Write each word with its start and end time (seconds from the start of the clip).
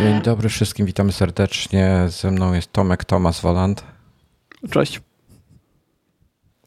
Dzień 0.00 0.22
dobry 0.22 0.48
wszystkim, 0.48 0.86
witamy 0.86 1.12
serdecznie. 1.12 2.04
Ze 2.08 2.30
mną 2.30 2.52
jest 2.54 2.72
Tomek 2.72 3.04
Tomas 3.04 3.40
Woland. 3.40 3.84
Cześć. 4.70 5.00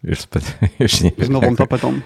Już, 0.04 0.22
zbyt, 0.22 0.58
już 0.80 1.02
nie 1.02 1.12
Z 1.18 1.30
nową 1.30 1.56
tapetą. 1.56 2.00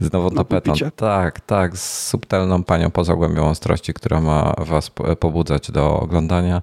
Z 0.00 0.12
nową 0.12 0.30
tapetą. 0.30 0.60
pulpicie. 0.72 0.90
Tak, 0.90 1.40
tak, 1.40 1.76
z 1.76 2.06
subtelną 2.08 2.64
panią 2.64 2.90
pozagłębią 2.90 3.48
ostrości, 3.48 3.94
która 3.94 4.20
ma 4.20 4.54
was 4.58 4.90
po- 4.90 5.16
pobudzać 5.16 5.70
do 5.70 6.00
oglądania. 6.00 6.62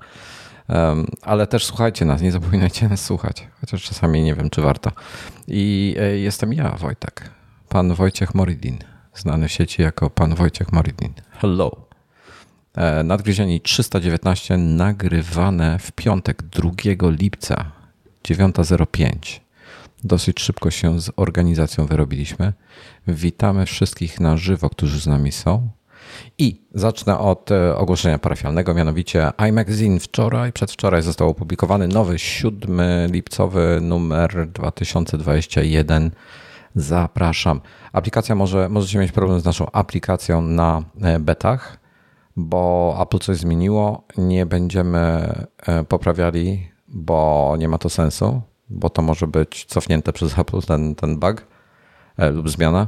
Em, 0.67 1.05
ale 1.21 1.47
też 1.47 1.65
słuchajcie 1.65 2.05
nas, 2.05 2.21
nie 2.21 2.31
zapominajcie 2.31 2.87
nas 2.89 3.05
słuchać, 3.05 3.47
chociaż 3.61 3.83
czasami 3.83 4.21
nie 4.23 4.35
wiem, 4.35 4.49
czy 4.49 4.61
warto. 4.61 4.91
I 5.47 5.95
e, 5.99 6.17
jestem 6.17 6.53
ja, 6.53 6.69
Wojtek, 6.69 7.29
pan 7.69 7.93
Wojciech 7.93 8.35
Moridin, 8.35 8.77
znany 9.15 9.47
w 9.47 9.51
sieci 9.51 9.81
jako 9.81 10.09
pan 10.09 10.35
Wojciech 10.35 10.71
Moridin. 10.71 11.13
Hello. 11.31 11.90
E, 12.75 13.03
Nadgryzieni 13.03 13.61
319 13.61 14.57
nagrywane 14.57 15.79
w 15.79 15.91
piątek 15.91 16.43
2 16.43 16.71
lipca 17.09 17.71
9.05. 18.23 19.39
Dosyć 20.03 20.39
szybko 20.39 20.71
się 20.71 21.01
z 21.01 21.11
organizacją 21.15 21.85
wyrobiliśmy. 21.85 22.53
Witamy 23.07 23.65
wszystkich 23.65 24.19
na 24.19 24.37
żywo, 24.37 24.69
którzy 24.69 24.99
z 24.99 25.07
nami 25.07 25.31
są. 25.31 25.69
I 26.37 26.61
zacznę 26.73 27.19
od 27.19 27.51
e, 27.51 27.75
ogłoszenia 27.75 28.19
parafialnego, 28.19 28.73
mianowicie 28.73 29.31
iMagazine 29.49 29.99
wczoraj, 29.99 30.53
przedwczoraj 30.53 31.01
został 31.01 31.29
opublikowany 31.29 31.87
nowy 31.87 32.19
7 32.19 32.81
lipcowy 33.11 33.79
numer 33.81 34.47
2021. 34.49 36.11
Zapraszam. 36.75 37.61
Aplikacja 37.93 38.35
może, 38.35 38.69
możecie 38.69 38.99
mieć 38.99 39.11
problem 39.11 39.39
z 39.39 39.45
naszą 39.45 39.71
aplikacją 39.71 40.41
na 40.41 40.83
e, 41.01 41.19
betach, 41.19 41.80
bo 42.35 42.97
Apple 43.01 43.19
coś 43.19 43.37
zmieniło. 43.37 44.03
Nie 44.17 44.45
będziemy 44.45 44.99
e, 45.67 45.83
poprawiali, 45.83 46.71
bo 46.87 47.55
nie 47.59 47.67
ma 47.67 47.77
to 47.77 47.89
sensu, 47.89 48.41
bo 48.69 48.89
to 48.89 49.01
może 49.01 49.27
być 49.27 49.65
cofnięte 49.65 50.13
przez 50.13 50.39
Apple 50.39 50.61
ten, 50.61 50.95
ten 50.95 51.19
bug 51.19 51.45
e, 52.17 52.31
lub 52.31 52.49
zmiana. 52.49 52.87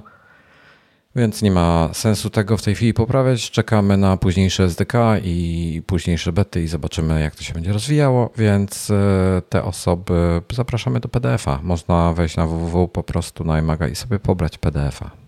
Więc 1.15 1.41
nie 1.41 1.51
ma 1.51 1.89
sensu 1.93 2.29
tego 2.29 2.57
w 2.57 2.61
tej 2.61 2.75
chwili 2.75 2.93
poprawiać. 2.93 3.51
Czekamy 3.51 3.97
na 3.97 4.17
późniejsze 4.17 4.63
SDK 4.63 4.93
i 5.23 5.81
późniejsze 5.87 6.31
bety 6.31 6.63
i 6.63 6.67
zobaczymy, 6.67 7.21
jak 7.21 7.35
to 7.35 7.43
się 7.43 7.53
będzie 7.53 7.73
rozwijało. 7.73 8.29
Więc 8.37 8.89
e, 8.89 9.41
te 9.49 9.63
osoby 9.63 10.41
zapraszamy 10.53 10.99
do 10.99 11.09
PDF-a. 11.09 11.59
Można 11.63 12.13
wejść 12.13 12.37
na 12.37 12.47
www 12.47 12.87
po 12.87 13.03
prostu 13.03 13.43
na 13.43 13.59
iMaga 13.59 13.87
i 13.87 13.95
sobie 13.95 14.19
pobrać 14.19 14.57
PDF-a. 14.57 15.22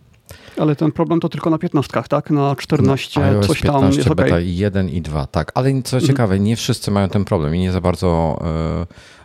Ale 0.57 0.75
ten 0.75 0.91
problem 0.91 1.19
to 1.19 1.29
tylko 1.29 1.49
na 1.49 1.57
15, 1.57 2.01
tak? 2.09 2.29
Na 2.29 2.55
14 2.55 3.23
iOS 3.23 3.47
coś 3.47 3.61
tam 3.61 3.73
15 3.73 3.97
jest 3.97 4.11
ok. 4.11 4.17
beta 4.17 4.39
1 4.39 4.89
i 4.89 5.01
2, 5.01 5.27
tak. 5.27 5.51
Ale 5.55 5.81
co 5.81 6.01
ciekawe, 6.01 6.39
nie 6.39 6.55
wszyscy 6.55 6.91
mają 6.91 7.09
ten 7.09 7.25
problem 7.25 7.55
i 7.55 7.59
nie 7.59 7.71
za 7.71 7.81
bardzo 7.81 8.39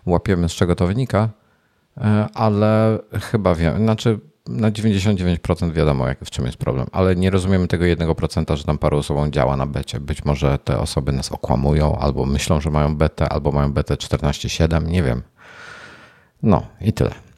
e, 0.06 0.10
łapiemy, 0.10 0.48
z 0.48 0.52
czego 0.52 0.76
to 0.76 0.86
wynika, 0.86 1.28
e, 1.98 2.26
ale 2.34 2.98
chyba 3.20 3.54
wiem, 3.54 3.76
znaczy 3.76 4.20
na 4.48 4.70
99% 4.70 5.72
wiadomo, 5.72 6.08
jak, 6.08 6.24
w 6.24 6.30
czym 6.30 6.46
jest 6.46 6.58
problem, 6.58 6.86
ale 6.92 7.16
nie 7.16 7.30
rozumiemy 7.30 7.68
tego 7.68 7.84
1%, 7.84 8.56
że 8.56 8.64
tam 8.64 8.78
paru 8.78 8.98
osobom 8.98 9.32
działa 9.32 9.56
na 9.56 9.66
becie. 9.66 10.00
Być 10.00 10.24
może 10.24 10.58
te 10.58 10.78
osoby 10.78 11.12
nas 11.12 11.32
okłamują, 11.32 11.98
albo 11.98 12.26
myślą, 12.26 12.60
że 12.60 12.70
mają 12.70 12.96
betę, 12.96 13.28
albo 13.28 13.52
mają 13.52 13.72
betę 13.72 13.94
14.7, 13.94 14.86
nie 14.86 15.02
wiem. 15.02 15.22
No 16.42 16.66
i 16.80 16.92
tyle. 16.92 17.29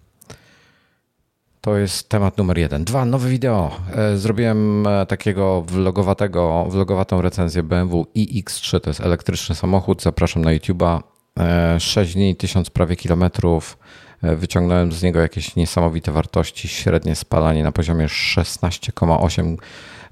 To 1.65 1.77
jest 1.77 2.09
temat 2.09 2.39
numer 2.39 2.59
jeden. 2.59 2.85
Dwa, 2.85 3.05
nowe 3.05 3.29
wideo. 3.29 3.71
E, 3.97 4.17
Zrobiłem 4.17 4.87
e, 4.87 5.07
takiego 5.07 5.63
vlogowatego, 5.63 6.67
vlogowatą 6.69 7.23
recenzję 7.23 7.63
BMW 7.63 8.07
iX3, 8.17 8.81
to 8.81 8.91
jest 8.91 9.01
elektryczny 9.01 9.55
samochód. 9.55 10.03
Zapraszam 10.03 10.45
na 10.45 10.51
YouTube'a. 10.51 11.01
E, 11.39 11.81
6 11.81 12.15
dni, 12.15 12.37
1000 12.37 12.71
prawie 12.71 12.97
kilometrów. 12.97 13.79
E, 14.23 14.37
Wyciągnąłem 14.37 14.93
z 14.93 15.03
niego 15.03 15.21
jakieś 15.21 15.57
niesamowite 15.57 16.13
wartości. 16.13 16.69
Średnie 16.69 17.15
spalanie 17.15 17.63
na 17.63 17.73
poziomie 17.73 18.07
16,8 18.07 19.57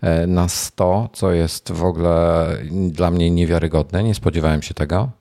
e, 0.00 0.26
na 0.26 0.48
100, 0.48 1.08
co 1.12 1.32
jest 1.32 1.72
w 1.72 1.84
ogóle 1.84 2.46
dla 2.90 3.10
mnie 3.10 3.30
niewiarygodne. 3.30 4.02
Nie 4.02 4.14
spodziewałem 4.14 4.62
się 4.62 4.74
tego. 4.74 5.19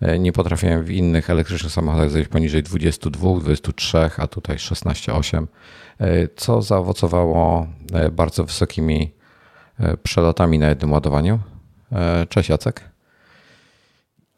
E, 0.00 0.18
Nie 0.18 0.32
potrafiłem 0.32 0.84
w 0.84 0.90
innych 0.90 1.30
elektrycznych 1.30 1.72
samochodach 1.72 2.10
zejść 2.10 2.28
poniżej 2.28 2.62
22, 2.62 3.40
23, 3.40 4.10
a 4.16 4.26
tutaj 4.26 4.56
16,8, 4.56 5.46
e, 5.98 6.28
co 6.36 6.62
zaowocowało 6.62 7.66
e, 7.92 8.10
bardzo 8.10 8.44
wysokimi 8.44 9.12
przelotami 10.02 10.58
na 10.58 10.68
jednym 10.68 10.92
ładowaniu. 10.92 11.38
Cześć 12.28 12.48
Jacek. 12.48 12.90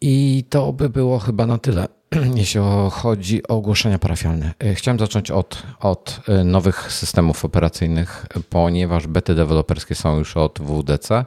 I 0.00 0.44
to 0.50 0.72
by 0.72 0.88
było 0.90 1.18
chyba 1.18 1.46
na 1.46 1.58
tyle, 1.58 1.88
jeśli 2.34 2.60
chodzi 2.90 3.48
o 3.48 3.56
ogłoszenia 3.56 3.98
parafialne. 3.98 4.54
Chciałem 4.74 4.98
zacząć 4.98 5.30
od, 5.30 5.62
od 5.80 6.20
nowych 6.44 6.92
systemów 6.92 7.44
operacyjnych, 7.44 8.26
ponieważ 8.50 9.06
bety 9.06 9.34
deweloperskie 9.34 9.94
są 9.94 10.18
już 10.18 10.36
od 10.36 10.58
WDC. 10.60 11.24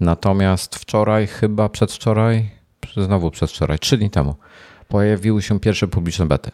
Natomiast 0.00 0.76
wczoraj, 0.76 1.26
chyba 1.26 1.68
przedwczoraj, 1.68 2.50
znowu 2.96 3.30
przedwczoraj, 3.30 3.78
trzy 3.78 3.96
dni 3.98 4.10
temu, 4.10 4.34
pojawiły 4.88 5.42
się 5.42 5.60
pierwsze 5.60 5.88
publiczne 5.88 6.26
bety. 6.26 6.50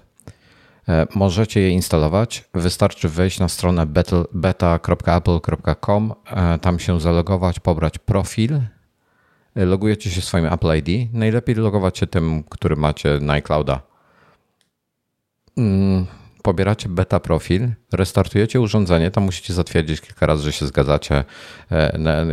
E, 0.88 1.06
Możecie 1.14 1.60
je 1.60 1.70
instalować. 1.70 2.44
Wystarczy 2.54 3.08
wejść 3.08 3.38
na 3.38 3.48
stronę 3.48 3.86
beta- 3.86 4.24
beta.apple.com, 4.32 6.14
e, 6.26 6.58
tam 6.58 6.78
się 6.78 7.00
zalogować, 7.00 7.60
pobrać 7.60 7.98
profil. 7.98 8.60
E, 9.54 9.64
Logujecie 9.64 10.10
się 10.10 10.20
swoim 10.20 10.46
Apple 10.46 10.76
ID. 10.76 11.08
Najlepiej 11.12 11.54
logować 11.54 11.98
się 11.98 12.06
tym, 12.06 12.44
który 12.44 12.76
macie 12.76 13.18
na 13.20 13.32
iClouda. 13.32 13.80
Mm, 15.56 16.06
Pobieracie 16.42 16.88
beta 16.88 17.20
profil, 17.20 17.68
restartujecie 17.92 18.60
urządzenie, 18.60 19.10
tam 19.10 19.24
musicie 19.24 19.54
zatwierdzić 19.54 20.00
kilka 20.00 20.26
razy, 20.26 20.42
że 20.42 20.52
się 20.52 20.66
zgadzacie, 20.66 21.24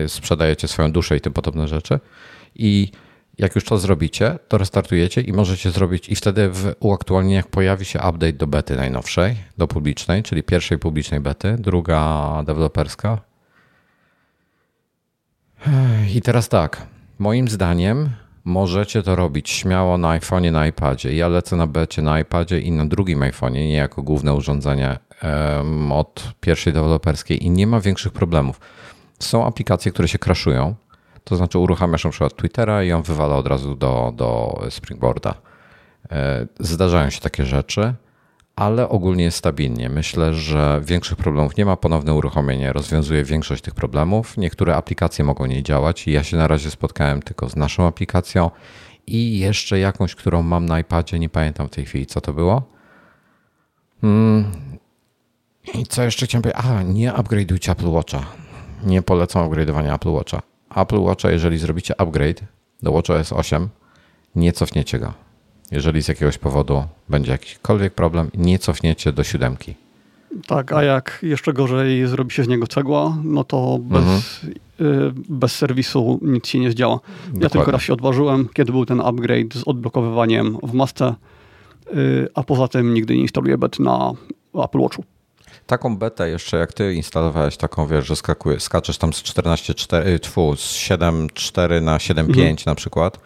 sprzedajecie 0.07 0.67
swoją 0.67 0.91
duszę 0.91 1.17
i 1.17 1.21
tym 1.21 1.33
podobne 1.33 1.67
rzeczy. 1.67 1.99
I 2.55 2.91
jak 3.37 3.55
już 3.55 3.65
to 3.65 3.77
zrobicie, 3.77 4.39
to 4.47 4.57
restartujecie 4.57 5.21
i 5.21 5.33
możecie 5.33 5.71
zrobić, 5.71 6.09
i 6.09 6.15
wtedy 6.15 6.49
w 6.49 6.75
uaktualnieniach 6.79 7.47
pojawi 7.47 7.85
się 7.85 7.99
update 7.99 8.33
do 8.33 8.47
bety 8.47 8.75
najnowszej, 8.75 9.35
do 9.57 9.67
publicznej, 9.67 10.23
czyli 10.23 10.43
pierwszej 10.43 10.79
publicznej 10.79 11.19
bety, 11.19 11.55
druga 11.59 12.43
deweloperska. 12.45 13.21
I 16.15 16.21
teraz 16.21 16.49
tak, 16.49 16.87
moim 17.19 17.47
zdaniem 17.47 18.09
możecie 18.45 19.03
to 19.03 19.15
robić 19.15 19.49
śmiało 19.49 19.97
na 19.97 20.19
iPhone'ie, 20.19 20.51
na 20.51 20.67
iPadzie. 20.67 21.15
Ja 21.15 21.27
lecę 21.27 21.55
na 21.55 21.67
becie 21.67 22.01
na 22.01 22.19
iPadzie 22.19 22.59
i 22.59 22.71
na 22.71 22.85
drugim 22.85 23.19
iPhone'ie, 23.19 23.53
nie 23.53 23.73
jako 23.73 24.03
główne 24.03 24.33
urządzenie 24.33 24.97
em, 25.21 25.91
od 25.91 26.33
pierwszej 26.41 26.73
deweloperskiej 26.73 27.45
i 27.45 27.49
nie 27.49 27.67
ma 27.67 27.79
większych 27.79 28.13
problemów. 28.13 28.59
Są 29.19 29.45
aplikacje, 29.45 29.91
które 29.91 30.07
się 30.07 30.19
crashują, 30.19 30.75
to 31.23 31.35
znaczy 31.35 31.59
uruchamiasz 31.59 32.03
na 32.03 32.09
przykład 32.09 32.35
Twittera 32.35 32.83
i 32.83 32.91
on 32.91 33.03
wywala 33.03 33.35
od 33.35 33.47
razu 33.47 33.75
do, 33.75 34.13
do 34.15 34.59
Springboarda. 34.69 35.33
E, 36.11 36.47
Zdarzają 36.59 37.09
się 37.09 37.21
takie 37.21 37.45
rzeczy, 37.45 37.93
ale 38.55 38.89
ogólnie 38.89 39.23
jest 39.23 39.37
stabilnie. 39.37 39.89
Myślę, 39.89 40.33
że 40.33 40.81
większych 40.85 41.17
problemów 41.17 41.57
nie 41.57 41.65
ma. 41.65 41.77
Ponowne 41.77 42.13
uruchomienie 42.13 42.73
rozwiązuje 42.73 43.23
większość 43.23 43.63
tych 43.63 43.75
problemów. 43.75 44.37
Niektóre 44.37 44.75
aplikacje 44.75 45.25
mogą 45.25 45.45
nie 45.45 45.63
działać. 45.63 46.07
Ja 46.07 46.23
się 46.23 46.37
na 46.37 46.47
razie 46.47 46.71
spotkałem 46.71 47.21
tylko 47.21 47.49
z 47.49 47.55
naszą 47.55 47.87
aplikacją 47.87 48.51
i 49.07 49.39
jeszcze 49.39 49.79
jakąś, 49.79 50.15
którą 50.15 50.43
mam 50.43 50.65
na 50.65 50.79
iPadzie. 50.79 51.19
Nie 51.19 51.29
pamiętam 51.29 51.67
w 51.67 51.71
tej 51.71 51.85
chwili, 51.85 52.05
co 52.05 52.21
to 52.21 52.33
było. 52.33 52.61
Hmm. 54.01 54.51
I 55.73 55.85
co 55.85 56.03
jeszcze 56.03 56.25
chciałem 56.25 56.41
powiedzieć? 56.41 56.65
A, 56.65 56.83
nie 56.83 57.11
upgrade'ujcie 57.11 57.71
Apple 57.71 57.89
Watcha. 57.89 58.25
Nie 58.83 59.01
polecam 59.01 59.49
upgrade'owania 59.49 59.95
Apple 59.95 60.09
Watcha. 60.09 60.41
Apple 60.75 60.99
Watcha, 60.99 61.31
jeżeli 61.31 61.57
zrobicie 61.57 62.01
upgrade 62.01 62.41
do 62.83 62.91
WatchOS 62.91 63.33
8, 63.33 63.69
nie 64.35 64.51
cofniecie 64.53 64.99
go. 64.99 65.13
Jeżeli 65.71 66.01
z 66.03 66.07
jakiegoś 66.07 66.37
powodu 66.37 66.83
będzie 67.09 67.31
jakikolwiek 67.31 67.93
problem, 67.93 68.29
nie 68.37 68.59
cofniecie 68.59 69.11
do 69.11 69.23
siódemki. 69.23 69.73
Tak, 70.47 70.71
a 70.73 70.83
jak 70.83 71.19
jeszcze 71.21 71.53
gorzej 71.53 72.07
zrobi 72.07 72.31
się 72.31 72.43
z 72.43 72.47
niego 72.47 72.67
cegła, 72.67 73.17
no 73.23 73.43
to 73.43 73.77
bez, 73.81 74.03
Mhm. 74.03 74.21
y, 74.81 75.13
bez 75.29 75.55
serwisu 75.55 76.19
nic 76.21 76.47
się 76.47 76.59
nie 76.59 76.71
zdziała. 76.71 76.93
Ja 76.93 77.29
Dokładnie. 77.33 77.49
tylko 77.49 77.71
raz 77.71 77.81
się 77.81 77.93
odważyłem, 77.93 78.49
kiedy 78.53 78.71
był 78.71 78.85
ten 78.85 79.01
upgrade 79.01 79.53
z 79.53 79.63
odblokowywaniem 79.65 80.57
w 80.63 80.73
masce, 80.73 81.15
y, 81.93 82.27
a 82.35 82.43
poza 82.43 82.67
tym 82.67 82.93
nigdy 82.93 83.15
nie 83.15 83.21
instaluję 83.21 83.57
bet 83.57 83.79
na 83.79 84.11
Apple 84.63 84.79
Watchu. 84.79 85.03
Taką 85.67 85.97
betę 85.97 86.29
jeszcze, 86.29 86.57
jak 86.57 86.73
ty 86.73 86.93
instalowałeś 86.93 87.57
taką, 87.57 87.87
wiesz, 87.87 88.05
że 88.05 88.15
skaczesz 88.59 88.97
tam 88.97 89.13
z 89.13 89.23
14.4, 89.23 90.19
tfu, 90.19 90.55
z 90.55 90.59
7.4 90.75 91.81
na 91.81 91.97
7.5 91.97 92.65
na 92.65 92.75
przykład, 92.75 93.19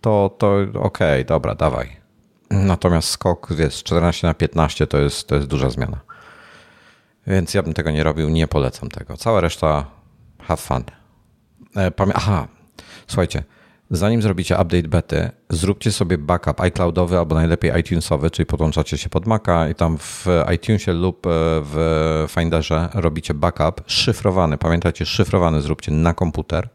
to, 0.00 0.36
to 0.38 0.56
okej, 0.74 1.24
dobra, 1.24 1.54
dawaj. 1.54 1.96
Natomiast 2.50 3.08
skok, 3.08 3.54
wiesz, 3.54 3.74
z 3.74 3.82
14 3.82 4.26
na 4.26 4.34
15 4.34 4.86
to 4.86 4.98
jest, 4.98 5.28
to 5.28 5.34
jest 5.34 5.46
duża 5.46 5.70
zmiana. 5.70 6.00
Więc 7.26 7.54
ja 7.54 7.62
bym 7.62 7.74
tego 7.74 7.90
nie 7.90 8.02
robił, 8.04 8.28
nie 8.28 8.48
polecam 8.48 8.88
tego. 8.88 9.16
Cała 9.16 9.40
reszta 9.40 9.86
have 10.42 10.56
fun. 10.62 10.84
E, 11.76 11.90
Pamię- 11.90 12.12
Aha, 12.14 12.48
słuchajcie, 13.06 13.42
zanim 13.90 14.22
zrobicie 14.22 14.54
update 14.54 14.88
bety, 14.88 15.30
zróbcie 15.50 15.92
sobie 15.92 16.18
backup 16.18 16.60
iCloudowy 16.60 17.18
albo 17.18 17.34
najlepiej 17.34 17.80
iTunesowy, 17.80 18.30
czyli 18.30 18.46
podłączacie 18.46 18.98
się 18.98 19.08
pod 19.08 19.26
Maca 19.26 19.68
i 19.68 19.74
tam 19.74 19.98
w 19.98 20.26
iTunesie 20.54 20.92
lub 20.92 21.26
e, 21.26 21.30
w 21.62 22.26
Finderze 22.28 22.88
robicie 22.94 23.34
backup 23.34 23.82
szyfrowany. 23.86 24.58
Pamiętajcie, 24.58 25.06
szyfrowany 25.06 25.62
zróbcie 25.62 25.92
na 25.92 26.14
komputer. 26.14 26.68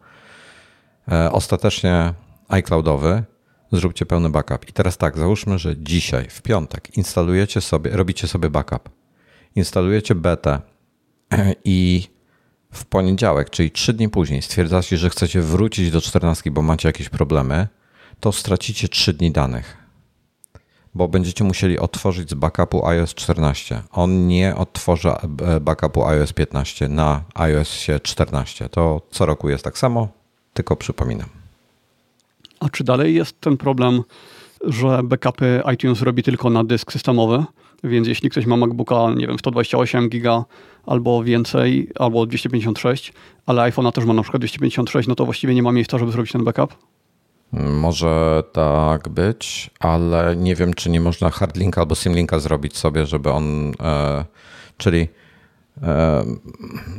E, 1.12 1.31
ostatecznie 1.31 2.13
iCloudowy, 2.48 3.24
zróbcie 3.71 4.06
pełny 4.06 4.30
backup. 4.30 4.69
I 4.69 4.74
teraz 4.74 4.98
tak, 4.98 5.18
załóżmy, 5.18 5.60
że 5.60 5.77
dzisiaj, 5.77 6.30
w 6.30 6.42
piątek, 6.42 6.98
instalujecie 6.98 7.62
sobie, 7.62 7.92
robicie 7.92 8.27
sobie 8.27 8.50
backup. 8.50 8.89
Instalujecie 9.56 10.15
betę 10.15 10.62
i 11.65 12.07
w 12.74 12.86
poniedziałek, 12.86 13.50
czyli 13.50 13.72
trzy 13.72 13.94
dni 13.94 14.10
później, 14.10 14.42
stwierdzacie, 14.42 14.98
że 14.98 15.10
chcecie 15.10 15.42
wrócić 15.42 15.92
do 15.92 16.02
14, 16.02 16.52
bo 16.52 16.62
macie 16.62 16.90
jakieś 16.90 17.10
problemy, 17.10 17.68
to 18.20 18.31
stracicie 18.31 18.88
trzy 18.88 19.14
dni 19.14 19.31
danych. 19.31 19.78
Bo 20.96 21.08
będziecie 21.08 21.44
musieli 21.44 21.80
otworzyć 21.80 22.30
z 22.30 22.34
backupu 22.34 22.86
iOS 22.86 23.14
14. 23.14 23.81
On 23.92 24.28
nie 24.28 24.56
odtworzy 24.56 25.10
e, 25.10 25.60
backupu 25.60 26.06
iOS 26.06 26.34
15 26.34 26.88
na 26.88 27.24
iOS 27.34 27.88
14. 28.04 28.70
To 28.70 29.02
co 29.12 29.25
roku 29.25 29.50
jest 29.50 29.64
tak 29.64 29.78
samo, 29.78 30.08
tylko 30.54 30.75
przypominam. 30.75 31.30
A 32.60 32.70
czy 32.70 32.84
dalej 32.84 33.16
jest 33.16 33.42
ten 33.42 33.58
problem, 33.58 34.04
że 34.63 35.04
backupy 35.04 35.62
iTunes 35.74 36.01
robi 36.01 36.24
tylko 36.24 36.50
na 36.50 36.63
dysk 36.63 36.92
systemowy? 36.92 37.44
Więc 37.83 38.07
jeśli 38.07 38.30
ktoś 38.30 38.45
ma 38.45 38.57
MacBooka, 38.57 39.13
nie 39.15 39.27
wiem, 39.27 39.39
128 39.39 40.10
giga 40.10 40.45
albo 40.86 41.24
więcej, 41.24 41.89
albo 42.00 42.25
256, 42.25 43.13
ale 43.45 43.62
iPhone'a 43.62 43.92
też 43.92 44.06
ma 44.06 44.13
na 44.13 44.21
przykład 44.21 44.42
256, 44.42 45.07
no 45.07 45.15
to 45.15 45.25
właściwie 45.25 45.56
nie 45.56 45.63
ma 45.63 45.71
miejsca, 45.71 45.98
żeby 45.98 46.12
zrobić 46.12 46.31
ten 46.31 46.44
backup? 46.44 46.75
Może 47.54 48.44
tak 48.51 49.10
być, 49.10 49.69
ale 49.80 50.36
nie 50.36 50.56
wiem, 50.56 50.74
czy 50.74 50.89
nie 50.89 51.01
można 51.01 51.30
hardlinka 51.30 51.81
albo 51.81 51.95
simlinka 51.95 52.39
zrobić 52.39 52.77
sobie, 52.77 53.06
żeby 53.06 53.31
on, 53.31 53.71
e, 53.80 54.25
czyli 54.77 55.07
e, 55.81 56.24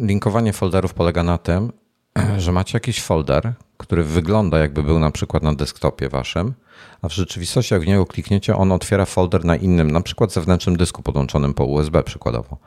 linkowanie 0.00 0.52
folderów 0.52 0.94
polega 0.94 1.22
na 1.22 1.38
tym, 1.38 1.72
że 2.38 2.52
macie 2.52 2.76
jakiś 2.76 3.02
folder, 3.02 3.52
który 3.76 4.04
wygląda 4.04 4.58
jakby 4.58 4.82
był 4.82 4.98
na 4.98 5.10
przykład 5.10 5.42
na 5.42 5.54
desktopie 5.54 6.08
waszym, 6.08 6.54
a 7.02 7.08
w 7.08 7.12
rzeczywistości 7.12 7.74
jak 7.74 7.82
w 7.82 7.86
niego 7.86 8.06
klikniecie, 8.06 8.56
on 8.56 8.72
otwiera 8.72 9.04
folder 9.04 9.44
na 9.44 9.56
innym, 9.56 9.90
na 9.90 10.00
przykład 10.00 10.32
zewnętrznym 10.32 10.76
dysku 10.76 11.02
podłączonym 11.02 11.54
po 11.54 11.64
USB 11.64 12.02
przykładowo. 12.02 12.58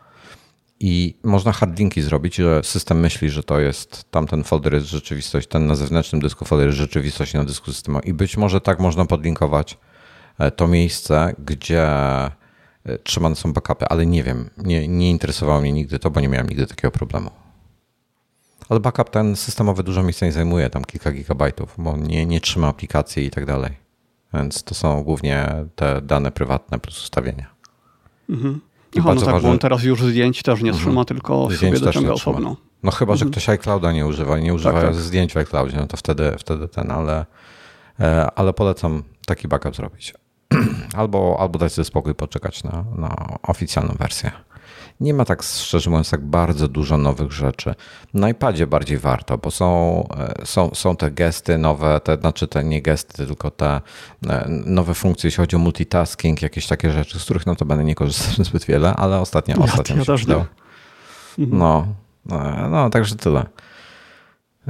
I 0.80 1.18
można 1.24 1.52
hardlinki 1.52 2.02
zrobić, 2.02 2.36
że 2.36 2.64
system 2.64 3.00
myśli, 3.00 3.30
że 3.30 3.44
to 3.44 3.60
jest 3.60 4.12
tamten 4.12 4.44
folder 4.44 4.74
jest 4.74 4.88
rzeczywistość, 4.88 5.48
ten 5.48 5.68
na 5.68 5.76
zewnętrznym 5.76 6.22
dysku 6.22 6.46
folder 6.46 6.68
jest 6.68 6.78
rzeczywistość 6.78 7.34
na 7.34 7.44
dysku 7.44 7.74
systemu. 7.74 8.00
I 8.00 8.14
być 8.14 8.38
może 8.38 8.62
tak 8.62 8.80
można 8.80 9.06
podlinkować 9.06 9.78
e, 10.40 10.52
to 10.52 10.68
miejsce, 10.68 11.36
gdzie 11.46 11.88
e, 11.88 12.32
trzymane 13.04 13.36
są 13.36 13.54
backupy, 13.54 13.88
ale 13.88 14.06
nie 14.06 14.24
wiem. 14.24 14.50
Nie, 14.58 14.88
nie 14.88 15.10
interesowało 15.10 15.62
mnie 15.62 15.72
nigdy 15.72 16.00
to, 16.00 16.12
bo 16.12 16.20
nie 16.20 16.30
miałem 16.30 16.50
nigdy 16.50 16.68
takiego 16.68 16.92
problemu. 16.92 17.32
Ale 18.70 18.80
backup 18.80 19.10
ten 19.10 19.36
systemowy 19.36 19.84
dużo 19.84 20.04
miejsca 20.04 20.26
nie 20.26 20.32
zajmuje, 20.32 20.70
tam 20.70 20.86
kilka 20.86 21.12
gigabajtów, 21.12 21.76
bo 21.78 21.98
nie, 21.98 22.26
nie 22.26 22.42
trzyma 22.42 22.68
aplikacji 22.68 23.26
i 23.26 23.30
tak 23.30 23.46
dalej. 23.46 23.87
Więc 24.34 24.64
to 24.64 24.76
są 24.76 25.04
głównie 25.04 25.66
te 25.76 26.02
dane 26.02 26.32
prywatne 26.32 26.80
plus 26.80 27.04
ustawienia. 27.04 27.46
Mhm. 28.30 28.62
I 28.96 29.00
Aha, 29.00 29.14
no 29.14 29.22
tak, 29.22 29.30
ważne... 29.30 29.48
bo 29.48 29.54
on 29.54 29.60
teraz 29.60 29.84
już 29.84 30.04
zdjęć 30.04 30.44
też 30.44 30.62
nie 30.62 30.72
trzyma, 30.72 30.90
mhm. 30.90 31.06
tylko 31.06 31.48
zdjęć 31.52 31.76
sobie 31.76 31.86
dociąga 31.86 32.12
osobno. 32.12 32.56
No 32.84 32.92
chyba, 32.92 33.16
że 33.16 33.26
mhm. 33.26 33.32
ktoś 33.32 33.50
iClouda 33.50 33.92
nie 33.92 34.06
używa, 34.06 34.40
nie 34.40 34.54
używa 34.54 34.82
tak, 34.82 34.92
tak. 34.92 34.96
zdjęć 34.96 35.34
w 35.34 35.38
iCloudzie, 35.38 35.78
no 35.78 35.88
to 35.88 35.98
wtedy, 35.98 36.36
wtedy 36.40 36.68
ten, 36.68 36.92
ale, 36.92 37.26
e, 38.00 38.32
ale 38.36 38.54
polecam 38.54 39.04
taki 39.26 39.48
backup 39.48 39.76
zrobić. 39.76 40.14
albo, 40.98 41.38
albo 41.40 41.60
dać 41.60 41.74
sobie 41.74 41.86
spokój, 41.86 42.16
poczekać 42.16 42.64
na, 42.64 42.86
na 42.96 43.38
oficjalną 43.44 43.94
wersję 44.00 44.32
nie 45.00 45.14
ma 45.14 45.26
tak, 45.26 45.44
szczerze 45.44 45.90
mówiąc, 45.90 46.10
tak 46.10 46.26
bardzo 46.26 46.68
dużo 46.68 46.98
nowych 46.98 47.32
rzeczy. 47.32 47.76
Na 48.14 48.30
iPadzie 48.30 48.68
bardziej 48.68 48.98
warto, 48.98 49.38
bo 49.38 49.52
są, 49.52 50.04
e, 50.18 50.46
są, 50.46 50.72
są 50.74 50.96
te 50.96 51.12
gesty 51.12 51.58
nowe, 51.58 52.00
te, 52.00 52.18
znaczy 52.18 52.48
te 52.48 52.64
nie 52.64 52.82
gesty, 52.82 53.26
tylko 53.26 53.52
te 53.52 53.82
e, 54.28 54.46
nowe 54.66 54.94
funkcje, 54.94 55.28
jeśli 55.28 55.42
chodzi 55.44 55.56
o 55.56 55.60
multitasking, 55.60 56.42
jakieś 56.42 56.68
takie 56.68 56.92
rzeczy, 56.92 57.20
z 57.20 57.24
których 57.24 57.46
no 57.46 57.56
to 57.56 57.66
będę 57.66 57.84
nie 57.84 57.96
korzystał 57.96 58.46
zbyt 58.46 58.66
wiele, 58.66 58.96
ale 58.96 59.20
ostatnio, 59.20 59.56
ja, 59.58 59.64
ostatnio 59.64 59.96
ja 59.96 60.04
się 60.04 60.16
przydał. 60.16 60.46
Mhm. 61.40 61.58
No, 61.60 61.88
no, 62.26 62.70
no, 62.70 62.90
także 62.90 63.16
tyle. 63.16 63.46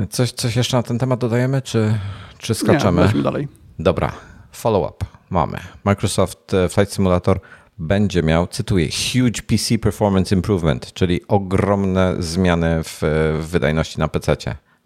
Coś, 0.09 0.31
coś 0.31 0.55
jeszcze 0.55 0.77
na 0.77 0.83
ten 0.83 0.99
temat 0.99 1.19
dodajemy, 1.19 1.61
czy, 1.61 1.99
czy 2.37 2.55
skaczemy? 2.55 3.11
Nie, 3.15 3.23
dalej. 3.23 3.47
Dobra, 3.79 4.11
follow-up 4.51 5.05
mamy. 5.29 5.57
Microsoft 5.83 6.53
e, 6.53 6.69
Flight 6.69 6.93
Simulator 6.93 7.39
będzie 7.79 8.23
miał, 8.23 8.47
cytuję, 8.47 8.87
huge 8.89 9.41
PC 9.41 9.77
performance 9.77 10.35
improvement, 10.35 10.93
czyli 10.93 11.27
ogromne 11.27 12.15
zmiany 12.19 12.83
w, 12.83 12.99
w 13.41 13.47
wydajności 13.47 13.99
na 13.99 14.07
PC. 14.07 14.35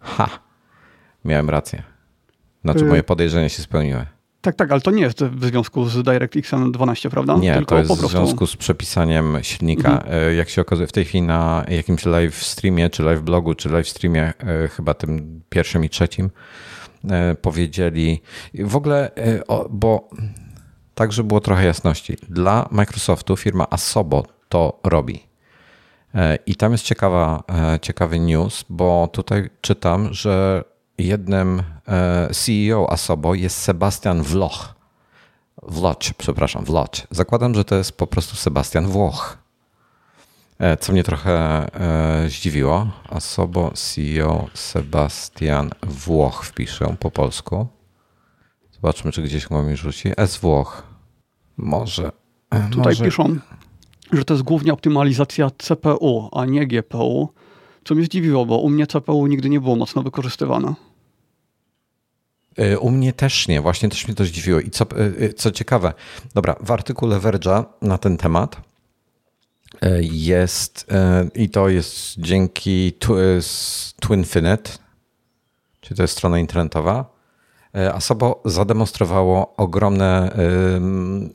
Ha! 0.00 0.28
Miałem 1.24 1.50
rację. 1.50 1.82
Znaczy, 2.64 2.84
y- 2.84 2.88
moje 2.88 3.02
podejrzenia 3.02 3.48
się 3.48 3.62
spełniły. 3.62 4.06
Tak, 4.40 4.54
tak, 4.56 4.72
ale 4.72 4.80
to 4.80 4.90
nie 4.90 5.02
jest 5.02 5.24
w 5.24 5.44
związku 5.44 5.84
z 5.84 6.02
DirectX 6.02 6.50
12, 6.70 7.10
prawda? 7.10 7.36
Nie, 7.36 7.54
Tylko 7.54 7.68
to 7.68 7.78
jest 7.78 7.88
prostu... 7.88 8.08
w 8.08 8.10
związku 8.10 8.46
z 8.46 8.56
przepisaniem 8.56 9.38
silnika. 9.42 9.92
Mhm. 9.92 10.28
Y, 10.30 10.34
jak 10.34 10.48
się 10.48 10.60
okazuje, 10.60 10.86
w 10.86 10.92
tej 10.92 11.04
chwili 11.04 11.22
na 11.22 11.64
jakimś 11.68 12.04
live 12.04 12.42
streamie, 12.42 12.90
czy 12.90 13.02
live 13.02 13.22
blogu, 13.22 13.54
czy 13.54 13.68
live 13.68 13.88
streamie, 13.88 14.32
y, 14.64 14.68
chyba 14.68 14.94
tym 14.94 15.42
pierwszym 15.48 15.84
i 15.84 15.88
trzecim, 15.88 16.30
powiedzieli 17.42 18.20
w 18.54 18.76
ogóle, 18.76 19.10
bo 19.70 20.08
tak, 21.02 21.12
żeby 21.12 21.28
było 21.28 21.40
trochę 21.40 21.64
jasności. 21.64 22.16
Dla 22.28 22.68
Microsoftu 22.70 23.36
firma 23.36 23.66
Asobo 23.70 24.26
to 24.48 24.80
robi. 24.84 25.26
E, 26.14 26.38
I 26.46 26.56
tam 26.56 26.72
jest 26.72 26.84
ciekawa, 26.84 27.42
e, 27.74 27.80
ciekawy 27.80 28.18
news, 28.18 28.64
bo 28.68 29.08
tutaj 29.12 29.50
czytam, 29.60 30.14
że 30.14 30.64
jednym 30.98 31.62
e, 31.88 32.28
CEO 32.34 32.90
Asobo 32.90 33.34
jest 33.34 33.58
Sebastian 33.58 34.22
Wloch. 34.22 34.74
Wloch, 35.62 35.96
przepraszam, 36.18 36.64
Wloch. 36.64 36.88
Zakładam, 37.10 37.54
że 37.54 37.64
to 37.64 37.74
jest 37.74 37.92
po 37.92 38.06
prostu 38.06 38.36
Sebastian 38.36 38.86
Włoch. 38.86 39.38
Co 40.80 40.92
mnie 40.92 41.04
trochę 41.04 41.66
zdziwiło. 42.28 42.86
Asobo 43.10 43.70
CEO 43.74 44.46
Sebastian 44.54 45.70
Włoch 45.82 46.44
wpiszę 46.44 46.96
po 47.00 47.10
polsku. 47.10 47.66
Zobaczmy, 48.72 49.12
czy 49.12 49.22
gdzieś 49.22 49.50
mi 49.50 49.76
rzuci. 49.76 50.12
S 50.16 50.36
Włoch. 50.36 50.91
Może. 51.56 52.12
Tutaj 52.70 52.92
może... 52.92 53.04
piszą, 53.04 53.36
że 54.12 54.24
to 54.24 54.34
jest 54.34 54.44
głównie 54.44 54.72
optymalizacja 54.72 55.50
CPU, 55.58 56.28
a 56.32 56.44
nie 56.44 56.66
GPU. 56.66 57.28
Co 57.84 57.94
mnie 57.94 58.04
zdziwiło, 58.04 58.46
bo 58.46 58.58
u 58.58 58.70
mnie 58.70 58.86
CPU 58.86 59.26
nigdy 59.26 59.48
nie 59.48 59.60
było 59.60 59.76
mocno 59.76 60.02
wykorzystywane. 60.02 60.74
E, 62.56 62.78
u 62.78 62.90
mnie 62.90 63.12
też 63.12 63.48
nie, 63.48 63.60
właśnie 63.60 63.88
też 63.88 64.06
mnie 64.06 64.14
to 64.14 64.24
zdziwiło. 64.24 64.60
I 64.60 64.70
co, 64.70 64.84
e, 64.84 65.24
e, 65.24 65.32
co 65.32 65.50
ciekawe, 65.50 65.92
dobra, 66.34 66.56
w 66.60 66.70
artykule 66.70 67.18
Verge'a 67.18 67.64
na 67.82 67.98
ten 67.98 68.16
temat 68.16 68.56
jest, 70.00 70.86
i 71.34 71.50
to 71.50 71.68
jest 71.68 72.14
dzięki 72.18 72.92
Twinfinite, 74.00 74.70
czyli 75.80 75.96
to 75.96 76.02
jest 76.02 76.16
strona 76.16 76.38
internetowa, 76.38 77.11
Asobo 77.94 78.40
zademonstrowało 78.44 79.56
ogromne 79.56 80.36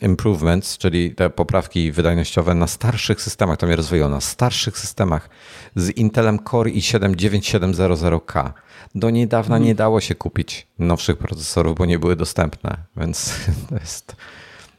improvements, 0.02 0.78
czyli 0.78 1.16
te 1.16 1.30
poprawki 1.30 1.92
wydajnościowe 1.92 2.56
na 2.56 2.68
starszych 2.68 3.22
systemach, 3.22 3.58
to 3.58 3.66
mnie 3.68 3.76
rozwojono, 3.76 4.16
na 4.16 4.22
starszych 4.22 4.78
systemach 4.78 5.30
z 5.76 5.90
Intelem 5.90 6.40
Core 6.52 6.72
i7 6.72 7.16
9700K. 7.16 8.52
Do 8.96 9.10
niedawna 9.10 9.56
mhm. 9.56 9.68
nie 9.68 9.76
dało 9.76 10.02
się 10.02 10.16
kupić 10.16 10.68
nowszych 10.80 11.18
procesorów, 11.18 11.78
bo 11.78 11.86
nie 11.86 12.00
były 12.00 12.16
dostępne, 12.16 12.78
więc 12.98 13.34
to 13.70 13.76
jest... 13.76 14.16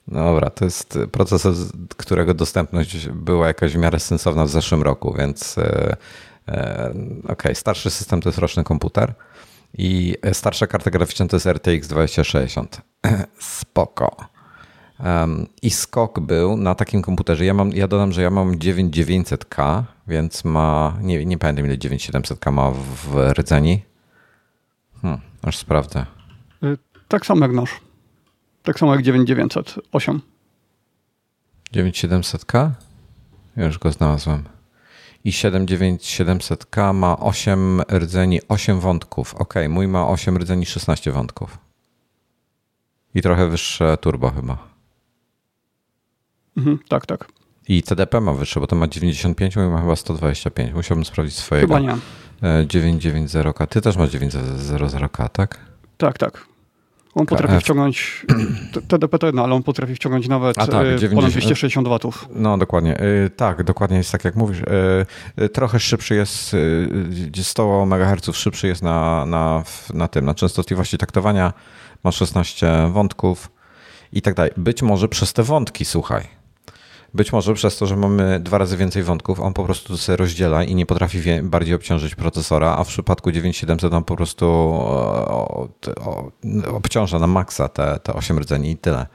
No 0.09 0.25
dobra, 0.25 0.51
to 0.51 0.65
jest 0.65 0.99
procesor, 1.13 1.55
którego 1.97 2.35
dostępność 2.35 3.09
była 3.09 3.47
jakaś 3.47 3.73
w 3.73 3.79
miarę 3.79 4.01
sensowna 4.01 4.45
w 4.45 4.49
zeszłym 4.49 4.83
roku, 4.83 5.15
więc 5.19 5.59
e, 5.59 5.97
e, 6.49 6.91
okej, 7.25 7.33
okay, 7.33 7.55
starszy 7.55 7.91
system 7.91 8.21
to 8.21 8.29
jest 8.29 8.39
roczny 8.39 8.65
komputer. 8.65 9.15
I 9.79 10.17
starsza 10.33 10.67
karta 10.67 10.91
graficzna 10.91 11.27
to 11.27 11.37
jest 11.37 11.47
RTX 11.47 11.89
2060. 11.89 12.81
Spoko. 13.39 14.17
Um, 15.05 15.47
I 15.63 15.71
skok 15.71 16.21
był 16.21 16.57
na 16.57 16.75
takim 16.75 17.03
komputerze. 17.03 17.45
Ja, 17.45 17.55
mam, 17.55 17.73
ja 17.73 17.89
dodam, 17.89 18.13
że 18.13 18.23
ja 18.23 18.31
mam 18.31 18.59
9900K, 18.59 19.83
więc 20.07 20.45
ma. 20.45 20.97
Nie, 21.01 21.27
nie 21.27 21.39
pamiętam 21.39 21.67
ile 21.67 21.79
9700K 21.79 22.53
ma 22.53 22.71
w 22.71 23.33
rdzeni. 23.33 23.83
Hmm, 25.03 25.21
aż 25.43 25.57
sprawdzę. 25.57 26.07
Y, 26.63 26.79
tak 27.09 27.27
samo 27.27 27.47
jak 27.47 27.55
nasz. 27.55 27.81
Tak 28.63 28.79
samo 28.79 28.95
jak 28.95 29.03
9908. 29.03 30.21
9700K? 31.75 32.71
Ja 33.57 33.65
już 33.65 33.79
go 33.79 33.93
znalazłem 33.93 34.58
i 35.29 35.31
79700K 35.31 36.95
ma 36.95 37.19
8 37.19 37.83
rdzeni, 37.93 38.41
8 38.49 38.81
wątków. 38.81 39.35
Ok, 39.35 39.55
mój 39.69 39.89
ma 39.89 40.09
8 40.09 40.39
rdzeni, 40.39 40.67
16 40.67 41.13
wątków. 41.13 41.59
I 43.15 43.23
trochę 43.23 43.49
wyższe 43.49 43.97
turbo 44.01 44.31
chyba. 44.31 44.59
Mhm, 46.57 46.79
tak, 46.89 47.07
tak. 47.07 47.29
I 47.69 47.83
CDP 47.83 48.21
ma 48.21 48.33
wyższe, 48.33 48.61
bo 48.61 48.67
to 48.67 48.77
ma 48.77 48.89
95, 48.89 49.57
mój 49.57 49.69
ma 49.69 49.81
chyba 49.81 49.97
125. 49.97 50.75
Musiałbym 50.75 51.05
sprawdzić 51.05 51.37
swojego. 51.37 51.75
Chyba 51.75 51.93
nie. 51.93 51.99
990K. 52.67 53.67
Ty 53.67 53.81
też 53.81 53.97
masz 53.97 54.11
900K, 54.11 55.29
tak? 55.29 55.61
Tak, 55.97 56.19
tak. 56.19 56.47
On 57.15 57.27
potrafi 57.27 57.55
KF. 57.55 57.63
wciągnąć, 57.63 58.27
t- 58.73 58.83
TDP 58.83 59.19
to 59.19 59.27
jedno, 59.27 59.45
ale 59.45 59.55
on 59.55 59.63
potrafi 59.63 59.95
wciągnąć 59.95 60.29
nawet 60.29 60.59
A 60.59 60.67
tak, 60.67 60.87
y, 60.87 60.99
90 60.99 61.15
ponad 61.15 61.31
260 61.31 61.89
watów. 61.89 62.29
No, 62.35 62.59
dokładnie. 62.59 63.01
Y, 63.03 63.31
Tak, 63.37 63.63
dokładnie 63.65 63.97
jest 63.97 64.13
tak, 64.13 64.25
jak 64.25 64.37
mówisz. 64.37 64.61
Y, 64.61 65.43
y, 65.45 65.49
Trochę 65.49 65.81
szybszy 65.81 66.15
jest, 66.15 66.55
y, 66.55 67.43
100 67.43 67.83
MHz 67.87 68.37
szybszy 68.37 68.67
jest 68.67 68.83
na, 68.83 69.27
na, 69.27 69.63
na 69.95 70.09
tym, 70.09 70.25
na 70.25 70.35
częstotliwości 70.35 70.99
taktowania. 70.99 71.53
Ma 72.05 72.13
16 72.13 72.91
wątków 72.93 73.51
i 74.13 74.23
tak 74.23 74.35
dalej. 74.35 74.53
Być 74.57 74.83
może 74.83 75.09
przez 75.09 75.33
te 75.33 75.43
wątki, 75.43 75.85
słuchaj. 75.85 76.38
Być 77.15 77.33
może 77.33 77.55
przez 77.55 77.77
to, 77.79 77.87
że 77.87 77.97
mamy 77.97 78.41
dwa 78.41 78.59
razy 78.59 78.77
więcej 78.77 79.03
wątków, 79.03 79.41
on 79.41 79.53
po 79.55 79.65
prostu 79.65 79.97
sobie 79.97 80.17
rozdziela 80.17 80.65
i 80.65 80.75
nie 80.75 80.87
potrafi 80.87 81.21
bardziej 81.43 81.75
obciążyć 81.75 82.15
procesora, 82.15 82.77
a 82.79 82.85
w 82.85 82.89
przypadku 82.89 83.31
9700 83.33 83.93
on 83.95 84.05
po 84.05 84.17
prostu 84.17 84.47
o, 84.47 85.69
o, 86.05 86.31
obciąża 86.73 87.19
na 87.19 87.27
maksa 87.27 87.69
te, 87.69 87.99
te 88.03 88.15
8 88.15 88.39
rdzeni 88.39 88.71
i 88.71 88.77
tyle. 88.77 89.07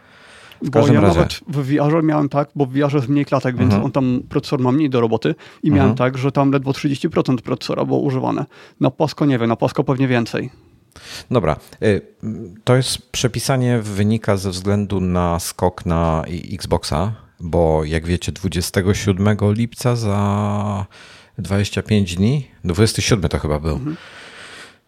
W 0.61 0.69
Bo 0.69 0.79
ja 0.79 1.01
razie. 1.01 1.17
nawet 1.19 1.39
w 1.47 1.63
VR 1.67 2.03
miałem 2.03 2.29
tak, 2.29 2.49
bo 2.55 2.65
w 2.65 2.69
VR 2.73 2.93
jest 2.95 3.07
mniej 3.09 3.25
klatek, 3.25 3.55
więc 3.57 3.67
Mhm. 3.73 3.85
on 3.85 3.91
tam 3.91 4.21
procesor 4.29 4.59
ma 4.59 4.71
mniej 4.71 4.89
do 4.89 5.01
roboty 5.01 5.35
i 5.63 5.71
miałem 5.71 5.91
Mhm. 5.91 5.97
tak, 5.97 6.17
że 6.17 6.31
tam 6.31 6.51
ledwo 6.51 6.71
30% 6.71 7.41
procesora 7.41 7.85
było 7.85 7.99
używane. 7.99 8.45
Na 8.79 8.91
płasko 8.91 9.25
nie 9.25 9.39
wiem, 9.39 9.49
na 9.49 9.55
płasko 9.55 9.83
pewnie 9.83 10.07
więcej. 10.07 10.49
Dobra, 11.31 11.55
y, 11.83 12.01
to 12.63 12.75
jest 12.75 13.11
przepisanie 13.11 13.79
wynika 13.79 14.37
ze 14.37 14.49
względu 14.49 14.99
na 14.99 15.39
skok 15.39 15.85
na 15.85 16.23
Xboxa, 16.53 17.11
bo 17.39 17.83
jak 17.83 18.05
wiecie, 18.05 18.31
27 18.31 19.37
lipca 19.41 19.95
za 19.95 20.85
25 21.37 22.15
dni, 22.15 22.47
27 22.63 23.29
to 23.29 23.39
chyba 23.39 23.59
był, 23.59 23.79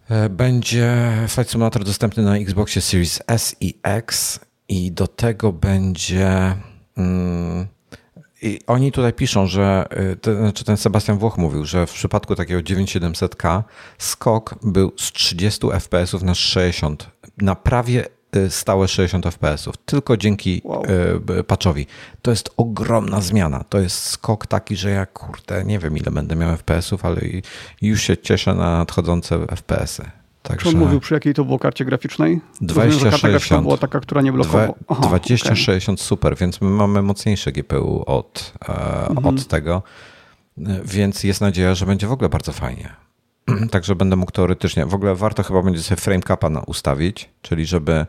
e, 0.10 0.30
będzie 0.30 1.12
Flight 1.28 1.52
Simulator 1.52 1.84
dostępny 1.84 2.24
na 2.24 2.38
Xboxie 2.38 2.82
Series 2.82 3.20
S 3.28 3.56
i 3.60 3.80
X 3.84 4.40
i 4.70 4.92
do 4.92 5.08
tego 5.08 5.54
będzie. 5.54 6.56
Mm, 6.98 7.68
i 8.42 8.60
oni 8.68 8.92
tutaj 8.92 9.14
piszą, 9.14 9.48
że 9.48 9.86
y, 10.14 10.16
to 10.16 10.36
znaczy 10.36 10.64
ten 10.64 10.78
Sebastian 10.78 11.18
Włoch 11.18 11.38
mówił, 11.38 11.66
że 11.66 11.88
w 11.88 11.94
przypadku 11.94 12.36
takiego 12.36 12.60
9700K 12.60 13.64
skok 13.98 14.56
był 14.64 14.92
z 14.98 15.12
30 15.12 15.68
FPS 15.80 16.24
na 16.24 16.36
60, 16.36 17.10
na 17.38 17.56
prawie 17.56 18.06
stałe 18.50 18.88
60 18.88 19.25
FPS, 19.25 19.70
tylko 19.86 20.18
dzięki 20.18 20.62
Wow. 20.63 20.84
y, 21.39 21.44
patchowi. 21.44 21.86
To 22.22 22.32
jest 22.32 22.50
ogromna 22.58 23.22
zmiana. 23.22 23.63
To 23.70 23.80
jest 23.80 24.04
skok 24.04 24.48
taki, 24.48 24.75
że 24.75 24.89
ja 24.89 25.06
kurde, 25.06 25.65
nie 25.65 25.80
wiem 25.80 25.98
ile 25.98 26.12
będę 26.12 26.36
miał 26.36 26.58
FPS-ów, 26.58 27.06
ale 27.06 27.22
już 27.82 28.01
się 28.01 28.18
cieszę 28.18 28.56
na 28.56 28.77
nadchodzące 28.77 29.39
FPS-y. 29.48 30.04
Czy 30.44 30.50
Także 30.50 30.70
on 30.70 30.75
mówił 30.77 31.00
przy 31.00 31.13
jakiej 31.13 31.34
to 31.34 31.46
było 31.46 31.60
karcie 31.60 31.86
graficznej? 31.86 32.42
2060. 32.62 33.24
Rozumiem, 33.24 33.39
że 33.39 33.50
karta 33.50 33.62
była 33.62 33.77
taka, 33.77 34.00
która 34.00 34.22
nie 34.22 34.32
blokowała. 34.32 34.68
Dwa- 34.68 34.74
Aha, 34.88 35.01
2060 35.08 36.01
super, 36.01 36.38
więc 36.38 36.62
my 36.62 36.70
mamy 36.70 37.01
mocniejsze 37.01 37.51
GPU 37.51 38.04
od, 38.08 38.54
e, 38.70 39.08
Mhm. 39.10 39.25
od 39.27 39.48
tego, 39.48 39.84
więc 40.86 41.24
jest 41.24 41.42
nadzieja, 41.42 41.75
że 41.75 41.86
będzie 41.86 42.08
w 42.08 42.12
ogóle 42.12 42.30
bardzo 42.30 42.51
fajnie. 42.51 42.89
Także 43.72 43.96
będę 43.96 44.16
mógł 44.16 44.32
teoretycznie, 44.32 44.86
w 44.86 44.94
ogóle 44.94 45.16
warto 45.16 45.44
chyba 45.44 45.62
będzie 45.62 45.84
sobie 45.84 46.02
frame 46.02 46.22
capa 46.22 46.50
ustawić, 46.68 47.30
czyli 47.42 47.66
żeby 47.66 48.06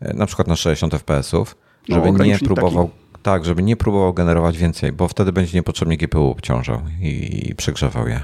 e, 0.00 0.14
na 0.14 0.26
przykład 0.26 0.48
na 0.48 0.56
60 0.56 0.94
FPS-ów, 0.94 1.56
No, 1.88 1.94
żeby 1.94 2.06
nie 2.06 2.14
ogranicznik 2.14 2.52
próbował, 2.54 2.90
tak, 3.22 3.44
żeby 3.44 3.62
nie 3.62 3.76
próbował 3.76 4.14
generować 4.14 4.58
więcej, 4.58 4.92
bo 4.92 5.08
wtedy 5.08 5.32
będzie 5.32 5.58
niepotrzebnie 5.58 5.96
GPU 5.96 6.30
obciążał 6.30 6.80
i, 7.00 7.48
i 7.50 7.54
przegrzewał 7.54 8.08
je. 8.08 8.20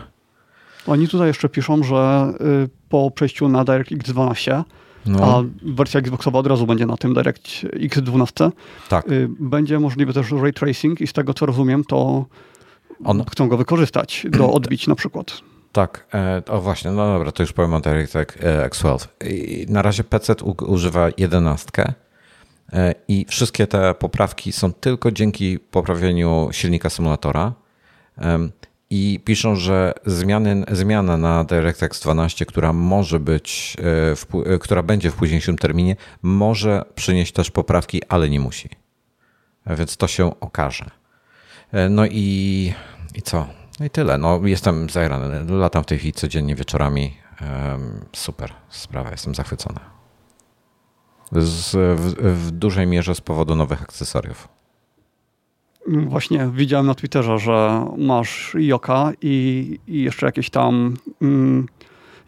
Oni 0.86 1.08
tutaj 1.08 1.26
jeszcze 1.28 1.48
piszą, 1.48 1.82
że 1.82 2.32
y, 2.64 2.68
po 2.88 3.10
przejściu 3.10 3.48
na 3.48 3.64
DirectX 3.64 4.10
12, 4.10 4.64
No, 5.06 5.18
a 5.36 5.42
wersja 5.74 6.00
Xboxowa 6.00 6.38
od 6.38 6.46
razu 6.46 6.66
będzie 6.66 6.86
na 6.86 6.96
tym 6.96 7.14
DirectX 7.14 7.98
12, 8.02 8.50
tak. 8.88 9.10
y, 9.10 9.28
będzie 9.40 9.80
możliwy 9.80 10.12
też 10.12 10.30
ray 10.30 10.52
tracing 10.52 11.00
i 11.00 11.06
z 11.06 11.12
tego 11.12 11.34
co 11.34 11.46
rozumiem, 11.46 11.84
to 11.84 12.24
On- 13.04 13.24
chcą 13.30 13.48
go 13.48 13.56
wykorzystać 13.56 14.26
do 14.30 14.50
odbić 14.58 14.86
na 14.86 14.94
przykład. 14.94 15.40
Tak, 15.74 16.06
e, 16.14 16.42
o 16.48 16.60
właśnie, 16.60 16.90
no 16.90 17.06
dobra, 17.06 17.32
to 17.32 17.42
już 17.42 17.52
powiem 17.52 17.74
o 17.74 17.80
DirectX 17.80 18.36
e, 18.40 18.68
X12. 18.68 19.06
I 19.26 19.66
Na 19.68 19.82
razie 19.82 20.04
PC 20.04 20.34
używa 20.66 21.08
11 21.18 21.94
e, 22.72 22.94
i 23.08 23.26
wszystkie 23.28 23.66
te 23.66 23.94
poprawki 23.94 24.52
są 24.52 24.72
tylko 24.72 25.12
dzięki 25.12 25.58
poprawieniu 25.58 26.48
silnika 26.52 26.90
symulatora. 26.90 27.52
I 28.90 29.20
piszą, 29.24 29.56
że 29.56 29.94
zmiany, 30.06 30.64
zmiana 30.72 31.16
na 31.16 31.44
DirectX 31.44 32.00
12, 32.00 32.46
która 32.46 32.72
może 32.72 33.20
być, 33.20 33.76
w, 34.16 34.26
która 34.60 34.82
będzie 34.82 35.10
w 35.10 35.14
późniejszym 35.14 35.58
terminie, 35.58 35.96
może 36.22 36.84
przynieść 36.94 37.32
też 37.32 37.50
poprawki, 37.50 38.02
ale 38.08 38.28
nie 38.28 38.40
musi. 38.40 38.68
Więc 39.66 39.96
to 39.96 40.08
się 40.08 40.40
okaże. 40.40 40.90
No 41.90 42.06
i, 42.06 42.72
i 43.14 43.22
co? 43.22 43.63
No 43.80 43.86
i 43.86 43.90
tyle. 43.90 44.18
No, 44.18 44.40
jestem 44.44 44.90
zajrany. 44.90 45.44
Latam 45.48 45.82
w 45.82 45.86
tej 45.86 45.98
chwili 45.98 46.12
codziennie 46.12 46.54
wieczorami. 46.54 47.14
Super 48.12 48.52
sprawa, 48.68 49.10
jestem 49.10 49.34
zachwycony. 49.34 49.80
Z, 51.32 51.70
w, 52.00 52.34
w 52.46 52.50
dużej 52.50 52.86
mierze 52.86 53.14
z 53.14 53.20
powodu 53.20 53.56
nowych 53.56 53.82
akcesoriów. 53.82 54.48
Właśnie 55.86 56.50
widziałem 56.54 56.86
na 56.86 56.94
Twitterze, 56.94 57.38
że 57.38 57.86
masz 57.98 58.56
Joka 58.58 59.12
i, 59.22 59.78
i 59.86 60.02
jeszcze 60.02 60.26
jakieś 60.26 60.50
tam, 60.50 60.96
mm, 61.22 61.66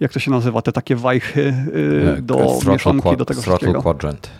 jak 0.00 0.12
to 0.12 0.18
się 0.18 0.30
nazywa, 0.30 0.62
te 0.62 0.72
takie 0.72 0.96
wajchy 0.96 1.54
y, 2.18 2.22
do 2.22 2.34
E, 2.34 2.46
Throttle 2.46 2.72
mieszanki, 2.72 3.16
do 3.16 3.24
tego 3.24 3.42
wszystkiego. 3.42 3.82
quadrant. 3.82 4.30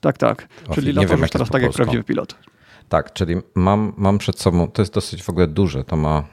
Tak, 0.00 0.18
tak. 0.18 0.48
O, 0.68 0.74
Czyli 0.74 0.92
latasz 0.92 1.20
wiem, 1.20 1.28
teraz 1.28 1.50
tak 1.50 1.62
jak 1.62 1.72
prawdziwy 1.72 2.04
pilot. 2.04 2.36
Tak, 2.88 3.12
czyli 3.12 3.36
mam, 3.54 3.92
mam 3.96 4.18
przed 4.18 4.40
sobą, 4.40 4.70
to 4.70 4.82
jest 4.82 4.94
dosyć 4.94 5.22
w 5.22 5.30
ogóle 5.30 5.46
duże, 5.46 5.84
to 5.84 5.96
ma... 5.96 6.24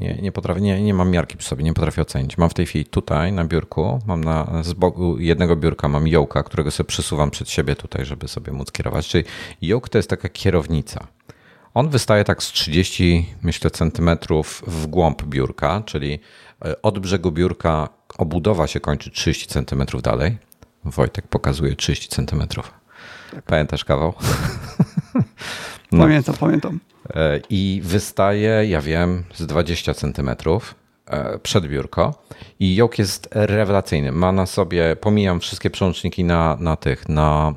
Nie, 0.00 0.14
nie 0.14 0.32
potrafię, 0.32 0.60
nie, 0.60 0.82
nie 0.82 0.94
mam 0.94 1.10
miarki 1.10 1.36
przy 1.36 1.48
sobie, 1.48 1.64
nie 1.64 1.74
potrafię 1.74 2.02
ocenić. 2.02 2.38
Mam 2.38 2.50
w 2.50 2.54
tej 2.54 2.66
chwili 2.66 2.84
tutaj 2.84 3.32
na 3.32 3.44
biurku, 3.44 3.98
mam 4.06 4.24
na, 4.24 4.62
z 4.62 4.72
boku 4.72 5.18
jednego 5.18 5.56
biurka 5.56 5.88
mam 5.88 6.08
yołka, 6.08 6.42
którego 6.42 6.70
sobie 6.70 6.88
przesuwam 6.88 7.30
przed 7.30 7.50
siebie 7.50 7.76
tutaj, 7.76 8.04
żeby 8.04 8.28
sobie 8.28 8.52
móc 8.52 8.72
kierować. 8.72 9.08
Czyli 9.08 9.24
yoke 9.62 9.88
to 9.88 9.98
jest 9.98 10.10
taka 10.10 10.28
kierownica. 10.28 11.06
On 11.74 11.88
wystaje 11.88 12.24
tak 12.24 12.42
z 12.42 12.46
30, 12.46 13.34
myślę, 13.42 13.70
centymetrów 13.70 14.62
w 14.66 14.86
głąb 14.86 15.22
biurka, 15.22 15.82
czyli 15.86 16.18
e, 16.64 16.82
od 16.82 16.98
brzegu 16.98 17.32
biurka 17.32 17.88
obudowa 18.18 18.66
się 18.66 18.80
kończy 18.80 19.10
30 19.10 19.46
centymetrów 19.46 20.02
dalej. 20.02 20.38
Wojtek 20.84 21.28
pokazuje 21.28 21.76
30 21.76 22.08
centymetrów. 22.08 22.72
Pamiętasz 23.46 23.84
kawał? 23.84 24.12
No. 25.92 26.04
Pamiętam, 26.04 26.34
pamiętam. 26.40 26.80
E, 27.14 27.40
I 27.50 27.80
wystaje, 27.84 28.66
ja 28.68 28.80
wiem, 28.80 29.24
z 29.34 29.46
20 29.46 29.94
centymetrów 29.94 30.74
e, 31.06 31.38
przed 31.38 31.66
biurko. 31.66 32.22
I 32.60 32.76
yoke 32.76 33.02
jest 33.02 33.28
rewelacyjny. 33.30 34.12
Ma 34.12 34.32
na 34.32 34.46
sobie, 34.46 34.96
pomijam 35.00 35.40
wszystkie 35.40 35.70
przełączniki 35.70 36.24
na, 36.24 36.56
na 36.60 36.76
tych, 36.76 37.08
na, 37.08 37.54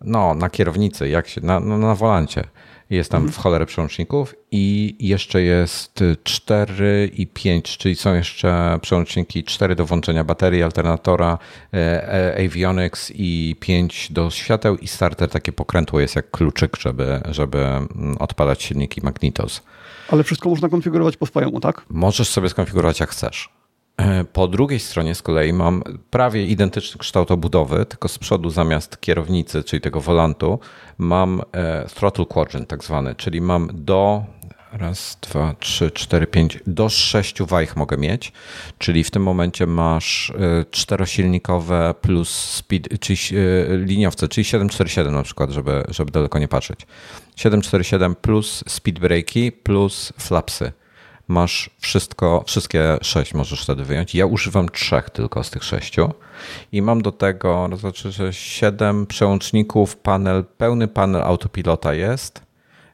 no, 0.00 0.34
na 0.34 0.50
kierownicy, 0.50 1.08
jak 1.08 1.28
się, 1.28 1.40
na, 1.40 1.60
na, 1.60 1.78
na 1.78 1.94
wolancie. 1.94 2.44
Jest 2.90 3.10
tam 3.10 3.28
w 3.28 3.36
cholerę 3.36 3.66
przełączników 3.66 4.34
i 4.50 4.96
jeszcze 5.00 5.42
jest 5.42 6.00
4 6.24 7.10
i 7.14 7.26
5, 7.26 7.78
czyli 7.78 7.96
są 7.96 8.14
jeszcze 8.14 8.78
przełączniki 8.82 9.44
4 9.44 9.74
do 9.74 9.86
włączenia 9.86 10.24
baterii, 10.24 10.62
alternatora, 10.62 11.38
e, 11.74 11.76
e, 12.36 12.44
avionics 12.46 13.12
i 13.14 13.56
5 13.60 14.12
do 14.12 14.30
świateł 14.30 14.76
i 14.76 14.88
starter 14.88 15.28
takie 15.28 15.52
pokrętło 15.52 16.00
jest 16.00 16.16
jak 16.16 16.30
kluczyk, 16.30 16.76
żeby, 16.76 17.20
żeby 17.30 17.58
mm, 17.58 18.16
odpalać 18.18 18.62
silniki 18.62 19.00
Magnetos. 19.04 19.62
Ale 20.08 20.24
wszystko 20.24 20.48
można 20.48 20.68
konfigurować 20.68 21.16
po 21.16 21.26
swojemu, 21.26 21.60
tak? 21.60 21.82
Możesz 21.88 22.28
sobie 22.28 22.48
skonfigurować 22.48 23.00
jak 23.00 23.10
chcesz. 23.10 23.48
E, 23.96 24.24
Po 24.24 24.48
drugiej 24.48 24.80
stronie 24.80 25.14
z 25.14 25.22
kolei 25.22 25.52
mam 25.52 25.82
prawie 26.10 26.46
identyczny 26.46 26.98
kształt 26.98 27.30
obudowy, 27.30 27.86
tylko 27.86 28.08
z 28.08 28.18
przodu 28.18 28.50
zamiast 28.50 29.00
kierownicy, 29.00 29.62
czyli 29.62 29.80
tego 29.80 30.00
wolantu, 30.00 30.58
mam 30.98 31.42
e, 31.52 31.86
throttle 31.94 32.26
quadrant 32.26 32.68
tak 32.68 32.84
zwany, 32.84 33.14
czyli 33.14 33.40
mam 33.40 33.70
do 33.72 34.24
raz, 34.72 35.18
dwa, 35.20 35.54
trzy, 35.60 35.90
cztery, 35.90 36.26
pięć, 36.26 36.58
do 36.66 36.88
sześciu 36.88 37.46
wajch 37.46 37.76
mogę 37.76 37.96
mieć, 37.96 38.32
czyli 38.78 39.04
w 39.04 39.10
tym 39.10 39.22
momencie 39.22 39.66
masz 39.66 40.30
e, 40.30 40.64
czterosilnikowe 40.70 41.94
plus 42.00 42.30
speed, 42.30 42.98
czyli 42.98 43.18
e, 43.38 43.76
liniowce, 43.76 44.28
czyli 44.28 44.44
747 44.44 45.14
na 45.14 45.22
przykład, 45.22 45.50
żeby, 45.50 45.84
żeby 45.88 46.10
daleko 46.10 46.38
nie 46.38 46.48
patrzeć. 46.48 46.80
747 47.36 48.14
plus 48.14 48.64
speed 48.66 49.00
breaki 49.00 49.52
plus 49.52 50.12
flapsy 50.18 50.72
masz 51.28 51.70
wszystko, 51.78 52.44
wszystkie 52.46 52.98
sześć 53.02 53.34
możesz 53.34 53.62
wtedy 53.62 53.84
wyjąć. 53.84 54.14
Ja 54.14 54.26
używam 54.26 54.68
trzech 54.68 55.10
tylko 55.10 55.44
z 55.44 55.50
tych 55.50 55.64
sześciu 55.64 56.12
i 56.72 56.82
mam 56.82 57.02
do 57.02 57.12
tego, 57.12 57.66
to 57.70 57.76
znaczy, 57.76 58.12
że 58.12 58.32
siedem 58.32 59.06
przełączników, 59.06 59.96
panel, 59.96 60.44
pełny 60.44 60.88
panel 60.88 61.22
autopilota 61.22 61.94
jest 61.94 62.42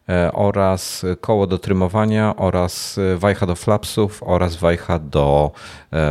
e, 0.09 0.33
oraz 0.33 1.07
koło 1.21 1.47
do 1.47 1.59
trymowania 1.59 2.37
oraz 2.37 3.01
wajcha 3.17 3.47
do 3.47 3.55
flapsów 3.55 4.23
oraz 4.23 4.57
wajcha 4.57 4.99
do 4.99 5.53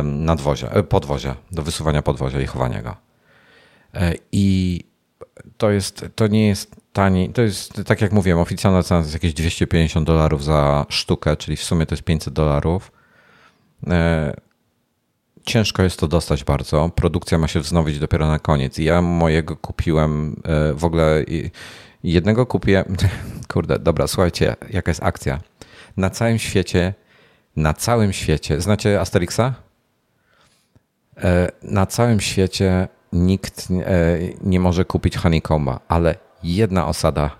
nadwozia, 0.04 0.70
e, 0.70 0.82
podwozia, 0.82 1.36
do 1.52 1.62
wysuwania 1.62 2.02
podwozia 2.02 2.40
i 2.40 2.46
chowania 2.46 2.82
go. 2.82 2.96
E, 3.94 4.14
I 4.32 4.80
to, 5.56 5.70
jest, 5.70 6.06
to 6.14 6.26
nie 6.26 6.48
jest 6.48 6.76
tani. 6.92 7.30
To 7.30 7.42
jest, 7.42 7.82
tak 7.86 8.00
jak 8.00 8.12
mówiłem, 8.12 8.38
oficjalna 8.38 8.82
cena 8.82 9.00
to 9.00 9.04
jest 9.04 9.14
jakieś 9.14 9.34
250 9.34 10.06
dolarów 10.06 10.44
za 10.44 10.86
sztukę, 10.88 11.36
czyli 11.36 11.56
w 11.56 11.62
sumie 11.64 11.86
to 11.86 11.94
jest 11.94 12.04
500 12.04 12.34
dolarów. 12.34 12.92
E, 15.40 15.44
ciężko 15.44 15.82
jest 15.82 16.00
to 16.00 16.08
dostać 16.08 16.44
bardzo. 16.44 16.90
Produkcja 16.94 17.38
ma 17.38 17.48
się 17.48 17.60
wznowić 17.60 17.98
dopiero 17.98 18.26
na 18.26 18.38
koniec. 18.38 18.78
Ja 18.78 19.02
mojego 19.02 19.56
kupiłem 19.56 20.36
e, 20.44 20.74
w 20.74 20.84
ogóle. 20.84 21.24
Jednego 22.04 22.46
kupiłem. 22.46 22.96
Kurde, 23.52 23.78
dobra, 23.78 24.06
słuchajcie, 24.06 24.56
jaka 24.70 24.90
jest 24.90 25.02
akcja. 25.02 25.40
Na 25.96 26.10
całym 26.10 26.38
świecie, 26.38 26.94
na 27.56 27.74
całym 27.74 28.12
świecie, 28.12 28.60
znacie 28.60 29.00
Asterixa? 29.00 29.54
Na 31.62 31.86
całym 31.86 32.20
świecie 32.20 32.88
nikt 33.12 33.68
e, 33.70 34.18
nie 34.42 34.60
może 34.60 34.84
kupić 34.84 35.16
honeycomba, 35.16 35.80
ale 35.88 36.14
jedna 36.42 36.86
osada 36.86 37.30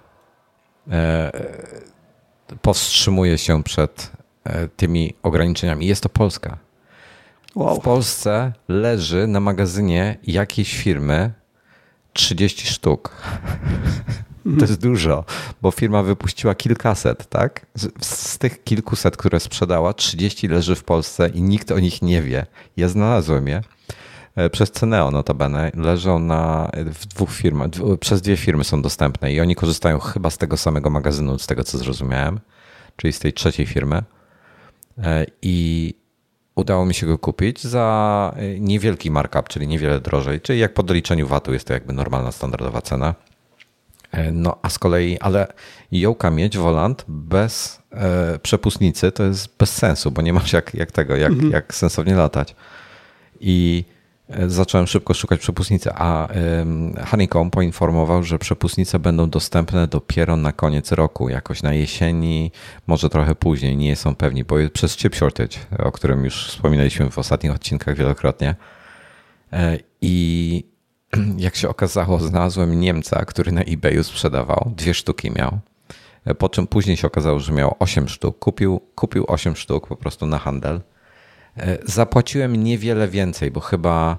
e, 0.90 1.32
powstrzymuje 2.62 3.38
się 3.38 3.62
przed 3.62 4.12
e, 4.44 4.68
tymi 4.68 5.14
ograniczeniami. 5.22 5.86
Jest 5.86 6.02
to 6.02 6.08
Polska. 6.08 6.58
Wow. 7.54 7.76
W 7.76 7.80
Polsce 7.80 8.52
leży 8.68 9.26
na 9.26 9.40
magazynie 9.40 10.18
jakiejś 10.22 10.76
firmy 10.76 11.32
30 12.12 12.66
sztuk. 12.66 13.10
To 14.58 14.64
jest 14.64 14.80
dużo, 14.80 15.24
bo 15.62 15.70
firma 15.70 16.02
wypuściła 16.02 16.54
kilkaset, 16.54 17.28
tak? 17.28 17.66
Z, 17.74 18.06
z, 18.06 18.38
tych 18.38 18.64
kilkuset, 18.64 19.16
które 19.16 19.40
sprzedała, 19.40 19.92
30 19.92 20.48
leży 20.48 20.74
w 20.74 20.84
Polsce 20.84 21.28
i 21.28 21.42
nikt 21.42 21.70
o 21.70 21.78
nich 21.78 22.02
nie 22.02 22.22
wie. 22.22 22.46
Ja 22.76 22.88
znalazłem 22.88 23.48
je. 23.48 23.62
E, 24.36 24.50
przez 24.50 24.70
Ceneo 24.70 25.10
notabene 25.10 25.72
leżą 25.74 26.18
na, 26.18 26.70
w 26.74 27.06
dwóch 27.06 27.30
firmach, 27.30 27.68
przez 28.00 28.22
dwie 28.22 28.36
firmy 28.36 28.64
są 28.64 28.82
dostępne 28.82 29.32
i 29.32 29.40
oni 29.40 29.54
korzystają 29.54 29.98
chyba 29.98 30.30
z 30.30 30.38
tego 30.38 30.56
samego 30.56 30.90
magazynu, 30.90 31.38
z 31.38 31.46
tego 31.46 31.64
co 31.64 31.78
zrozumiałem, 31.78 32.40
czyli 32.96 33.12
z 33.12 33.18
tej 33.18 33.32
trzeciej 33.32 33.66
firmy. 33.66 34.02
E, 34.98 35.26
I 35.42 35.94
udało 36.54 36.86
mi 36.86 36.94
się 36.94 37.06
go 37.06 37.18
kupić 37.18 37.64
za 37.64 38.34
e, 38.36 38.60
niewielki 38.60 39.10
markup, 39.10 39.48
czyli 39.48 39.68
niewiele 39.68 40.00
drożej, 40.00 40.40
czyli 40.40 40.58
jak 40.58 40.74
po 40.74 40.82
doliczeniu 40.82 41.26
VAT-u 41.26 41.52
jest 41.52 41.66
to 41.66 41.72
jakby 41.72 41.92
normalna, 41.92 42.32
standardowa 42.32 42.82
cena. 42.82 43.14
No 44.32 44.56
a 44.62 44.68
z 44.70 44.78
kolei, 44.78 45.18
ale 45.18 45.46
jołka 45.92 46.30
mieć 46.30 46.58
wolant 46.58 47.04
bez 47.08 47.82
e, 47.92 48.38
przepustnicy 48.38 49.12
to 49.12 49.24
jest 49.24 49.56
bez 49.58 49.76
sensu, 49.76 50.10
bo 50.10 50.22
nie 50.22 50.32
masz 50.32 50.52
jak, 50.52 50.74
jak 50.74 50.92
tego, 50.92 51.16
jak, 51.16 51.32
mhm. 51.32 51.50
jak 51.52 51.74
sensownie 51.74 52.14
latać. 52.14 52.54
I 53.40 53.84
E, 53.84 53.99
zacząłem 54.46 54.86
szybko 54.86 55.14
szukać 55.14 55.40
przepustnicy, 55.40 55.90
a 55.94 56.28
Honeycomb 57.06 57.54
poinformował, 57.54 58.22
że 58.22 58.38
przepustnice 58.38 58.98
będą 58.98 59.30
dostępne 59.30 59.86
dopiero 59.86 60.36
na 60.36 60.52
koniec 60.52 60.92
roku, 60.92 61.28
jakoś 61.28 61.62
na 61.62 61.74
jesieni, 61.74 62.52
może 62.86 63.10
trochę 63.10 63.34
później, 63.34 63.76
nie 63.76 63.96
są 63.96 64.14
pewni, 64.14 64.44
bo 64.44 64.56
przez 64.72 64.96
chip 64.96 65.14
shortage, 65.14 65.58
o 65.78 65.92
którym 65.92 66.24
już 66.24 66.48
wspominaliśmy 66.48 67.10
w 67.10 67.18
ostatnich 67.18 67.52
odcinkach 67.52 67.96
wielokrotnie. 67.96 68.54
E, 69.52 69.78
I 70.00 70.64
jak 71.36 71.56
się 71.56 71.68
okazało, 71.68 72.20
znalazłem 72.20 72.80
Niemca, 72.80 73.24
który 73.24 73.52
na 73.52 73.62
eBayu 73.62 74.04
sprzedawał, 74.04 74.72
dwie 74.76 74.94
sztuki 74.94 75.30
miał. 75.30 75.58
E, 76.24 76.34
po 76.34 76.48
czym 76.48 76.66
później 76.66 76.96
się 76.96 77.06
okazało, 77.06 77.40
że 77.40 77.52
miał 77.52 77.76
8 77.78 78.08
sztuk. 78.08 78.38
Kupił, 78.38 78.80
kupił 78.94 79.24
8 79.28 79.56
sztuk 79.56 79.86
po 79.86 79.96
prostu 79.96 80.26
na 80.26 80.38
handel 80.38 80.80
E, 80.80 80.82
zapłaciłem 81.84 82.64
niewiele 82.64 83.08
więcej, 83.08 83.50
bo 83.50 83.60
chyba 83.60 84.18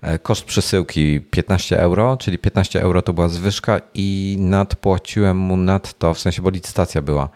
e, 0.00 0.18
koszt 0.18 0.44
przesyłki 0.44 1.20
15 1.20 1.80
euro, 1.80 2.16
czyli 2.16 2.38
15 2.38 2.82
euro 2.82 3.02
to 3.02 3.12
była 3.12 3.28
zwyżka 3.28 3.80
i 3.94 4.36
nadpłaciłem 4.40 5.36
mu 5.36 5.56
nadto, 5.56 6.14
w 6.14 6.18
sensie, 6.18 6.42
bo 6.42 6.50
licytacja 6.50 7.02
była, 7.02 7.28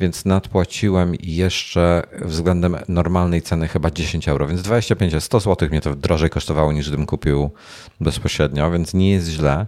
więc 0.00 0.24
nadpłaciłem 0.24 1.14
jeszcze 1.22 2.02
względem 2.20 2.76
normalnej 2.88 3.42
ceny 3.42 3.68
chyba 3.68 3.90
10 3.90 4.28
euro, 4.28 4.46
więc 4.46 4.62
25, 4.62 5.24
100 5.24 5.40
zł 5.40 5.68
mnie 5.68 5.80
to 5.80 5.94
drożej 5.94 6.30
kosztowało 6.30 6.72
niż 6.72 6.88
gdybym 6.88 7.06
kupił 7.06 7.50
bezpośrednio, 8.00 8.70
więc 8.70 8.94
nie 8.94 9.10
jest 9.10 9.28
źle, 9.28 9.66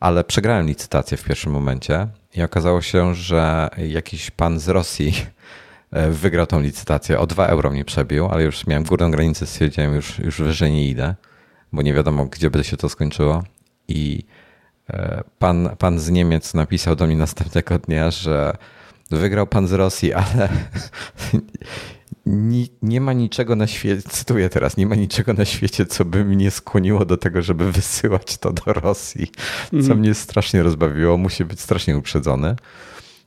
ale 0.00 0.24
przegrałem 0.24 0.66
licytację 0.66 1.16
w 1.16 1.24
pierwszym 1.24 1.52
momencie 1.52 2.06
i 2.36 2.42
okazało 2.42 2.82
się, 2.82 3.14
że 3.14 3.68
jakiś 3.78 4.30
pan 4.30 4.58
z 4.58 4.68
Rosji 4.68 5.12
E, 5.12 5.30
wygrał 5.92 6.46
tą 6.46 6.60
licytację. 6.60 7.18
O 7.18 7.26
2 7.26 7.46
euro 7.46 7.70
mnie 7.70 7.84
przebił, 7.84 8.26
ale 8.26 8.42
już 8.42 8.66
miałem 8.66 8.84
górną 8.84 9.10
granicę, 9.10 9.46
stwierdziłem, 9.46 9.94
już, 9.94 10.18
już 10.18 10.42
wyżej 10.42 10.72
nie 10.72 10.88
idę, 10.88 11.14
bo 11.72 11.82
nie 11.82 11.94
wiadomo, 11.94 12.26
gdzie 12.26 12.50
by 12.50 12.64
się 12.64 12.76
to 12.76 12.88
skończyło. 12.88 13.42
I 13.88 14.24
e, 14.90 15.22
pan, 15.38 15.76
pan 15.78 15.98
z 15.98 16.10
Niemiec 16.10 16.54
napisał 16.54 16.96
do 16.96 17.06
mnie 17.06 17.16
następnego 17.16 17.78
dnia, 17.78 18.10
że 18.10 18.56
wygrał 19.10 19.46
pan 19.46 19.68
z 19.68 19.72
Rosji, 19.72 20.12
ale 20.12 20.48
nie, 22.26 22.66
nie, 22.82 23.00
ma 23.00 23.12
niczego 23.12 23.56
na 23.56 23.66
świecie, 23.66 24.02
cytuję 24.08 24.48
teraz, 24.48 24.76
nie 24.76 24.86
ma 24.86 24.94
niczego 24.94 25.32
na 25.32 25.44
świecie, 25.44 25.86
co 25.86 26.04
by 26.04 26.24
mnie 26.24 26.50
skłoniło 26.50 27.04
do 27.04 27.16
tego, 27.16 27.42
żeby 27.42 27.72
wysyłać 27.72 28.38
to 28.38 28.52
do 28.52 28.72
Rosji, 28.72 29.32
co 29.70 29.76
mm. 29.76 29.98
mnie 29.98 30.14
strasznie 30.14 30.62
rozbawiło. 30.62 31.16
Musi 31.16 31.44
być 31.44 31.60
strasznie 31.60 31.96
uprzedzony. 31.96 32.56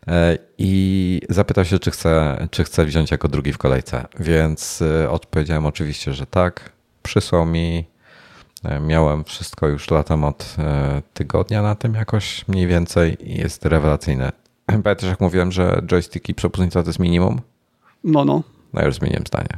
E, 0.07 0.37
i 0.57 1.21
zapytał 1.29 1.65
się, 1.65 1.79
czy 1.79 1.91
chce, 1.91 2.47
czy 2.51 2.63
chce 2.63 2.85
wziąć 2.85 3.11
jako 3.11 3.27
drugi 3.27 3.53
w 3.53 3.57
kolejce. 3.57 4.05
Więc 4.19 4.81
e, 4.81 5.09
odpowiedziałem 5.09 5.65
oczywiście, 5.65 6.13
że 6.13 6.25
tak. 6.25 6.71
Przysłał 7.03 7.45
mi. 7.45 7.85
E, 8.63 8.79
miałem 8.79 9.23
wszystko 9.23 9.67
już 9.67 9.91
latem 9.91 10.23
od 10.23 10.55
tygodnia 11.13 11.61
na 11.61 11.75
tym 11.75 11.93
jakoś 11.93 12.47
mniej 12.47 12.67
więcej 12.67 13.31
i 13.31 13.37
jest 13.37 13.65
rewelacyjne. 13.65 14.31
Pamiętasz, 14.65 15.09
jak 15.09 15.21
mówiłem, 15.21 15.51
że 15.51 15.81
joysticki 15.87 16.33
przepustnica 16.33 16.83
to 16.83 16.89
jest 16.89 16.99
minimum? 16.99 17.41
No, 18.03 18.25
no. 18.25 18.43
No 18.73 18.85
już 18.85 18.95
zmieniłem 18.95 19.23
zdanie. 19.27 19.47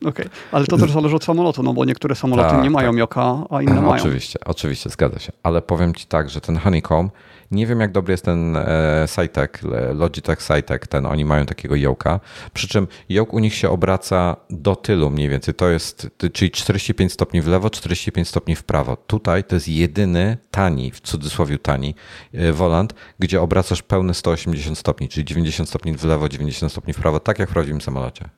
Okej, 0.00 0.26
okay. 0.26 0.38
ale 0.52 0.66
to 0.66 0.78
też 0.78 0.92
zależy 0.92 1.16
od 1.16 1.24
samolotu, 1.24 1.62
no 1.62 1.72
bo 1.72 1.84
niektóre 1.84 2.14
samoloty 2.14 2.50
tak, 2.50 2.62
nie 2.62 2.70
mają 2.70 2.90
tak. 2.90 2.98
joka, 2.98 3.44
a 3.50 3.62
inne 3.62 3.80
mają. 3.82 4.02
Oczywiście, 4.02 4.38
oczywiście, 4.44 4.90
zgadza 4.90 5.18
się. 5.18 5.32
Ale 5.42 5.62
powiem 5.62 5.94
ci 5.94 6.06
tak, 6.06 6.30
że 6.30 6.40
ten 6.40 6.56
Honeycomb 6.56 7.12
nie 7.50 7.66
wiem, 7.66 7.80
jak 7.80 7.92
dobry 7.92 8.12
jest 8.12 8.24
ten 8.24 8.56
e, 8.56 9.04
Cytek, 9.08 9.60
Logitech 9.94 10.42
Cytek, 10.42 10.86
ten, 10.86 11.06
oni 11.06 11.24
mają 11.24 11.46
takiego 11.46 11.76
jołka. 11.76 12.20
Przy 12.54 12.68
czym 12.68 12.86
jołk 13.08 13.32
u 13.32 13.38
nich 13.38 13.54
się 13.54 13.70
obraca 13.70 14.36
do 14.50 14.76
tylu 14.76 15.10
mniej 15.10 15.28
więcej. 15.28 15.54
To 15.54 15.68
jest, 15.68 16.10
czyli 16.32 16.50
45 16.50 17.12
stopni 17.12 17.42
w 17.42 17.46
lewo, 17.46 17.70
45 17.70 18.28
stopni 18.28 18.56
w 18.56 18.64
prawo. 18.64 18.96
Tutaj 18.96 19.44
to 19.44 19.56
jest 19.56 19.68
jedyny 19.68 20.38
tani, 20.50 20.90
w 20.90 21.00
cudzysłowie 21.00 21.58
tani, 21.58 21.94
e, 22.32 22.52
volant, 22.52 22.94
gdzie 23.18 23.40
obracasz 23.42 23.82
pełne 23.82 24.14
180 24.14 24.78
stopni, 24.78 25.08
czyli 25.08 25.24
90 25.24 25.68
stopni 25.68 25.92
w 25.92 26.04
lewo, 26.04 26.28
90 26.28 26.72
stopni 26.72 26.92
w 26.92 26.96
prawo, 26.96 27.20
tak 27.20 27.38
jak 27.38 27.48
w 27.50 27.52
prawdziwym 27.52 27.80
samolocie. 27.80 28.28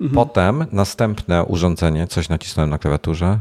Mhm. 0.00 0.14
Potem 0.14 0.66
następne 0.72 1.44
urządzenie, 1.44 2.06
coś 2.06 2.28
nacisnąłem 2.28 2.70
na 2.70 2.78
klawiaturze. 2.78 3.38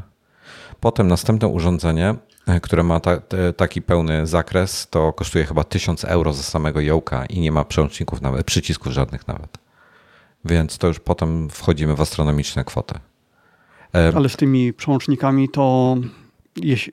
Potem 0.80 1.08
następne 1.08 1.48
urządzenie 1.48 2.16
E, 2.16 2.37
które 2.62 2.84
ma 2.84 3.00
ta, 3.00 3.22
taki 3.58 3.82
pełny 3.82 4.28
zakres, 4.28 4.88
to 4.90 5.14
kosztuje 5.14 5.46
chyba 5.46 5.64
1000 5.64 6.06
euro 6.06 6.34
za 6.34 6.44
samego 6.44 6.82
jołka 6.82 7.26
i 7.26 7.40
nie 7.40 7.52
ma 7.52 7.64
przełączników 7.64 8.22
nawet, 8.22 8.46
przycisków 8.46 8.94
żadnych 8.94 9.28
nawet. 9.28 9.58
Więc 10.46 10.78
to 10.78 10.88
już 10.88 11.00
potem 11.00 11.50
wchodzimy 11.50 11.96
w 11.96 12.02
astronomiczne 12.02 12.64
kwoty. 12.64 12.96
E, 13.96 14.12
Ale 14.16 14.30
z 14.30 14.36
tymi 14.36 14.74
przełącznikami 14.74 15.50
to 15.50 15.98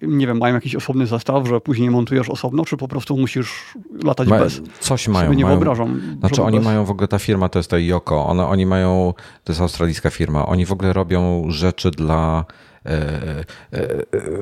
nie 0.02 0.26
wiem, 0.26 0.38
mają 0.38 0.54
jakiś 0.54 0.74
osobny 0.74 1.06
zestaw, 1.06 1.48
że 1.48 1.60
później 1.60 1.90
montujesz 1.90 2.30
osobno, 2.30 2.64
czy 2.64 2.76
po 2.76 2.88
prostu 2.88 3.16
musisz 3.16 3.74
latać 4.04 4.28
Ma, 4.28 4.38
bez? 4.38 4.60
Coś 4.80 5.08
mają. 5.08 5.26
Sobie 5.26 5.36
nie 5.36 5.44
mają, 5.44 5.56
wyobrażam. 5.56 6.16
Znaczy 6.20 6.42
oni 6.42 6.56
bez. 6.56 6.64
mają 6.64 6.84
w 6.84 6.90
ogóle, 6.90 7.08
ta 7.08 7.18
firma 7.18 7.48
to 7.48 7.58
jest 7.58 7.70
ta 7.70 7.78
Yoko, 7.78 8.26
one, 8.26 8.46
oni 8.46 8.66
mają, 8.66 9.14
to 9.44 9.52
jest 9.52 9.60
australijska 9.60 10.10
firma, 10.10 10.46
oni 10.46 10.66
w 10.66 10.72
ogóle 10.72 10.92
robią 10.92 11.44
rzeczy 11.48 11.90
dla 11.90 12.44
E, 12.44 12.46
e, 12.46 12.46
e, 12.46 12.63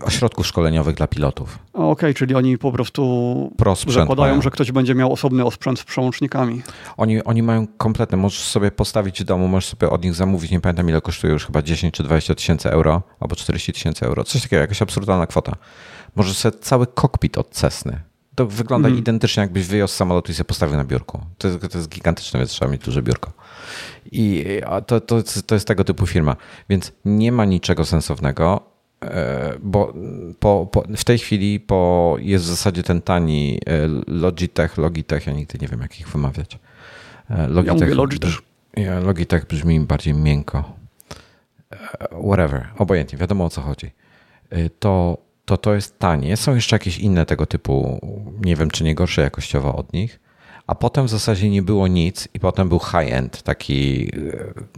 ośrodków 0.03 0.47
szkoleniowych 0.47 0.97
dla 0.97 1.07
pilotów. 1.07 1.59
Okej, 1.73 1.91
okay, 1.91 2.15
czyli 2.15 2.35
oni 2.35 2.59
po 2.59 2.73
prostu 2.73 3.53
zakładają, 3.89 4.33
mają. 4.33 4.43
że 4.43 4.51
ktoś 4.51 4.73
będzie 4.73 4.95
miał 4.95 5.13
osobny 5.13 5.45
osprzęt 5.45 5.81
z 5.81 5.85
przełącznikami. 5.85 6.63
Oni, 6.97 7.25
oni 7.25 7.43
mają 7.43 7.67
kompletny, 7.67 8.17
możesz 8.17 8.45
sobie 8.45 8.71
postawić 8.71 9.23
w 9.23 9.25
domu, 9.25 9.49
możesz 9.49 9.71
sobie 9.71 9.91
od 9.91 10.05
nich 10.05 10.15
zamówić, 10.15 10.51
nie 10.51 10.61
pamiętam 10.61 10.89
ile 10.89 11.01
kosztuje 11.01 11.33
już 11.33 11.47
chyba 11.47 11.63
10 11.63 11.95
czy 11.95 12.03
20 12.03 12.35
tysięcy 12.35 12.71
euro, 12.71 13.03
albo 13.21 13.37
40 13.37 13.73
tysięcy 13.73 14.07
euro, 14.07 14.25
coś 14.25 14.43
takiego, 14.43 14.61
jakaś 14.61 14.83
absurdalna 14.83 15.27
kwota. 15.27 15.53
Możesz 16.17 16.37
sobie 16.37 16.59
cały 16.59 16.87
kokpit 16.87 17.39
od 17.39 17.51
Cessny 17.51 18.01
To 18.35 18.47
wygląda 18.47 18.89
mm. 18.89 18.99
identycznie, 18.99 19.41
jakbyś 19.41 19.67
wyjął 19.67 19.89
z 19.89 19.95
samolotu 19.95 20.33
i 20.33 20.35
sobie 20.35 20.45
postawił 20.45 20.77
na 20.77 20.85
biurku. 20.85 21.21
To 21.39 21.49
jest, 21.49 21.61
to 21.61 21.79
jest 21.79 21.89
gigantyczne, 21.89 22.41
więc 22.41 22.51
trzeba 22.51 22.71
mieć 22.71 22.85
duże 22.85 23.03
biurko. 23.03 23.33
I 24.13 24.45
to, 24.87 25.01
to, 25.01 25.23
to 25.47 25.55
jest 25.55 25.69
tego 25.69 25.85
typu 25.85 26.07
firma. 26.07 26.37
Więc 26.69 26.93
nie 27.05 27.33
ma 27.33 27.45
niczego 27.45 27.85
sensownego, 27.85 28.61
e, 29.03 29.55
bo 29.63 29.95
po, 30.41 30.69
po, 30.73 30.83
w 30.97 31.05
tej 31.05 31.19
chwili 31.19 31.61
po, 31.61 32.17
jest 32.19 32.45
w 32.45 32.49
zasadzie 32.49 32.83
ten 32.83 33.03
tani 33.03 33.61
e, 33.67 33.89
Logitech, 34.07 34.79
Logitech, 34.79 35.27
ja 35.27 35.33
nigdy 35.33 35.59
nie 35.63 35.69
wiem, 35.69 35.81
jak 35.81 36.01
ich 36.01 36.09
wymawiać. 36.09 36.59
E, 37.31 37.49
Logitech, 37.49 37.81
ja 37.81 37.85
mówię 37.85 37.95
Logitech. 37.95 38.35
Logitech 39.03 39.47
brzmi 39.47 39.81
bardziej 39.81 40.15
miękko. 40.15 40.73
Whatever, 42.29 42.69
obojętnie, 42.79 43.19
wiadomo 43.19 43.45
o 43.45 43.51
co 43.51 43.61
chodzi. 43.61 43.91
To, 44.79 45.19
to 45.45 45.57
to 45.57 45.75
jest 45.75 45.99
tanie. 45.99 46.37
Są 46.37 46.55
jeszcze 46.55 46.77
jakieś 46.77 46.99
inne 46.99 47.27
tego 47.27 47.47
typu, 47.47 48.01
nie 48.45 48.57
wiem 48.57 48.71
czy 48.71 48.85
nie 48.85 48.95
gorsze 48.95 49.23
jakościowo 49.23 49.77
od 49.77 49.93
nich, 49.93 50.21
a 50.67 50.75
potem 50.75 51.07
w 51.07 51.11
zasadzie 51.11 51.51
nie 51.51 51.63
było 51.63 51.89
nic 51.89 52.29
i 52.35 52.41
potem 52.41 52.69
był 52.69 52.79
high-end, 52.79 53.43
taki 53.43 54.11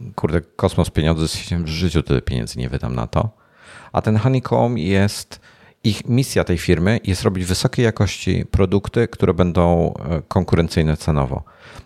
e, 0.06 0.12
kurde 0.14 0.40
kosmos 0.40 0.90
pieniądze, 0.90 1.26
w 1.64 1.68
życiu 1.68 2.02
tyle 2.02 2.22
pieniędzy 2.22 2.58
nie 2.58 2.68
wydam 2.68 2.94
na 2.94 3.06
to. 3.06 3.30
A 3.92 4.02
ten 4.02 4.16
Honeycomb 4.16 4.78
jest, 4.78 5.40
ich 5.84 6.08
misja 6.08 6.44
tej 6.44 6.58
firmy 6.58 7.00
jest 7.04 7.22
robić 7.22 7.44
wysokiej 7.44 7.84
jakości 7.84 8.44
produkty, 8.50 9.08
które 9.08 9.34
będą 9.34 9.94
e, 9.94 10.22
konkurencyjne 10.28 10.96
cenowo. 10.96 11.42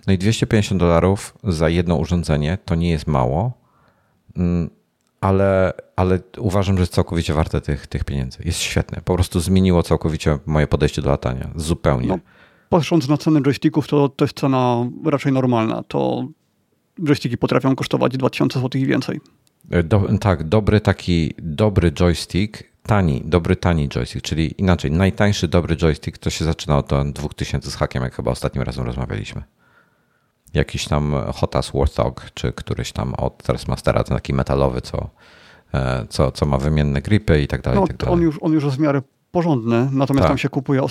No 0.06 0.12
i 0.12 0.18
250 0.18 0.80
dolarów 0.80 1.34
za 1.44 1.68
jedno 1.68 1.96
urządzenie 1.96 2.58
to 2.64 2.74
nie 2.74 2.90
jest 2.90 3.06
mało, 3.06 3.52
mm, 4.36 4.70
ale, 5.20 5.72
ale 5.96 6.18
uważam, 6.38 6.76
że 6.76 6.82
jest 6.82 6.92
całkowicie 6.92 7.34
warte 7.34 7.60
tych, 7.60 7.86
tych 7.86 8.04
pieniędzy. 8.04 8.38
Jest 8.44 8.58
świetne. 8.58 9.00
Po 9.04 9.14
prostu 9.14 9.40
zmieniło 9.40 9.82
całkowicie 9.82 10.38
moje 10.46 10.66
podejście 10.66 11.02
do 11.02 11.10
latania. 11.10 11.50
Zupełnie. 11.56 12.18
Patrząc 12.68 13.08
na 13.08 13.16
ceny 13.16 13.42
joysticków, 13.42 13.88
to 13.88 14.08
to 14.08 14.24
jest 14.24 14.40
cena 14.40 14.86
raczej 15.04 15.32
normalna. 15.32 15.82
To 15.88 16.28
joysticki 17.06 17.38
potrafią 17.38 17.76
kosztować 17.76 18.16
2000 18.16 18.60
zł 18.60 18.80
i 18.80 18.86
więcej. 18.86 19.20
E, 19.70 19.82
do, 19.82 20.08
tak, 20.20 20.44
dobry 20.44 20.80
taki, 20.80 21.34
dobry 21.38 21.92
joystick, 21.92 22.62
tani, 22.82 23.22
dobry 23.24 23.56
tani 23.56 23.88
joystick, 23.88 24.22
czyli 24.24 24.54
inaczej, 24.58 24.90
najtańszy 24.90 25.48
dobry 25.48 25.76
joystick 25.76 26.18
to 26.18 26.30
się 26.30 26.44
zaczyna 26.44 26.78
od 26.78 26.90
2000 27.12 27.70
z 27.70 27.74
hakiem, 27.74 28.02
jak 28.02 28.14
chyba 28.14 28.30
ostatnim 28.30 28.64
razem 28.64 28.84
rozmawialiśmy. 28.86 29.42
Jakiś 30.54 30.88
tam 30.88 31.14
Hotas 31.34 31.70
Warthog, 31.74 32.30
czy 32.34 32.52
któryś 32.52 32.92
tam 32.92 33.14
od 33.14 33.42
Trustmastera, 33.42 34.04
ten 34.04 34.16
taki 34.16 34.34
metalowy, 34.34 34.80
co, 34.80 35.10
e, 35.74 36.06
co, 36.08 36.32
co 36.32 36.46
ma 36.46 36.58
wymienne 36.58 37.02
gripy 37.02 37.42
i 37.42 37.46
tak 37.46 37.62
dalej. 37.62 37.80
No, 37.80 37.84
i 37.84 37.88
tak 37.88 37.96
dalej. 37.96 38.14
On, 38.14 38.20
już, 38.20 38.38
on 38.40 38.52
już 38.52 38.64
jest 38.64 38.76
w 38.76 38.80
miarę 38.80 39.02
porządny, 39.30 39.88
natomiast 39.92 40.22
tak. 40.22 40.28
tam 40.28 40.38
się 40.38 40.48
kupuje, 40.48 40.82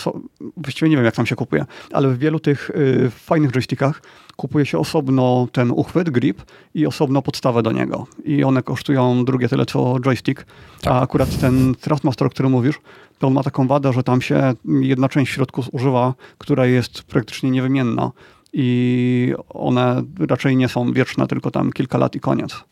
właściwie 0.57 0.89
nie 0.89 0.95
wiem 0.95 1.05
jak 1.05 1.15
tam 1.15 1.25
się 1.25 1.35
kupuje, 1.35 1.65
ale 1.91 2.09
w 2.09 2.17
wielu 2.17 2.39
tych 2.39 2.69
y, 2.69 3.09
fajnych 3.09 3.51
joystickach 3.51 4.01
kupuje 4.35 4.65
się 4.65 4.79
osobno 4.79 5.47
ten 5.51 5.71
uchwyt, 5.71 6.09
grip 6.09 6.41
i 6.73 6.87
osobno 6.87 7.21
podstawę 7.21 7.63
do 7.63 7.71
niego. 7.71 8.07
I 8.23 8.43
one 8.43 8.63
kosztują 8.63 9.25
drugie 9.25 9.49
tyle 9.49 9.65
co 9.65 9.99
joystick, 9.99 10.45
tak. 10.81 10.93
a 10.93 11.01
akurat 11.01 11.39
ten 11.39 11.75
Thrustmaster, 11.75 12.27
o 12.27 12.29
którym 12.29 12.51
mówisz, 12.51 12.75
to 13.19 13.27
on 13.27 13.33
ma 13.33 13.43
taką 13.43 13.67
wadę, 13.67 13.93
że 13.93 14.03
tam 14.03 14.21
się 14.21 14.53
jedna 14.65 15.09
część 15.09 15.31
w 15.31 15.35
środku 15.35 15.61
zużywa, 15.61 16.13
która 16.37 16.65
jest 16.65 17.03
praktycznie 17.03 17.51
niewymienna 17.51 18.11
i 18.53 19.33
one 19.49 20.03
raczej 20.29 20.55
nie 20.55 20.67
są 20.67 20.93
wieczne, 20.93 21.27
tylko 21.27 21.51
tam 21.51 21.71
kilka 21.71 21.97
lat 21.97 22.15
i 22.15 22.19
koniec. 22.19 22.63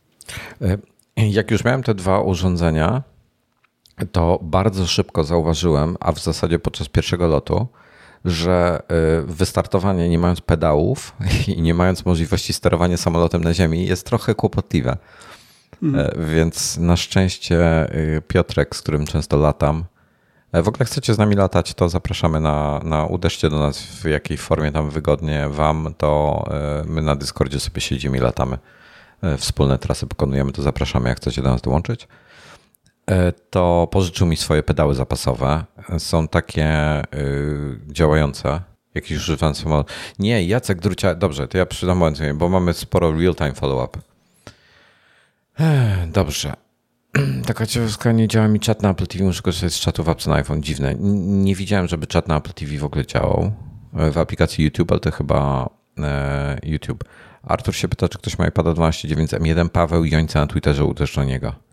E, 0.62 0.78
jak 1.30 1.52
już 1.52 1.64
miałem 1.64 1.84
te 1.84 1.96
dwa 1.96 2.22
urządzenia, 2.22 3.04
to 4.12 4.40
bardzo 4.42 4.88
szybko 4.88 5.24
zauważyłem, 5.24 5.98
a 6.00 6.12
w 6.12 6.20
zasadzie 6.20 6.60
podczas 6.60 6.90
pierwszego 6.90 7.28
lotu, 7.28 7.68
że 8.26 8.82
y, 9.22 9.26
wystartowanie 9.26 10.10
nie 10.10 10.20
mając 10.20 10.42
pedałów 10.42 11.16
i 11.58 11.62
nie 11.62 11.74
mając 11.74 12.06
możliwości 12.06 12.54
sterowania 12.54 12.98
samolotem 12.98 13.44
na 13.44 13.54
ziemi 13.54 13.86
jest 13.88 14.06
trochę 14.06 14.36
kłopotliwe. 14.36 14.98
Mm. 15.84 16.10
Więc 16.36 16.78
na 16.78 16.98
szczęście 16.98 17.90
y, 17.96 18.22
Piotrek, 18.28 18.76
z 18.76 18.82
którym 18.82 19.06
często 19.06 19.38
latam, 19.38 19.86
e, 20.52 20.62
w 20.62 20.68
ogóle 20.68 20.86
chcecie 20.86 21.14
z 21.14 21.18
nami 21.18 21.36
latać, 21.36 21.74
to 21.74 21.90
zapraszamy 21.90 22.40
na, 22.40 22.80
na 22.84 23.06
uderzcie 23.06 23.50
do 23.50 23.60
nas 23.60 23.82
w 23.82 24.06
jakiej 24.06 24.38
formie 24.38 24.72
tam 24.72 24.90
wygodnie 24.90 25.50
wam, 25.50 25.94
to 25.98 26.44
my 26.86 27.02
na 27.02 27.16
Discordzie 27.16 27.60
sobie 27.60 27.82
siedzimy 27.82 28.18
i 28.18 28.22
latamy. 28.22 28.58
Wspólne 29.38 29.78
trasy 29.78 30.08
pokonujemy, 30.08 30.52
to 30.52 30.62
zapraszamy, 30.62 31.10
jak 31.10 31.18
chcecie 31.18 31.42
do 31.42 31.50
nas 31.50 31.62
dołączyć. 31.62 32.08
E, 33.12 33.32
to 33.32 33.88
pożyczył 33.92 34.28
mi 34.28 34.38
swoje 34.38 34.64
pedały 34.64 34.96
zapasowe. 34.96 35.64
Są 35.98 36.28
takie 36.28 37.00
y, 37.02 37.80
działające. 37.88 38.62
Jakiś 38.96 39.18
używany 39.18 39.56
samolot. 39.56 39.92
Nie, 40.20 40.48
Jacek 40.48 40.82
Drucia. 40.82 41.16
Dobrze, 41.16 41.48
to 41.48 41.58
ja 41.58 41.66
przydam 41.66 41.98
moment, 41.98 42.20
bo 42.36 42.50
mamy 42.50 42.74
sporo 42.74 43.12
real-time 43.12 43.54
follow-up. 43.54 44.00
Dobrze. 46.08 46.54
Taka 47.48 47.66
ciekawostka, 47.66 48.12
nie 48.12 48.28
działa 48.28 48.48
mi 48.48 48.60
czat 48.60 48.82
na 48.82 48.90
Apple 48.90 49.08
TV, 49.08 49.24
muszę 49.24 49.42
korzystać 49.42 49.74
z 49.74 49.80
czatu 49.80 50.04
w 50.04 50.10
apce 50.10 50.30
na 50.30 50.36
iPhone. 50.36 50.64
Dziwne. 50.64 50.96
Nie 51.00 51.56
widziałem, 51.56 51.88
żeby 51.88 52.08
czat 52.08 52.28
na 52.28 52.38
Apple 52.38 52.54
TV 52.54 52.78
w 52.78 52.84
ogóle 52.84 53.06
działał. 53.06 53.52
E, 53.98 54.12
w 54.12 54.18
aplikacji 54.18 54.66
YouTube, 54.66 54.92
ale 54.92 55.00
to 55.00 55.12
chyba 55.12 55.70
e, 56.00 56.60
YouTube. 56.64 57.04
Artur 57.44 57.76
się 57.76 57.88
pyta, 57.88 58.10
czy 58.10 58.18
ktoś 58.18 58.38
ma 58.40 58.48
iPada 58.48 58.72
12.9 58.72 59.40
M1. 59.40 59.70
Paweł 59.70 60.06
Jońca 60.06 60.40
na 60.40 60.48
Twitterze 60.48 60.86
uderzył 60.86 61.24
niego. 61.24 61.66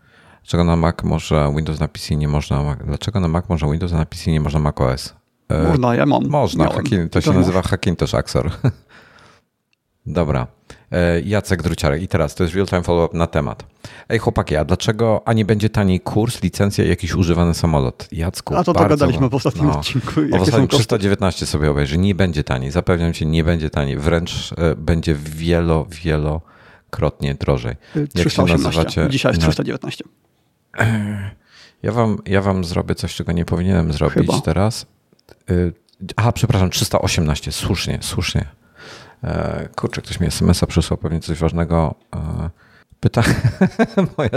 Dlaczego 0.43 0.63
na 0.63 0.75
Mac 0.75 1.03
może 1.03 1.53
Windows 1.55 1.79
na 1.79 1.87
PC 1.87 2.15
nie 2.15 2.27
można? 2.27 2.75
Dlaczego 2.85 3.19
na 3.19 3.27
Mac 3.27 3.49
może 3.49 3.71
Windows, 3.71 3.91
na 3.91 4.05
PC 4.05 4.31
nie 4.31 4.41
można 4.41 4.59
Mac 4.59 4.81
OS? 4.81 5.13
E, 5.49 5.67
można, 5.67 5.95
ja 5.95 6.05
mam. 6.05 6.27
Można, 6.27 6.69
Hackin, 6.69 7.09
to, 7.09 7.21
się 7.21 7.33
nazywa 7.33 7.61
Hackintosh 7.61 8.13
Axor. 8.13 8.51
Dobra. 10.05 10.47
E, 10.91 11.21
Jacek 11.21 11.61
Druciarek 11.61 12.01
i 12.01 12.07
teraz 12.07 12.35
to 12.35 12.43
jest 12.43 12.55
real-time 12.55 12.83
follow-up 12.83 13.17
na 13.17 13.27
temat. 13.27 13.65
Ej 14.09 14.19
chłopaki, 14.19 14.55
a 14.55 14.65
dlaczego, 14.65 15.21
a 15.25 15.33
nie 15.33 15.45
będzie 15.45 15.69
taniej 15.69 15.99
kurs, 15.99 16.43
licencja 16.43 16.85
i 16.85 16.89
jakiś 16.89 17.15
używany 17.15 17.53
samolot? 17.53 18.07
Jacku, 18.11 18.55
A 18.55 18.63
to 18.63 18.73
bardzo, 18.73 18.89
gadaliśmy 18.89 19.29
w 19.29 19.35
ostatnim 19.35 19.65
no, 19.65 19.79
odcinku. 19.79 20.11
W 20.37 20.41
ostatnim 20.41 20.67
319 20.67 21.45
sobie 21.45 21.71
obejrzy. 21.71 21.97
Nie 21.97 22.15
będzie 22.15 22.43
taniej. 22.43 22.71
Zapewniam 22.71 23.13
cię, 23.13 23.25
nie 23.25 23.43
będzie 23.43 23.69
taniej. 23.69 23.97
Wręcz 23.97 24.53
e, 24.57 24.75
będzie 24.75 25.15
wielo, 25.15 25.85
wielokrotnie 25.89 27.35
drożej. 27.35 27.75
318. 28.15 28.21
Jak 28.21 28.31
się 28.31 28.63
nazywacie? 28.63 29.07
Dzisiaj 29.09 29.31
jest 29.31 29.41
319. 29.41 30.03
Ja 31.83 31.91
wam, 31.91 32.17
ja 32.25 32.41
wam 32.41 32.63
zrobię 32.63 32.95
coś, 32.95 33.15
czego 33.15 33.31
nie 33.31 33.45
powinienem 33.45 33.93
zrobić 33.93 34.15
Chyba. 34.15 34.41
teraz. 34.41 34.85
Y, 35.51 35.73
aha, 36.15 36.31
przepraszam, 36.31 36.69
318. 36.69 37.51
Słusznie, 37.51 37.99
słusznie. 38.01 38.45
E, 39.23 39.69
kurczę, 39.75 40.01
ktoś 40.01 40.19
mi 40.19 40.27
SMS-a 40.27 40.67
przysłał, 40.67 40.97
pewnie 40.97 41.19
coś 41.19 41.39
ważnego. 41.39 41.95
E, 42.15 42.49
pyta... 42.99 43.23
Moja 44.17 44.29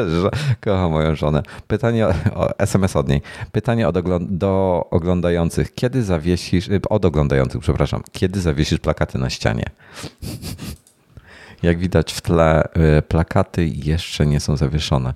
kocham 0.61 0.91
moją 0.91 1.15
żonę. 1.15 1.43
Pytanie 1.67 2.07
o, 2.35 2.59
SMS 2.59 2.97
od 2.97 3.09
niej. 3.09 3.23
Pytanie 3.53 3.89
od 3.89 3.97
ogląd 3.97 4.37
do 4.37 4.85
oglądających. 4.91 5.75
Kiedy 5.75 6.03
zawiesisz, 6.05 6.69
y, 6.69 6.81
od 6.89 7.05
oglądających, 7.05 7.61
przepraszam, 7.61 8.03
kiedy 8.13 8.41
zawiesisz 8.41 8.79
plakaty 8.79 9.19
na 9.19 9.31
ścianie? 9.31 9.65
Jak 11.63 11.79
widać 11.79 12.13
w 12.13 12.21
tle, 12.21 12.69
y, 12.99 13.03
plakaty 13.03 13.67
jeszcze 13.67 14.27
nie 14.27 14.41
są 14.41 14.57
zawieszone. 14.57 15.15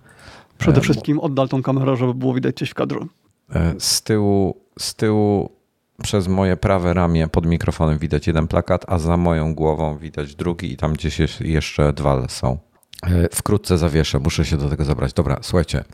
Przede 0.61 0.79
e, 0.79 0.81
wszystkim 0.81 1.21
oddal 1.21 1.49
tą 1.49 1.63
kamerę, 1.63 1.97
żeby 1.97 2.15
było 2.15 2.35
widać 2.35 2.57
coś 2.57 2.71
w 2.71 2.75
kadru. 2.75 3.09
E, 3.55 3.75
z 3.79 4.03
tyłu, 4.03 4.57
z 4.79 4.95
tyłu 4.95 5.51
przez 6.03 6.29
moje 6.29 6.57
prawe 6.57 6.95
ramię 6.95 7.29
pod 7.29 7.47
mikrofonem 7.47 7.99
widać 7.99 8.27
jeden 8.27 8.49
plakat, 8.49 8.85
a 8.89 8.99
za 8.99 9.17
moją 9.17 9.55
głową 9.55 9.99
widać 9.99 10.35
drugi 10.35 10.73
i 10.73 10.77
tam 10.77 10.93
gdzieś 10.93 11.41
jeszcze 11.41 11.93
dwa 11.93 12.29
są. 12.29 12.59
E, 13.03 13.29
wkrótce 13.33 13.79
zawieszę, 13.79 14.19
muszę 14.19 14.45
się 14.45 14.57
do 14.57 14.69
tego 14.69 14.85
zabrać. 14.85 15.13
Dobra, 15.13 15.39
słuchajcie. 15.43 15.85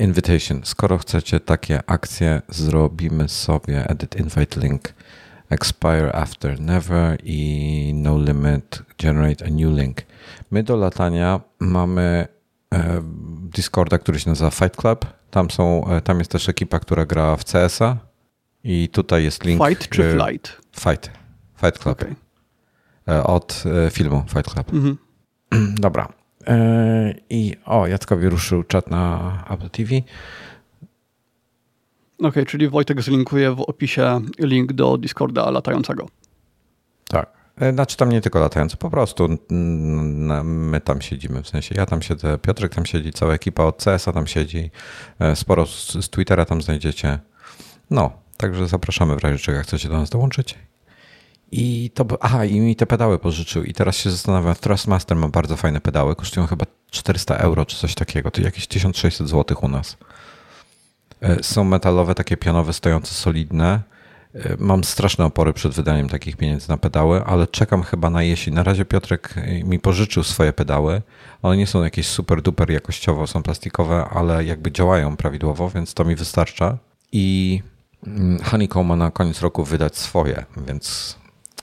Invitation. 0.00 0.60
Skoro 0.64 0.98
chcecie 0.98 1.40
takie 1.40 1.80
akcje, 1.86 2.42
zrobimy 2.48 3.28
sobie 3.28 3.88
edit 3.88 4.16
invite 4.16 4.60
link, 4.60 4.94
expire 5.50 6.14
after 6.14 6.60
never 6.60 7.18
i 7.24 7.92
no 7.94 8.18
limit, 8.18 8.82
generate 8.98 9.46
a 9.46 9.50
new 9.50 9.78
link. 9.78 10.02
My 10.50 10.62
do 10.62 10.76
latania 10.76 11.40
mamy 11.58 12.28
Discorda, 13.54 13.98
który 13.98 14.20
się 14.20 14.30
nazywa 14.30 14.50
Fight 14.50 14.76
Club. 14.76 15.06
Tam, 15.30 15.50
są, 15.50 15.88
e, 15.88 16.00
tam 16.00 16.18
jest 16.18 16.30
też 16.30 16.48
ekipa, 16.48 16.78
która 16.78 17.06
gra 17.06 17.36
w 17.36 17.44
CS-a 17.44 17.96
i 18.64 18.88
tutaj 18.88 19.24
jest 19.24 19.44
link. 19.44 19.68
Fight 19.68 19.88
czy 19.88 20.04
e, 20.04 20.12
Flight? 20.12 20.60
Fight. 20.80 21.10
Fight 21.60 21.78
Club. 21.78 22.02
Okay. 22.02 22.14
E, 23.08 23.24
od 23.24 23.64
filmu 23.90 24.24
Fight 24.28 24.50
Club. 24.54 24.72
Mhm. 24.72 24.96
Dobra. 25.86 26.08
I 27.30 27.56
o, 27.64 27.86
Jackowi 27.86 28.28
ruszył 28.28 28.62
czat 28.62 28.90
na 28.90 29.44
Apple 29.50 29.70
TV. 29.70 29.94
Okej, 32.18 32.28
okay, 32.28 32.46
czyli 32.46 32.68
Wojtek 32.68 33.02
zlinkuje 33.02 33.50
w 33.50 33.60
opisie 33.60 34.20
link 34.38 34.72
do 34.72 34.98
Discorda 34.98 35.50
latającego. 35.50 36.08
Tak. 37.08 37.43
E, 37.60 37.72
znaczy 37.72 37.96
tam 37.96 38.08
nie 38.08 38.20
tylko 38.20 38.40
latający, 38.40 38.76
po 38.76 38.90
prostu 38.90 39.28
my 40.44 40.80
tam 40.80 41.02
siedzimy, 41.02 41.42
w 41.42 41.48
sensie 41.48 41.74
ja 41.78 41.86
tam 41.86 42.02
siedzę, 42.02 42.38
Piotrek 42.38 42.74
tam 42.74 42.86
siedzi, 42.86 43.12
cała 43.12 43.34
ekipa 43.34 43.64
od 43.64 43.84
CS-a 43.84 44.12
tam 44.12 44.26
siedzi, 44.26 44.70
e, 45.18 45.36
sporo 45.36 45.66
z, 45.66 46.10
Twittera 46.10 46.44
tam 46.44 46.62
znajdziecie. 46.62 47.18
No, 47.90 48.12
także 48.36 48.68
zapraszamy 48.68 49.16
w 49.16 49.18
razie 49.18 49.38
czego 49.38 49.62
chcecie 49.62 49.88
do 49.88 49.94
nas 49.94 50.10
dołączyć. 50.10 50.54
I 51.52 51.90
to, 51.94 52.06
aha, 52.20 52.44
i 52.44 52.60
mi 52.60 52.76
te 52.76 52.86
pedały 52.86 53.18
pożyczył 53.18 53.64
i 53.64 53.72
teraz 53.72 53.96
się 53.96 54.10
zastanawiam, 54.10 54.54
Thrustmaster 54.54 55.16
ma 55.16 55.28
bardzo 55.28 55.56
fajne 55.56 55.80
pedały, 55.80 56.16
kosztują 56.16 56.46
chyba 56.46 56.66
400 56.90 57.36
euro 57.36 57.66
czy 57.66 57.76
coś 57.76 57.94
takiego, 57.94 58.30
to 58.30 58.42
jakieś 58.42 58.66
1600 58.66 59.28
zł 59.28 59.56
u 59.62 59.68
nas. 59.68 59.96
E, 61.20 61.42
są 61.42 61.64
metalowe, 61.64 62.14
takie 62.14 62.36
pianowe, 62.36 62.72
stojące 62.72 63.14
solidne. 63.14 63.93
E, 64.34 64.56
mam 64.58 64.84
straszne 64.84 65.24
opory 65.24 65.52
przed 65.52 65.74
wydaniem 65.74 66.08
takich 66.08 66.36
pieniędzy 66.36 66.68
na 66.68 66.76
pedały, 66.76 67.24
ale 67.24 67.46
czekam 67.46 67.82
chyba 67.82 68.10
na 68.10 68.22
jesień. 68.22 68.54
Na 68.54 68.62
razie 68.62 68.84
Piotrek 68.84 69.34
e, 69.36 69.64
mi 69.64 69.78
pożyczył 69.78 70.22
swoje 70.22 70.52
pedały. 70.52 71.02
One 71.42 71.56
nie 71.56 71.66
są 71.66 71.84
jakieś 71.84 72.06
super 72.06 72.42
duper 72.42 72.70
jakościowo, 72.70 73.26
są 73.26 73.42
plastikowe, 73.42 74.04
ale 74.10 74.44
jakby 74.44 74.72
działają 74.72 75.16
prawidłowo, 75.16 75.70
więc 75.70 75.94
to 75.94 76.04
mi 76.04 76.16
wystarcza. 76.16 76.78
I 77.12 77.60
mm, 78.06 78.38
Honeycomb 78.44 78.88
ma 78.88 78.96
na 78.96 79.10
koniec 79.10 79.40
roku 79.40 79.64
wydać 79.64 79.96
swoje, 79.98 80.44
więc 80.66 81.18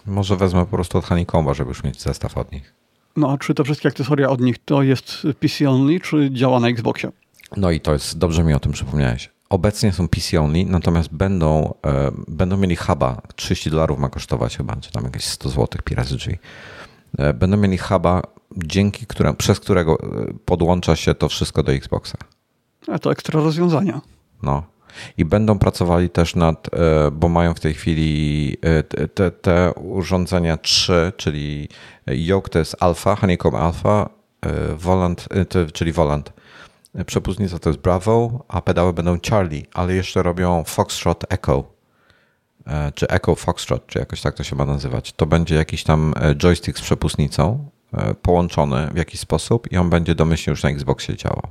może 0.05 0.37
wezmę 0.37 0.59
po 0.59 0.71
prostu 0.71 0.97
od 0.97 1.05
Honeycomba, 1.05 1.53
żeby 1.53 1.69
już 1.69 1.83
mieć 1.83 2.01
zestaw 2.01 2.37
od 2.37 2.51
nich. 2.51 2.73
No 3.17 3.31
a 3.31 3.37
czy 3.37 3.53
te 3.53 3.63
wszystkie 3.63 3.89
akcesoria 3.89 4.29
od 4.29 4.41
nich 4.41 4.55
to 4.65 4.83
jest 4.83 5.27
PC 5.39 5.69
only, 5.69 5.99
czy 5.99 6.29
działa 6.33 6.59
na 6.59 6.67
Xboxie? 6.67 7.11
No 7.57 7.71
i 7.71 7.79
to 7.79 7.93
jest, 7.93 8.17
dobrze 8.17 8.43
mi 8.43 8.53
o 8.53 8.59
tym 8.59 8.71
przypomniałeś. 8.71 9.29
Obecnie 9.51 9.91
są 9.91 10.07
PC 10.07 10.41
only, 10.41 10.65
natomiast 10.65 11.13
będą, 11.13 11.73
e, 11.85 12.11
będą 12.27 12.57
mieli 12.57 12.75
huba. 12.75 13.21
30 13.35 13.69
dolarów 13.69 13.99
ma 13.99 14.09
kosztować 14.09 14.57
chyba, 14.57 14.75
czy 14.75 14.91
tam 14.91 15.03
jakieś 15.03 15.25
100 15.25 15.49
zł 15.49 15.67
piracy 15.83 16.15
drzwi. 16.15 16.37
E, 17.17 17.33
będą 17.33 17.57
mieli 17.57 17.77
huba, 17.77 18.21
dzięki 18.57 19.05
które, 19.05 19.33
przez 19.33 19.59
którego 19.59 19.97
e, 19.99 20.33
podłącza 20.45 20.95
się 20.95 21.15
to 21.15 21.29
wszystko 21.29 21.63
do 21.63 21.71
Xboxa. 21.71 22.17
A 22.87 22.99
to 22.99 23.11
ekstra 23.11 23.41
rozwiązania. 23.41 24.01
No. 24.43 24.63
I 25.17 25.25
będą 25.25 25.59
pracowali 25.59 26.09
też 26.09 26.35
nad, 26.35 26.67
e, 26.73 27.11
bo 27.11 27.29
mają 27.29 27.53
w 27.53 27.59
tej 27.59 27.73
chwili 27.73 28.57
te, 29.13 29.31
te 29.31 29.73
urządzenia 29.73 30.57
3, 30.57 31.13
czyli 31.17 31.69
Yoke 32.07 32.49
to 32.49 32.59
jest 32.59 32.75
Alpha, 32.79 33.15
Honeycomb 33.15 33.55
Alpha, 33.55 34.09
Volant, 34.77 35.27
czyli 35.73 35.91
Volant. 35.91 36.33
Przepustnica 37.05 37.59
to 37.59 37.69
jest 37.69 37.81
Bravo, 37.81 38.45
a 38.47 38.61
pedały 38.61 38.93
będą 38.93 39.17
Charlie, 39.29 39.63
ale 39.73 39.93
jeszcze 39.93 40.23
robią 40.23 40.63
Foxtrot 40.63 41.33
Echo, 41.33 41.63
czy 42.95 43.07
Echo 43.07 43.35
Foxtrot, 43.35 43.87
czy 43.87 43.99
jakoś 43.99 44.21
tak 44.21 44.35
to 44.35 44.43
się 44.43 44.55
ma 44.55 44.65
nazywać. 44.65 45.13
To 45.13 45.25
będzie 45.25 45.55
jakiś 45.55 45.83
tam 45.83 46.13
joystick 46.35 46.79
z 46.79 46.81
przepustnicą 46.81 47.69
połączony 48.21 48.87
w 48.93 48.97
jakiś 48.97 49.19
sposób 49.19 49.71
i 49.71 49.77
on 49.77 49.89
będzie 49.89 50.15
domyślnie 50.15 50.51
już 50.51 50.63
na 50.63 50.69
Xboxie 50.69 51.15
działał. 51.15 51.47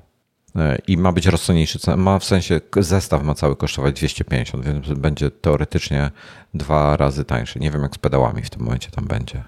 E, 0.56 0.78
i 0.86 0.96
ma 0.96 1.12
być 1.12 1.26
rozsądniejszy. 1.26 1.96
Ma 1.96 2.18
w 2.18 2.24
sensie 2.24 2.60
zestaw 2.76 3.22
ma 3.22 3.34
cały 3.34 3.56
kosztować 3.56 3.94
250, 3.94 4.64
więc 4.64 4.88
będzie 4.88 5.30
teoretycznie 5.30 6.10
dwa 6.54 6.96
razy 6.96 7.24
tańszy. 7.24 7.60
Nie 7.60 7.70
wiem, 7.70 7.82
jak 7.82 7.94
z 7.94 7.98
pedałami 7.98 8.42
w 8.42 8.50
tym 8.50 8.62
momencie 8.62 8.90
tam 8.90 9.04
będzie. 9.04 9.44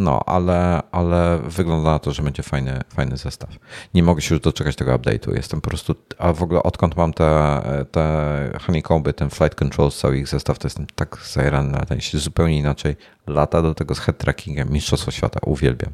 No, 0.00 0.20
ale, 0.26 0.82
ale 0.92 1.38
wygląda 1.44 1.90
na 1.90 1.98
to, 1.98 2.12
że 2.12 2.22
będzie 2.22 2.42
fajny, 2.42 2.80
fajny 2.94 3.16
zestaw. 3.16 3.50
Nie 3.94 4.02
mogę 4.02 4.22
się 4.22 4.34
już 4.34 4.42
doczekać 4.42 4.76
tego 4.76 4.98
update'u. 4.98 5.36
Jestem 5.36 5.60
po 5.60 5.70
prostu, 5.70 5.94
a 6.18 6.32
w 6.32 6.42
ogóle 6.42 6.62
odkąd 6.62 6.96
mam 6.96 7.12
te, 7.12 7.62
te 7.90 8.58
honeycomby, 8.66 9.12
ten 9.12 9.30
flight 9.30 9.54
control, 9.54 9.90
cały 9.90 10.18
ich 10.18 10.28
zestaw, 10.28 10.58
to 10.58 10.66
jestem 10.66 10.86
tak 10.94 11.18
zajerany 11.32 11.70
na 11.70 11.78
ten 11.78 12.00
się 12.00 12.18
zupełnie 12.18 12.58
inaczej 12.58 12.96
lata 13.26 13.62
do 13.62 13.74
tego 13.74 13.94
z 13.94 13.98
head 13.98 14.18
trackingiem. 14.18 14.72
Mistrzostwo 14.72 15.10
świata, 15.10 15.40
uwielbiam. 15.46 15.92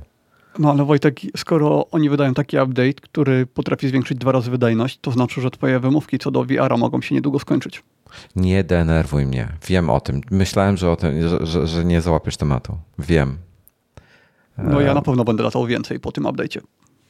No 0.59 0.71
ale 0.71 0.85
Wojtek, 0.85 1.21
skoro 1.37 1.91
oni 1.91 2.11
wydają 2.11 2.35
taki 2.35 2.59
update, 2.59 2.95
który 2.95 3.47
potrafi 3.47 3.89
zwiększyć 3.89 4.19
dwa 4.19 4.33
razy 4.33 4.51
wydajność, 4.51 4.99
to 5.01 5.11
znaczy, 5.11 5.41
że 5.41 5.51
twoje 5.51 5.81
wymówki 5.81 6.19
co 6.19 6.31
do 6.31 6.45
VR-a 6.45 6.77
mogą 6.77 7.01
się 7.01 7.15
niedługo 7.15 7.39
skończyć. 7.39 7.83
Nie 8.37 8.65
denerwuj 8.65 9.27
mnie. 9.27 9.49
Wiem 9.69 9.91
o 9.91 10.01
tym. 10.01 10.21
Myślałem, 10.31 10.77
że, 10.77 10.91
o 10.91 10.97
tym, 10.97 11.29
że, 11.29 11.47
że, 11.47 11.67
że 11.67 11.85
nie 11.85 12.01
załapiesz 12.01 12.37
tematu. 12.37 12.79
Wiem. 12.99 13.39
No 14.59 14.81
ja 14.81 14.95
na 14.95 15.03
pewno 15.03 15.25
będę 15.25 15.43
latał 15.43 15.67
więcej 15.67 16.01
po 16.01 16.13
tym 16.13 16.25
update'cie. 16.25 16.61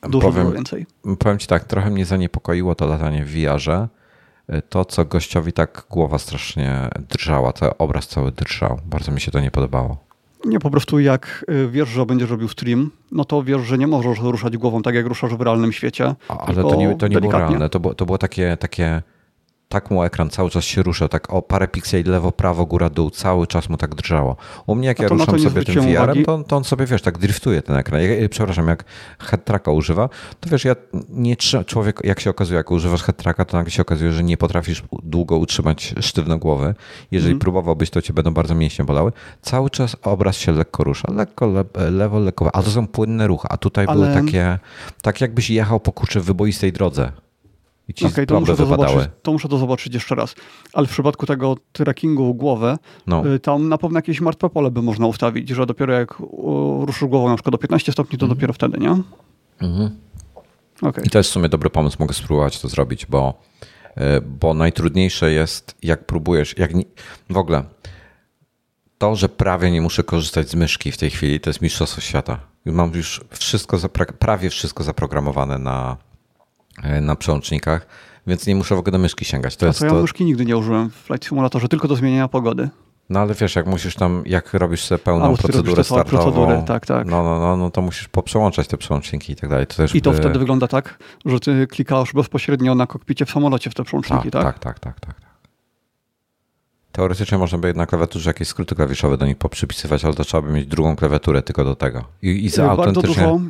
Dużo, 0.03 0.29
powiem, 0.29 0.45
dużo 0.45 0.55
więcej. 0.55 0.87
Powiem 1.19 1.39
ci 1.39 1.47
tak, 1.47 1.65
trochę 1.65 1.91
mnie 1.91 2.05
zaniepokoiło 2.05 2.75
to 2.75 2.87
latanie 2.87 3.25
w 3.25 3.29
VR-ze. 3.29 3.89
To, 4.69 4.85
co 4.85 5.05
gościowi 5.05 5.53
tak 5.53 5.87
głowa 5.91 6.19
strasznie 6.19 6.89
drżała, 7.09 7.53
ten 7.53 7.71
obraz 7.79 8.09
cały 8.09 8.33
drżał. 8.33 8.81
Bardzo 8.87 9.13
mi 9.13 9.21
się 9.21 9.31
to 9.31 9.41
nie 9.41 9.51
podobało. 9.51 10.07
Nie, 10.45 10.59
po 10.59 10.71
prostu 10.71 11.01
jak 11.01 11.45
y, 11.51 11.69
wiesz, 11.69 11.89
że 11.89 12.07
będziesz 12.07 12.31
robił 12.31 12.49
stream, 12.49 12.91
no 13.13 13.25
to 13.25 13.43
wiesz, 13.43 13.63
że 13.63 13.79
nie 13.79 13.87
możesz 13.87 14.21
ruszać 14.21 14.57
głową 14.57 14.83
tak, 14.83 14.95
jak 14.95 15.07
ruszasz 15.07 15.35
w 15.35 15.41
realnym 15.41 15.73
świecie. 15.73 16.15
Ale 16.29 16.63
to 16.63 16.75
nie, 16.75 16.95
to 16.97 17.09
nie 17.09 17.21
było 17.21 17.33
realne. 17.33 17.69
To 17.69 17.81
było, 17.81 17.95
to 17.95 18.07
było 18.07 18.19
takie, 18.19 18.57
takie 18.57 19.03
tak 19.69 19.91
mu 19.91 20.03
ekran 20.03 20.31
cały 20.31 20.51
czas 20.51 20.65
się 20.65 20.83
rusza, 20.83 21.09
tak 21.09 21.33
o 21.33 21.43
parę 21.43 21.69
pikseli 21.69 22.05
lewo, 22.05 22.33
prawo, 22.33 22.67
góra, 22.67 22.91
dół, 22.91 23.11
cały 23.11 23.47
czas 23.47 23.69
mu 23.69 23.77
tak 23.77 23.95
drżało. 23.95 24.37
U 24.67 24.75
mnie 24.75 24.89
jak 24.89 24.99
ja 24.99 25.09
ruszam 25.09 25.41
sobie 25.41 25.65
tym 25.65 25.83
VR-em, 25.83 26.25
to, 26.25 26.45
to, 26.49 26.57
on 26.57 26.65
sobie, 26.65 26.87
wiesz, 26.87 27.03
tak 27.03 27.19
driftuje 27.19 27.63
ten 27.63 27.77
ekran. 27.77 28.01
Ja, 28.03 28.29
przepraszam, 28.29 28.69
jak 28.69 28.85
head-tracka 29.19 29.75
używa, 29.75 30.09
to 30.41 30.51
wiesz, 30.51 30.65
ja 30.65 30.77
nie 31.09 31.37
człowiek, 31.67 32.01
jak 32.05 32.21
się 32.21 32.31
okazuje, 32.31 32.57
jak 32.57 32.71
używasz 32.71 33.03
head-tracka, 33.03 33.45
to 33.45 33.57
nagle 33.57 33.71
się 33.71 33.83
okazuje, 33.83 34.13
że 34.13 34.25
nie 34.25 34.37
potrafisz 34.37 34.83
długo 35.03 35.37
utrzymać 35.37 35.95
sztywno 36.01 36.39
głowy. 36.39 36.75
Jeżeli 37.11 37.33
mm. 37.33 37.39
próbowałbyś, 37.39 37.91
to 37.91 38.03
cię 38.03 38.13
będą 38.13 38.35
bardzo 38.35 38.55
mięśnie 38.55 38.85
bolały. 38.85 39.13
Cały 39.43 39.71
czas 39.71 39.97
obraz 40.03 40.37
się 40.37 40.53
lekko 40.53 40.85
rusza, 40.85 41.09
lekko, 41.13 41.47
le, 41.47 41.91
lewo, 41.91 42.19
lekko, 42.19 42.55
ale 42.55 42.65
to 42.65 42.71
są 42.71 42.87
płynne 42.87 43.27
ruchy, 43.27 43.49
a 43.51 43.57
tutaj 43.57 43.87
Ale... 43.89 43.97
były 43.97 44.27
takie, 44.27 44.59
tak 45.03 45.21
jakbyś 45.21 45.51
jechał 45.51 45.81
po 45.81 45.93
kurczę 45.93 46.21
wyboistej 46.21 46.73
drodze 46.73 47.13
i 47.89 47.95
ci 47.95 48.07
okay, 48.07 48.27
to 48.27 48.41
muszę 48.41 48.57
to, 48.57 48.67
zobaczyć, 48.67 49.11
to 49.23 49.33
muszę 49.33 49.49
to 49.49 49.59
zobaczyć 49.59 49.95
jeszcze 49.95 50.15
raz. 50.15 50.35
Ale 50.73 50.87
w 50.87 50.91
przypadku 50.91 51.27
tego 51.27 51.57
trackingu 51.73 52.35
głowy, 52.35 52.77
no. 53.07 53.35
Y, 53.35 53.41
tam 53.41 53.69
na 53.69 53.79
pewno 53.79 53.99
jakieś 53.99 54.21
martwe 54.21 54.51
pole 54.51 54.71
by 54.71 54.83
można 54.83 55.07
ustawić, 55.07 55.49
że 55.49 55.67
dopiero 55.67 55.93
jak 55.93 56.15
ruszysz 56.81 57.09
głową 57.09 57.29
na 57.29 57.35
przykład 57.35 57.53
do 57.53 57.59
15 57.59 57.93
stopni, 57.93 58.19
to 58.19 58.27
mhm. 58.27 58.39
dopiero 58.39 58.53
wtedy, 58.53 58.79
nie? 58.79 58.91
Mhm. 59.61 59.91
Okay. 60.83 61.05
I 61.05 61.11
to 61.11 61.19
jest 61.19 61.31
w 61.31 61.33
sumie 61.33 61.49
dobry 61.49 61.71
pomysł, 61.71 61.97
mogę 62.01 62.15
spróbować 62.15 62.61
to 62.61 62.69
zrobić, 62.69 63.07
bo, 63.07 63.35
y, 63.99 64.21
bo 64.21 64.55
najtrudniejsze 64.55 65.33
jest, 65.33 65.75
jak 65.83 66.07
próbujesz, 66.07 66.59
jak 66.59 66.75
nie, 66.75 66.85
w 67.31 67.37
ogóle 67.37 67.65
to, 68.99 69.17
że 69.17 69.29
prawie 69.29 69.71
nie 69.71 69.81
muszę 69.81 70.03
korzystać 70.05 70.49
z 70.49 70.55
myszki 70.55 70.93
w 70.93 70.97
tej 70.97 71.11
chwili, 71.11 71.41
to 71.41 71.51
jest 71.51 71.63
mistrzostwo 71.63 72.01
świata. 72.01 72.41
Mam 72.67 72.93
już 72.95 73.25
wszystko, 73.31 73.79
prawie 74.19 74.51
wszystko 74.51 74.85
zaprogramowane 74.85 75.59
na, 75.59 75.97
na 77.01 77.17
przełącznikach, 77.17 77.87
więc 78.27 78.47
nie 78.47 78.55
muszę 78.55 78.77
w 78.77 78.79
ogóle 78.79 78.93
do 78.93 78.99
myszki 78.99 79.25
sięgać. 79.25 79.57
To, 79.57 79.67
jest 79.67 79.79
to 79.79 79.85
ja 79.85 79.93
to... 79.93 80.01
myszki 80.03 80.25
nigdy 80.25 80.45
nie 80.45 80.57
użyłem 80.57 80.91
w 80.91 80.95
Flight 80.95 81.25
Simulatorze, 81.29 81.69
tylko 81.69 81.89
do 81.89 81.97
zmieniania 81.97 82.29
pogody. 82.29 82.69
No 83.11 83.21
ale 83.21 83.35
wiesz, 83.35 83.57
jak 83.57 83.67
musisz 83.67 83.95
tam, 83.95 84.23
jak 84.27 84.55
robisz 84.55 84.85
sobie 84.85 84.99
pełną 84.99 85.25
A, 85.35 85.37
procedurę 85.37 85.85
startową, 85.85 86.65
tak, 86.65 86.87
tak. 86.87 87.07
No, 87.07 87.23
no, 87.23 87.41
no, 87.41 87.57
no 87.57 87.71
to 87.71 87.83
musisz 87.83 88.09
poprzełączać 88.09 88.69
te 88.69 88.77
przełączniki 88.77 89.33
i 89.33 89.37
tak 89.37 89.51
dalej. 89.51 89.67
To 89.67 89.85
I 89.95 90.03
to 90.03 90.11
by... 90.11 90.17
wtedy 90.17 90.39
wygląda 90.39 90.69
tak, 90.69 90.99
że 91.25 91.41
ty 91.41 91.67
klikasz 91.67 92.13
bezpośrednio 92.13 92.75
na 92.75 92.87
kokpicie 92.87 93.27
w 93.27 93.31
samolocie 93.31 93.71
w 93.71 93.75
te 93.75 93.85
przełączniki, 93.85 94.31
tak? 94.31 94.43
Tak, 94.43 94.59
tak, 94.59 94.79
tak, 94.79 95.01
tak. 95.01 95.21
tak. 95.21 95.27
Teoretycznie 96.93 97.39
można 97.39 97.59
by 97.59 97.75
na 97.75 97.87
klawiaturze 97.87 98.31
jakieś 98.31 98.49
skróty 98.49 98.75
klawiszowe 98.75 99.17
do 99.17 99.27
nich 99.27 99.39
poprzypisywać, 99.39 100.05
ale 100.05 100.15
to 100.15 100.25
trzeba 100.25 100.43
by 100.43 100.53
mieć 100.53 100.67
drugą 100.67 100.97
klawiaturę 100.97 101.43
tylko 101.43 101.65
do 101.65 101.77
tego. 101.77 102.05
I, 102.23 102.45
i 102.45 102.49
za 102.49 102.67
bardzo 102.67 102.83
autentycznie... 102.85 103.25
Dużo 103.25 103.41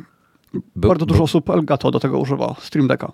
był, 0.53 0.89
Bardzo 0.89 1.05
dużo 1.05 1.17
był... 1.17 1.23
osób 1.23 1.49
Elgato 1.49 1.91
do 1.91 1.99
tego 1.99 2.19
używa, 2.19 2.55
Stream 2.59 2.87
Decka. 2.87 3.11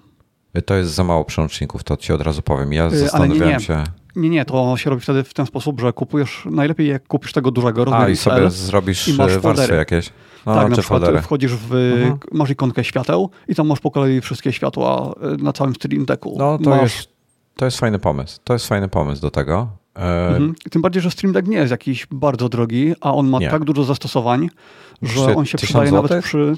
To 0.66 0.76
jest 0.76 0.92
za 0.94 1.04
mało 1.04 1.26
przełączników, 1.26 1.84
to 1.84 1.98
ci 1.98 2.14
od 2.14 2.22
razu 2.22 2.42
powiem. 2.42 2.74
Ja 2.74 2.90
zastanawiałem 2.90 3.48
nie, 3.48 3.54
nie. 3.54 3.60
się... 3.60 3.84
Nie, 4.16 4.30
nie, 4.30 4.46
to 4.46 4.78
się 4.78 4.90
robi 4.90 5.02
wtedy 5.02 5.24
w 5.24 5.34
ten 5.34 5.46
sposób, 5.46 5.82
że 5.82 5.94
kupujesz, 5.94 6.48
najlepiej 6.52 6.88
jak 6.88 7.08
kupisz 7.08 7.34
tego 7.34 7.52
dużego 7.52 7.86
rozmiaru 7.86 8.06
A 8.06 8.10
i 8.10 8.16
sobie 8.16 8.50
zrobisz 8.50 9.08
i 9.08 9.14
warstwy 9.14 9.42
foldery. 9.42 9.76
jakieś. 9.76 10.10
No, 10.46 10.56
tak, 10.56 10.70
na 10.70 10.78
przykład 10.78 11.02
foldery. 11.02 11.22
wchodzisz 11.22 11.56
w, 11.56 11.74
mhm. 11.74 12.20
masz 12.32 12.50
ikonkę 12.50 12.84
świateł 12.84 13.30
i 13.48 13.56
tam 13.56 13.68
masz 13.68 13.80
po 13.80 13.92
kolei 13.92 14.22
wszystkie 14.22 14.54
światła 14.54 15.16
y, 15.40 15.44
na 15.44 15.54
całym 15.54 15.76
Stream 15.76 16.06
Decku. 16.06 16.36
No 16.40 16.58
to, 16.58 16.70
masz... 16.70 16.82
jest, 16.82 17.10
to 17.56 17.66
jest 17.66 17.80
fajny 17.80 18.00
pomysł. 18.00 18.40
To 18.44 18.54
jest 18.54 18.68
fajny 18.68 18.88
pomysł 18.88 19.22
do 19.22 19.32
tego. 19.32 19.68
Mhm. 19.96 20.56
Tym 20.72 20.82
bardziej, 20.82 21.02
że 21.02 21.12
Stream 21.12 21.34
Deck 21.34 21.48
nie 21.48 21.58
jest 21.58 21.72
jakiś 21.72 22.08
bardzo 22.12 22.50
drogi, 22.50 22.94
a 23.02 23.14
on 23.14 23.30
ma 23.30 23.40
nie. 23.40 23.50
tak 23.50 23.64
dużo 23.64 23.84
zastosowań, 23.84 24.50
że 25.02 25.36
on 25.36 25.46
się 25.46 25.58
przydaje 25.58 25.92
nawet 25.92 26.24
przy... 26.24 26.56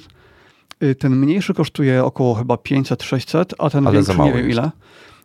Y, 0.83 0.95
ten 0.95 1.15
mniejszy 1.15 1.53
kosztuje 1.53 2.03
około 2.03 2.35
chyba 2.35 2.55
500-600, 2.55 3.45
a 3.57 3.69
ten 3.69 3.87
Ale 3.87 3.93
większy 3.93 4.19
nie 4.19 4.33
wiem 4.33 4.49
ile. 4.49 4.71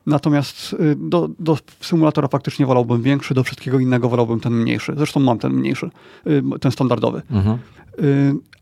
Natomiast 0.06 0.72
y, 0.72 0.96
do, 0.96 1.28
do 1.38 1.58
symulatora 1.80 2.28
faktycznie 2.28 2.66
wolałbym 2.66 3.02
większy, 3.02 3.34
do 3.34 3.44
wszystkiego 3.44 3.78
innego 3.78 4.08
wolałbym 4.08 4.40
ten 4.40 4.52
mniejszy. 4.52 4.92
Zresztą 4.96 5.20
mam 5.20 5.38
ten 5.38 5.52
mniejszy, 5.52 5.90
y, 6.26 6.42
ten 6.60 6.72
standardowy. 6.72 7.22
Mhm. 7.30 7.58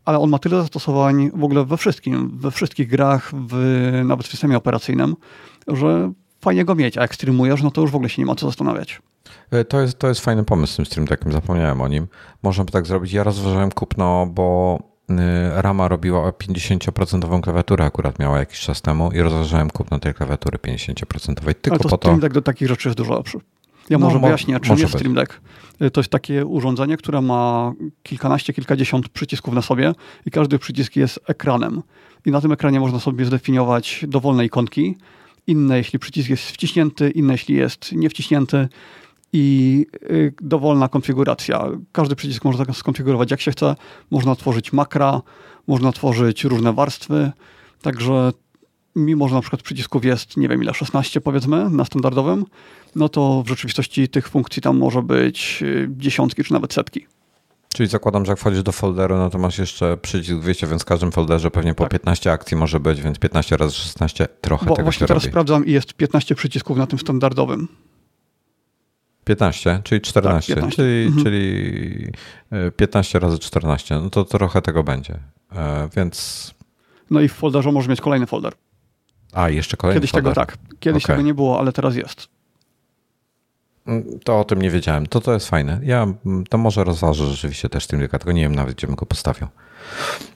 Ale 0.05 0.19
on 0.19 0.29
ma 0.29 0.39
tyle 0.39 0.57
zastosowań 0.57 1.31
w 1.33 1.43
ogóle 1.43 1.65
we 1.65 1.77
wszystkim, 1.77 2.37
we 2.37 2.51
wszystkich 2.51 2.87
grach, 2.89 3.31
w, 3.33 4.01
nawet 4.05 4.27
w 4.27 4.29
systemie 4.29 4.57
operacyjnym, 4.57 5.15
że 5.67 6.11
fajnie 6.41 6.65
go 6.65 6.75
mieć, 6.75 6.97
a 6.97 7.01
jak 7.01 7.15
streamujesz, 7.15 7.63
no 7.63 7.71
to 7.71 7.81
już 7.81 7.91
w 7.91 7.95
ogóle 7.95 8.09
się 8.09 8.21
nie 8.21 8.25
ma 8.25 8.35
co 8.35 8.45
zastanawiać. 8.45 9.01
To 9.69 9.81
jest, 9.81 9.99
to 9.99 10.07
jest 10.07 10.21
fajny 10.21 10.43
pomysł 10.43 10.73
z 10.73 10.75
tym 10.75 10.85
Stream 10.85 11.05
Deckiem, 11.07 11.31
zapomniałem 11.31 11.81
o 11.81 11.87
nim. 11.87 12.07
Można 12.43 12.63
by 12.63 12.71
tak 12.71 12.87
zrobić. 12.87 13.13
Ja 13.13 13.23
rozważałem 13.23 13.71
kupno, 13.71 14.27
bo 14.31 14.79
Rama 15.55 15.87
robiła 15.87 16.31
50% 16.31 17.41
klawiaturę, 17.41 17.85
akurat 17.85 18.19
miała 18.19 18.39
jakiś 18.39 18.59
czas 18.59 18.81
temu 18.81 19.11
i 19.11 19.19
rozważałem 19.19 19.69
kupno 19.69 19.99
tej 19.99 20.13
klawiatury 20.13 20.57
50%. 20.57 21.33
Tylko 21.35 21.69
Ale 21.69 21.79
to 21.79 21.89
po 21.89 21.97
to. 21.97 22.17
tak 22.17 22.33
do 22.33 22.41
takich 22.41 22.67
rzeczy 22.67 22.87
jest 22.89 22.97
dużo 22.97 23.13
lepszy. 23.13 23.39
Ja 23.89 23.97
no, 23.97 24.05
może 24.05 24.19
wyjaśnię, 24.19 24.59
czym 24.59 24.77
jest. 24.77 24.93
Stream 24.93 25.15
Deck. 25.15 25.41
To 25.93 25.99
jest 25.99 26.09
takie 26.09 26.45
urządzenie, 26.45 26.97
które 26.97 27.21
ma 27.21 27.73
kilkanaście, 28.03 28.53
kilkadziesiąt 28.53 29.09
przycisków 29.09 29.53
na 29.53 29.61
sobie 29.61 29.93
i 30.25 30.31
każdy 30.31 30.59
przycisk 30.59 30.95
jest 30.95 31.19
ekranem. 31.27 31.81
I 32.25 32.31
na 32.31 32.41
tym 32.41 32.51
ekranie 32.51 32.79
można 32.79 32.99
sobie 32.99 33.25
zdefiniować 33.25 34.05
dowolne 34.07 34.45
ikonki. 34.45 34.97
Inne, 35.47 35.77
jeśli 35.77 35.99
przycisk 35.99 36.29
jest 36.29 36.43
wciśnięty, 36.43 37.09
inne, 37.09 37.33
jeśli 37.33 37.55
jest 37.55 37.91
niewciśnięty 37.91 38.67
i 39.33 39.85
y, 40.11 40.33
dowolna 40.41 40.87
konfiguracja. 40.87 41.65
Każdy 41.91 42.15
przycisk 42.15 42.45
można 42.45 42.65
tak 42.65 42.75
skonfigurować 42.75 43.31
jak 43.31 43.41
się 43.41 43.51
chce. 43.51 43.75
Można 44.11 44.35
tworzyć 44.35 44.73
makra, 44.73 45.21
można 45.67 45.91
tworzyć 45.91 46.43
różne 46.43 46.73
warstwy. 46.73 47.31
Także 47.81 48.31
mimo, 48.95 49.27
że 49.27 49.35
na 49.35 49.41
przykład 49.41 49.61
przycisków 49.61 50.05
jest, 50.05 50.37
nie 50.37 50.47
wiem 50.47 50.63
ile, 50.63 50.73
16 50.73 51.21
powiedzmy 51.21 51.69
na 51.69 51.85
standardowym, 51.85 52.45
no 52.95 53.09
to 53.09 53.43
w 53.45 53.49
rzeczywistości 53.49 54.09
tych 54.09 54.29
funkcji 54.29 54.61
tam 54.61 54.77
może 54.77 55.01
być 55.01 55.59
y, 55.61 55.89
dziesiątki 55.97 56.43
czy 56.43 56.53
nawet 56.53 56.73
setki. 56.73 57.05
Czyli 57.73 57.89
zakładam, 57.89 58.25
że 58.25 58.31
jak 58.31 58.39
wchodzisz 58.39 58.63
do 58.63 58.71
folderu, 58.71 59.17
no 59.17 59.29
to 59.29 59.37
masz 59.37 59.57
jeszcze 59.57 59.97
przycisk 59.97 60.39
wyjścia, 60.39 60.67
więc 60.67 60.81
w 60.81 60.85
każdym 60.85 61.11
folderze 61.11 61.51
pewnie 61.51 61.73
po 61.73 61.83
tak. 61.83 61.91
15 61.91 62.31
akcji 62.31 62.57
może 62.57 62.79
być, 62.79 63.01
więc 63.01 63.19
15 63.19 63.57
razy 63.57 63.75
16 63.75 64.27
trochę 64.41 64.65
Bo 64.65 64.75
tego 64.75 64.83
właśnie 64.83 65.07
teraz 65.07 65.23
robi. 65.23 65.31
sprawdzam 65.31 65.65
i 65.65 65.71
jest 65.71 65.93
15 65.93 66.35
przycisków 66.35 66.77
na 66.77 66.87
tym 66.87 66.99
standardowym. 66.99 67.67
15, 69.29 69.81
czyli 69.83 70.01
14, 70.01 70.55
tak, 70.55 70.63
15. 70.63 70.75
Czyli, 70.75 71.05
mhm. 71.05 71.23
czyli 71.23 72.11
15 72.75 73.17
y, 73.17 73.21
razy 73.21 73.39
14, 73.39 73.95
no 73.95 74.09
to 74.09 74.23
trochę 74.25 74.61
tego 74.61 74.83
będzie, 74.83 75.19
e, 75.55 75.89
więc... 75.95 76.53
No 77.09 77.21
i 77.21 77.27
w 77.27 77.33
folderze 77.33 77.71
może 77.71 77.89
mieć 77.89 78.01
kolejny 78.01 78.25
folder. 78.25 78.53
A, 79.33 79.49
jeszcze 79.49 79.77
kolejny 79.77 79.99
Kiedyś 79.99 80.11
folder. 80.11 80.33
tego 80.33 80.45
tak, 80.45 80.57
kiedyś 80.79 81.05
okay. 81.05 81.15
tego 81.15 81.27
nie 81.27 81.33
było, 81.33 81.59
ale 81.59 81.71
teraz 81.71 81.95
jest. 81.95 82.27
Mm, 83.87 84.19
to 84.23 84.39
o 84.39 84.43
tym 84.43 84.61
nie 84.61 84.69
wiedziałem. 84.69 85.07
To 85.07 85.21
to 85.21 85.33
jest 85.33 85.49
fajne. 85.49 85.79
Ja 85.83 86.03
mm, 86.25 86.43
to 86.49 86.57
może 86.57 86.83
rozważę 86.83 87.25
rzeczywiście 87.25 87.69
też 87.69 87.87
tym 87.87 88.07
tylko 88.07 88.31
nie 88.31 88.41
wiem 88.41 88.55
nawet, 88.55 88.75
gdzie 88.75 88.87
bym 88.87 88.95
go 88.95 89.05
postawił. 89.05 89.47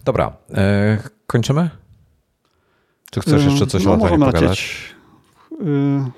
Dobra, 0.05 0.33
e, 0.53 0.97
kończymy? 1.27 1.69
Czy 3.11 3.21
chcesz 3.21 3.45
jeszcze 3.45 3.67
coś 3.67 3.85
no, 3.85 3.93
o 3.93 3.97
możemy 3.97 4.25
pogadać? 4.25 4.41
Lecieć, 4.49 4.95
yy, 5.51 6.11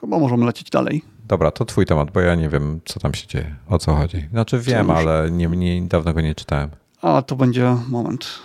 chyba 0.00 0.18
możemy 0.18 0.46
lecieć 0.46 0.70
dalej. 0.70 1.11
Dobra, 1.32 1.50
to 1.50 1.64
twój 1.64 1.86
temat, 1.86 2.10
bo 2.10 2.20
ja 2.20 2.34
nie 2.34 2.48
wiem, 2.48 2.80
co 2.84 3.00
tam 3.00 3.14
się 3.14 3.26
dzieje, 3.26 3.56
o 3.68 3.78
co 3.78 3.94
chodzi. 3.94 4.28
Znaczy 4.32 4.58
wiem, 4.58 4.90
ale 4.90 5.30
nie, 5.30 5.48
nie, 5.48 5.82
dawno 5.82 6.12
go 6.14 6.20
nie 6.20 6.34
czytałem. 6.34 6.70
A, 7.02 7.22
to 7.22 7.36
będzie 7.36 7.76
moment. 7.88 8.38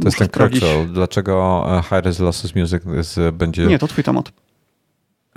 To 0.00 0.08
jest 0.08 0.18
ten 0.18 0.28
Cruxel. 0.28 0.92
Dlaczego 0.92 1.64
e, 1.78 1.82
High 1.82 2.04
Res 2.04 2.18
Losses 2.18 2.54
Music 2.54 2.82
będzie... 3.32 3.66
Nie, 3.66 3.78
to 3.78 3.88
twój 3.88 4.04
temat. 4.04 4.32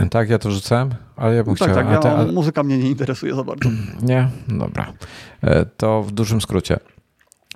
Tak, 0.10 0.29
ja 0.29 0.39
to 0.39 0.51
rzucałem, 0.51 0.89
ale 1.15 1.36
ja 1.36 1.43
bym 1.43 1.55
tak, 1.55 1.69
chciał... 1.69 1.84
Tak, 1.84 1.93
ja, 1.93 1.99
te, 1.99 2.12
ale... 2.12 2.31
muzyka 2.31 2.63
mnie 2.63 2.77
nie 2.77 2.89
interesuje 2.89 3.36
za 3.36 3.43
bardzo. 3.43 3.69
Nie? 4.01 4.29
Dobra. 4.47 4.93
E, 5.41 5.65
to 5.65 6.03
w 6.03 6.12
dużym 6.12 6.41
skrócie, 6.41 6.79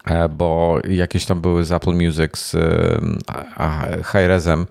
e, 0.05 0.29
bo 0.29 0.79
jakieś 0.89 1.25
tam 1.25 1.41
były 1.41 1.65
z 1.65 1.71
Apple 1.71 1.93
Music 1.93 2.37
z 2.37 2.55
Hi-Resem, 4.11 4.65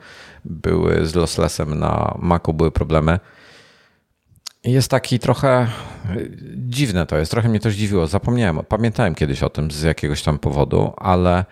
były 0.44 1.06
z 1.06 1.14
Losslessem 1.14 1.78
na 1.78 2.14
Macu, 2.18 2.52
były 2.52 2.70
problemy. 2.70 3.18
Jest 4.64 4.90
taki 4.90 5.18
trochę 5.18 5.48
e, 5.48 5.68
dziwne 6.56 7.06
to 7.06 7.18
jest, 7.18 7.30
trochę 7.30 7.48
mnie 7.48 7.60
to 7.60 7.70
zdziwiło. 7.70 8.06
Zapomniałem, 8.06 8.64
pamiętałem 8.68 9.14
kiedyś 9.14 9.42
o 9.42 9.50
tym 9.50 9.70
z 9.70 9.82
jakiegoś 9.82 10.22
tam 10.22 10.38
powodu, 10.38 10.92
ale 10.96 11.44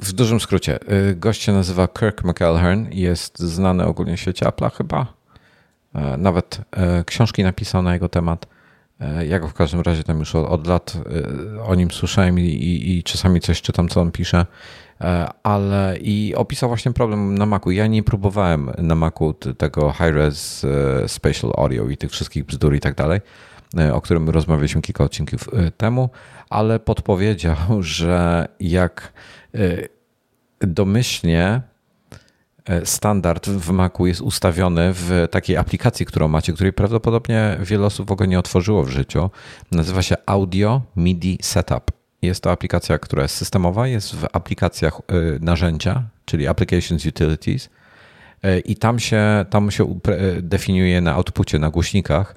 w 0.00 0.12
dużym 0.12 0.40
skrócie, 0.40 0.78
gość 1.16 1.42
się 1.42 1.52
nazywa 1.52 1.88
Kirk 1.88 2.24
McElhern, 2.24 2.86
jest 2.90 3.38
znany 3.38 3.84
ogólnie 3.84 4.16
w 4.16 4.20
świecie 4.20 4.46
Apple'a 4.46 4.76
chyba. 4.76 5.18
E, 5.94 6.16
nawet 6.16 6.60
e, 6.70 7.04
książki 7.04 7.42
napisał 7.42 7.82
na 7.82 7.94
jego 7.94 8.08
temat. 8.08 8.46
E, 9.00 9.26
ja 9.26 9.38
go 9.38 9.48
w 9.48 9.54
każdym 9.54 9.80
razie 9.80 10.04
tam 10.04 10.18
już 10.18 10.34
od, 10.34 10.46
od 10.46 10.66
lat 10.66 10.96
o 11.64 11.74
nim 11.74 11.90
słyszałem 11.90 12.38
i, 12.38 12.42
i, 12.42 12.98
i, 12.98 13.02
czasami 13.02 13.40
coś 13.40 13.62
czytam, 13.62 13.88
co 13.88 14.00
on 14.00 14.12
pisze. 14.12 14.46
Ale 15.42 15.98
i 16.00 16.34
opisał 16.36 16.68
właśnie 16.68 16.92
problem 16.92 17.38
na 17.38 17.46
Macu. 17.46 17.70
Ja 17.70 17.86
nie 17.86 18.02
próbowałem 18.02 18.70
na 18.78 18.94
Macu 18.94 19.34
tego 19.34 19.92
high-res 19.92 20.66
spatial 21.06 21.52
audio 21.56 21.88
i 21.88 21.96
tych 21.96 22.10
wszystkich 22.10 22.44
bzdur 22.44 22.74
i 22.74 22.80
tak 22.80 22.94
dalej, 22.94 23.20
o 23.92 24.00
którym 24.00 24.28
rozmawialiśmy 24.30 24.82
kilka 24.82 25.04
odcinków 25.04 25.48
temu, 25.76 26.10
ale 26.50 26.80
podpowiedział, 26.80 27.56
że 27.80 28.48
jak 28.60 29.12
domyślnie 30.60 31.60
e, 32.64 32.86
standard 32.86 33.48
w 33.48 33.70
Macu 33.70 34.06
jest 34.06 34.20
ustawiony 34.20 34.90
w 34.92 35.28
takiej 35.30 35.56
aplikacji, 35.56 36.06
którą 36.06 36.28
macie, 36.28 36.52
której 36.52 36.72
prawdopodobnie 36.72 37.56
wiele 37.60 37.86
osób 37.86 38.08
w 38.08 38.12
ogóle 38.12 38.28
nie 38.28 38.38
otworzyło 38.38 38.84
w 38.84 38.88
życiu. 38.88 39.30
Nazywa 39.72 40.02
się 40.02 40.16
Audio 40.26 40.82
MIDI 40.96 41.38
Setup. 41.42 41.97
Jest 42.22 42.42
to 42.42 42.50
aplikacja, 42.50 42.98
która 42.98 43.22
jest 43.22 43.34
systemowa, 43.34 43.86
jest 43.86 44.16
w 44.16 44.26
aplikacjach 44.32 45.00
y, 45.12 45.38
narzędzia, 45.40 46.02
czyli 46.24 46.48
Applications 46.48 47.06
Utilities 47.06 47.68
e, 48.42 48.58
i 48.58 48.76
tam 48.76 48.98
się, 48.98 49.44
tam 49.50 49.70
się 49.70 49.98
definiuje 50.42 51.00
na 51.00 51.14
outpucie, 51.14 51.58
na 51.58 51.70
głośnikach, 51.70 52.34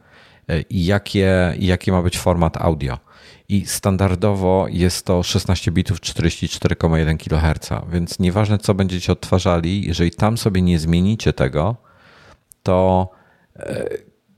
jakie, 0.69 1.55
jaki 1.59 1.91
ma 1.91 2.01
być 2.01 2.17
format 2.17 2.57
audio. 2.57 2.97
I 3.49 3.65
standardowo 3.65 4.67
jest 4.69 5.05
to 5.05 5.23
16 5.23 5.71
bitów 5.71 5.99
44,1 5.99 7.17
kHz, 7.17 7.69
więc 7.91 8.19
nieważne 8.19 8.57
co 8.57 8.73
będziecie 8.73 9.11
odtwarzali, 9.11 9.87
jeżeli 9.87 10.11
tam 10.11 10.37
sobie 10.37 10.61
nie 10.61 10.79
zmienicie 10.79 11.33
tego, 11.33 11.75
to, 12.63 13.09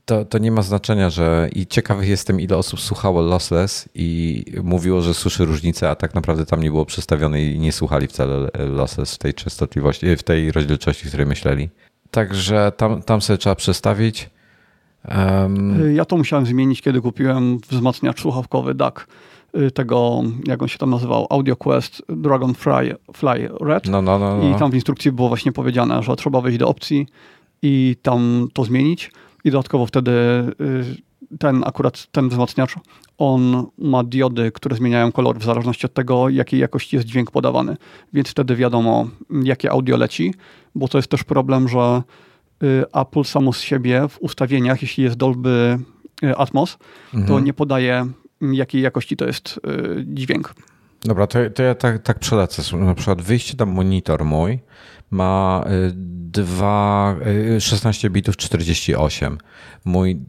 to, 0.04 0.24
to 0.24 0.38
nie 0.38 0.50
ma 0.50 0.62
znaczenia, 0.62 1.10
że 1.10 1.48
i 1.52 1.66
ciekawy 1.66 2.06
jestem, 2.06 2.40
ile 2.40 2.56
osób 2.56 2.80
słuchało 2.80 3.22
lossless 3.22 3.88
i 3.94 4.44
mówiło, 4.62 5.00
że 5.00 5.14
słyszy 5.14 5.44
różnicę, 5.44 5.90
a 5.90 5.94
tak 5.94 6.14
naprawdę 6.14 6.46
tam 6.46 6.62
nie 6.62 6.70
było 6.70 6.86
przestawione 6.86 7.42
i 7.42 7.58
nie 7.58 7.72
słuchali 7.72 8.06
wcale 8.06 8.48
lossless 8.58 9.14
w 9.14 9.18
tej 9.18 9.34
częstotliwości, 9.34 10.16
w 10.16 10.22
tej 10.22 10.52
rozdzielczości, 10.52 11.04
w 11.04 11.08
której 11.08 11.26
myśleli. 11.26 11.68
Także 12.10 12.72
tam, 12.76 13.02
tam 13.02 13.22
sobie 13.22 13.38
trzeba 13.38 13.54
przestawić. 13.54 14.30
Um... 15.08 15.94
Ja 15.96 16.04
to 16.04 16.16
musiałem 16.16 16.46
zmienić, 16.46 16.82
kiedy 16.82 17.00
kupiłem 17.00 17.58
wzmacniacz 17.68 18.20
słuchawkowy 18.20 18.74
DAC 18.74 18.94
y, 19.58 19.70
tego, 19.70 20.22
jak 20.46 20.62
on 20.62 20.68
się 20.68 20.78
tam 20.78 20.90
nazywał, 20.90 21.26
Audio 21.30 21.56
Quest 21.56 22.02
Dragonfly 22.08 22.96
Fly 23.16 23.48
Red. 23.60 23.88
No, 23.88 24.02
no, 24.02 24.18
no, 24.18 24.36
no. 24.36 24.56
I 24.56 24.58
tam 24.58 24.70
w 24.70 24.74
instrukcji 24.74 25.12
było 25.12 25.28
właśnie 25.28 25.52
powiedziane, 25.52 26.02
że 26.02 26.16
trzeba 26.16 26.40
wejść 26.40 26.58
do 26.58 26.68
opcji 26.68 27.06
i 27.62 27.96
tam 28.02 28.48
to 28.52 28.64
zmienić. 28.64 29.10
I 29.44 29.50
dodatkowo 29.50 29.86
wtedy 29.86 30.10
y, 30.10 31.36
ten 31.38 31.64
akurat 31.66 32.06
ten 32.12 32.28
wzmacniacz, 32.28 32.74
on 33.18 33.66
ma 33.78 34.04
diody, 34.04 34.52
które 34.52 34.76
zmieniają 34.76 35.12
kolor 35.12 35.38
w 35.38 35.44
zależności 35.44 35.86
od 35.86 35.94
tego, 35.94 36.28
jakiej 36.28 36.60
jakości 36.60 36.96
jest 36.96 37.08
dźwięk 37.08 37.30
podawany. 37.30 37.76
Więc 38.12 38.28
wtedy 38.28 38.56
wiadomo, 38.56 39.08
jakie 39.42 39.70
audio 39.70 39.96
leci, 39.96 40.34
bo 40.74 40.88
to 40.88 40.98
jest 40.98 41.08
też 41.08 41.24
problem, 41.24 41.68
że 41.68 42.02
Y, 42.62 42.84
Apple 42.92 43.24
samo 43.24 43.52
z 43.52 43.60
siebie 43.60 44.08
w 44.08 44.18
ustawieniach, 44.20 44.82
jeśli 44.82 45.04
jest 45.04 45.16
Dolby 45.16 45.78
y, 46.24 46.36
Atmos, 46.36 46.78
mhm. 47.14 47.26
to 47.28 47.40
nie 47.40 47.52
podaje 47.52 48.06
jakiej 48.40 48.82
jakości 48.82 49.16
to 49.16 49.26
jest 49.26 49.60
dźwięk. 50.04 50.54
Dobra, 51.04 51.26
to, 51.26 51.38
to 51.54 51.62
ja 51.62 51.74
tak, 51.74 52.02
tak 52.02 52.18
przelecę. 52.18 52.76
Na 52.76 52.94
przykład 52.94 53.22
wyjście 53.22 53.56
tam 53.56 53.70
monitor 53.70 54.24
mój 54.24 54.58
ma 55.10 55.64
2, 55.94 57.16
16 57.60 58.10
bitów 58.10 58.36
48. 58.36 59.38
Mój, 59.84 60.20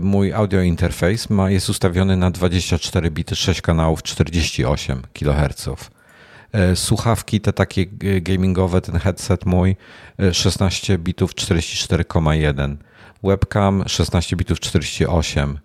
mój 0.00 0.32
audio 0.32 0.60
interfejs 0.62 1.30
ma, 1.30 1.50
jest 1.50 1.68
ustawiony 1.68 2.16
na 2.16 2.30
24 2.30 3.10
bity, 3.10 3.36
6 3.36 3.60
kanałów, 3.60 4.02
48 4.02 5.02
kHz. 5.12 5.68
Słuchawki 6.74 7.40
te 7.40 7.52
takie 7.52 7.86
gamingowe, 8.20 8.80
ten 8.80 8.98
headset 8.98 9.46
mój 9.46 9.76
16 10.32 10.94
e, 10.94 10.98
bitów 10.98 11.34
44,1, 11.34 12.76
webcam 13.22 13.84
16 13.86 14.36
bitów 14.36 14.60
48 14.60 15.58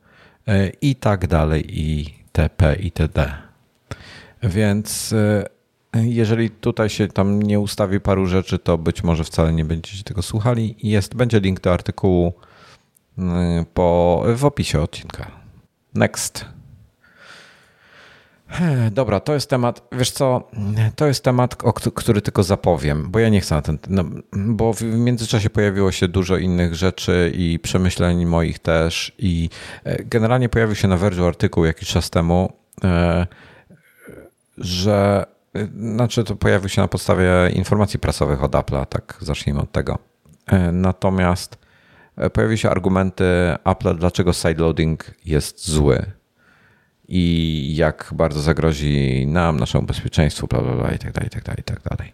e, 0.48 0.70
i 0.82 0.96
tak 0.96 1.28
dalej 1.28 1.66
i 1.82 2.14
TP 2.32 2.76
i 2.76 2.92
TD. 2.92 3.47
Więc 4.44 5.16
jeżeli 5.94 6.50
tutaj 6.50 6.90
się 6.90 7.08
tam 7.08 7.42
nie 7.42 7.60
ustawi 7.60 8.00
paru 8.00 8.26
rzeczy, 8.26 8.60
to 8.60 8.78
być 8.78 9.04
może 9.04 9.24
wcale 9.24 9.54
nie 9.54 9.66
będziecie 9.66 10.04
tego 10.04 10.22
słuchali. 10.22 10.76
Jest, 10.84 11.16
będzie 11.16 11.40
link 11.40 11.60
do 11.60 11.74
artykułu 11.74 12.34
po, 13.74 14.24
w 14.36 14.46
opisie 14.46 14.82
odcinka. 14.82 15.32
Next. 15.94 16.46
Dobra, 18.92 19.20
to 19.20 19.34
jest 19.34 19.50
temat, 19.50 19.88
wiesz 19.92 20.12
co, 20.12 20.52
to 20.96 21.08
jest 21.08 21.24
temat, 21.24 21.64
o 21.64 21.74
który 21.74 22.22
tylko 22.22 22.44
zapowiem, 22.44 23.12
bo 23.12 23.20
ja 23.20 23.30
nie 23.30 23.42
chcę 23.42 23.56
na 23.56 23.62
ten, 23.62 23.78
no, 23.90 24.04
bo 24.34 24.74
w 24.74 24.82
międzyczasie 24.82 25.50
pojawiło 25.50 25.92
się 25.92 26.08
dużo 26.08 26.38
innych 26.38 26.76
rzeczy 26.76 27.32
i 27.36 27.60
przemyśleń 27.60 28.26
moich 28.26 28.60
też 28.60 29.12
i 29.20 29.50
e, 29.84 30.04
generalnie 30.04 30.50
pojawił 30.50 30.76
się 30.76 30.88
na 30.88 30.98
Verge 30.98 31.28
artykuł 31.28 31.66
jakiś 31.66 31.90
czas 31.90 32.10
temu, 32.10 32.54
e, 32.84 33.28
że, 34.58 35.26
e, 35.54 35.68
znaczy 35.94 36.24
to 36.24 36.36
pojawił 36.36 36.70
się 36.70 36.82
na 36.82 36.88
podstawie 36.88 37.30
informacji 37.54 38.00
prasowych 38.00 38.44
od 38.44 38.52
Apple'a, 38.52 38.86
tak 38.86 39.18
zacznijmy 39.22 39.62
od 39.62 39.72
tego. 39.72 40.00
Natomiast 40.72 41.58
pojawiły 42.34 42.58
się 42.58 42.70
argumenty 42.70 43.26
Apple, 43.66 43.98
dlaczego 43.98 44.34
sideloading 44.34 45.06
jest 45.26 45.70
zły 45.70 46.06
i 47.08 47.74
jak 47.76 48.10
bardzo 48.16 48.42
zagrozi 48.42 49.26
nam, 49.28 49.60
naszemu 49.60 49.88
bezpieczeństwu, 49.88 50.48
bla, 50.48 50.62
bla, 50.62 50.76
bla 50.76 50.92
i 50.92 51.00
tak 51.00 51.12
dalej, 51.12 51.28
i 51.28 51.30
tak 51.30 51.44
dalej, 51.44 51.60
i 51.60 51.64
tak 51.64 51.82
dalej. 51.82 52.14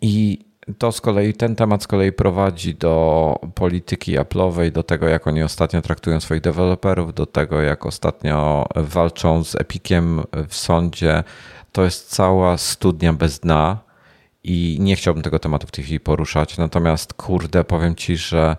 I 0.00 0.44
to 0.78 0.92
z 0.92 1.00
kolei, 1.00 1.34
ten 1.34 1.56
temat 1.56 1.82
z 1.82 1.86
kolei 1.86 2.12
prowadzi 2.12 2.74
do 2.74 3.34
polityki 3.54 4.18
Apple'owej, 4.18 4.72
do 4.72 4.82
tego, 4.82 5.08
jak 5.08 5.26
oni 5.26 5.42
ostatnio 5.42 5.82
traktują 5.82 6.20
swoich 6.20 6.40
deweloperów, 6.40 7.14
do 7.14 7.26
tego, 7.26 7.62
jak 7.62 7.86
ostatnio 7.86 8.66
walczą 8.76 9.44
z 9.44 9.54
Epiciem 9.54 10.22
w 10.48 10.54
sądzie. 10.54 11.24
To 11.72 11.84
jest 11.84 12.10
cała 12.10 12.58
studnia 12.58 13.12
bez 13.12 13.38
dna 13.38 13.78
i 14.44 14.76
nie 14.80 14.96
chciałbym 14.96 15.22
tego 15.22 15.38
tematu 15.38 15.66
w 15.66 15.70
tej 15.70 15.84
chwili 15.84 16.00
poruszać. 16.00 16.58
Natomiast, 16.58 17.14
kurde, 17.14 17.64
powiem 17.64 17.94
ci, 17.94 18.16
że 18.16 18.56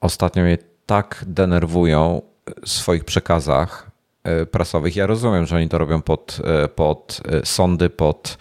ostatnio 0.00 0.42
mnie 0.42 0.58
tak 0.86 1.24
denerwują 1.26 2.22
w 2.62 2.68
swoich 2.68 3.04
przekazach 3.04 3.90
e, 4.24 4.46
prasowych. 4.46 4.96
Ja 4.96 5.06
rozumiem, 5.06 5.46
że 5.46 5.56
oni 5.56 5.68
to 5.68 5.78
robią 5.78 6.02
pod, 6.02 6.38
e, 6.44 6.68
pod 6.68 7.20
e, 7.28 7.46
sądy, 7.46 7.90
pod 7.90 8.38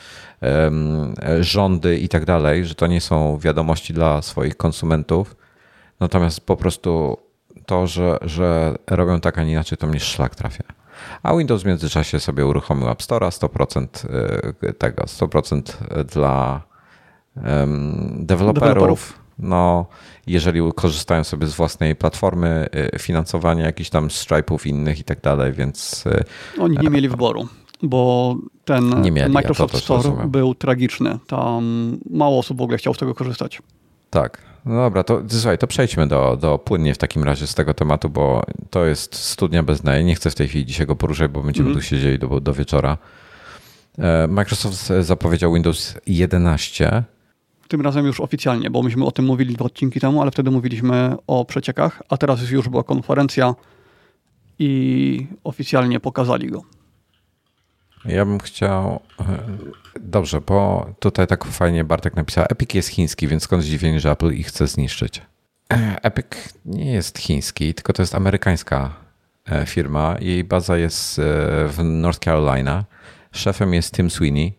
rządy 1.40 1.98
i 1.98 2.10
tak 2.10 2.26
dalej, 2.26 2.66
że 2.66 2.76
to 2.76 2.88
nie 2.88 3.02
są 3.02 3.38
wiadomości 3.38 3.94
dla 3.94 4.22
swoich 4.22 4.58
konsumentów. 4.58 5.36
Natomiast 6.00 6.42
po 6.42 6.58
prostu 6.58 7.18
to, 7.66 7.88
że, 7.88 8.18
że 8.22 8.76
robią 8.88 9.20
tak, 9.20 9.38
a 9.38 9.44
nie 9.44 9.52
inaczej, 9.52 9.78
to 9.78 9.88
mnie 9.88 10.00
szlak 10.00 10.36
trafia. 10.36 10.64
A 11.24 11.36
Windows 11.36 11.64
w 11.64 11.66
międzyczasie 11.66 12.20
sobie 12.20 12.46
uruchomił 12.46 12.90
App 12.90 13.04
Store, 13.04 13.28
100% 13.28 13.88
tego, 14.78 15.04
100% 15.04 15.62
dla 16.04 16.62
um, 17.36 18.26
deweloperów. 18.26 19.20
No, 19.40 19.86
jeżeli 20.28 20.62
korzystają 20.76 21.24
sobie 21.24 21.48
z 21.48 21.54
własnej 21.54 21.96
platformy 21.96 22.68
y, 22.96 23.00
finansowania 23.00 23.66
jakichś 23.66 23.90
tam 23.90 24.08
Stripe'ów 24.08 24.68
innych 24.68 25.00
i 25.00 25.04
tak 25.04 25.22
dalej, 25.22 25.54
więc... 25.54 26.06
Y, 26.06 26.24
Oni 26.62 26.78
nie 26.78 26.90
mieli 26.90 27.10
wyboru 27.10 27.48
bo 27.84 28.36
ten 28.66 29.12
mieli, 29.12 29.32
Microsoft 29.32 29.78
Store 29.78 30.28
był 30.28 30.56
tragiczny. 30.56 31.20
Tam 31.28 31.98
mało 32.10 32.40
osób 32.40 32.58
w 32.58 32.62
ogóle 32.62 32.78
chciało 32.78 32.94
z 32.94 32.98
tego 32.98 33.16
korzystać. 33.16 33.62
Tak. 34.10 34.50
No 34.66 34.76
dobra, 34.76 35.04
to 35.04 35.22
słuchaj, 35.30 35.58
to 35.58 35.68
przejdźmy 35.68 36.08
do, 36.08 36.38
do 36.42 36.58
płynnie 36.58 36.94
w 36.94 36.98
takim 36.98 37.24
razie 37.24 37.48
z 37.48 37.56
tego 37.56 37.74
tematu, 37.74 38.10
bo 38.10 38.44
to 38.70 38.86
jest 38.86 39.16
studnia 39.16 39.64
bez 39.64 39.82
dna. 39.82 40.02
Nie 40.02 40.16
chcę 40.16 40.32
w 40.32 40.36
tej 40.36 40.48
chwili 40.48 40.66
dzisiaj 40.66 40.88
go 40.88 40.96
poruszać, 40.96 41.32
bo 41.32 41.44
będziemy 41.44 41.70
mm. 41.70 41.82
tu 41.82 41.86
siedzieli 41.86 42.20
do, 42.20 42.40
do 42.40 42.54
wieczora. 42.54 42.98
E, 44.00 44.28
Microsoft 44.28 44.92
zapowiedział 45.02 45.54
Windows 45.54 45.98
11. 46.08 47.04
Tym 47.68 47.82
razem 47.82 48.06
już 48.06 48.20
oficjalnie, 48.20 48.70
bo 48.70 48.84
myśmy 48.84 49.06
o 49.06 49.12
tym 49.12 49.26
mówili 49.26 49.56
dwa 49.56 49.66
odcinki 49.66 50.00
temu, 50.00 50.22
ale 50.22 50.32
wtedy 50.32 50.52
mówiliśmy 50.52 51.16
o 51.28 51.46
przeciekach, 51.46 52.04
a 52.10 52.18
teraz 52.18 52.50
już 52.50 52.70
była 52.70 52.84
konferencja 52.84 53.56
i 54.60 55.28
oficjalnie 55.44 56.00
pokazali 56.00 56.48
go. 56.48 56.64
Ja 58.06 58.26
bym 58.26 58.40
chciał. 58.40 59.00
E, 59.20 59.40
dobrze, 60.00 60.42
bo 60.42 60.88
tutaj 61.00 61.28
tak 61.28 61.46
fajnie 61.46 61.84
Bartek 61.84 62.16
napisał: 62.16 62.46
Epic 62.50 62.74
jest 62.74 62.90
chiński, 62.90 63.28
więc 63.28 63.44
skąd 63.44 63.64
zdziwienie, 63.64 64.00
że 64.00 64.12
Apple 64.12 64.32
ich 64.32 64.48
chce 64.48 64.68
zniszczyć? 64.68 65.22
E, 65.74 66.04
Epic 66.04 66.26
nie 66.66 66.92
jest 66.92 67.18
chiński, 67.18 67.74
tylko 67.74 67.94
to 67.94 68.02
jest 68.02 68.16
amerykańska 68.16 68.94
e, 69.46 69.66
firma. 69.66 70.16
Jej 70.20 70.44
baza 70.44 70.78
jest 70.78 71.22
w 71.68 71.78
North 71.84 72.20
Carolina. 72.20 72.86
Szefem 73.32 73.74
jest 73.74 73.94
Tim 73.94 74.10
Sweeney. 74.10 74.54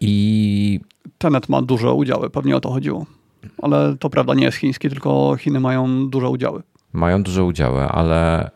I. 0.00 0.80
Tenet 1.18 1.48
ma 1.48 1.62
duże 1.62 1.92
udziały, 1.92 2.30
pewnie 2.30 2.56
o 2.56 2.60
to 2.60 2.70
chodziło. 2.70 3.06
Ale 3.62 3.96
to 3.96 4.10
prawda, 4.10 4.34
nie 4.34 4.44
jest 4.44 4.58
chiński, 4.58 4.88
tylko 4.88 5.36
Chiny 5.36 5.60
mają 5.60 6.08
duże 6.08 6.28
udziały. 6.28 6.62
Mają 6.92 7.22
duże 7.22 7.44
udziały, 7.44 7.82
ale 7.82 8.50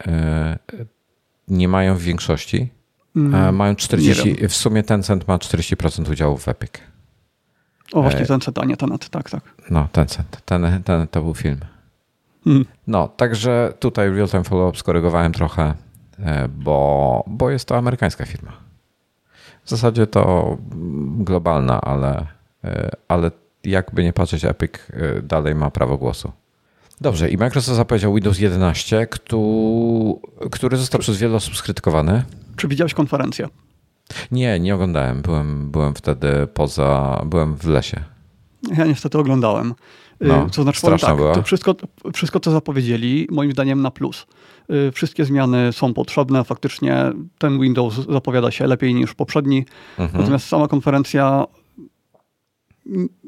nie 1.48 1.68
mają 1.68 1.94
w 1.94 2.02
większości 2.02 2.70
Mm, 3.16 3.56
Mają 3.56 3.76
40, 3.76 4.48
w 4.48 4.54
sumie 4.54 4.82
Tencent 4.82 5.28
ma 5.28 5.38
40% 5.38 6.10
udziału 6.10 6.36
w 6.38 6.48
Epic. 6.48 6.70
O 7.92 8.02
właśnie, 8.02 8.20
e, 8.20 8.26
Tencent, 8.26 8.58
a 8.58 8.64
nie 8.64 8.76
Tenet, 8.76 9.08
tak, 9.08 9.30
tak. 9.30 9.42
No, 9.70 9.88
Tencent, 9.92 10.40
ten, 10.44 10.82
ten 10.84 11.08
to 11.08 11.22
był 11.22 11.34
film. 11.34 11.60
Mm. 12.46 12.64
No, 12.86 13.08
także 13.08 13.72
tutaj 13.78 14.10
Real 14.10 14.28
Time 14.28 14.44
Follow-up 14.44 14.78
skorygowałem 14.78 15.32
trochę, 15.32 15.74
e, 16.18 16.48
bo, 16.48 17.24
bo 17.26 17.50
jest 17.50 17.68
to 17.68 17.76
amerykańska 17.76 18.26
firma. 18.26 18.52
W 19.64 19.70
zasadzie 19.70 20.06
to 20.06 20.56
globalna, 21.18 21.80
ale, 21.80 22.26
e, 22.64 22.90
ale 23.08 23.30
jakby 23.64 24.04
nie 24.04 24.12
patrzeć, 24.12 24.44
Epic 24.44 24.72
dalej 25.22 25.54
ma 25.54 25.70
prawo 25.70 25.98
głosu. 25.98 26.32
Dobrze, 27.00 27.30
i 27.30 27.36
Microsoft 27.36 27.76
zapowiedział 27.76 28.14
Windows 28.14 28.38
11, 28.38 29.06
który 30.50 30.76
został 30.76 31.00
przez 31.00 31.18
wiele 31.18 31.36
osób 31.36 31.56
skrytykowany. 31.56 32.24
Czy 32.56 32.68
widziałeś 32.68 32.94
konferencję? 32.94 33.48
Nie, 34.30 34.60
nie 34.60 34.74
oglądałem. 34.74 35.22
Byłem, 35.22 35.70
byłem 35.70 35.94
wtedy 35.94 36.46
poza, 36.54 37.22
byłem 37.26 37.56
w 37.56 37.66
lesie. 37.66 38.04
Ja 38.76 38.86
niestety 38.86 39.18
oglądałem. 39.18 39.74
Y, 40.22 40.26
no, 40.26 40.46
to 40.50 40.62
znaczy, 40.62 40.78
straszna 40.78 41.08
tak, 41.08 41.16
była. 41.16 41.34
To 41.34 41.42
wszystko, 41.42 41.74
wszystko, 42.14 42.40
co 42.40 42.50
zapowiedzieli, 42.50 43.28
moim 43.30 43.52
zdaniem 43.52 43.82
na 43.82 43.90
plus. 43.90 44.26
Y, 44.70 44.92
wszystkie 44.92 45.24
zmiany 45.24 45.72
są 45.72 45.94
potrzebne. 45.94 46.44
Faktycznie 46.44 47.12
ten 47.38 47.60
Windows 47.60 47.94
zapowiada 48.08 48.50
się 48.50 48.66
lepiej 48.66 48.94
niż 48.94 49.14
poprzedni. 49.14 49.64
Mhm. 49.98 50.20
Natomiast 50.20 50.48
sama 50.48 50.68
konferencja 50.68 51.44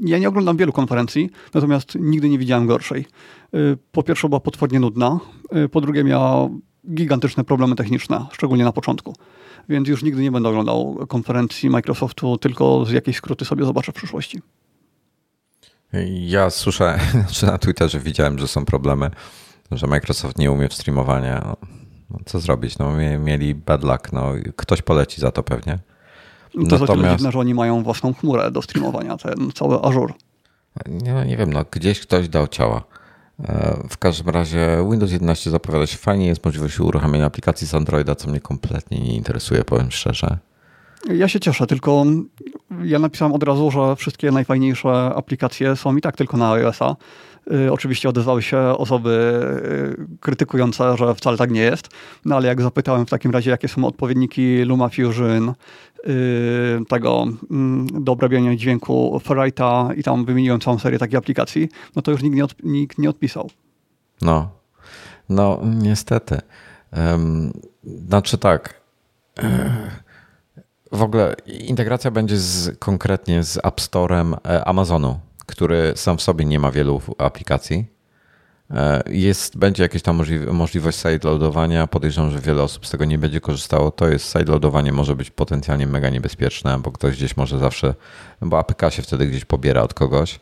ja 0.01 0.18
nie 0.18 0.29
oglądam 0.29 0.57
wielu 0.57 0.72
konferencji, 0.72 1.31
natomiast 1.55 1.95
nigdy 2.01 2.29
nie 2.29 2.39
widziałem 2.39 2.66
gorszej. 2.66 3.07
Y, 3.55 3.79
po 3.93 4.03
pierwsze 4.03 4.29
była 4.29 4.41
potwornie 4.41 4.81
nudna, 4.81 5.20
po 5.72 5.81
drugie 5.81 6.05
miała 6.05 6.49
gigantyczne 6.91 7.45
problemy 7.45 7.76
techniczne, 7.76 8.26
szczególnie 8.32 8.64
na 8.64 8.72
początku. 8.72 9.14
Więc 9.68 9.89
już 9.89 10.03
nigdy 10.03 10.22
nie 10.22 10.32
będę 10.32 10.49
oglądał 10.49 11.07
konferencji 11.09 11.70
Microsoftu, 11.70 12.39
tylko 12.39 12.85
z 12.85 12.91
jakiejś 12.91 13.16
skróty 13.16 13.45
sobie 13.45 13.64
zobaczę 13.64 13.93
w 13.93 13.95
przyszłości. 13.95 14.43
Ja 16.09 16.51
słyszałem, 16.51 17.01
czy 17.35 17.47
na 17.47 17.59
Twitterze 17.59 18.01
widziałem, 18.01 18.39
że 18.39 18.49
są 18.49 18.64
problemy, 18.64 19.11
że 19.70 19.87
Microsoft 19.87 20.39
nie 20.39 20.51
umie 20.51 20.68
w 20.68 20.74
streamowania. 20.74 21.43
No, 21.45 21.57
no, 22.11 22.18
co 22.26 22.41
zrobić? 22.41 22.78
No, 22.78 22.93
mieli 23.18 23.55
bad 23.55 23.85
luck. 23.85 24.12
No, 24.12 24.32
ktoś 24.57 24.82
poleci 24.82 25.20
za 25.20 25.30
to 25.30 25.43
pewnie. 25.43 25.78
To 26.70 26.78
Natomiast... 26.78 27.16
dziwne, 27.16 27.32
że 27.32 27.39
oni 27.39 27.55
mają 27.55 27.82
własną 27.82 28.14
chmurę 28.14 28.51
do 28.51 28.62
streamowania, 28.62 29.16
ten 29.16 29.53
cały 29.55 29.82
Azure. 29.82 30.14
Nie, 30.87 31.12
nie 31.26 31.37
wiem, 31.37 31.53
no, 31.53 31.64
gdzieś 31.70 32.01
ktoś 32.01 32.28
dał 32.28 32.49
ciała. 32.49 32.82
E, 33.43 33.76
w 33.89 33.99
każdym 33.99 34.28
razie 34.28 34.87
Windows 34.91 35.12
11 35.12 35.51
zapowiada 35.51 35.87
się 35.87 35.99
fajnie, 35.99 36.26
jest 36.26 36.45
możliwość 36.45 36.80
uruchamiania 36.80 37.26
aplikacji 37.26 37.66
z 37.66 37.74
Androida, 37.74 38.14
co 38.14 38.30
mnie 38.30 38.41
kompletnie 38.41 39.01
nie 39.01 39.16
interesuje, 39.16 39.64
powiem 39.64 39.91
szczerze. 39.91 40.39
Ja 41.14 41.28
się 41.28 41.41
cieszę, 41.41 41.66
tylko 41.66 42.05
ja 42.85 42.99
napisałem 42.99 43.35
od 43.35 43.43
razu, 43.43 43.70
że 43.70 43.97
wszystkie 43.97 44.30
najfajniejsze 44.30 44.91
aplikacje 45.14 45.76
są 45.76 45.97
i 45.97 46.01
tak 46.01 46.16
tylko 46.16 46.37
na 46.37 46.53
iOS-a. 46.53 46.97
Y, 47.53 47.73
oczywiście 47.73 48.09
odezwały 48.09 48.43
się 48.43 48.59
osoby 48.59 49.41
y, 50.15 50.19
krytykujące, 50.21 50.97
że 50.97 51.15
wcale 51.15 51.37
tak 51.37 51.51
nie 51.51 51.61
jest, 51.61 51.89
no 52.25 52.37
ale 52.37 52.49
jak 52.49 52.63
zapytałem 52.63 53.07
w 53.07 53.11
takim 53.11 53.31
razie, 53.31 53.51
jakie 53.51 53.69
są 53.69 53.85
odpowiedniki 53.85 54.63
LumaFusion, 54.63 55.55
y, 56.07 56.81
tego 56.89 57.27
mm, 57.51 58.05
do 58.05 58.13
obrabiania 58.13 58.57
dźwięku 58.57 59.21
Ferrite'a 59.25 59.99
i 59.99 60.03
tam 60.03 60.25
wymieniłem 60.25 60.61
całą 60.61 60.79
serię 60.79 60.99
takich 60.99 61.19
aplikacji, 61.19 61.69
no 61.97 62.03
to 62.03 62.11
już 62.11 62.23
nikt 62.23 62.37
nie, 62.37 62.45
od, 62.45 62.55
nikt 62.63 62.99
nie 62.99 63.11
odpisał. 63.11 63.51
No, 64.23 64.51
no 65.29 65.61
niestety. 65.65 66.39
Znaczy 68.09 68.39
tak, 68.39 68.81
w 70.93 71.03
ogóle 71.03 71.37
integracja 71.47 72.11
będzie 72.11 72.37
z, 72.37 72.79
konkretnie 72.79 73.45
z 73.45 73.57
App 73.57 73.81
Store'em 73.81 74.37
e, 74.45 74.65
Amazonu 74.65 75.21
który 75.47 75.93
sam 75.97 76.19
w 76.19 76.23
sobie 76.23 76.45
nie 76.45 76.59
ma 76.59 76.71
wielu 76.71 77.01
aplikacji. 77.19 77.87
E, 78.71 79.03
jest, 79.07 79.59
będzie 79.59 79.83
jakaś 79.83 80.03
tam 80.03 80.17
możli 80.17 80.39
możliwość 80.39 80.99
sideloadowania. 80.99 81.87
Podejrzewam, 81.87 82.31
że 82.31 82.39
wiele 82.39 82.63
osób 82.63 82.87
z 82.87 82.91
tego 82.91 83.05
nie 83.05 83.19
będzie 83.19 83.41
korzystało. 83.41 83.91
To 83.91 84.09
jest 84.09 84.33
sideloadowanie 84.33 84.93
może 84.93 85.17
być 85.17 85.31
potencjalnie 85.31 85.87
mega 85.87 86.11
niebezpieczne, 86.11 86.79
bo 86.79 86.93
ktoś 86.93 87.17
gdzieś 87.17 87.37
może 87.37 87.59
zawsze, 87.59 87.95
bo 88.41 88.59
APK 88.59 88.91
się 88.91 89.03
wtedy 89.03 89.27
gdzieś 89.27 89.45
pobiera 89.45 89.83
od 89.83 89.95
kogoś 89.95 90.41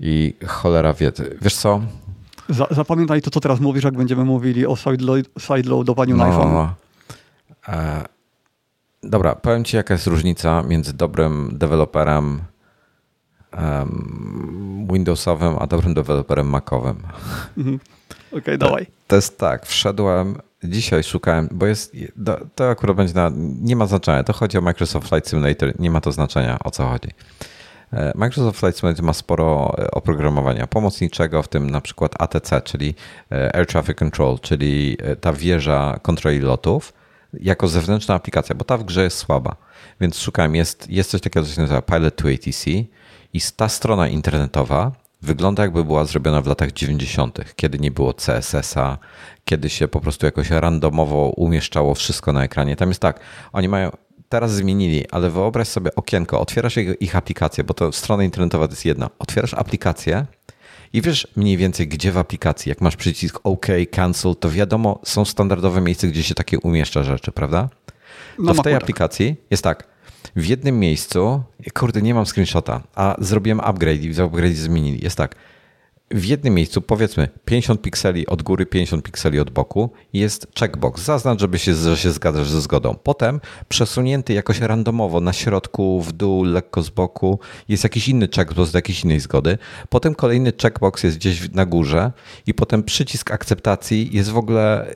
i 0.00 0.34
cholera 0.46 0.92
wie. 0.92 1.12
Wiesz 1.42 1.56
co? 1.56 1.80
zapamiętaj 2.70 3.22
to, 3.22 3.30
co 3.30 3.40
teraz 3.40 3.60
mówisz, 3.60 3.84
jak 3.84 3.96
będziemy 3.96 4.24
mówili 4.24 4.66
o 4.66 4.76
sideloadowaniu 5.38 6.16
no, 6.16 6.24
na 6.24 6.30
iPhone. 6.30 6.52
No. 6.52 6.74
E, 7.68 8.04
dobra, 9.02 9.34
powiem 9.34 9.64
Ci, 9.64 9.76
jaka 9.76 9.94
jest 9.94 10.06
różnica 10.06 10.62
między 10.62 10.92
dobrym 10.92 11.50
deweloperem 11.52 12.40
Windowsowym, 14.92 15.56
a 15.58 15.66
dobrym 15.66 15.94
deweloperem 15.94 16.46
Macowym. 16.46 17.02
Mhm. 17.58 17.78
Okej, 18.28 18.38
okay, 18.38 18.58
dawaj. 18.58 18.86
To 19.06 19.16
jest 19.16 19.38
tak, 19.38 19.66
wszedłem, 19.66 20.36
dzisiaj 20.64 21.02
szukałem, 21.02 21.48
bo 21.52 21.66
jest, 21.66 21.96
to 22.54 22.70
akurat 22.70 22.96
będzie 22.96 23.14
na, 23.14 23.30
nie 23.60 23.76
ma 23.76 23.86
znaczenia, 23.86 24.24
to 24.24 24.32
chodzi 24.32 24.58
o 24.58 24.60
Microsoft 24.60 25.08
Flight 25.08 25.28
Simulator, 25.28 25.80
nie 25.80 25.90
ma 25.90 26.00
to 26.00 26.12
znaczenia, 26.12 26.58
o 26.64 26.70
co 26.70 26.86
chodzi. 26.86 27.08
E, 27.92 28.12
Microsoft 28.14 28.60
Flight 28.60 28.78
Simulator 28.78 29.04
ma 29.04 29.12
sporo 29.12 29.74
e, 29.78 29.90
oprogramowania 29.90 30.66
pomocniczego, 30.66 31.42
w 31.42 31.48
tym 31.48 31.70
na 31.70 31.80
przykład 31.80 32.22
ATC, 32.22 32.60
czyli 32.62 32.94
e, 33.32 33.56
Air 33.56 33.66
Traffic 33.66 33.96
Control, 33.96 34.38
czyli 34.38 34.96
ta 35.20 35.32
wieża 35.32 35.98
kontroli 36.02 36.38
lotów, 36.38 36.92
jako 37.32 37.68
zewnętrzna 37.68 38.14
aplikacja, 38.14 38.54
bo 38.54 38.64
ta 38.64 38.76
w 38.78 38.84
grze 38.84 39.04
jest 39.04 39.16
słaba. 39.16 39.56
Więc 40.00 40.18
szukałem, 40.18 40.54
jest, 40.54 40.90
jest 40.90 41.10
coś 41.10 41.20
takiego, 41.20 41.46
co 41.46 41.52
się 41.52 41.60
nazywa 41.60 41.82
Pilot 41.82 42.14
2 42.14 42.30
ATC 42.30 42.70
i 43.32 43.40
ta 43.56 43.68
strona 43.68 44.08
internetowa 44.08 44.92
wygląda 45.22 45.62
jakby 45.62 45.84
była 45.84 46.04
zrobiona 46.04 46.40
w 46.40 46.46
latach 46.46 46.72
90., 46.72 47.38
kiedy 47.56 47.78
nie 47.78 47.90
było 47.90 48.14
CSS-a, 48.14 48.98
kiedy 49.44 49.68
się 49.68 49.88
po 49.88 50.00
prostu 50.00 50.26
jakoś 50.26 50.50
randomowo 50.50 51.32
umieszczało 51.36 51.94
wszystko 51.94 52.32
na 52.32 52.44
ekranie. 52.44 52.76
Tam 52.76 52.88
jest 52.88 53.00
tak, 53.00 53.20
oni 53.52 53.68
mają 53.68 53.90
teraz 54.28 54.52
zmienili, 54.52 55.10
ale 55.10 55.30
wyobraź 55.30 55.68
sobie 55.68 55.94
okienko, 55.94 56.40
otwierasz 56.40 56.76
ich 57.00 57.16
aplikację, 57.16 57.64
bo 57.64 57.74
to 57.74 57.92
strona 57.92 58.24
internetowa 58.24 58.68
to 58.68 58.72
jest 58.72 58.84
jedna. 58.84 59.10
Otwierasz 59.18 59.54
aplikację 59.54 60.26
i 60.92 61.02
wiesz 61.02 61.28
mniej 61.36 61.56
więcej, 61.56 61.88
gdzie 61.88 62.12
w 62.12 62.18
aplikacji, 62.18 62.68
jak 62.68 62.80
masz 62.80 62.96
przycisk 62.96 63.40
OK, 63.44 63.66
cancel, 63.90 64.36
to 64.36 64.50
wiadomo, 64.50 65.00
są 65.04 65.24
standardowe 65.24 65.80
miejsca, 65.80 66.06
gdzie 66.06 66.22
się 66.22 66.34
takie 66.34 66.58
umieszcza 66.58 67.02
rzeczy, 67.02 67.32
prawda? 67.32 67.68
To 68.46 68.54
w 68.54 68.62
tej 68.62 68.74
aplikacji 68.74 69.36
jest 69.50 69.64
tak, 69.64 69.88
w 70.36 70.46
jednym 70.46 70.78
miejscu, 70.78 71.42
kurde, 71.74 72.02
nie 72.02 72.14
mam 72.14 72.26
screenshota, 72.26 72.82
a 72.94 73.16
zrobiłem 73.18 73.60
upgrade 73.60 74.02
i 74.02 74.12
w 74.12 74.20
upgrade 74.20 74.56
zmienili. 74.56 75.04
Jest 75.04 75.16
tak, 75.16 75.34
w 76.10 76.24
jednym 76.24 76.54
miejscu, 76.54 76.82
powiedzmy 76.82 77.28
50 77.44 77.82
pikseli 77.82 78.26
od 78.26 78.42
góry, 78.42 78.66
50 78.66 79.04
pikseli 79.04 79.40
od 79.40 79.50
boku, 79.50 79.90
jest 80.12 80.46
checkbox. 80.58 81.02
Zaznacz, 81.02 81.40
żeby 81.40 81.58
się, 81.58 81.74
że 81.74 81.96
się 81.96 82.10
zgadzasz 82.10 82.50
ze 82.50 82.60
zgodą. 82.60 82.96
Potem 83.02 83.40
przesunięty 83.68 84.32
jakoś 84.32 84.60
randomowo 84.60 85.20
na 85.20 85.32
środku, 85.32 86.02
w 86.02 86.12
dół, 86.12 86.44
lekko 86.44 86.82
z 86.82 86.90
boku 86.90 87.38
jest 87.68 87.84
jakiś 87.84 88.08
inny 88.08 88.28
checkbox 88.36 88.72
do 88.72 88.78
jakiejś 88.78 89.04
innej 89.04 89.20
zgody. 89.20 89.58
Potem 89.88 90.14
kolejny 90.14 90.52
checkbox 90.62 91.02
jest 91.02 91.16
gdzieś 91.16 91.50
na 91.52 91.66
górze 91.66 92.12
i 92.46 92.54
potem 92.54 92.82
przycisk 92.82 93.30
akceptacji 93.30 94.10
jest 94.12 94.30
w 94.30 94.36
ogóle, 94.36 94.86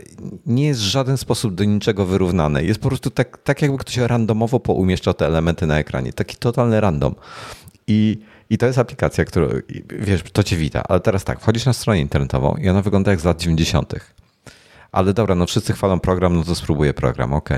nie 0.47 0.67
jest 0.67 0.81
w 0.81 0.85
żaden 0.85 1.17
sposób 1.17 1.55
do 1.55 1.65
niczego 1.65 2.07
wyrównany. 2.07 2.65
Jest 2.65 2.81
po 2.81 2.89
prostu 2.89 3.11
tak, 3.11 3.39
tak 3.39 3.63
jakby 3.63 3.79
ktoś 3.79 3.97
randomowo 3.97 4.61
poumieszczał 4.61 5.15
te 5.15 5.27
elementy 5.27 5.67
na 5.67 5.79
ekranie. 5.79 6.13
Taki 6.13 6.37
totalny 6.37 6.81
random. 6.81 7.15
I 7.87 8.19
i 8.55 8.59
to 8.59 8.67
jest 8.67 8.79
aplikacja, 8.79 9.25
która, 9.25 9.47
wiesz, 9.99 10.23
to 10.33 10.43
cię 10.43 10.57
wita. 10.57 10.83
Ale 10.89 11.01
teraz 11.01 11.25
tak, 11.25 11.41
wchodzisz 11.41 11.67
na 11.67 11.73
stronę 11.73 12.01
internetową 12.01 12.55
i 12.57 12.69
ona 12.69 12.83
wygląda 12.83 13.11
jak 13.11 13.21
z 13.21 13.25
lat 13.25 13.41
90. 13.41 13.95
Ale 14.93 15.15
dobra, 15.15 15.35
no 15.35 15.47
wszyscy 15.47 15.73
chwalą 15.73 16.01
program, 16.01 16.37
no 16.37 16.45
to 16.45 16.55
spróbuję 16.55 16.95
program, 16.95 17.33
ok. 17.33 17.51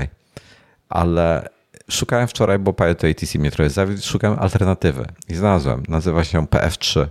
Ale 0.89 1.49
szukałem 1.89 2.27
wczoraj, 2.27 2.59
bo 2.59 2.73
Pilot 2.73 3.03
ATC 3.03 3.39
mnie 3.39 3.51
trochę 3.51 3.69
zawiódł, 3.69 4.01
szukałem 4.01 4.39
alternatywy 4.39 5.05
i 5.29 5.35
znalazłem. 5.35 5.83
Nazywa 5.87 6.23
się 6.23 6.45
PF3. 6.45 7.07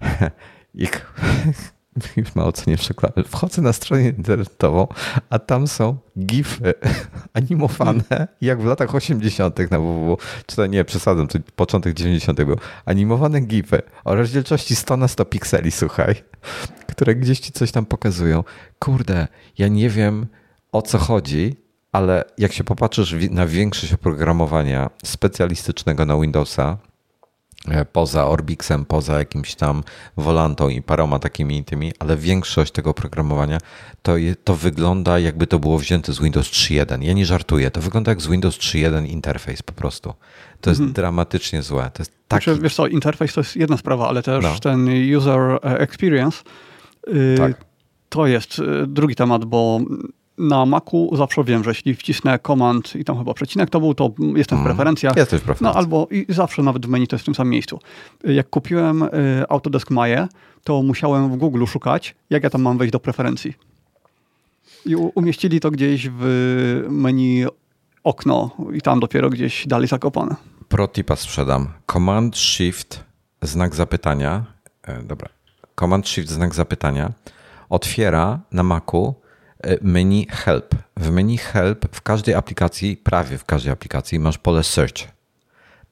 I 0.74 0.88
już 2.16 2.34
mało 2.34 2.52
co 2.52 2.70
nie 2.70 2.76
przeklamy. 2.76 3.24
Wchodzę 3.28 3.62
na 3.62 3.72
stronę 3.72 4.02
internetową, 4.02 4.86
a 5.30 5.38
tam 5.38 5.68
są 5.68 5.96
gify 6.18 6.74
animowane, 7.34 8.28
jak 8.40 8.62
w 8.62 8.64
latach 8.64 8.94
80. 8.94 9.70
na 9.70 9.78
www. 9.78 10.16
Czy 10.46 10.56
to 10.56 10.66
nie, 10.66 10.84
przesadzam, 10.84 11.28
to 11.28 11.38
początek 11.56 11.94
90. 11.94 12.42
był. 12.42 12.56
Animowane 12.84 13.40
gify 13.40 13.82
o 14.04 14.14
rozdzielczości 14.14 14.76
100 14.76 14.96
na 14.96 15.08
100 15.08 15.24
pikseli, 15.24 15.70
słuchaj, 15.70 16.14
które 16.86 17.14
gdzieś 17.14 17.40
ci 17.40 17.52
coś 17.52 17.72
tam 17.72 17.86
pokazują. 17.86 18.44
Kurde, 18.78 19.28
ja 19.58 19.68
nie 19.68 19.90
wiem 19.90 20.26
o 20.72 20.82
co 20.82 20.98
chodzi, 20.98 21.56
ale 21.92 22.24
jak 22.38 22.52
się 22.52 22.64
popatrzysz 22.64 23.14
na 23.30 23.46
większość 23.46 23.92
oprogramowania 23.92 24.90
specjalistycznego 25.04 26.06
na 26.06 26.20
Windowsa, 26.20 26.78
poza 27.92 28.26
Orbixem, 28.26 28.84
poza 28.84 29.18
jakimś 29.18 29.54
tam 29.54 29.82
Volantą 30.16 30.68
i 30.68 30.82
paroma 30.82 31.18
takimi 31.18 31.64
tymi, 31.64 31.92
ale 31.98 32.16
większość 32.16 32.72
tego 32.72 32.90
oprogramowania 32.90 33.58
to, 34.02 34.12
to 34.44 34.56
wygląda 34.56 35.18
jakby 35.18 35.46
to 35.46 35.58
było 35.58 35.78
wzięte 35.78 36.12
z 36.12 36.20
Windows 36.20 36.46
3.1. 36.46 37.02
Ja 37.02 37.12
nie 37.12 37.26
żartuję, 37.26 37.70
to 37.70 37.80
wygląda 37.80 38.10
jak 38.10 38.20
z 38.20 38.26
Windows 38.26 38.58
3.1 38.58 39.08
interfejs 39.08 39.62
po 39.62 39.72
prostu. 39.72 40.14
To 40.60 40.70
jest 40.70 40.80
mhm. 40.80 40.92
dramatycznie 40.92 41.62
złe. 41.62 41.90
To 41.94 42.02
jest 42.02 42.12
taki... 42.28 42.44
Znaczy, 42.44 42.62
wiesz 42.62 42.74
co, 42.74 42.86
interfejs 42.86 43.34
to 43.34 43.40
jest 43.40 43.56
jedna 43.56 43.76
sprawa, 43.76 44.08
ale 44.08 44.22
też 44.22 44.44
no. 44.44 44.58
ten 44.58 44.88
user 45.16 45.58
experience 45.62 46.42
yy, 47.06 47.34
tak. 47.38 47.64
to 48.08 48.26
jest 48.26 48.58
y, 48.58 48.86
drugi 48.86 49.14
temat, 49.14 49.44
bo 49.44 49.80
na 50.38 50.66
Macu 50.66 51.16
zawsze 51.16 51.44
wiem, 51.44 51.64
że 51.64 51.70
jeśli 51.70 51.94
wcisnę 51.94 52.38
command 52.38 52.96
i 52.96 53.04
tam 53.04 53.18
chyba 53.18 53.34
przecinek 53.34 53.70
to 53.70 53.80
był, 53.80 53.94
to 53.94 54.10
jestem 54.36 54.58
w 54.58 54.60
mm. 54.60 54.64
preferencjach. 54.64 55.16
Jesteś 55.16 55.40
w 55.40 55.44
preferencjach. 55.44 55.74
No 55.74 55.80
albo 55.80 56.08
i 56.10 56.26
zawsze 56.28 56.62
nawet 56.62 56.86
w 56.86 56.88
menu 56.88 57.06
to 57.06 57.16
jest 57.16 57.22
w 57.22 57.26
tym 57.26 57.34
samym 57.34 57.50
miejscu. 57.50 57.78
Jak 58.24 58.50
kupiłem 58.50 59.02
y, 59.02 59.08
Autodesk 59.48 59.90
Maya, 59.90 60.28
to 60.64 60.82
musiałem 60.82 61.30
w 61.30 61.36
Google 61.36 61.64
szukać, 61.66 62.14
jak 62.30 62.42
ja 62.42 62.50
tam 62.50 62.62
mam 62.62 62.78
wejść 62.78 62.92
do 62.92 63.00
preferencji. 63.00 63.54
I 64.86 64.96
umieścili 64.96 65.60
to 65.60 65.70
gdzieś 65.70 66.08
w 66.08 66.86
menu 66.88 67.44
okno 68.04 68.50
i 68.72 68.80
tam 68.80 69.00
dopiero 69.00 69.30
gdzieś 69.30 69.66
dalej 69.66 69.88
zakopane. 69.88 70.36
Protipa 70.68 71.16
sprzedam. 71.16 71.68
Command 71.92 72.36
Shift 72.36 73.04
znak 73.42 73.74
zapytania. 73.74 74.44
E, 74.82 75.02
dobra. 75.02 75.28
Command 75.80 76.08
Shift 76.08 76.28
znak 76.28 76.54
zapytania 76.54 77.12
otwiera 77.68 78.40
na 78.52 78.62
Macu 78.62 79.14
menu 79.82 80.26
Help. 80.30 80.74
W 80.96 81.10
menu 81.10 81.38
Help 81.38 81.96
w 81.96 82.02
każdej 82.02 82.34
aplikacji, 82.34 82.96
prawie 82.96 83.38
w 83.38 83.44
każdej 83.44 83.72
aplikacji 83.72 84.18
masz 84.18 84.38
pole 84.38 84.62
Search. 84.64 85.14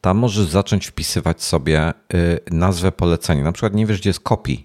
Tam 0.00 0.18
możesz 0.18 0.46
zacząć 0.46 0.86
wpisywać 0.86 1.42
sobie 1.42 1.80
e, 1.80 1.94
nazwę 2.50 2.92
polecenia. 2.92 3.44
Na 3.44 3.52
przykład 3.52 3.74
nie 3.74 3.86
wiesz, 3.86 4.00
gdzie 4.00 4.10
jest 4.10 4.20
copy. 4.20 4.56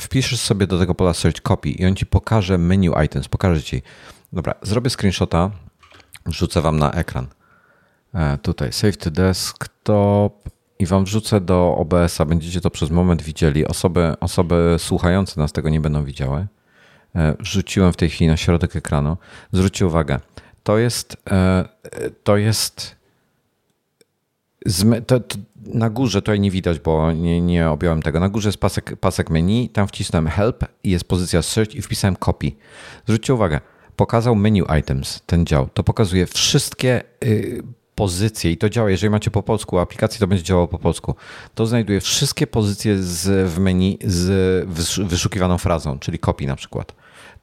Wpiszesz 0.00 0.40
sobie 0.40 0.66
do 0.66 0.78
tego 0.78 0.94
pola 0.94 1.14
Search 1.14 1.40
copy 1.42 1.68
i 1.68 1.86
on 1.86 1.96
ci 1.96 2.06
pokaże 2.06 2.58
menu 2.58 2.90
items, 3.04 3.28
pokaże 3.28 3.62
ci. 3.62 3.82
Dobra, 4.32 4.54
zrobię 4.62 4.90
screenshota, 4.90 5.50
wrzucę 6.26 6.60
wam 6.60 6.78
na 6.78 6.92
ekran. 6.92 7.26
E, 8.14 8.38
tutaj 8.38 8.72
save 8.72 8.96
to 8.96 9.10
desktop 9.10 10.48
i 10.78 10.86
wam 10.86 11.04
wrzucę 11.04 11.40
do 11.40 11.76
OBS-a. 11.78 12.24
Będziecie 12.24 12.60
to 12.60 12.70
przez 12.70 12.90
moment 12.90 13.22
widzieli. 13.22 13.66
Osoby, 13.66 14.14
osoby 14.20 14.76
słuchające 14.78 15.40
nas 15.40 15.52
tego 15.52 15.68
nie 15.68 15.80
będą 15.80 16.04
widziały. 16.04 16.46
E, 17.16 17.36
wrzuciłem 17.40 17.92
w 17.92 17.96
tej 17.96 18.10
chwili 18.10 18.28
na 18.28 18.36
środek 18.36 18.76
ekranu. 18.76 19.16
Zwróćcie 19.52 19.86
uwagę, 19.86 20.20
to 20.62 20.78
jest, 20.78 21.16
e, 21.30 21.68
to 22.24 22.36
jest 22.36 23.00
to, 25.06 25.20
to 25.20 25.38
na 25.66 25.90
górze 25.90 26.22
tutaj 26.22 26.40
nie 26.40 26.50
widać, 26.50 26.78
bo 26.78 27.12
nie, 27.12 27.40
nie 27.40 27.70
objąłem 27.70 28.02
tego. 28.02 28.20
Na 28.20 28.28
górze 28.28 28.48
jest 28.48 28.58
pasek, 28.58 28.96
pasek 28.96 29.30
menu, 29.30 29.68
tam 29.68 29.88
wcisnąłem 29.88 30.28
help 30.28 30.64
i 30.84 30.90
jest 30.90 31.04
pozycja 31.04 31.42
search 31.42 31.74
i 31.74 31.82
wpisałem 31.82 32.16
copy. 32.16 32.52
Zwróćcie 33.04 33.34
uwagę, 33.34 33.60
pokazał 33.96 34.34
menu 34.34 34.62
items, 34.80 35.22
ten 35.26 35.46
dział. 35.46 35.68
To 35.74 35.84
pokazuje 35.84 36.26
wszystkie 36.26 37.02
y, 37.24 37.62
pozycje 37.94 38.50
i 38.50 38.56
to 38.56 38.68
działa. 38.68 38.90
Jeżeli 38.90 39.10
macie 39.10 39.30
po 39.30 39.42
polsku 39.42 39.78
aplikację, 39.78 40.20
to 40.20 40.26
będzie 40.26 40.44
działało 40.44 40.68
po 40.68 40.78
polsku. 40.78 41.14
To 41.54 41.66
znajduje 41.66 42.00
wszystkie 42.00 42.46
pozycje 42.46 43.02
z, 43.02 43.50
w 43.50 43.58
menu 43.58 43.98
z 44.04 44.68
wyszukiwaną 45.08 45.58
frazą, 45.58 45.98
czyli 45.98 46.18
copy 46.18 46.46
na 46.46 46.56
przykład 46.56 46.99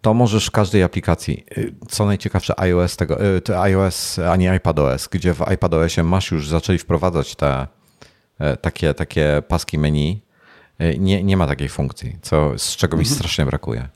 to 0.07 0.13
możesz 0.13 0.45
w 0.45 0.51
każdej 0.51 0.83
aplikacji. 0.83 1.45
Y, 1.57 1.73
co 1.87 2.05
najciekawsze, 2.05 2.59
iOS 2.59 2.97
tego, 2.97 3.35
y, 3.35 3.41
to 3.41 3.61
iOS, 3.61 4.19
a 4.19 4.35
nie 4.35 4.51
iPadOS, 4.51 5.07
gdzie 5.07 5.33
w 5.33 5.41
iPadOSie 5.41 6.03
masz 6.03 6.31
już 6.31 6.49
zaczęli 6.49 6.79
wprowadzać 6.79 7.35
te 7.35 7.67
e, 8.39 8.57
takie, 8.57 8.93
takie 8.93 9.41
paski 9.47 9.77
menu. 9.77 10.21
Y, 10.81 10.95
nie, 10.99 11.23
nie 11.23 11.37
ma 11.37 11.47
takiej 11.47 11.69
funkcji, 11.69 12.17
co, 12.21 12.57
z 12.57 12.75
czego 12.75 12.97
mi 12.97 13.01
mhm. 13.01 13.15
strasznie 13.15 13.45
brakuje. 13.45 13.89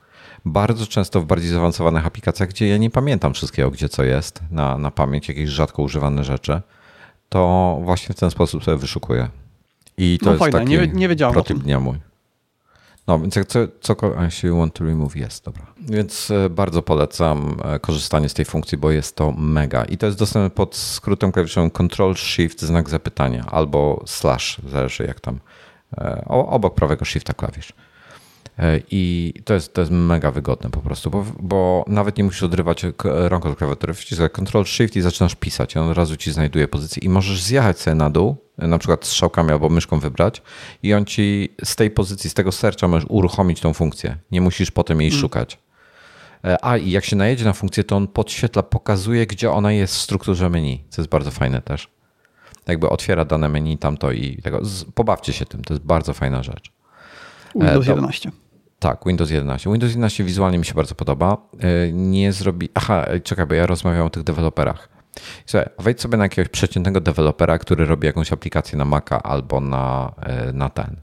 Bardzo 0.46 0.88
często 0.88 1.22
w 1.22 1.26
bardziej 1.26 1.50
zaawansowanych 1.50 2.06
aplikacjach, 2.06 2.50
gdzie 2.50 2.68
ja 2.68 2.78
nie 2.78 2.90
pamiętam 2.90 3.34
wszystkiego, 3.34 3.72
gdzie 3.72 3.90
co 3.90 4.04
jest 4.04 4.42
na, 4.52 4.78
na 4.78 4.92
pamięć, 4.92 5.30
jakieś 5.30 5.50
rzadko 5.50 5.82
używane 5.84 6.24
rzeczy, 6.24 6.62
to 7.30 7.80
właśnie 7.84 8.16
w 8.16 8.20
ten 8.20 8.32
sposób 8.32 8.64
sobie 8.64 8.78
wyszukuję. 8.78 9.30
I 9.98 10.18
to 10.20 10.26
no 10.26 10.32
jest 10.32 10.40
fajne, 10.40 10.60
taki 10.60 10.72
nie, 10.72 10.88
nie 10.88 11.08
wiedziałem 11.08 11.44
dnia 11.44 11.80
mój. 11.80 12.11
No, 13.12 13.20
więc 13.20 13.36
jak 13.36 13.48
co, 13.48 13.96
you 14.44 14.58
want 14.58 14.74
to 14.74 14.84
remove, 14.84 15.16
jest, 15.16 15.46
dobra. 15.46 15.66
Więc 15.80 16.32
e, 16.32 16.50
bardzo 16.50 16.82
polecam 16.82 17.58
e, 17.64 17.80
korzystanie 17.80 18.30
z 18.30 18.34
tej 18.34 18.46
funkcji, 18.46 18.78
bo 18.78 18.92
jest 18.92 19.16
to 19.16 19.32
mega. 19.32 19.86
I 19.86 19.98
to 19.98 20.06
jest 20.06 20.18
dostępne 20.18 20.50
pod 20.50 20.76
skrótem 20.76 21.32
klawiszowym 21.32 21.70
Control 21.70 22.16
Shift 22.16 22.62
znak 22.62 22.90
zapytania 22.90 23.46
albo 23.46 24.04
slash, 24.06 24.62
zależy 24.70 25.04
jak 25.04 25.20
tam, 25.20 25.40
e, 25.98 26.24
obok 26.28 26.76
prawego 26.76 27.06
shifta 27.06 27.34
klawisz. 27.34 27.74
I 28.92 29.34
to 29.46 29.54
jest, 29.54 29.74
to 29.74 29.82
jest 29.82 29.92
mega 29.92 30.32
wygodne 30.32 30.70
po 30.70 30.80
prostu, 30.80 31.12
bo, 31.12 31.26
bo 31.40 31.86
nawet 31.88 32.18
nie 32.18 32.24
musisz 32.24 32.44
odrywać 32.44 32.86
rąk 33.04 33.46
od 33.46 33.58
klawiatury. 33.58 33.94
Wciskaj 33.94 34.30
Ctrl 34.30 34.64
Shift 34.64 34.96
i 34.96 35.02
zaczynasz 35.02 35.36
pisać. 35.36 35.76
I 35.76 35.80
on 35.80 35.90
od 35.90 35.98
razu 35.98 36.18
ci 36.18 36.32
znajduje 36.32 36.68
pozycję. 36.68 37.04
I 37.04 37.10
możesz 37.10 37.42
zjechać 37.42 37.80
sobie 37.80 37.96
na 37.96 38.10
dół, 38.10 38.38
na 38.62 38.78
przykład 38.78 39.06
strzałkami 39.06 39.52
albo 39.52 39.70
myszką 39.70 40.00
wybrać, 40.00 40.42
i 40.84 40.94
on 40.94 41.06
ci 41.06 41.50
z 41.64 41.76
tej 41.76 41.92
pozycji, 41.92 42.30
z 42.30 42.34
tego 42.34 42.52
serca 42.52 42.88
możesz 42.88 43.10
uruchomić 43.10 43.60
tą 43.60 43.74
funkcję. 43.74 44.18
Nie 44.32 44.42
musisz 44.42 44.72
potem 44.72 45.02
jej 45.02 45.10
hmm. 45.10 45.22
szukać. 45.22 45.60
E, 46.44 46.66
a 46.66 46.78
i 46.78 46.92
jak 46.92 47.06
się 47.06 47.16
najedzie 47.16 47.46
na 47.46 47.54
funkcję, 47.54 47.84
to 47.84 47.96
on 47.96 48.08
podświetla, 48.08 48.64
pokazuje, 48.64 49.28
gdzie 49.28 49.52
ona 49.52 49.72
jest 49.72 49.96
w 49.96 49.98
strukturze 49.98 50.50
menu, 50.50 50.84
co 50.90 51.02
jest 51.02 51.10
bardzo 51.10 51.32
fajne 51.32 51.62
też. 51.62 51.88
jakby 52.68 52.90
otwiera 52.90 53.26
dane 53.26 53.50
menu 53.50 53.78
tamto 53.78 54.12
i 54.12 54.42
tego. 54.44 54.62
Pobawcie 54.96 55.34
się 55.34 55.46
tym, 55.46 55.64
to 55.64 55.74
jest 55.74 55.86
bardzo 55.86 56.14
fajna 56.14 56.44
rzecz. 56.44 56.72
Windows 57.56 57.88
11. 57.88 58.32
Tak, 58.80 59.00
Windows 59.06 59.30
11. 59.30 59.70
Windows 59.72 59.90
11 59.90 60.24
wizualnie 60.24 60.58
mi 60.58 60.66
się 60.66 60.74
bardzo 60.74 60.96
podoba. 60.96 61.38
Nie 61.94 62.34
zrobi. 62.34 62.70
Aha, 62.74 63.06
czekaj, 63.24 63.46
bo 63.46 63.54
ja 63.54 63.66
rozmawiam 63.66 64.06
o 64.06 64.10
tych 64.10 64.24
deweloperach. 64.24 64.90
Słuchaj, 65.46 65.70
wejdź 65.80 66.02
sobie 66.02 66.18
na 66.18 66.24
jakiegoś 66.24 66.50
przeciętnego 66.50 67.02
dewelopera, 67.02 67.58
który 67.58 67.86
robi 67.86 68.08
jakąś 68.08 68.34
aplikację 68.34 68.78
na 68.78 68.86
Maca 68.86 69.24
albo 69.24 69.60
na, 69.60 70.12
na 70.54 70.70
ten, 70.70 70.96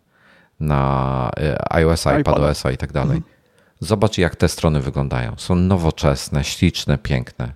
na 0.61 1.31
iOS-a, 1.71 2.19
iPadOS-a 2.19 2.71
i 2.71 2.77
tak 2.77 2.93
dalej. 2.93 3.17
Mhm. 3.17 3.35
Zobacz, 3.81 4.19
jak 4.19 4.37
te 4.37 4.49
strony 4.49 4.81
wyglądają. 4.81 5.35
Są 5.37 5.55
nowoczesne, 5.55 6.45
śliczne, 6.45 6.99
piękne. 6.99 7.53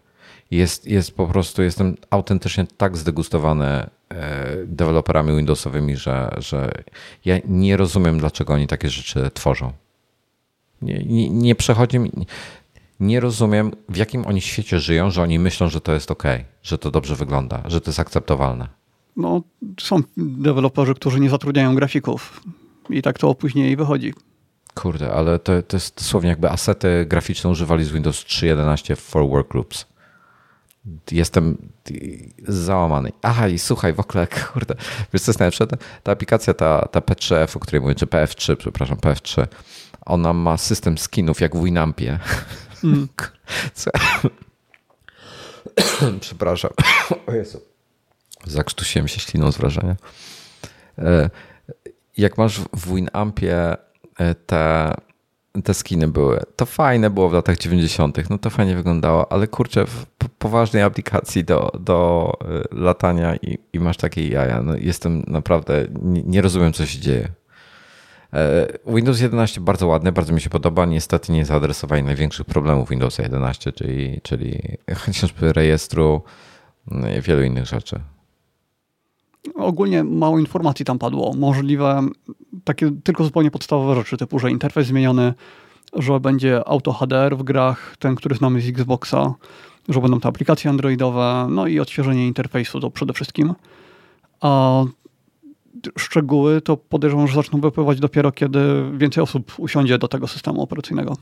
Jest, 0.51 0.87
jest 0.87 1.17
po 1.17 1.27
prostu, 1.27 1.63
jestem 1.63 1.97
autentycznie 2.11 2.67
tak 2.77 2.97
zdegustowany 2.97 3.67
e, 3.67 3.89
deweloperami 4.67 5.37
Windowsowymi, 5.37 5.97
że, 5.97 6.35
że 6.39 6.73
ja 7.25 7.37
nie 7.45 7.77
rozumiem, 7.77 8.19
dlaczego 8.19 8.53
oni 8.53 8.67
takie 8.67 8.89
rzeczy 8.91 9.31
tworzą. 9.35 9.73
Nie, 10.83 10.99
nie, 11.05 11.31
nie 11.31 11.55
przechodzi 11.55 11.99
mi. 11.99 12.11
Nie 13.03 13.21
rozumiem, 13.21 13.71
w 13.89 13.97
jakim 13.97 14.27
oni 14.27 14.41
świecie 14.41 14.81
żyją, 14.81 15.11
że 15.11 15.23
oni 15.23 15.39
myślą, 15.39 15.69
że 15.69 15.81
to 15.81 15.93
jest 15.93 16.11
ok, 16.11 16.23
że 16.63 16.79
to 16.79 16.91
dobrze 16.91 17.17
wygląda, 17.17 17.63
że 17.67 17.81
to 17.81 17.91
jest 17.91 18.01
akceptowalne. 18.01 18.69
No, 19.17 19.43
są 19.81 20.01
deweloperzy, 20.17 20.95
którzy 20.95 21.21
nie 21.21 21.31
zatrudniają 21.31 21.75
grafików 21.75 22.43
i 22.91 23.03
tak 23.03 23.19
to 23.19 23.35
później 23.35 23.77
wychodzi. 23.77 24.15
Kurde, 24.75 25.13
ale 25.13 25.39
to, 25.39 25.63
to 25.63 25.77
jest 25.77 25.97
dosłownie 25.97 26.31
jakby 26.31 26.51
asety 26.51 27.07
graficzne 27.09 27.51
używali 27.51 27.85
z 27.85 27.93
Windows 27.93 28.25
3.11 28.25 28.97
for 28.97 29.29
workgroups. 29.29 29.87
Jestem 31.11 31.57
załamany. 32.49 33.13
Aha, 33.23 33.49
i 33.49 33.59
słuchaj, 33.59 33.93
w 33.93 34.01
ogóle, 34.01 34.27
kurde, 34.53 34.75
wiesz 35.13 35.23
co 35.23 35.31
jest 35.31 35.41
najlepsze? 35.41 35.67
Ta, 35.67 35.77
ta 36.03 36.13
aplikacja, 36.13 36.55
ta, 36.55 36.89
ta 36.89 37.01
P3F, 37.01 37.57
o 37.57 37.61
której 37.61 37.81
mówię, 37.81 37.95
czy 37.95 38.07
PF3, 38.07 38.57
przepraszam, 38.57 38.97
PF3, 38.97 39.47
ona 40.07 40.33
ma 40.33 40.57
system 40.57 40.99
skinów 40.99 41.41
jak 41.41 41.57
w 41.57 41.65
Winampie. 41.65 42.19
Mm. 42.85 43.09
przepraszam. 46.21 46.71
O 47.27 47.33
Jezu. 47.33 47.61
Zakrztusiłem 48.47 49.09
się 49.09 49.21
śliną 49.21 49.53
z 49.53 49.57
wrażenia. 49.57 49.97
E, 50.99 51.31
jak 52.17 52.39
masz 52.39 52.61
w 52.61 52.95
Winampie 52.95 53.77
E, 54.19 54.35
te, 54.35 54.95
te 55.65 55.75
skiny 55.75 56.09
były. 56.09 56.41
To 56.57 56.67
fajne 56.67 57.11
było 57.11 57.29
w 57.29 57.33
latach 57.33 57.59
90., 57.59 58.31
no 58.31 58.39
to 58.39 58.51
fajnie 58.51 58.77
wyglądało, 58.77 59.33
ale 59.33 59.47
kurczę, 59.47 59.87
w 59.87 60.07
poważnej 60.39 60.83
aplikacji 60.83 61.45
do, 61.45 61.73
do 61.81 62.33
e, 62.41 62.77
latania 62.77 63.37
i, 63.37 63.59
i 63.73 63.81
masz 63.81 63.97
takie 63.97 64.29
jaja. 64.29 64.63
No 64.63 64.77
jestem 64.77 65.25
naprawdę, 65.27 65.87
nie, 66.03 66.23
nie 66.23 66.43
rozumiem, 66.43 66.73
co 66.73 66.87
się 66.87 66.99
dzieje. 66.99 67.29
E, 68.35 68.67
Windows 68.87 69.21
11 69.21 69.61
bardzo 69.61 69.87
ładny, 69.87 70.13
bardzo 70.13 70.33
mi 70.33 70.41
się 70.41 70.51
podoba. 70.51 70.87
Niestety 70.87 71.33
nie 71.33 71.45
zaadresowali 71.45 72.03
największych 72.03 72.47
problemów 72.47 72.89
Windows 72.89 73.19
11, 73.19 73.73
czyli, 73.73 74.21
czyli 74.23 74.61
chociażby 74.97 75.53
rejestru 75.53 76.23
no 76.87 77.07
wielu 77.23 77.43
innych 77.43 77.67
rzeczy. 77.67 78.01
Ogólnie 79.55 80.05
mało 80.05 80.39
informacji 80.39 80.85
tam 80.85 80.99
padło. 80.99 81.35
Możliwe 81.37 82.03
takie 82.65 82.91
tylko 83.05 83.25
zupełnie 83.25 83.51
podstawowe 83.51 83.95
rzeczy, 83.95 84.17
typu, 84.17 84.39
że 84.39 84.51
interfejs 84.51 84.89
zmieniony, 84.89 85.35
że 85.93 86.21
będzie 86.21 86.69
auto 86.69 86.93
HDR 86.93 87.37
w 87.37 87.43
grach, 87.43 87.97
ten, 87.99 88.15
który 88.15 88.35
znamy 88.35 88.61
z 88.61 88.69
Xboxa, 88.69 89.35
że 89.89 90.01
będą 90.01 90.21
te 90.21 90.29
aplikacje 90.29 90.71
androidowe, 90.71 91.47
no 91.51 91.67
i 91.67 91.81
odświeżenie 91.81 92.27
interfejsu 92.27 92.81
to 92.81 92.91
przede 92.91 93.13
wszystkim. 93.13 93.55
A 94.41 94.85
szczegóły 95.99 96.61
to 96.61 96.77
podejrzewam, 96.77 97.29
że 97.29 97.35
zaczną 97.35 97.61
wypływać 97.61 98.01
dopiero, 98.01 98.33
kiedy 98.33 98.85
więcej 98.97 99.23
osób 99.23 99.53
usiądzie 99.59 99.99
do 99.99 100.09
tego 100.09 100.27
systemu 100.27 100.63
operacyjnego. 100.63 101.17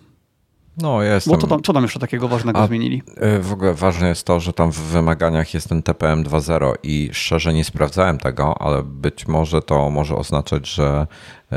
No, 0.83 1.03
jestem. 1.03 1.41
Bo 1.41 1.47
tam, 1.47 1.63
co 1.63 1.73
tam 1.73 1.83
jeszcze 1.83 1.99
takiego 1.99 2.29
ważnego 2.29 2.59
A, 2.59 2.67
zmienili? 2.67 3.03
Y, 3.37 3.43
w 3.43 3.53
ogóle 3.53 3.75
ważne 3.75 4.09
jest 4.09 4.27
to, 4.27 4.41
że 4.41 4.53
tam 4.53 4.73
w 4.73 4.79
wymaganiach 4.79 5.55
jest 5.55 5.69
ten 5.69 5.83
TPM 5.83 6.25
2.0 6.25 6.73
i 6.83 7.11
szczerze 7.13 7.55
nie 7.55 7.65
sprawdzałem 7.65 8.19
tego, 8.19 8.63
ale 8.63 8.83
być 8.83 9.29
może 9.29 9.63
to 9.63 9.91
może 9.91 10.17
oznaczać, 10.17 10.69
że 10.69 11.07
y, 11.53 11.57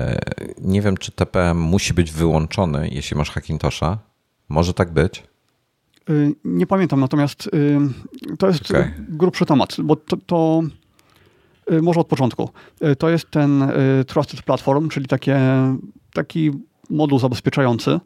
nie 0.61 0.81
wiem, 0.81 0.97
czy 0.97 1.11
TPM 1.11 1.57
musi 1.59 1.93
być 1.93 2.11
wyłączony, 2.11 2.89
jeśli 2.91 3.17
masz 3.17 3.31
Hackintosha. 3.31 3.97
Może 4.49 4.73
tak 4.73 4.91
być? 4.91 5.23
Y, 6.09 6.35
nie 6.45 6.67
pamiętam, 6.67 6.99
natomiast 6.99 7.49
to 8.39 8.47
jest 8.47 8.71
okay. 8.71 8.93
grubszy 9.09 9.45
temat, 9.45 9.75
bo 9.83 9.95
to, 9.95 10.17
to 10.17 10.61
może 11.81 11.99
od 11.99 12.07
początku. 12.07 12.49
To 12.97 13.09
jest 13.09 13.31
ten 13.31 13.71
Trusted 14.07 14.41
Platform, 14.41 14.89
czyli 14.89 15.05
takie, 15.05 15.39
taki 16.13 16.51
moduł 16.89 17.19
zabezpieczający, 17.19 17.99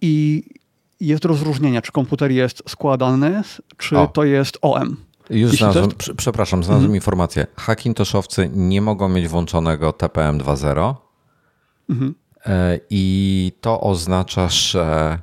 i 0.00 0.42
jest 1.00 1.24
rozróżnienie, 1.24 1.82
czy 1.82 1.92
komputer 1.92 2.30
jest 2.30 2.62
składany, 2.68 3.42
czy 3.76 3.98
o. 3.98 4.06
to 4.06 4.24
jest 4.24 4.58
OM. 4.62 4.96
Już 5.30 5.52
znalazłem, 5.52 5.84
jest... 5.84 6.12
przepraszam, 6.16 6.64
znalazłem 6.64 6.84
mhm. 6.84 6.96
informację. 6.96 7.46
Hackintoshowcy 7.56 8.50
nie 8.54 8.80
mogą 8.82 9.08
mieć 9.08 9.28
włączonego 9.28 9.92
TPM 9.92 10.38
2.0 10.38 10.94
mhm. 11.90 12.14
E, 12.46 12.80
i 12.90 13.52
to 13.60 13.80
oznacza, 13.80 14.48
że 14.48 15.18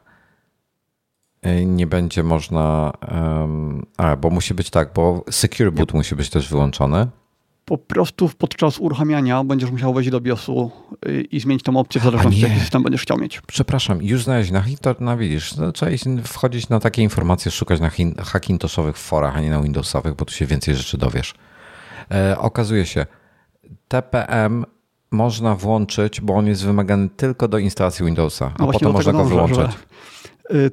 nie 1.65 1.87
będzie 1.87 2.23
można, 2.23 2.93
um, 3.11 3.85
a, 3.97 4.15
bo 4.15 4.29
musi 4.29 4.53
być 4.53 4.69
tak, 4.69 4.93
bo 4.93 5.23
Secure 5.31 5.71
Boot 5.71 5.93
musi 5.93 6.15
być 6.15 6.29
też 6.29 6.49
wyłączony 6.49 7.07
po 7.65 7.77
prostu 7.77 8.29
podczas 8.37 8.79
uruchamiania 8.79 9.43
będziesz 9.43 9.71
musiał 9.71 9.93
wejść 9.93 10.09
do 10.09 10.21
BIOSu 10.21 10.71
y, 11.07 11.21
i 11.21 11.39
zmienić 11.39 11.63
tą 11.63 11.77
opcję 11.77 12.01
w 12.01 12.03
zależności 12.03 12.41
jaki 12.41 12.59
system 12.59 12.83
będziesz 12.83 13.01
chciał 13.01 13.17
mieć. 13.17 13.41
Przepraszam, 13.47 14.03
już 14.03 14.23
znaleźć 14.23 14.51
na 14.51 14.63
no 14.99 15.17
widzisz, 15.17 15.55
no, 15.55 15.71
trzeba 15.71 15.91
wchodzić 16.23 16.69
na 16.69 16.79
takie 16.79 17.01
informacje, 17.01 17.51
szukać 17.51 17.79
na 17.79 17.91
Hackintoshowych 18.23 18.97
forach, 18.97 19.37
a 19.37 19.41
nie 19.41 19.49
na 19.49 19.61
Windowsowych, 19.61 20.15
bo 20.15 20.25
tu 20.25 20.33
się 20.33 20.45
więcej 20.45 20.75
rzeczy 20.75 20.97
dowiesz. 20.97 21.33
E, 22.11 22.37
okazuje 22.39 22.85
się, 22.85 23.05
TPM 23.87 24.65
można 25.11 25.55
włączyć, 25.55 26.21
bo 26.21 26.35
on 26.35 26.47
jest 26.47 26.65
wymagany 26.65 27.09
tylko 27.09 27.47
do 27.47 27.57
instalacji 27.57 28.05
Windowsa, 28.05 28.51
a 28.59 28.65
no 28.65 28.71
potem 28.71 28.91
można 28.91 29.11
go 29.11 29.25
wyłączyć. 29.25 29.57
Że 29.57 29.69
Y, 30.20 30.20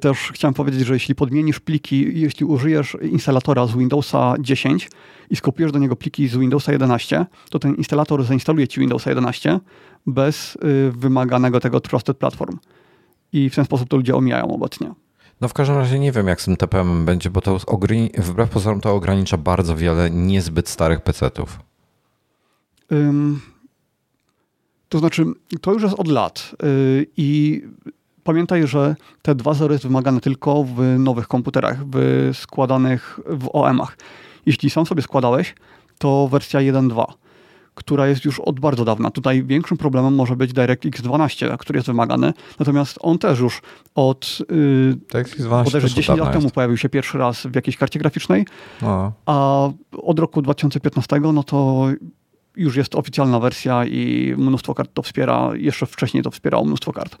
też 0.01 0.31
chciałem 0.33 0.53
powiedzieć, 0.53 0.85
że 0.85 0.93
jeśli 0.93 1.15
podmienisz 1.15 1.59
pliki, 1.59 2.19
jeśli 2.19 2.45
użyjesz 2.45 2.97
instalatora 3.01 3.67
z 3.67 3.77
Windowsa 3.77 4.35
10 4.39 4.89
i 5.29 5.35
skopiujesz 5.35 5.71
do 5.71 5.79
niego 5.79 5.95
pliki 5.95 6.27
z 6.27 6.37
Windowsa 6.37 6.71
11, 6.71 7.25
to 7.49 7.59
ten 7.59 7.75
instalator 7.75 8.23
zainstaluje 8.23 8.67
ci 8.67 8.79
Windowsa 8.79 9.09
11 9.09 9.59
bez 10.07 10.55
y, 10.55 10.91
wymaganego 10.91 11.59
tego 11.59 11.79
Trusted 11.79 12.17
Platform. 12.17 12.57
I 13.33 13.49
w 13.49 13.55
ten 13.55 13.65
sposób 13.65 13.89
to 13.89 13.97
ludzie 13.97 14.15
omijają 14.15 14.47
obecnie. 14.47 14.93
No 15.41 15.47
w 15.47 15.53
każdym 15.53 15.77
razie 15.77 15.99
nie 15.99 16.11
wiem, 16.11 16.27
jak 16.27 16.41
z 16.41 16.45
tym 16.45 16.57
TPM 16.57 17.05
będzie, 17.05 17.29
bo 17.29 17.41
to 17.41 17.57
wbrew 18.17 18.49
pozorom 18.49 18.81
to 18.81 18.93
ogranicza 18.93 19.37
bardzo 19.37 19.75
wiele 19.75 20.09
niezbyt 20.11 20.69
starych 20.69 21.01
PC-ów. 21.01 21.59
Um, 22.91 23.41
to 24.89 24.99
znaczy, 24.99 25.25
to 25.61 25.73
już 25.73 25.83
jest 25.83 25.95
od 25.99 26.07
lat 26.07 26.55
yy, 26.63 27.05
i 27.17 27.61
pamiętaj, 28.23 28.67
że 28.67 28.95
te 29.21 29.35
2.0 29.35 29.71
jest 29.71 29.83
wymagane 29.83 30.19
tylko 30.19 30.63
w 30.63 30.99
nowych 30.99 31.27
komputerach, 31.27 31.77
w 31.93 32.29
składanych 32.33 33.19
w 33.25 33.49
OM-ach. 33.53 33.97
Jeśli 34.45 34.69
sam 34.69 34.85
sobie 34.85 35.01
składałeś, 35.01 35.55
to 35.97 36.27
wersja 36.27 36.59
1.2 36.59 37.05
która 37.79 38.07
jest 38.07 38.25
już 38.25 38.39
od 38.39 38.59
bardzo 38.59 38.85
dawna. 38.85 39.11
Tutaj 39.11 39.43
większym 39.43 39.77
problemem 39.77 40.15
może 40.15 40.35
być 40.35 40.53
DirectX 40.53 41.01
12, 41.01 41.57
który 41.59 41.77
jest 41.77 41.87
wymagany, 41.87 42.33
natomiast 42.59 42.97
on 43.01 43.17
też 43.17 43.39
już 43.39 43.61
od 43.95 44.39
yy, 45.13 45.63
bodajże 45.63 45.89
10 45.89 46.19
lat 46.19 46.31
temu 46.31 46.43
jest. 46.43 46.55
pojawił 46.55 46.77
się 46.77 46.89
pierwszy 46.89 47.17
raz 47.17 47.47
w 47.47 47.55
jakiejś 47.55 47.77
karcie 47.77 47.99
graficznej, 47.99 48.45
no. 48.81 49.11
a 49.25 49.69
od 49.91 50.19
roku 50.19 50.41
2015 50.41 51.19
no 51.33 51.43
to 51.43 51.87
już 52.55 52.75
jest 52.75 52.95
oficjalna 52.95 53.39
wersja 53.39 53.85
i 53.85 54.33
mnóstwo 54.37 54.73
kart 54.73 54.91
to 54.93 55.01
wspiera, 55.01 55.49
jeszcze 55.55 55.85
wcześniej 55.85 56.23
to 56.23 56.31
wspierało 56.31 56.65
mnóstwo 56.65 56.93
kart. 56.93 57.17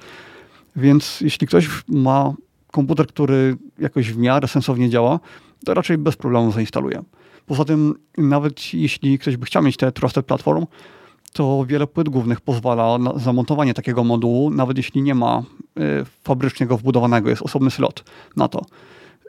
Więc 0.75 1.21
jeśli 1.21 1.47
ktoś 1.47 1.69
ma 1.87 2.33
komputer, 2.71 3.07
który 3.07 3.57
jakoś 3.79 4.11
w 4.11 4.17
miarę 4.17 4.47
sensownie 4.47 4.89
działa, 4.89 5.19
to 5.65 5.73
raczej 5.73 5.97
bez 5.97 6.15
problemu 6.15 6.51
zainstaluje. 6.51 7.03
Poza 7.45 7.65
tym, 7.65 7.95
nawet 8.17 8.73
jeśli 8.73 9.19
ktoś 9.19 9.37
by 9.37 9.45
chciał 9.45 9.63
mieć 9.63 9.77
te 9.77 9.91
Trusted 9.91 10.25
Platform, 10.25 10.65
to 11.33 11.65
wiele 11.67 11.87
płyt 11.87 12.09
głównych 12.09 12.41
pozwala 12.41 12.97
na 12.97 13.19
zamontowanie 13.19 13.73
takiego 13.73 14.03
modułu, 14.03 14.49
nawet 14.49 14.77
jeśli 14.77 15.01
nie 15.01 15.15
ma 15.15 15.43
y, 15.79 16.05
fabrycznie 16.23 16.67
go 16.67 16.77
wbudowanego, 16.77 17.29
jest 17.29 17.41
osobny 17.41 17.71
slot 17.71 18.03
na 18.35 18.47
to. 18.47 18.61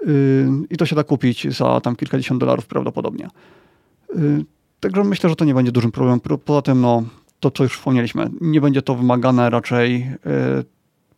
Y, 0.07 0.49
I 0.71 0.77
to 0.77 0.87
się 0.87 0.97
da 0.97 1.05
kupić 1.05 1.57
za 1.57 1.81
tam 1.81 1.97
kilkadziesiąt 1.97 2.41
dolarów 2.41 2.67
prawdopodobnie. 2.67 3.29
Y, 4.17 4.45
także 4.81 5.05
myślę, 5.05 5.31
że 5.31 5.37
to 5.37 5.45
nie 5.45 5.55
będzie 5.55 5.73
dużym 5.73 5.93
problemem. 5.93 6.21
Poza 6.45 6.63
tym, 6.63 6.81
no, 6.81 7.03
to 7.41 7.51
co 7.51 7.63
już 7.63 7.77
wspomnieliśmy, 7.77 8.31
nie 8.41 8.61
będzie 8.61 8.83
to 8.83 8.95
wymagane 8.95 9.51
raczej 9.51 10.11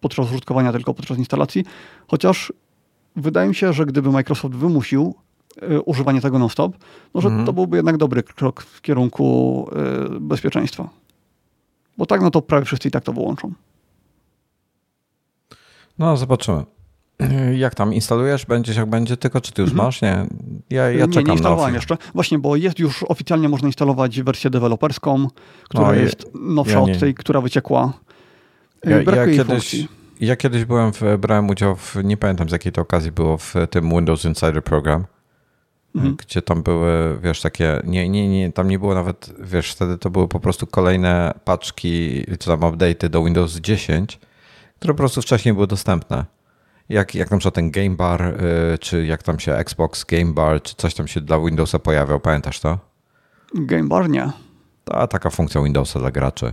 podczas 0.02 0.30
użytkowania, 0.30 0.72
tylko 0.72 0.94
podczas 0.94 1.18
instalacji. 1.18 1.64
Chociaż 2.08 2.52
wydaje 3.16 3.48
mi 3.48 3.54
się, 3.54 3.72
że 3.72 3.86
gdyby 3.86 4.10
Microsoft 4.10 4.54
wymusił 4.54 5.14
używanie 5.84 6.20
tego 6.20 6.38
non-stop, 6.38 6.76
no 7.14 7.20
że 7.20 7.28
mhm. 7.28 7.46
to 7.46 7.52
byłby 7.52 7.76
jednak 7.76 7.96
dobry 7.96 8.22
krok 8.22 8.62
w 8.62 8.80
kierunku 8.80 9.68
bezpieczeństwa. 10.20 10.88
Bo 11.98 12.06
tak, 12.06 12.20
no 12.20 12.30
to 12.30 12.42
prawie 12.42 12.64
wszyscy 12.64 12.88
i 12.88 12.90
tak 12.90 13.04
to 13.04 13.12
wyłączą. 13.12 13.52
No, 15.98 16.16
zobaczymy. 16.16 16.64
Jak 17.54 17.74
tam 17.74 17.94
instalujesz? 17.94 18.46
Będziesz 18.46 18.76
jak 18.76 18.90
będzie, 18.90 19.16
tylko 19.16 19.40
czy 19.40 19.52
ty 19.52 19.62
już 19.62 19.70
mhm. 19.70 19.86
masz? 19.86 20.02
Nie, 20.02 20.26
ja, 20.70 20.90
ja 20.90 21.06
czekam 21.06 21.22
nie, 21.22 21.24
nie 21.24 21.32
instalowałem 21.32 21.74
jeszcze. 21.74 21.96
Właśnie, 22.14 22.38
bo 22.38 22.56
jest 22.56 22.78
już 22.78 23.02
oficjalnie 23.02 23.48
można 23.48 23.68
instalować 23.68 24.22
wersję 24.22 24.50
deweloperską, 24.50 25.28
która 25.64 25.86
no, 25.86 25.94
jest 25.94 26.30
nowsza 26.34 26.72
ja 26.72 26.80
od 26.80 26.98
tej, 26.98 27.14
która 27.14 27.40
wyciekła. 27.40 27.92
Ja, 28.84 28.96
ja 28.96 29.26
kiedyś, 29.26 29.46
funkcji. 29.46 29.88
ja 30.20 30.36
kiedyś 30.36 30.64
byłem, 30.64 30.92
w, 30.92 31.02
brałem 31.18 31.50
udział 31.50 31.76
w, 31.76 31.96
nie 32.04 32.16
pamiętam 32.16 32.48
z 32.48 32.52
jakiej 32.52 32.72
to 32.72 32.82
okazji 32.82 33.12
było, 33.12 33.38
w 33.38 33.54
tym 33.70 33.90
Windows 33.90 34.24
Insider 34.24 34.64
Program, 34.64 35.04
mhm. 35.94 36.16
gdzie 36.16 36.42
tam 36.42 36.62
były, 36.62 37.18
wiesz, 37.22 37.40
takie, 37.40 37.80
nie, 37.84 38.08
nie, 38.08 38.28
nie, 38.28 38.52
tam 38.52 38.68
nie 38.68 38.78
było 38.78 38.94
nawet, 38.94 39.34
wiesz, 39.40 39.72
wtedy 39.72 39.98
to 39.98 40.10
były 40.10 40.28
po 40.28 40.40
prostu 40.40 40.66
kolejne 40.66 41.34
paczki, 41.44 42.24
czy 42.38 42.46
tam 42.46 42.60
update'y 42.60 43.08
do 43.08 43.24
Windows 43.24 43.56
10, 43.56 44.18
które 44.78 44.94
po 44.94 44.98
prostu 44.98 45.22
wcześniej 45.22 45.54
były 45.54 45.66
dostępne 45.66 46.24
jak, 46.92 47.14
jak 47.14 47.30
na 47.30 47.36
przykład 47.36 47.54
ten 47.54 47.70
Game 47.70 47.96
Bar, 47.96 48.22
y, 48.22 48.78
czy 48.78 49.06
jak 49.06 49.22
tam 49.22 49.38
się 49.38 49.54
Xbox 49.54 50.04
Game 50.04 50.32
Bar, 50.32 50.62
czy 50.62 50.74
coś 50.74 50.94
tam 50.94 51.08
się 51.08 51.20
dla 51.20 51.40
Windowsa 51.40 51.78
pojawiał, 51.78 52.20
pamiętasz 52.20 52.60
to? 52.60 52.78
Game 53.54 53.88
Bar 53.88 54.10
nie. 54.10 54.30
Ta 54.84 55.06
taka 55.06 55.30
funkcja 55.30 55.62
Windowsa 55.62 55.98
dla 55.98 56.10
graczy. 56.10 56.52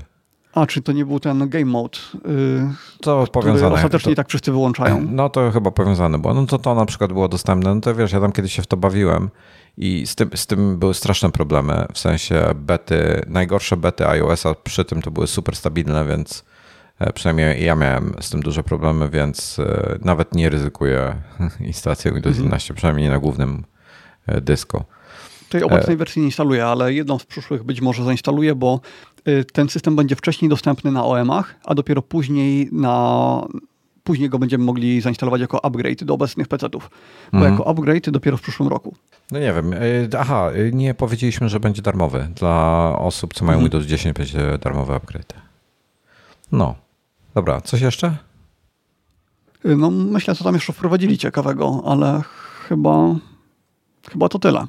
A, 0.53 0.65
czy 0.65 0.81
to 0.81 0.91
nie 0.91 1.05
był 1.05 1.19
ten 1.19 1.49
Game 1.49 1.65
Mode? 1.65 1.97
Yy, 2.13 2.69
to 3.01 3.27
powiązane. 3.27 3.75
Ostatecznie 3.75 4.11
to, 4.11 4.15
tak 4.15 4.29
wszyscy 4.29 4.51
wyłączają. 4.51 5.07
No 5.11 5.29
to 5.29 5.51
chyba 5.51 5.71
powiązane 5.71 6.19
było. 6.19 6.33
No 6.33 6.45
to 6.45 6.57
to 6.57 6.75
na 6.75 6.85
przykład 6.85 7.13
było 7.13 7.27
dostępne. 7.27 7.75
No 7.75 7.81
to 7.81 7.95
wiesz, 7.95 8.11
ja 8.11 8.19
tam 8.19 8.31
kiedyś 8.31 8.53
się 8.53 8.61
w 8.61 8.67
to 8.67 8.77
bawiłem 8.77 9.29
i 9.77 10.07
z 10.07 10.15
tym, 10.15 10.29
z 10.35 10.47
tym 10.47 10.79
były 10.79 10.93
straszne 10.93 11.31
problemy. 11.31 11.85
W 11.93 11.99
sensie 11.99 12.45
bety, 12.55 13.21
najgorsze 13.27 13.77
bety 13.77 14.07
iOS-a 14.07 14.53
przy 14.53 14.85
tym 14.85 15.01
to 15.01 15.11
były 15.11 15.27
super 15.27 15.55
stabilne, 15.55 16.05
więc 16.05 16.43
E, 16.99 17.13
przynajmniej 17.13 17.65
ja 17.65 17.75
miałem 17.75 18.13
z 18.21 18.29
tym 18.29 18.41
duże 18.41 18.63
problemy, 18.63 19.09
więc 19.09 19.59
e, 19.59 19.99
nawet 20.01 20.35
nie 20.35 20.49
ryzykuję 20.49 21.15
instalacji 21.59 22.13
Windows 22.13 22.37
11, 22.37 22.65
mhm. 22.65 22.75
przynajmniej 22.75 23.05
nie 23.05 23.11
na 23.11 23.19
głównym 23.19 23.63
e, 24.27 24.41
dysku. 24.41 24.83
Tej 25.49 25.63
obecnej 25.63 25.97
wersji 25.97 26.19
nie 26.21 26.25
instaluję, 26.25 26.65
ale 26.65 26.93
jedną 26.93 27.19
z 27.19 27.25
przyszłych 27.25 27.63
być 27.63 27.81
może 27.81 28.03
zainstaluję, 28.03 28.55
bo 28.55 28.81
ten 29.53 29.70
system 29.70 29.95
będzie 29.95 30.15
wcześniej 30.15 30.49
dostępny 30.49 30.91
na 30.91 31.05
OEM-ach, 31.05 31.55
a 31.65 31.76
dopiero 31.76 32.01
później 32.01 32.70
na 32.72 33.47
później 34.03 34.30
go 34.30 34.39
będziemy 34.39 34.63
mogli 34.63 35.01
zainstalować 35.01 35.41
jako 35.41 35.65
upgrade 35.65 36.03
do 36.03 36.13
obecnych 36.13 36.47
PC-ów. 36.47 36.89
Bo 37.32 37.38
mhm. 37.38 37.53
jako 37.53 37.67
upgrade 37.67 38.09
dopiero 38.09 38.38
w 38.38 38.41
przyszłym 38.41 38.70
roku. 38.70 38.95
No 39.32 39.39
nie 39.39 39.53
wiem. 39.53 39.74
Aha, 40.20 40.51
nie 40.74 40.93
powiedzieliśmy, 40.93 41.49
że 41.49 41.59
będzie 41.59 41.82
darmowy. 41.82 42.28
Dla 42.36 42.95
osób, 42.99 43.34
co 43.34 43.45
mają 43.45 43.57
mhm. 43.57 43.72
Windows 43.72 43.86
10 43.86 44.17
będzie 44.17 44.57
darmowy 44.57 44.93
upgrade. 44.93 45.34
No. 46.51 46.76
Dobra, 47.36 47.61
coś 47.61 47.82
jeszcze? 47.82 48.17
No 49.63 49.91
myślę, 49.91 50.36
co 50.36 50.43
tam 50.43 50.53
jeszcze 50.53 50.74
wprowadzili 50.74 51.17
ciekawego, 51.17 51.82
ale 51.86 52.22
chyba, 52.67 53.15
chyba 54.11 54.30
to 54.30 54.39
tyle. 54.39 54.67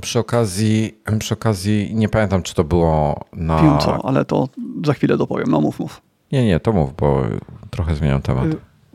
Przy 0.00 0.18
okazji, 0.18 0.98
przy 1.18 1.34
okazji 1.34 1.90
nie 1.94 2.08
pamiętam, 2.08 2.42
czy 2.42 2.54
to 2.54 2.64
było 2.64 3.24
na... 3.32 3.62
Wiem 3.62 3.78
co, 3.78 4.04
ale 4.06 4.24
to 4.24 4.48
za 4.84 4.92
chwilę 4.92 5.16
dopowiem. 5.16 5.50
No 5.50 5.60
mów, 5.60 5.80
mów. 5.80 6.02
Nie, 6.32 6.46
nie, 6.46 6.60
to 6.60 6.72
mów, 6.72 6.96
bo 6.96 7.22
trochę 7.70 7.94
zmieniam 7.94 8.22
temat. 8.22 8.46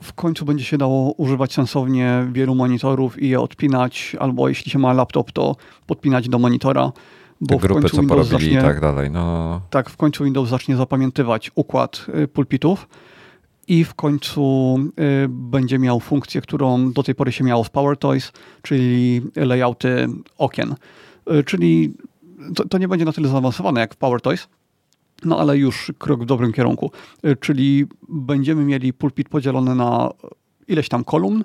W 0.04 0.14
końcu 0.14 0.46
będzie 0.46 0.66
się 0.66 0.78
dało 0.78 1.12
używać 1.12 1.54
sensownie 1.54 2.28
wielu 2.32 2.56
monitorów 2.56 3.22
i 3.22 3.30
je 3.30 3.40
odpinać, 3.40 4.16
albo 4.20 4.50
jeśli 4.50 4.72
się 4.72 4.80
ma 4.80 4.94
laptop, 4.94 5.32
to 5.32 5.56
podpinać 5.88 6.30
do 6.30 6.40
monitora. 6.40 6.92
Bo 7.42 7.56
Te 7.56 7.62
grupy, 7.62 7.90
co 7.90 7.98
Windows 7.98 8.10
porobili 8.10 8.54
zacznie, 8.54 8.60
i 8.60 8.62
tak 8.62 8.82
dalej. 8.82 9.12
No, 9.12 9.26
no, 9.26 9.50
no. 9.50 9.62
Tak, 9.70 9.90
w 9.90 9.98
końcu 9.98 10.24
Windows 10.24 10.50
zacznie 10.50 10.76
zapamiętywać 10.76 11.52
układ 11.56 12.06
y, 12.24 12.28
pulpitów 12.28 12.88
i 13.68 13.84
w 13.84 13.94
końcu 13.94 14.76
y, 15.24 15.28
będzie 15.30 15.80
miał 15.80 16.00
funkcję, 16.00 16.42
którą 16.42 16.92
do 16.92 17.04
tej 17.04 17.16
pory 17.16 17.32
się 17.32 17.44
miało 17.44 17.64
w 17.64 17.70
PowerToys, 17.70 18.32
czyli 18.62 19.22
layouty 19.36 20.08
okien. 20.38 20.76
Y, 21.32 21.44
czyli 21.44 21.94
to, 22.56 22.68
to 22.68 22.78
nie 22.78 22.88
będzie 22.88 23.06
na 23.06 23.14
tyle 23.14 23.28
zaawansowane 23.28 23.82
jak 23.82 23.94
w 23.94 23.98
PowerToys, 23.98 24.48
no 25.26 25.40
ale 25.40 25.58
już 25.58 25.92
krok 25.98 26.24
w 26.24 26.26
dobrym 26.26 26.54
kierunku. 26.54 26.92
Czyli 27.40 27.86
będziemy 28.10 28.66
mieli 28.66 28.94
pulpit 28.94 29.30
podzielony 29.30 29.76
na 29.76 30.10
ileś 30.68 30.90
tam 30.90 31.04
kolumn 31.04 31.44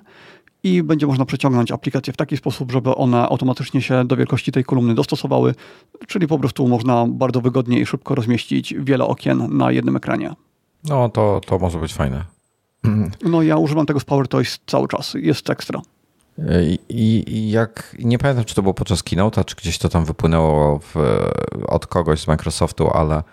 i 0.63 0.83
będzie 0.83 1.07
można 1.07 1.25
przeciągnąć 1.25 1.71
aplikacje 1.71 2.13
w 2.13 2.17
taki 2.17 2.37
sposób, 2.37 2.71
żeby 2.71 2.95
one 2.95 3.21
automatycznie 3.21 3.81
się 3.81 4.05
do 4.05 4.15
wielkości 4.15 4.51
tej 4.51 4.63
kolumny 4.63 4.95
dostosowały, 4.95 5.55
czyli 6.07 6.27
po 6.27 6.39
prostu 6.39 6.67
można 6.67 7.05
bardzo 7.07 7.41
wygodnie 7.41 7.79
i 7.79 7.85
szybko 7.85 8.15
rozmieścić 8.15 8.75
wiele 8.79 9.05
okien 9.05 9.57
na 9.57 9.71
jednym 9.71 9.95
ekranie. 9.95 10.33
No 10.83 11.09
to, 11.09 11.41
to 11.45 11.59
może 11.59 11.79
być 11.79 11.93
fajne. 11.93 12.23
No 13.25 13.41
ja 13.41 13.57
używam 13.57 13.85
tego 13.85 13.99
z 13.99 14.05
PowerToys 14.05 14.59
cały 14.67 14.87
czas, 14.87 15.13
jest 15.13 15.49
ekstra. 15.49 15.81
I, 16.61 16.79
I, 16.89 17.51
jak, 17.51 17.95
nie 17.99 18.17
pamiętam, 18.17 18.45
czy 18.45 18.55
to 18.55 18.61
było 18.61 18.73
podczas 18.73 19.03
keynote'a, 19.03 19.45
czy 19.45 19.55
gdzieś 19.55 19.77
to 19.77 19.89
tam 19.89 20.05
wypłynęło 20.05 20.79
w, 20.79 20.95
od 21.67 21.87
kogoś 21.87 22.19
z 22.19 22.27
Microsoftu, 22.27 22.89
ale, 22.89 23.23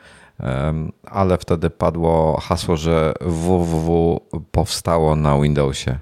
ale 1.05 1.39
wtedy 1.39 1.71
padło 1.71 2.41
hasło, 2.41 2.77
że 2.77 3.15
www 3.21 4.21
powstało 4.53 5.17
na 5.17 5.41
Windowsie. 5.41 5.99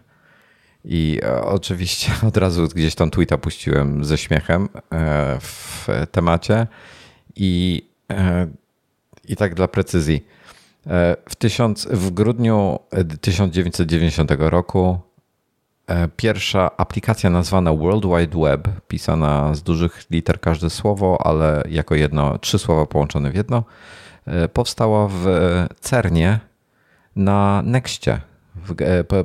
I 0.84 1.20
e, 1.22 1.44
oczywiście 1.44 2.12
od 2.28 2.36
razu 2.36 2.68
gdzieś 2.74 2.94
tam 2.94 3.10
tweeta 3.10 3.38
puściłem 3.38 4.04
ze 4.04 4.18
śmiechem 4.18 4.68
e, 4.92 5.38
w 5.40 5.88
temacie 6.12 6.66
i, 7.36 7.82
e, 8.10 8.46
i 9.28 9.36
tak 9.36 9.54
dla 9.54 9.68
precyzji. 9.68 10.26
W, 11.26 11.34
tysiąc, 11.38 11.88
w 11.90 12.10
grudniu 12.10 12.78
1990 13.20 14.30
roku 14.38 14.98
pierwsza 16.16 16.76
aplikacja 16.76 17.30
nazwana 17.30 17.72
World 17.72 18.04
Wide 18.04 18.40
Web, 18.40 18.68
pisana 18.88 19.54
z 19.54 19.62
dużych 19.62 20.10
liter 20.10 20.40
każde 20.40 20.70
słowo, 20.70 21.18
ale 21.24 21.64
jako 21.68 21.94
jedno, 21.94 22.38
trzy 22.38 22.58
słowa 22.58 22.86
połączone 22.86 23.30
w 23.30 23.34
jedno, 23.34 23.64
powstała 24.52 25.08
w 25.10 25.26
CERNie 25.80 26.38
na 27.16 27.62
Nexcie 27.64 28.20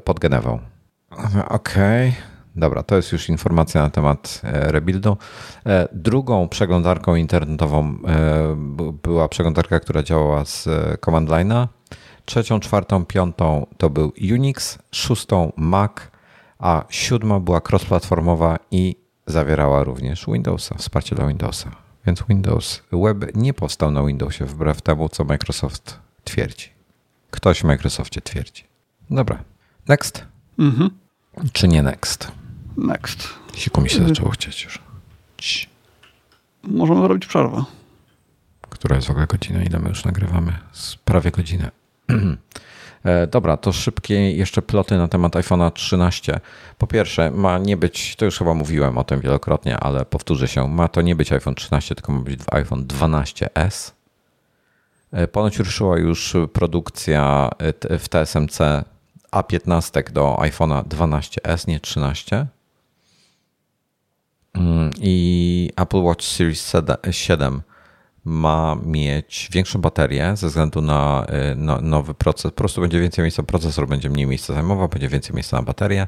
pod 0.05 0.20
Genewą. 0.20 0.60
Okej. 1.49 2.10
Okay. 2.10 2.39
Dobra, 2.60 2.84
to 2.84 2.95
jest 2.95 3.12
już 3.12 3.30
informacja 3.30 3.82
na 3.82 3.89
temat 3.89 4.41
e, 4.43 4.72
rebuildu. 4.72 5.18
E, 5.66 5.88
drugą 5.93 6.49
przeglądarką 6.49 7.16
internetową 7.16 7.97
e, 8.07 8.55
była 9.03 9.28
przeglądarka, 9.28 9.80
która 9.80 10.03
działała 10.03 10.45
z 10.45 10.68
command 11.05 11.30
line'a. 11.30 11.68
Trzecią, 12.26 12.60
czwartą, 12.60 13.05
piątą 13.05 13.66
to 13.78 13.89
był 13.89 14.14
Unix, 14.34 14.80
szóstą 14.91 15.51
Mac, 15.57 15.91
a 16.60 16.84
siódma 16.89 17.39
była 17.39 17.60
cross-platformowa 17.60 18.57
i 18.72 18.95
zawierała 19.26 19.84
również 19.84 20.26
Windowsa, 20.28 20.76
wsparcie 20.78 21.16
dla 21.16 21.28
Windowsa. 21.28 21.72
Więc 22.05 22.24
Windows 22.30 22.84
Web 22.91 23.36
nie 23.36 23.53
powstał 23.53 23.91
na 23.91 24.03
Windowsie 24.03 24.45
wbrew 24.45 24.82
temu, 24.82 25.10
co 25.10 25.24
Microsoft 25.24 25.99
twierdzi. 26.24 26.70
Ktoś 27.32 27.62
w 27.62 27.64
Microsoftie 27.64 28.22
twierdzi. 28.22 28.64
Dobra. 29.10 29.43
Next. 29.88 30.26
Mhm. 30.60 30.89
Czy 31.53 31.68
nie 31.68 31.84
next? 31.84 32.32
Next. 32.80 33.30
Siku 33.54 33.82
mi 33.82 33.90
się 33.90 34.08
zaczęło 34.08 34.30
chcieć 34.30 34.64
już. 34.64 34.80
Cii. 35.38 35.70
Możemy 36.64 37.02
zrobić 37.02 37.26
przerwę. 37.26 37.64
Która 38.70 38.96
jest 38.96 39.08
w 39.08 39.12
ogóle 39.12 39.28
godzina? 39.28 39.64
Ile 39.64 39.80
my 39.80 39.90
już 39.90 40.06
nagrywamy? 40.06 40.54
Z 40.72 40.96
prawie 40.96 41.32
godzinę. 41.32 41.72
E, 43.04 43.28
dobra, 43.28 43.58
to 43.58 43.72
szybkie 43.72 44.32
jeszcze 44.32 44.62
ploty 44.62 44.98
na 44.98 45.08
temat 45.08 45.34
iPhone'a 45.34 45.72
13. 45.72 46.40
Po 46.78 46.88
pierwsze, 46.88 47.32
ma 47.32 47.58
nie 47.58 47.78
być, 47.78 48.16
to 48.16 48.26
już 48.26 48.38
chyba 48.38 48.54
mówiłem 48.54 48.98
o 48.98 49.04
tym 49.04 49.20
wielokrotnie, 49.20 49.78
ale 49.78 50.06
powtórzę 50.06 50.48
się, 50.48 50.68
ma 50.68 50.88
to 50.88 51.02
nie 51.02 51.16
być 51.16 51.34
iPhone 51.34 51.56
13, 51.56 51.96
tylko 51.96 52.12
ma 52.12 52.20
być 52.20 52.40
iPhone 52.52 52.86
12S. 52.86 53.92
E, 55.12 55.28
ponoć 55.28 55.60
ruszyła 55.60 55.98
już 55.98 56.36
produkcja 56.54 57.50
e, 57.90 58.00
w 58.00 58.10
TSMC 58.10 58.60
a15 59.32 60.12
do 60.12 60.38
iPhone'a 60.40 60.84
12s, 60.84 61.68
nie 61.68 61.80
13. 61.80 62.48
Mm, 64.54 64.91
I 65.02 65.70
Apple 65.76 66.00
Watch 66.00 66.26
Series 66.26 66.74
7 67.12 67.62
ma 68.26 68.78
mieć 68.86 69.50
większą 69.52 69.82
baterię 69.82 70.32
ze 70.36 70.47
względu 70.47 70.82
na, 70.82 71.26
y, 71.54 71.56
nowy 71.82 72.14
proces. 72.14 72.52
Po 72.52 72.58
prostu 72.58 72.82
będzie 72.82 73.00
więcej 73.00 73.24
miejsca, 73.24 73.43
procesor 73.43 73.88
będzie 73.88 74.10
mniej 74.10 74.28
miejsca 74.28 74.54
zajmował, 74.54 74.88
będzie 74.89 75.08
więcej 75.08 75.36
miejsca 75.36 75.58
na 75.58 75.64
baterię. 75.64 76.08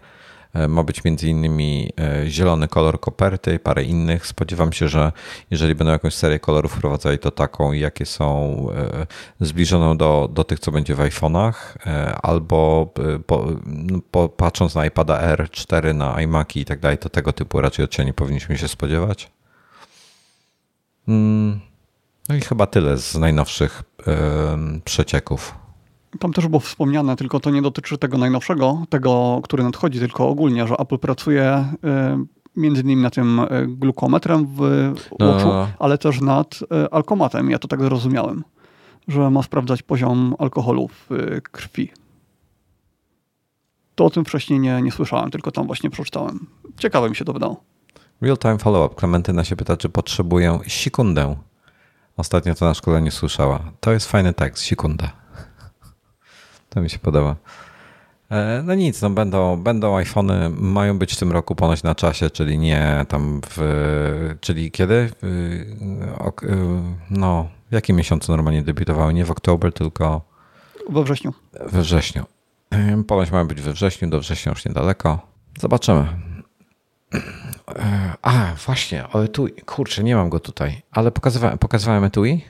Ma 0.67 0.83
być 0.83 1.03
między 1.03 1.27
innymi 1.27 1.93
zielony 2.27 2.67
kolor 2.67 2.99
koperty, 2.99 3.59
parę 3.59 3.83
innych. 3.83 4.27
Spodziewam 4.27 4.73
się, 4.73 4.87
że 4.87 5.11
jeżeli 5.51 5.75
będą 5.75 5.93
jakąś 5.93 6.13
serię 6.13 6.39
kolorów 6.39 6.73
wprowadzali, 6.73 7.19
to 7.19 7.31
taką, 7.31 7.71
jakie 7.71 8.05
są 8.05 8.67
zbliżoną 9.39 9.97
do, 9.97 10.29
do 10.33 10.43
tych, 10.43 10.59
co 10.59 10.71
będzie 10.71 10.95
w 10.95 10.99
iPhone'ach, 10.99 11.53
albo 12.21 12.93
po, 13.27 13.47
no, 13.65 13.99
po, 14.11 14.29
patrząc 14.29 14.75
na 14.75 14.85
iPada 14.85 15.35
R4, 15.35 15.95
na 15.95 16.21
iMaki 16.21 16.59
i 16.59 16.65
tak 16.65 16.79
dalej, 16.79 16.97
to 16.97 17.09
tego 17.09 17.33
typu 17.33 17.61
raczej 17.61 17.85
odcieni 17.85 18.13
powinniśmy 18.13 18.57
się 18.57 18.67
spodziewać. 18.67 19.31
Mm, 21.07 21.59
no 22.29 22.35
i 22.35 22.41
chyba 22.41 22.67
tyle 22.67 22.97
z 22.97 23.15
najnowszych 23.15 23.83
przecieków. 24.85 25.60
Tam 26.19 26.33
też 26.33 26.47
było 26.47 26.59
wspomniane, 26.59 27.15
tylko 27.15 27.39
to 27.39 27.49
nie 27.49 27.61
dotyczy 27.61 27.97
tego 27.97 28.17
najnowszego, 28.17 28.85
tego, 28.89 29.39
który 29.43 29.63
nadchodzi, 29.63 29.99
tylko 29.99 30.29
ogólnie, 30.29 30.67
że 30.67 30.75
Apple 30.75 30.97
pracuje 30.97 31.65
między 32.55 32.81
innymi 32.81 33.01
nad 33.01 33.13
tym 33.13 33.41
glukometrem 33.67 34.45
w 34.45 34.59
Watchu, 35.19 35.47
no. 35.47 35.67
ale 35.79 35.97
też 35.97 36.21
nad 36.21 36.59
alkomatem. 36.91 37.49
Ja 37.49 37.59
to 37.59 37.67
tak 37.67 37.81
zrozumiałem, 37.81 38.43
że 39.07 39.29
ma 39.29 39.43
sprawdzać 39.43 39.83
poziom 39.83 40.35
alkoholu 40.39 40.87
w 40.87 41.09
krwi. 41.51 41.91
To 43.95 44.05
o 44.05 44.09
tym 44.09 44.25
wcześniej 44.25 44.59
nie, 44.59 44.81
nie 44.81 44.91
słyszałem, 44.91 45.31
tylko 45.31 45.51
tam 45.51 45.67
właśnie 45.67 45.89
przeczytałem. 45.89 46.47
Ciekawe 46.77 47.09
mi 47.09 47.15
się 47.15 47.25
to 47.25 47.33
wydało. 47.33 47.63
Real 48.21 48.37
time 48.37 48.57
follow-up. 48.57 48.95
Klementyna 48.95 49.43
się 49.43 49.55
pyta, 49.55 49.77
czy 49.77 49.89
potrzebuję 49.89 50.59
sekundę. 50.67 51.35
Ostatnio 52.17 52.55
to 52.55 52.65
na 52.65 52.73
szkoleniu 52.73 53.11
słyszała. 53.11 53.59
To 53.79 53.91
jest 53.91 54.11
fajny 54.11 54.33
tekst, 54.33 54.65
sekunda. 54.65 55.20
To 56.73 56.81
mi 56.81 56.89
się 56.89 56.99
podoba. 56.99 57.35
E, 58.31 58.63
no 58.65 58.75
nic, 58.75 59.01
no 59.01 59.09
będą, 59.09 59.57
będą 59.57 59.97
iPhony, 59.97 60.49
mają 60.49 60.99
być 60.99 61.13
w 61.13 61.19
tym 61.19 61.31
roku 61.31 61.55
ponoć 61.55 61.83
na 61.83 61.95
czasie, 61.95 62.29
czyli 62.29 62.57
nie 62.57 63.05
tam 63.07 63.41
w, 63.49 64.35
czyli 64.41 64.71
kiedy? 64.71 65.11
No, 67.09 67.49
w 67.69 67.73
jakim 67.73 67.95
miesiącu 67.95 68.31
normalnie 68.31 68.63
debiutowały? 68.63 69.13
Nie 69.13 69.25
w 69.25 69.31
oktober, 69.31 69.73
tylko 69.73 70.21
we 70.89 71.03
wrześniu. 71.03 71.33
We 71.71 71.81
wrześniu. 71.81 72.25
E, 72.69 73.03
ponoć 73.03 73.31
mają 73.31 73.47
być 73.47 73.61
we 73.61 73.73
wrześniu, 73.73 74.09
do 74.09 74.19
września 74.19 74.49
już 74.49 74.65
niedaleko. 74.65 75.19
Zobaczymy. 75.59 76.07
E, 77.75 78.13
a, 78.21 78.55
właśnie, 78.65 79.07
o 79.13 79.23
etui. 79.23 79.51
Kurczę, 79.51 80.03
nie 80.03 80.15
mam 80.15 80.29
go 80.29 80.39
tutaj, 80.39 80.81
ale 80.91 81.11
pokazywałem, 81.11 81.57
pokazywałem 81.57 82.03
etui? 82.03 82.45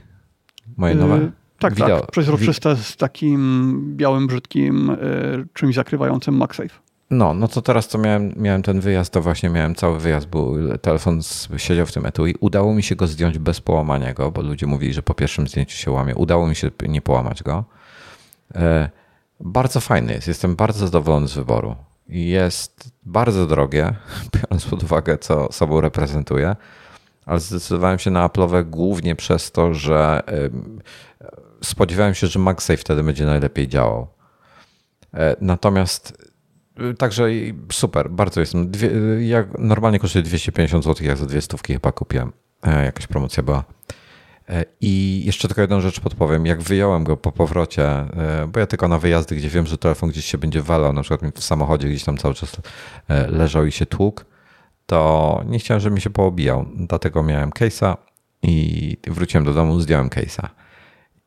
Moje 0.78 0.96
nowe? 0.96 1.32
Tak, 1.62 1.74
Wideo. 1.74 2.00
tak. 2.00 2.12
Przeźroczyste 2.12 2.76
z 2.76 2.98
takim 2.98 3.82
białym, 3.98 4.28
brzydkim 4.28 4.98
yy, 5.02 5.48
czymś 5.54 5.76
zakrywającym 5.76 6.36
MagSafe. 6.36 6.80
No, 7.10 7.34
no 7.34 7.48
to 7.48 7.62
teraz 7.62 7.88
to 7.88 7.98
miałem, 7.98 8.34
miałem 8.38 8.62
ten 8.62 8.80
wyjazd, 8.80 9.14
to 9.14 9.22
właśnie 9.22 9.50
miałem 9.50 9.76
cały 9.76 10.00
wyjazd, 10.00 10.28
bo 10.28 10.54
telefon 10.82 11.22
siedział 11.58 11.86
w 11.86 11.92
tym 11.92 12.06
etui. 12.06 12.36
Udało 12.40 12.74
mi 12.74 12.84
się 12.84 12.96
go 12.96 13.08
zdjąć 13.08 13.40
bez 13.40 13.62
połamania 13.62 14.14
go, 14.14 14.32
bo 14.32 14.42
ludzie 14.42 14.68
mówili, 14.68 14.94
że 14.94 15.04
po 15.04 15.14
pierwszym 15.14 15.48
zdjęciu 15.48 15.78
się 15.78 15.92
łamie. 15.92 16.16
Udało 16.16 16.48
mi 16.48 16.56
się 16.56 16.72
nie 16.88 17.02
połamać 17.02 17.44
go. 17.44 17.64
Yy, 18.56 18.62
bardzo 19.40 19.80
fajny 19.80 20.14
jest, 20.14 20.28
jestem 20.28 20.56
bardzo 20.56 20.80
zadowolony 20.80 21.28
z 21.28 21.34
wyboru 21.34 21.76
jest 22.12 22.92
bardzo 23.04 23.48
drogie, 23.48 23.94
biorąc 24.36 24.66
pod 24.66 24.84
uwagę, 24.84 25.18
co 25.18 25.52
sobą 25.52 25.82
reprezentuje, 25.82 26.56
ale 27.26 27.40
zdecydowałem 27.40 28.00
się 28.00 28.12
na 28.12 28.28
Apple'owe 28.28 28.70
głównie 28.70 29.16
przez 29.16 29.52
to, 29.52 29.74
że 29.74 30.24
spodziewałem 31.64 32.16
się, 32.16 32.28
że 32.28 32.40
MagSafe 32.40 32.78
wtedy 32.78 33.04
będzie 33.04 33.26
najlepiej 33.26 33.68
działał. 33.68 34.08
E, 35.14 35.36
natomiast 35.42 36.32
y, 36.92 36.94
Także 36.94 37.28
super, 37.72 38.10
bardzo 38.10 38.40
jestem. 38.40 38.72
Dwie, 38.72 38.90
jak 39.28 39.60
normalnie 39.60 40.00
kosztuje 40.00 40.24
250 40.24 40.84
zł, 40.84 41.08
jak 41.08 41.18
za 41.18 41.26
dwie 41.26 41.42
stówki 41.42 41.74
chyba 41.74 41.92
kupiłem. 41.92 42.32
E, 42.64 42.86
jakaś 42.86 43.08
promocja 43.08 43.44
była. 43.44 43.64
E, 44.50 44.66
I 44.82 45.24
jeszcze 45.26 45.48
tylko 45.48 45.62
jedną 45.62 45.82
rzecz 45.82 46.00
podpowiem. 46.00 46.46
Jak 46.46 46.62
wyjąłem 46.62 47.04
go 47.04 47.18
po 47.18 47.32
powrocie, 47.32 48.06
bo 48.48 48.60
ja 48.60 48.68
tylko 48.68 48.88
na 48.88 49.00
wyjazdy, 49.00 49.36
gdzie 49.36 49.50
wiem, 49.50 49.68
że 49.68 49.78
telefon 49.78 50.10
gdzieś 50.10 50.26
się 50.26 50.38
będzie 50.38 50.62
walał, 50.62 50.94
na 50.94 51.02
przykład 51.02 51.40
w 51.40 51.44
samochodzie 51.44 51.88
gdzieś 51.88 52.04
tam 52.04 52.18
cały 52.18 52.34
czas 52.34 52.56
leżał 53.30 53.66
i 53.66 53.72
się 53.72 53.86
tłukł, 53.86 54.22
to 54.86 55.42
nie 55.46 55.60
chciałem, 55.60 55.82
żeby 55.82 55.96
mi 55.96 56.02
się 56.02 56.10
poobijał. 56.10 56.66
Dlatego 56.76 57.24
miałem 57.24 57.50
case'a 57.50 57.98
i 58.44 58.98
wróciłem 59.08 59.46
do 59.46 59.54
domu, 59.54 59.80
zdjąłem 59.80 60.10
case'a. 60.10 60.48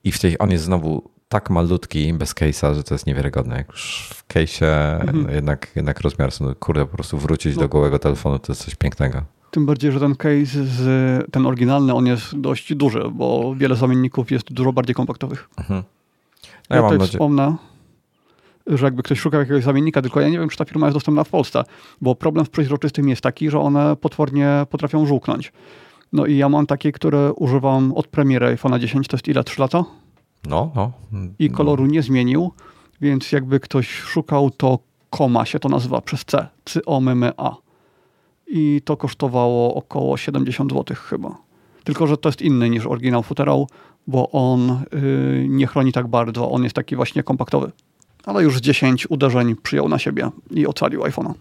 I 0.05 0.13
w 0.13 0.19
tej, 0.19 0.37
on 0.39 0.51
jest 0.51 0.65
znowu 0.65 1.11
tak 1.29 1.51
malutki 1.51 2.13
bez 2.13 2.35
case'a, 2.35 2.75
że 2.75 2.83
to 2.83 2.95
jest 2.95 3.07
niewiarygodne. 3.07 3.57
Jak 3.57 3.69
już 3.69 4.11
w 4.15 4.29
case'ie 4.29 5.01
mhm. 5.01 5.35
jednak, 5.35 5.71
jednak 5.77 6.01
rozmiar, 6.01 6.31
kurde, 6.59 6.87
po 6.87 6.97
prostu 6.97 7.19
wrócić 7.19 7.57
no. 7.57 7.63
do 7.63 7.69
gołego 7.69 7.99
telefonu 7.99 8.39
to 8.39 8.53
jest 8.53 8.65
coś 8.65 8.75
pięknego. 8.75 9.23
Tym 9.51 9.67
bardziej, 9.67 9.93
że 9.93 10.01
ten 10.01 10.17
case, 10.17 10.65
z, 10.65 10.87
ten 11.33 11.47
oryginalny, 11.47 11.95
on 11.95 12.07
jest 12.07 12.41
dość 12.41 12.75
duży, 12.75 13.05
bo 13.13 13.55
wiele 13.57 13.77
zamienników 13.77 14.31
jest 14.31 14.53
dużo 14.53 14.73
bardziej 14.73 14.95
kompaktowych. 14.95 15.49
Mhm. 15.59 15.83
No 16.71 16.77
ja, 16.77 16.83
ja 16.83 16.91
tutaj 16.91 17.09
wspomnę, 17.09 17.57
że 18.67 18.87
jakby 18.87 19.03
ktoś 19.03 19.19
szukał 19.21 19.41
jakiegoś 19.41 19.65
zamiennika, 19.65 20.03
tylko 20.03 20.21
ja 20.21 20.29
nie 20.29 20.39
wiem, 20.39 20.49
czy 20.49 20.57
ta 20.57 20.65
firma 20.65 20.87
jest 20.87 20.97
dostępna 20.97 21.25
w 21.25 21.29
Polsce, 21.29 21.65
bo 22.01 22.15
problem 22.15 22.47
w 22.47 22.51
przeźroczystym 22.51 23.09
jest 23.09 23.23
taki, 23.23 23.51
że 23.51 23.61
one 23.61 23.97
potwornie 23.97 24.67
potrafią 24.71 25.07
żółknąć. 25.07 25.53
No 26.15 26.27
i 26.27 26.37
ja 26.37 26.49
mam 26.49 26.67
takie, 26.67 26.93
które 26.93 27.33
używam 27.33 27.93
od 27.93 28.07
premiery 28.07 28.57
iPhone'a 28.57 28.79
10, 28.79 29.09
to 29.09 29.17
jest 29.17 29.29
ile? 29.29 29.45
3 29.45 29.61
lata? 29.61 29.85
No, 30.47 30.73
no. 30.75 30.93
I 31.39 31.51
koloru 31.51 31.87
nie 31.87 32.03
zmienił, 32.03 32.53
więc 33.01 33.33
jakby 33.33 33.61
ktoś 33.61 33.91
szukał, 33.91 34.51
to 34.51 34.79
Koma 35.11 35.45
się 35.45 35.59
to 35.59 35.69
nazywa 35.69 36.01
przez 36.01 36.25
C. 36.25 36.49
C-O-M-M-A 36.65 37.57
i 38.47 38.81
to 38.85 38.97
kosztowało 38.97 39.75
około 39.75 40.17
70 40.17 40.73
zł 40.73 40.97
chyba. 40.97 41.37
Tylko, 41.85 42.07
że 42.07 42.17
to 42.17 42.29
jest 42.29 42.43
inny 42.43 42.71
niż 42.71 42.87
oryginał 42.87 43.23
futerał, 43.23 43.69
bo 44.07 44.31
on 44.31 44.85
yy, 44.93 45.47
nie 45.49 45.67
chroni 45.67 45.93
tak 45.93 46.07
bardzo, 46.07 46.51
on 46.51 46.63
jest 46.63 46.77
taki 46.77 46.97
właśnie 46.97 47.23
kompaktowy. 47.23 47.73
Ale 48.25 48.43
już 48.43 48.61
10 48.61 49.11
uderzeń 49.11 49.57
przyjął 49.63 49.89
na 49.89 49.99
siebie 49.99 50.31
i 50.51 50.67
ocalił 50.67 51.03
iPhone'a. 51.03 51.33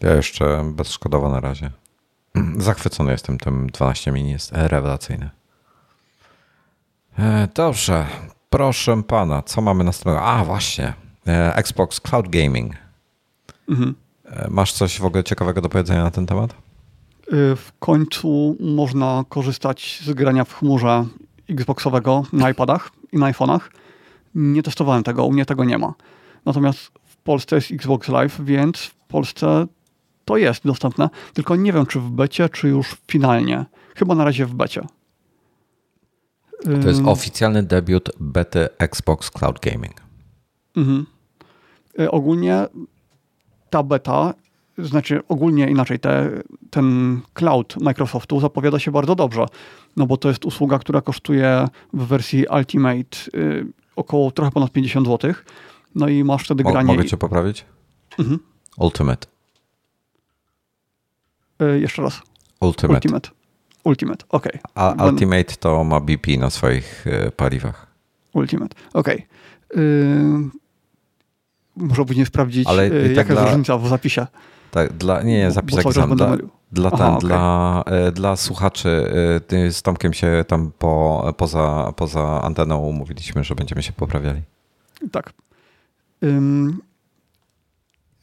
Ja 0.00 0.14
jeszcze 0.14 0.72
bezszkodowo 0.74 1.30
na 1.30 1.40
razie. 1.40 1.70
Zachwycony 2.58 3.12
jestem 3.12 3.38
tym 3.38 3.66
12 3.66 4.12
mini, 4.12 4.30
jest 4.30 4.52
rewelacyjny. 4.52 5.30
E, 7.18 7.48
dobrze, 7.54 8.06
proszę 8.50 9.02
pana, 9.02 9.42
co 9.42 9.60
mamy 9.60 9.84
następnego? 9.84 10.22
A, 10.22 10.44
właśnie, 10.44 10.94
e, 11.26 11.54
Xbox 11.56 12.00
Cloud 12.00 12.28
Gaming. 12.28 12.74
Mhm. 13.68 13.94
Masz 14.48 14.72
coś 14.72 15.00
w 15.00 15.04
ogóle 15.04 15.24
ciekawego 15.24 15.60
do 15.60 15.68
powiedzenia 15.68 16.04
na 16.04 16.10
ten 16.10 16.26
temat? 16.26 16.54
W 17.56 17.68
końcu 17.78 18.56
można 18.60 19.24
korzystać 19.28 20.02
z 20.04 20.12
grania 20.12 20.44
w 20.44 20.54
chmurze 20.54 21.04
Xboxowego 21.50 22.22
na 22.32 22.50
iPadach 22.50 22.90
i 23.12 23.18
na 23.18 23.32
iPhone'ach. 23.32 23.60
Nie 24.34 24.62
testowałem 24.62 25.02
tego, 25.02 25.24
u 25.24 25.32
mnie 25.32 25.46
tego 25.46 25.64
nie 25.64 25.78
ma. 25.78 25.94
Natomiast 26.44 26.80
w 27.04 27.16
Polsce 27.16 27.56
jest 27.56 27.70
Xbox 27.70 28.08
Live, 28.08 28.40
więc 28.44 28.78
w 28.78 28.94
Polsce 28.94 29.66
to 30.30 30.36
jest 30.36 30.64
dostępne. 30.64 31.10
Tylko 31.34 31.56
nie 31.56 31.72
wiem, 31.72 31.86
czy 31.86 32.00
w 32.00 32.10
becie, 32.10 32.48
czy 32.48 32.68
już 32.68 32.96
finalnie. 33.08 33.64
Chyba 33.96 34.14
na 34.14 34.24
razie 34.24 34.46
w 34.46 34.54
becie. 34.54 34.82
To 36.82 36.88
jest 36.88 37.02
oficjalny 37.04 37.62
debiut 37.62 38.10
bety 38.20 38.68
Xbox 38.78 39.30
Cloud 39.30 39.60
Gaming. 39.60 39.94
Mhm. 40.76 41.06
Y, 42.00 42.10
ogólnie 42.10 42.66
ta 43.70 43.82
beta, 43.82 44.34
znaczy 44.78 45.20
ogólnie 45.28 45.70
inaczej, 45.70 45.98
te, 45.98 46.30
ten 46.70 47.20
cloud 47.34 47.76
Microsoftu 47.80 48.40
zapowiada 48.40 48.78
się 48.78 48.90
bardzo 48.90 49.14
dobrze, 49.14 49.46
no 49.96 50.06
bo 50.06 50.16
to 50.16 50.28
jest 50.28 50.44
usługa, 50.44 50.78
która 50.78 51.00
kosztuje 51.00 51.68
w 51.92 52.06
wersji 52.06 52.46
Ultimate 52.56 53.18
y, 53.34 53.66
około 53.96 54.30
trochę 54.30 54.50
ponad 54.50 54.72
50 54.72 55.06
zł. 55.06 55.32
No 55.94 56.08
i 56.08 56.24
masz 56.24 56.44
wtedy 56.44 56.62
granie. 56.62 56.86
Mogę 56.86 57.04
cię 57.04 57.16
poprawić? 57.16 57.64
Mhm. 58.18 58.38
Ultimate. 58.78 59.39
Y, 61.60 61.80
jeszcze 61.80 62.02
raz. 62.02 62.22
Ultimate. 62.60 62.94
Ultimate. 62.94 63.30
Ultimate, 63.84 64.24
ok. 64.28 64.48
A 64.74 65.04
Ultimate 65.04 65.56
to 65.60 65.84
ma 65.84 66.00
BP 66.00 66.36
na 66.38 66.50
swoich 66.50 67.06
y, 67.06 67.30
paliwach. 67.30 67.86
Ultimate, 68.34 68.76
ok. 68.92 69.08
Y, 69.08 69.20
muszę 71.76 72.04
później 72.04 72.26
sprawdzić, 72.26 72.68
Ale 72.68 72.84
e, 72.84 72.90
tak 72.90 73.16
jaka 73.16 73.32
dla, 73.32 73.42
jest 73.42 73.52
różnica 73.52 73.78
w 73.78 73.88
zapisie. 73.88 74.26
Tak, 74.70 74.92
dla, 74.92 75.22
nie, 75.22 75.38
nie, 75.38 75.50
zapis 75.50 75.80
znam. 75.92 76.16
Dla, 76.16 76.36
dla, 76.72 76.90
ten, 76.90 77.00
okay. 77.00 77.20
dla, 77.20 77.82
e, 77.86 78.12
dla 78.12 78.36
słuchaczy 78.36 79.12
e, 79.52 79.72
z 79.72 79.82
Tomkiem 79.82 80.12
się 80.12 80.44
tam 80.48 80.72
po, 80.78 81.34
poza, 81.36 81.92
poza 81.96 82.42
anteną 82.42 82.78
umówiliśmy, 82.78 83.44
że 83.44 83.54
będziemy 83.54 83.82
się 83.82 83.92
poprawiali. 83.92 84.42
Tak. 85.12 85.32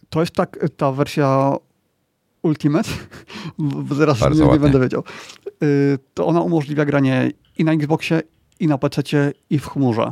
to 0.09 0.19
jest 0.19 0.35
tak 0.35 0.59
ta 0.77 0.91
wersja 0.91 1.53
Ultimate, 2.43 2.89
zaraz 3.91 4.21
nie, 4.21 4.45
nie, 4.45 4.59
będę 4.59 4.79
wiedział. 4.79 5.03
Y, 5.63 5.99
to 6.13 6.27
ona 6.27 6.41
umożliwia 6.41 6.85
granie 6.85 7.31
i 7.57 7.63
na 7.63 7.73
Xboxie, 7.73 8.21
i 8.59 8.67
na 8.67 8.77
PC, 8.77 9.01
i 9.49 9.59
w 9.59 9.67
chmurze. 9.67 10.11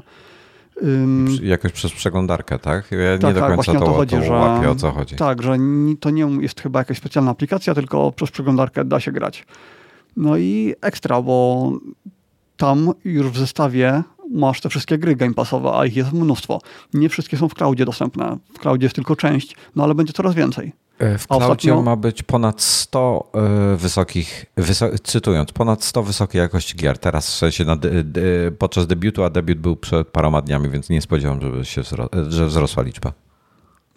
Um, 0.81 1.27
Jakoś 1.43 1.71
przez 1.71 1.91
przeglądarkę, 1.91 2.59
tak? 2.59 2.91
Ja 2.91 3.17
tak, 3.17 3.23
nie 3.23 3.33
do 3.33 3.39
tak, 3.39 3.55
końca 3.55 3.71
tak, 3.71 3.81
to, 3.81 3.85
to, 3.85 3.93
chodzi, 3.93 4.15
to 4.15 4.23
że, 4.23 4.31
łapię, 4.31 4.69
o 4.69 4.75
co 4.75 4.91
chodzi. 4.91 5.15
Tak, 5.15 5.43
że 5.43 5.57
to 5.99 6.09
nie 6.09 6.27
jest 6.41 6.61
chyba 6.61 6.79
jakaś 6.79 6.97
specjalna 6.97 7.31
aplikacja, 7.31 7.73
tylko 7.73 8.11
przez 8.11 8.31
przeglądarkę 8.31 8.85
da 8.85 8.99
się 8.99 9.11
grać. 9.11 9.45
No 10.17 10.37
i 10.37 10.73
ekstra, 10.81 11.21
bo 11.21 11.71
tam 12.57 12.91
już 13.05 13.27
w 13.27 13.37
zestawie 13.37 14.03
masz 14.31 14.61
te 14.61 14.69
wszystkie 14.69 14.97
gry 14.97 15.15
Game 15.15 15.33
Passowe, 15.33 15.71
a 15.73 15.85
ich 15.85 15.95
jest 15.95 16.13
mnóstwo. 16.13 16.61
Nie 16.93 17.09
wszystkie 17.09 17.37
są 17.37 17.49
w 17.49 17.53
cloudzie 17.53 17.85
dostępne. 17.85 18.37
W 18.53 18.59
cloudzie 18.59 18.85
jest 18.85 18.95
tylko 18.95 19.15
część, 19.15 19.55
no 19.75 19.83
ale 19.83 19.95
będzie 19.95 20.13
coraz 20.13 20.35
więcej. 20.35 20.73
E, 20.99 21.17
w 21.17 21.27
cloudzie 21.27 21.45
ostatnio... 21.45 21.81
ma 21.81 21.95
być 21.95 22.23
ponad 22.23 22.61
100 22.61 23.31
y, 23.73 23.77
wysokich, 23.77 24.45
wyso 24.57 24.89
cytując, 25.03 25.51
ponad 25.51 25.83
100 25.83 26.03
wysokiej 26.03 26.39
jakości 26.39 26.77
gier. 26.77 26.97
Teraz 26.97 27.31
w 27.31 27.33
sensie 27.33 27.65
na 27.65 27.77
podczas 28.57 28.87
debiutu, 28.87 29.23
a 29.23 29.29
debiut 29.29 29.59
był 29.59 29.75
przed 29.75 30.07
paroma 30.07 30.41
dniami, 30.41 30.69
więc 30.69 30.89
nie 30.89 31.01
spodziewam 31.01 31.39
się, 31.41 31.65
się 31.65 31.81
wzro 31.81 32.09
że 32.29 32.45
wzrosła 32.45 32.83
liczba. 32.83 33.13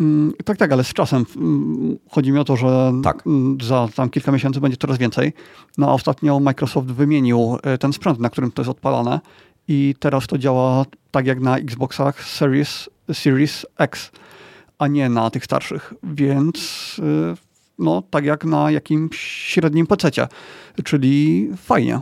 Mm, 0.01 0.33
tak, 0.45 0.57
tak, 0.57 0.73
ale 0.73 0.85
z 0.85 0.93
czasem 0.93 1.27
mm, 1.37 1.99
chodzi 2.11 2.33
mi 2.33 2.39
o 2.39 2.45
to, 2.45 2.57
że 2.57 2.93
tak. 3.05 3.27
Mm, 3.27 3.59
za 3.61 3.89
tam 3.97 4.11
kilka 4.11 4.33
miesięcy 4.33 4.61
będzie 4.61 4.77
coraz 4.77 4.99
więcej. 4.99 5.33
No 5.79 5.91
a 5.91 5.93
ostatnio 5.93 6.41
Microsoft 6.41 6.87
wymienił 6.87 7.59
e, 7.63 7.79
ten 7.79 7.93
sprzęt, 7.93 8.21
na 8.21 8.31
którym 8.31 8.53
to 8.53 8.63
jest 8.63 8.71
odpalane 8.71 9.21
i 9.69 9.95
teraz 9.99 10.27
to 10.27 10.39
działa 10.39 10.85
tak 11.11 11.27
jak 11.27 11.41
na 11.41 11.59
Xboxach 11.59 12.25
Series, 12.25 12.91
Series 13.13 13.67
X, 13.79 14.11
a 14.79 14.87
nie 14.87 15.09
na 15.09 15.31
tych 15.31 15.45
starszych, 15.45 15.95
więc 16.03 16.97
e, 17.33 17.35
no 17.79 18.03
tak 18.11 18.25
jak 18.25 18.45
na 18.45 18.71
jakimś 18.71 19.19
średnim 19.21 19.87
PC, 19.87 20.11
czyli 20.85 21.49
fajnie. 21.57 22.01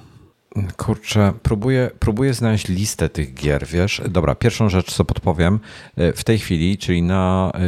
Kurczę, 0.76 1.32
próbuję, 1.42 1.90
próbuję 1.98 2.34
znaleźć 2.34 2.68
listę 2.68 3.08
tych 3.08 3.34
gier, 3.34 3.66
wiesz? 3.66 4.02
Dobra, 4.08 4.34
pierwszą 4.34 4.68
rzecz, 4.68 4.92
co 4.92 5.04
podpowiem, 5.04 5.60
e, 5.96 6.12
w 6.12 6.24
tej 6.24 6.38
chwili, 6.38 6.78
czyli 6.78 7.02
na 7.02 7.52
e, 7.54 7.60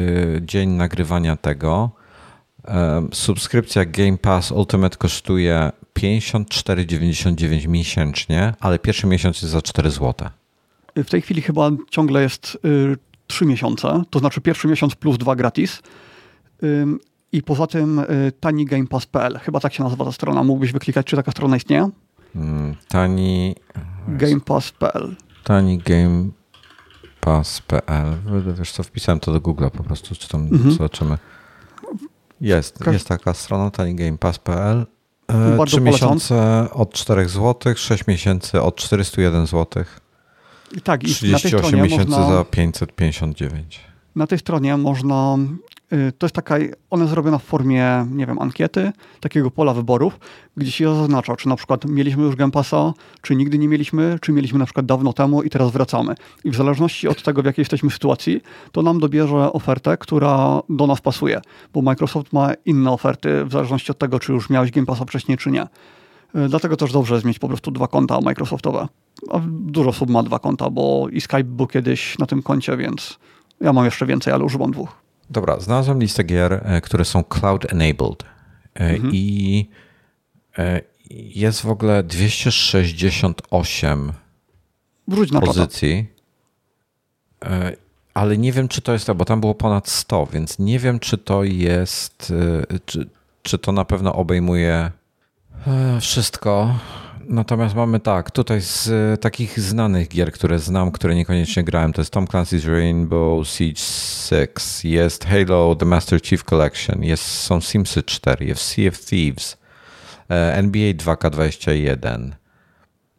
dzień 0.42 0.70
nagrywania 0.70 1.36
tego, 1.36 1.90
e, 2.64 3.08
subskrypcja 3.12 3.84
Game 3.84 4.18
Pass 4.18 4.52
Ultimate 4.52 4.96
kosztuje 4.96 5.72
54,99 5.94 7.68
miesięcznie, 7.68 8.54
ale 8.60 8.78
pierwszy 8.78 9.06
miesiąc 9.06 9.42
jest 9.42 9.52
za 9.52 9.62
4 9.62 9.90
zł. 9.90 10.28
W 10.96 11.10
tej 11.10 11.22
chwili 11.22 11.42
chyba 11.42 11.70
ciągle 11.90 12.22
jest 12.22 12.58
3 13.28 13.46
miesiące, 13.46 14.02
to 14.10 14.18
znaczy 14.18 14.40
pierwszy 14.40 14.68
miesiąc 14.68 14.94
plus 14.94 15.18
2 15.18 15.36
gratis. 15.36 15.82
I 17.32 17.42
poza 17.42 17.66
tym 17.66 18.02
tanigamepass.pl, 18.40 19.38
chyba 19.38 19.60
tak 19.60 19.74
się 19.74 19.84
nazywa 19.84 20.04
ta 20.04 20.12
strona. 20.12 20.42
Mógłbyś 20.42 20.72
wyklikać, 20.72 21.06
czy 21.06 21.16
taka 21.16 21.30
strona 21.30 21.56
istnieje? 21.56 21.90
Mm, 22.36 22.74
tani. 22.88 23.56
Gamepass.pl. 24.08 25.16
Tani 25.44 25.78
Gamepass.pl. 27.22 28.16
Wiesz 28.58 28.72
co, 28.72 28.82
wpisałem 28.82 29.20
to 29.20 29.32
do 29.32 29.40
Google 29.40 29.66
po 29.76 29.82
prostu, 29.82 30.14
czy 30.14 30.28
tam 30.28 30.40
mhm. 30.42 30.72
zobaczymy. 30.72 31.18
Jest, 32.40 32.86
jest 32.86 33.08
taka 33.08 33.34
strona 33.34 33.70
tanigamepass.pl. 33.70 34.86
E, 35.28 35.58
3 35.66 35.80
miesiące 35.80 36.66
od 36.72 36.92
4 36.92 37.28
zł, 37.28 37.74
6 37.76 38.06
miesięcy 38.06 38.62
od 38.62 38.76
401 38.76 39.46
zł. 39.46 39.84
I 40.76 40.80
tak, 40.80 41.02
i 41.02 41.06
38 41.06 41.82
miesięcy 41.82 42.08
można... 42.08 42.36
za 42.36 42.44
559. 42.44 43.80
Na 44.16 44.26
tej 44.26 44.38
stronie 44.38 44.76
można 44.76 45.38
Y, 45.92 46.12
to 46.18 46.26
jest 46.26 46.34
taka, 46.34 46.56
ona 46.90 47.02
jest 47.02 47.10
zrobiona 47.10 47.38
w 47.38 47.42
formie, 47.42 48.06
nie 48.10 48.26
wiem, 48.26 48.38
ankiety, 48.38 48.92
takiego 49.20 49.50
pola 49.50 49.74
wyborów, 49.74 50.20
gdzie 50.56 50.70
się 50.70 50.94
zaznacza, 50.94 51.36
czy 51.36 51.48
na 51.48 51.56
przykład 51.56 51.84
mieliśmy 51.84 52.22
już 52.22 52.36
Game 52.36 52.52
Passa, 52.52 52.92
czy 53.22 53.36
nigdy 53.36 53.58
nie 53.58 53.68
mieliśmy, 53.68 54.18
czy 54.20 54.32
mieliśmy 54.32 54.58
na 54.58 54.64
przykład 54.64 54.86
dawno 54.86 55.12
temu 55.12 55.42
i 55.42 55.50
teraz 55.50 55.70
wracamy. 55.70 56.14
I 56.44 56.50
w 56.50 56.54
zależności 56.54 57.08
od 57.08 57.22
tego, 57.22 57.42
w 57.42 57.44
jakiej 57.44 57.62
jesteśmy 57.62 57.90
sytuacji, 57.90 58.40
to 58.72 58.82
nam 58.82 59.00
dobierze 59.00 59.52
ofertę, 59.52 59.96
która 59.96 60.60
do 60.68 60.86
nas 60.86 61.00
pasuje, 61.00 61.40
bo 61.74 61.82
Microsoft 61.82 62.32
ma 62.32 62.52
inne 62.64 62.90
oferty 62.90 63.44
w 63.44 63.52
zależności 63.52 63.92
od 63.92 63.98
tego, 63.98 64.20
czy 64.20 64.32
już 64.32 64.50
miałeś 64.50 64.70
Game 64.70 64.86
Passa 64.86 65.04
wcześniej, 65.04 65.38
czy 65.38 65.50
nie. 65.50 65.66
Y, 66.36 66.48
dlatego 66.48 66.76
też 66.76 66.92
dobrze 66.92 67.14
jest 67.14 67.26
mieć 67.26 67.38
po 67.38 67.48
prostu 67.48 67.70
dwa 67.70 67.88
konta 67.88 68.20
Microsoftowe. 68.20 68.88
A 69.30 69.40
dużo 69.48 69.90
osób 69.90 70.10
ma 70.10 70.22
dwa 70.22 70.38
konta, 70.38 70.70
bo 70.70 71.06
i 71.12 71.20
Skype 71.20 71.44
był 71.44 71.66
kiedyś 71.66 72.18
na 72.18 72.26
tym 72.26 72.42
koncie, 72.42 72.76
więc 72.76 73.18
ja 73.60 73.72
mam 73.72 73.84
jeszcze 73.84 74.06
więcej, 74.06 74.32
ale 74.32 74.44
używam 74.44 74.70
dwóch. 74.70 74.96
Dobra, 75.30 75.60
znalazłem 75.60 75.98
listę 75.98 76.24
gier, 76.24 76.60
e, 76.64 76.80
które 76.80 77.04
są 77.04 77.24
cloud 77.24 77.72
enabled 77.72 78.22
e, 78.22 78.26
mhm. 78.80 79.10
i 79.14 79.68
e, 80.58 80.80
jest 81.10 81.62
w 81.62 81.70
ogóle 81.70 82.02
268 82.02 84.12
Wróć 85.08 85.32
na 85.32 85.40
pozycji. 85.40 86.06
Ale 88.14 88.38
nie 88.38 88.52
wiem, 88.52 88.68
czy 88.68 88.82
to 88.82 88.92
jest 88.92 89.12
bo 89.12 89.24
tam 89.24 89.40
było 89.40 89.54
ponad 89.54 89.88
100, 89.88 90.26
więc 90.26 90.58
nie 90.58 90.78
wiem, 90.78 90.98
czy 90.98 91.18
to 91.18 91.44
jest, 91.44 92.32
czy, 92.84 93.08
czy 93.42 93.58
to 93.58 93.72
na 93.72 93.84
pewno 93.84 94.14
obejmuje 94.14 94.90
wszystko. 96.00 96.74
Natomiast 97.28 97.74
mamy 97.74 98.00
tak, 98.00 98.30
tutaj 98.30 98.60
z 98.60 98.88
e, 98.88 99.16
takich 99.16 99.60
znanych 99.60 100.08
gier, 100.08 100.32
które 100.32 100.58
znam, 100.58 100.92
które 100.92 101.14
niekoniecznie 101.14 101.64
grałem, 101.64 101.92
to 101.92 102.00
jest 102.00 102.12
Tom 102.12 102.26
Clancy's 102.26 102.68
Rainbow 102.72 103.48
Siege 103.48 103.80
6, 103.80 104.84
jest 104.84 105.24
Halo 105.24 105.76
The 105.76 105.86
Master 105.86 106.22
Chief 106.22 106.44
Collection, 106.44 107.04
jest, 107.04 107.24
są 107.24 107.60
Simsy 107.60 108.02
4, 108.02 108.46
jest 108.46 108.62
Sea 108.62 108.88
of 108.88 108.98
Thieves, 108.98 109.58
e, 110.30 110.54
NBA 110.54 110.92
2K21, 110.92 112.30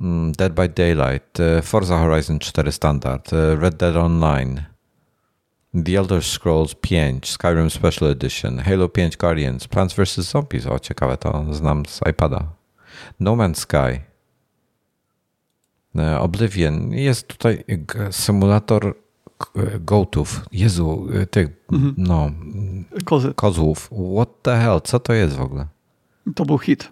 mm, 0.02 0.32
Dead 0.32 0.54
by 0.54 0.70
Daylight, 0.70 1.40
e, 1.40 1.62
Forza 1.62 1.98
Horizon 1.98 2.40
4 2.40 2.72
Standard, 2.72 3.32
Red 3.60 3.76
Dead 3.78 3.96
Online, 3.96 4.62
The 5.74 5.96
Elder 5.96 6.24
Scrolls 6.24 6.74
5, 6.74 7.26
Skyrim 7.26 7.70
Special 7.70 8.10
Edition, 8.10 8.58
Halo 8.60 8.90
5 8.90 9.18
Guardians, 9.18 9.68
Plants 9.68 9.94
vs. 9.94 10.32
Zombies, 10.32 10.66
o 10.66 10.80
ciekawe 10.80 11.18
to 11.18 11.46
znam 11.52 11.86
z 11.86 12.00
iPada. 12.10 12.44
No 13.20 13.36
Man's 13.36 13.60
Sky, 13.60 14.02
e, 15.96 16.20
Oblivion. 16.20 16.92
Jest 16.94 17.28
tutaj 17.28 17.64
symulator 18.12 18.96
gołtów. 19.80 20.46
Jezu, 20.52 21.08
e, 21.14 21.26
tych, 21.26 21.48
mhm. 21.72 21.94
no, 21.98 22.32
Kozy. 23.06 23.34
kozłów. 23.34 23.90
What 24.16 24.30
the 24.42 24.58
hell? 24.58 24.82
Co 24.84 25.00
to 25.00 25.14
jest 25.14 25.36
w 25.36 25.42
ogóle? 25.42 25.68
To 26.36 26.46
był 26.46 26.58
hit. 26.58 26.90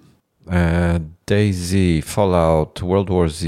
E, 0.49 0.99
Daisy, 1.27 2.01
Fallout, 2.03 2.79
World 2.83 3.09
War 3.09 3.29
Z. 3.29 3.45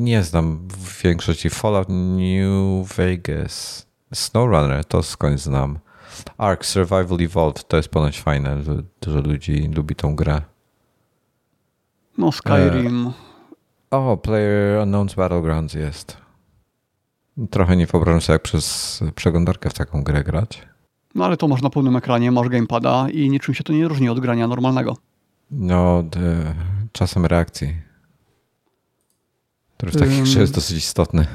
Nie 0.00 0.22
znam 0.22 0.68
w 0.68 1.02
większości. 1.02 1.50
Fallout 1.50 1.88
New 1.88 2.88
Vegas. 2.96 3.86
SnowRunner, 4.12 4.84
to 4.84 5.02
skąd 5.02 5.40
znam. 5.40 5.78
Ark 6.38 6.64
Survival 6.64 7.20
Evolved, 7.20 7.68
to 7.68 7.76
jest 7.76 7.88
ponoć 7.88 8.20
fajne. 8.20 8.56
Dużo 9.00 9.20
ludzi 9.20 9.70
lubi 9.76 9.94
tą 9.94 10.16
grę. 10.16 10.42
No, 12.18 12.32
Skyrim. 12.32 13.06
E, 13.06 13.96
o, 13.96 14.16
Player 14.16 14.86
Unknown's 14.86 15.16
Battlegrounds 15.16 15.74
jest. 15.74 16.16
Trochę 17.50 17.76
nie 17.76 17.86
wyobrażam 17.86 18.20
sobie, 18.20 18.34
jak 18.34 18.42
przez 18.42 19.00
przeglądarkę 19.14 19.70
w 19.70 19.74
taką 19.74 20.02
grę 20.02 20.24
grać. 20.24 20.62
No 21.14 21.24
ale 21.24 21.36
to 21.36 21.48
masz 21.48 21.62
na 21.62 21.70
pełnym 21.70 21.96
ekranie, 21.96 22.32
masz 22.32 22.48
gamepada 22.48 23.06
i 23.08 23.30
niczym 23.30 23.54
się 23.54 23.64
to 23.64 23.72
nie 23.72 23.88
różni 23.88 24.08
od 24.08 24.20
grania 24.20 24.46
normalnego. 24.46 24.96
No, 25.50 26.02
de, 26.02 26.54
czasem 26.92 27.26
reakcji. 27.26 27.76
Który 29.76 29.92
w 29.92 29.96
takich 29.96 30.18
um, 30.18 30.40
jest 30.40 30.54
dosyć 30.54 30.76
istotny. 30.76 31.26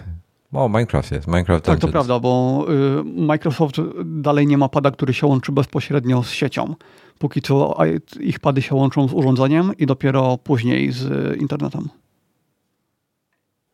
O, 0.53 0.69
Minecraft 0.69 1.11
jest. 1.11 1.27
Minecraft 1.27 1.65
tak, 1.65 1.79
to 1.79 1.87
prawda, 1.87 2.19
bo 2.19 2.65
y, 2.69 3.03
Microsoft 3.03 3.75
dalej 4.05 4.47
nie 4.47 4.57
ma 4.57 4.69
pada, 4.69 4.91
który 4.91 5.13
się 5.13 5.27
łączy 5.27 5.51
bezpośrednio 5.51 6.23
z 6.23 6.31
siecią. 6.31 6.75
Póki 7.19 7.41
co 7.41 7.77
ich 8.19 8.39
pady 8.39 8.61
się 8.61 8.75
łączą 8.75 9.07
z 9.07 9.13
urządzeniem 9.13 9.71
i 9.77 9.85
dopiero 9.85 10.37
później 10.37 10.91
z 10.91 11.37
internetem. 11.41 11.89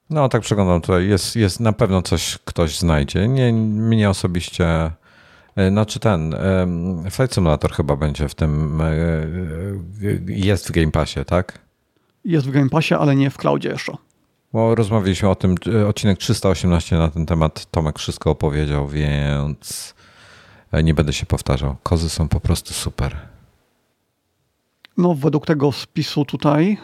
No, 0.10 0.30
tak 0.30 0.42
przeglądam 0.42 0.82
tutaj. 0.82 1.08
Jest, 1.08 1.36
jest 1.36 1.60
na 1.60 1.74
pewno 1.74 2.02
coś 2.02 2.38
ktoś 2.46 2.80
znajdzie. 2.80 3.28
Nie, 3.28 3.54
mnie 3.54 4.10
osobiście. 4.10 4.92
E, 5.56 5.70
znaczy 5.70 6.00
ten 6.00 6.36
Flight 7.12 7.34
Simulator 7.34 7.72
chyba 7.72 7.96
będzie 7.96 8.30
w 8.30 8.36
tym. 8.36 8.82
E, 8.82 8.94
jest 10.28 10.68
w 10.68 10.72
Game 10.72 10.92
Passie, 10.92 11.26
tak? 11.26 11.60
Jest 12.26 12.48
w 12.48 12.52
Game 12.52 12.70
Passie, 12.70 12.94
ale 12.94 13.16
nie 13.16 13.30
w 13.30 13.38
cloudzie 13.38 13.70
jeszcze. 13.70 13.94
Bo 14.54 14.76
rozmawialiśmy 14.76 15.30
o 15.30 15.36
tym, 15.36 15.56
e, 15.82 15.88
odcinek 15.88 16.18
318 16.18 16.98
na 16.98 17.10
ten 17.10 17.26
temat. 17.26 17.66
Tomek 17.72 18.00
wszystko 18.00 18.32
opowiedział, 18.32 18.88
więc 18.88 19.94
nie 20.84 20.94
będę 20.94 21.14
się 21.14 21.26
powtarzał. 21.26 21.76
Kozy 21.84 22.10
są 22.10 22.28
po 22.28 22.40
prostu 22.40 22.74
super. 22.74 23.18
No, 24.98 25.16
według 25.16 25.46
tego 25.46 25.72
spisu 25.72 26.26
tutaj 26.26 26.78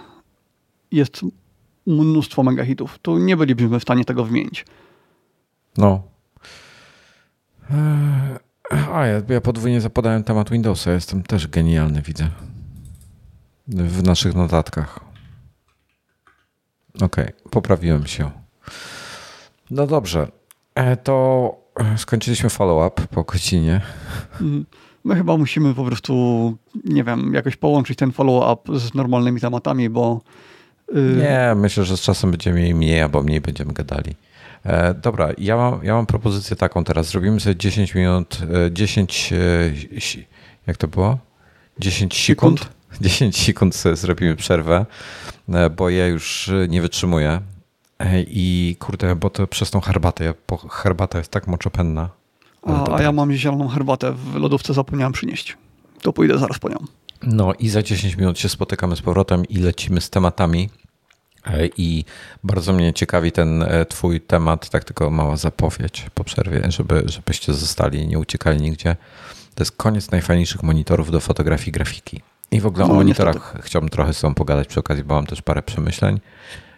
jest 0.91 1.21
mnóstwo 1.87 2.43
megahitów. 2.43 2.99
Tu 3.01 3.17
nie 3.17 3.37
bylibyśmy 3.37 3.79
w 3.79 3.83
stanie 3.83 4.05
tego 4.05 4.25
wymienić. 4.25 4.65
No. 5.77 6.03
Eee, 7.71 8.39
a 8.93 9.05
ja, 9.05 9.21
ja 9.29 9.41
podwójnie 9.41 9.81
zapadałem 9.81 10.23
temat 10.23 10.49
Windowsa. 10.49 10.91
Jestem 10.91 11.23
też 11.23 11.47
genialny, 11.47 12.01
widzę. 12.01 12.29
W 13.67 14.03
naszych 14.03 14.35
notatkach. 14.35 15.08
Okej, 16.95 17.05
okay, 17.05 17.33
poprawiłem 17.49 18.07
się. 18.07 18.31
No 19.71 19.87
dobrze. 19.87 20.27
E, 20.75 20.97
to 20.97 21.55
skończyliśmy 21.97 22.49
follow-up 22.49 23.07
po 23.11 23.23
godzinie. 23.23 23.81
Mm, 24.41 24.65
my 25.03 25.15
chyba 25.15 25.37
musimy 25.37 25.73
po 25.73 25.85
prostu, 25.85 26.13
nie 26.83 27.03
wiem, 27.03 27.33
jakoś 27.33 27.55
połączyć 27.55 27.97
ten 27.97 28.11
follow-up 28.11 28.79
z 28.79 28.93
normalnymi 28.93 29.41
tematami, 29.41 29.89
bo. 29.89 30.21
Yy... 30.93 31.15
Nie, 31.17 31.53
myślę, 31.55 31.85
że 31.85 31.97
z 31.97 32.01
czasem 32.01 32.31
będziemy 32.31 32.59
mieli 32.59 32.75
mniej 32.75 33.01
albo 33.01 33.23
mniej 33.23 33.41
będziemy 33.41 33.73
gadali. 33.73 34.15
E, 34.65 34.93
dobra, 34.93 35.29
ja 35.37 35.57
mam, 35.57 35.83
ja 35.83 35.93
mam 35.93 36.05
propozycję 36.05 36.55
taką 36.55 36.83
teraz. 36.83 37.07
Zrobimy 37.07 37.39
sobie 37.39 37.55
10 37.55 37.95
minut, 37.95 38.39
10, 38.71 39.33
e, 39.33 39.37
jak 40.67 40.77
to 40.77 40.87
było? 40.87 41.17
10 41.79 42.25
sekund? 42.25 42.69
sekund? 42.93 43.01
10 43.01 43.45
sekund 43.45 43.75
sobie 43.75 43.95
zrobimy 43.95 44.35
przerwę, 44.35 44.85
e, 45.49 45.69
bo 45.69 45.89
ja 45.89 46.07
już 46.07 46.51
nie 46.69 46.81
wytrzymuję. 46.81 47.41
I 48.27 48.75
kurde, 48.79 49.15
bo 49.15 49.29
to 49.29 49.47
przez 49.47 49.71
tą 49.71 49.81
herbatę, 49.81 50.33
herbata 50.69 51.17
jest 51.17 51.31
tak 51.31 51.47
moczopenna. 51.47 52.09
A, 52.63 52.95
a 52.95 53.01
ja 53.01 53.11
mam 53.11 53.33
zieloną 53.33 53.67
herbatę 53.67 54.11
w 54.13 54.35
lodówce, 54.35 54.73
zapomniałem 54.73 55.13
przynieść. 55.13 55.57
To 56.01 56.13
pójdę 56.13 56.37
zaraz 56.37 56.59
po 56.59 56.69
nią. 56.69 56.77
No 57.23 57.53
i 57.53 57.69
za 57.69 57.83
10 57.83 58.15
minut 58.15 58.39
się 58.39 58.49
spotykamy 58.49 58.95
z 58.95 59.01
powrotem 59.01 59.45
i 59.45 59.57
lecimy 59.57 60.01
z 60.01 60.09
tematami. 60.09 60.69
E, 61.45 61.67
I 61.77 62.05
bardzo 62.43 62.73
mnie 62.73 62.93
ciekawi 62.93 63.31
ten 63.31 63.63
e, 63.63 63.85
twój 63.85 64.21
temat, 64.21 64.69
tak 64.69 64.83
tylko 64.83 65.09
mała 65.09 65.37
zapowiedź 65.37 66.05
po 66.13 66.23
przerwie, 66.23 66.61
żeby, 66.67 67.03
żebyście 67.05 67.53
zostali, 67.53 68.07
nie 68.07 68.19
uciekali 68.19 68.61
nigdzie. 68.61 68.95
To 69.55 69.61
jest 69.61 69.71
koniec 69.71 70.11
najfajniejszych 70.11 70.63
monitorów 70.63 71.11
do 71.11 71.19
fotografii 71.19 71.71
grafiki. 71.71 72.21
I 72.51 72.61
w 72.61 72.65
ogóle 72.65 72.85
no, 72.85 72.91
o 72.91 72.95
monitorach 72.95 73.35
niestety. 73.35 73.61
chciałbym 73.61 73.89
trochę 73.89 74.13
z 74.13 74.21
tobą 74.21 74.33
pogadać 74.35 74.67
przy 74.67 74.79
okazji, 74.79 75.03
bo 75.03 75.15
mam 75.15 75.25
też 75.25 75.41
parę 75.41 75.61
przemyśleń 75.61 76.19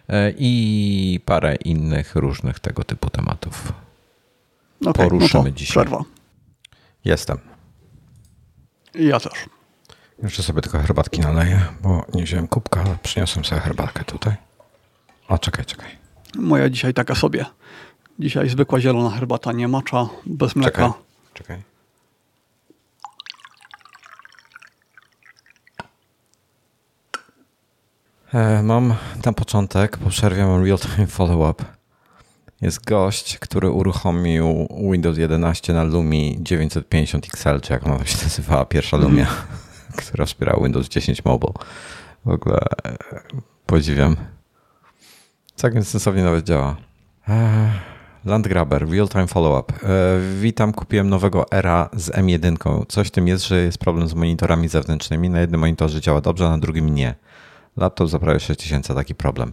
e, 0.08 0.32
i 0.38 1.20
parę 1.24 1.54
innych 1.54 2.16
różnych 2.16 2.60
tego 2.60 2.84
typu 2.84 3.10
tematów. 3.10 3.72
Okay, 4.80 4.92
Poruszymy 4.92 5.44
no 5.44 5.50
dzisiaj. 5.50 5.84
Przerwa. 5.84 6.04
Jestem. 7.04 7.38
Ja 8.94 9.20
też. 9.20 9.32
Jeszcze 10.22 10.42
sobie 10.42 10.62
tylko 10.62 10.78
herbatki 10.78 11.20
naleję, 11.20 11.60
bo 11.82 12.04
nie 12.14 12.22
wziąłem 12.24 12.48
kubka, 12.48 12.80
ale 12.80 12.96
przyniosłem 13.02 13.44
sobie 13.44 13.60
herbatkę 13.60 14.04
tutaj. 14.04 14.34
O, 15.28 15.38
czekaj, 15.38 15.64
czekaj. 15.64 15.88
Moja 16.38 16.70
dzisiaj 16.70 16.94
taka 16.94 17.14
sobie. 17.14 17.44
Dzisiaj 18.18 18.48
zwykła 18.48 18.80
zielona 18.80 19.10
herbata, 19.10 19.52
nie 19.52 19.68
macza, 19.68 20.08
bez 20.26 20.56
mleka. 20.56 20.70
Czekaj, 20.72 20.92
czekaj. 21.34 21.71
Mam 28.62 28.94
na 29.24 29.32
początek, 29.32 29.98
po 29.98 30.10
przerwie 30.10 30.46
mam 30.46 30.64
real-time 30.64 31.06
follow-up. 31.06 31.64
Jest 32.60 32.84
gość, 32.84 33.38
który 33.38 33.70
uruchomił 33.70 34.68
Windows 34.92 35.18
11 35.18 35.72
na 35.72 35.84
Lumi 35.84 36.38
950 36.40 37.26
XL, 37.26 37.60
czy 37.60 37.72
jak 37.72 37.86
ona 37.86 38.04
się 38.04 38.24
nazywała, 38.24 38.64
pierwsza 38.64 38.96
Lumia, 38.96 39.26
mm. 39.26 39.34
która 40.06 40.26
wspierała 40.26 40.64
Windows 40.64 40.88
10 40.88 41.24
Mobile. 41.24 41.52
W 42.24 42.28
ogóle 42.28 42.58
e, 42.84 42.96
podziwiam. 43.66 44.16
Całkiem 45.56 45.84
sensownie 45.84 46.22
nawet 46.22 46.44
działa. 46.44 46.76
Landgrabber, 48.24 48.90
real-time 48.90 49.26
follow-up. 49.26 49.72
E, 49.72 49.88
witam, 50.40 50.72
kupiłem 50.72 51.08
nowego 51.08 51.50
Era 51.50 51.88
z 51.92 52.10
M1. 52.10 52.86
Coś 52.88 53.08
w 53.08 53.10
tym 53.10 53.28
jest, 53.28 53.46
że 53.46 53.62
jest 53.62 53.78
problem 53.78 54.08
z 54.08 54.14
monitorami 54.14 54.68
zewnętrznymi. 54.68 55.30
Na 55.30 55.40
jednym 55.40 55.60
monitorze 55.60 56.00
działa 56.00 56.20
dobrze, 56.20 56.46
a 56.46 56.50
na 56.50 56.58
drugim 56.58 56.94
nie. 56.94 57.14
Laptop 57.76 58.08
za 58.08 58.18
prawie 58.18 58.40
6000, 58.40 58.94
taki 58.94 59.14
problem. 59.14 59.52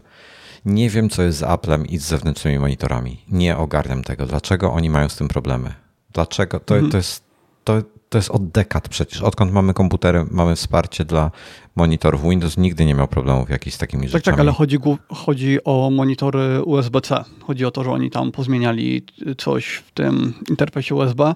Nie 0.65 0.89
wiem, 0.89 1.09
co 1.09 1.23
jest 1.23 1.37
z 1.37 1.43
Applem 1.43 1.85
i 1.85 1.97
z 1.97 2.03
zewnętrznymi 2.03 2.59
monitorami. 2.59 3.21
Nie 3.29 3.57
ogarniam 3.57 4.03
tego. 4.03 4.25
Dlaczego 4.25 4.73
oni 4.73 4.89
mają 4.89 5.09
z 5.09 5.15
tym 5.15 5.27
problemy? 5.27 5.73
Dlaczego? 6.13 6.59
To, 6.59 6.75
mhm. 6.75 6.91
to, 6.91 6.97
jest, 6.97 7.23
to, 7.63 7.81
to 8.09 8.17
jest 8.17 8.29
od 8.29 8.49
dekad 8.51 8.89
przecież. 8.89 9.21
Odkąd 9.21 9.51
mamy 9.51 9.73
komputery, 9.73 10.25
mamy 10.31 10.55
wsparcie 10.55 11.05
dla 11.05 11.31
monitorów. 11.75 12.23
Windows 12.23 12.57
nigdy 12.57 12.85
nie 12.85 12.95
miał 12.95 13.07
problemów 13.07 13.49
jakichś 13.49 13.75
z 13.75 13.79
takimi 13.79 14.03
tak, 14.03 14.11
rzeczami. 14.11 14.23
Tak, 14.23 14.33
tak, 14.33 14.39
ale 14.39 14.51
chodzi, 14.51 14.77
chodzi 15.09 15.63
o 15.63 15.89
monitory 15.89 16.63
USB-C. 16.63 17.23
Chodzi 17.43 17.65
o 17.65 17.71
to, 17.71 17.83
że 17.83 17.91
oni 17.91 18.11
tam 18.11 18.31
pozmieniali 18.31 19.05
coś 19.37 19.67
w 19.67 19.91
tym 19.91 20.33
interfejsie 20.49 20.95
USB. 20.95 21.35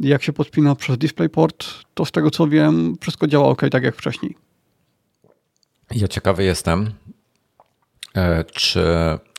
Jak 0.00 0.22
się 0.22 0.32
podpina 0.32 0.74
przez 0.74 0.98
DisplayPort, 0.98 1.66
to 1.94 2.04
z 2.04 2.12
tego 2.12 2.30
co 2.30 2.48
wiem, 2.48 2.96
wszystko 3.00 3.26
działa 3.26 3.48
ok, 3.48 3.62
tak 3.70 3.82
jak 3.82 3.96
wcześniej. 3.96 4.47
Ja 5.90 6.08
ciekawy 6.08 6.44
jestem, 6.44 6.92
e, 8.14 8.44
czy 8.44 8.84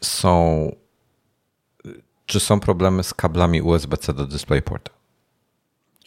są, 0.01 0.71
czy 2.25 2.39
są 2.39 2.59
problemy 2.59 3.03
z 3.03 3.13
kablami 3.13 3.61
USB-C 3.61 4.13
do 4.13 4.27
DisplayPort? 4.27 4.89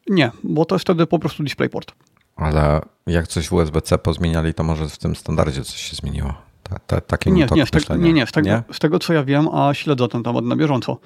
Nie, 0.08 0.30
bo 0.42 0.64
to 0.64 0.74
jest 0.74 0.84
wtedy 0.84 1.06
po 1.06 1.18
prostu 1.18 1.42
DisplayPort. 1.42 1.92
Ale 2.36 2.80
jak 3.06 3.28
coś 3.28 3.48
w 3.48 3.52
USB-C 3.52 3.98
pozmieniali, 3.98 4.54
to 4.54 4.62
może 4.62 4.88
w 4.88 4.98
tym 4.98 5.16
standardzie 5.16 5.64
coś 5.64 5.76
się 5.76 5.96
zmieniło. 5.96 6.34
Ta, 6.62 6.78
ta, 6.78 7.00
takie 7.00 7.30
nie, 7.30 7.46
nie, 7.54 7.66
te, 7.66 7.98
nie, 7.98 8.12
nie, 8.12 8.26
z 8.26 8.32
tego, 8.32 8.48
nie? 8.48 8.62
z 8.72 8.78
tego 8.78 8.98
co 8.98 9.12
ja 9.12 9.24
wiem, 9.24 9.48
a 9.48 9.74
śledzę 9.74 10.08
ten 10.08 10.22
temat 10.22 10.44
na 10.44 10.56
bieżąco, 10.56 10.98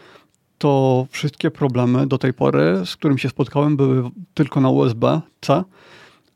to 0.59 1.07
wszystkie 1.11 1.51
problemy 1.51 2.07
do 2.07 2.19
tej 2.19 2.33
pory, 2.33 2.83
z 2.85 2.97
którym 2.97 3.19
się 3.19 3.29
spotkałem, 3.29 3.77
były 3.77 4.11
tylko 4.35 4.61
na 4.61 4.71
USB-C, 4.71 5.65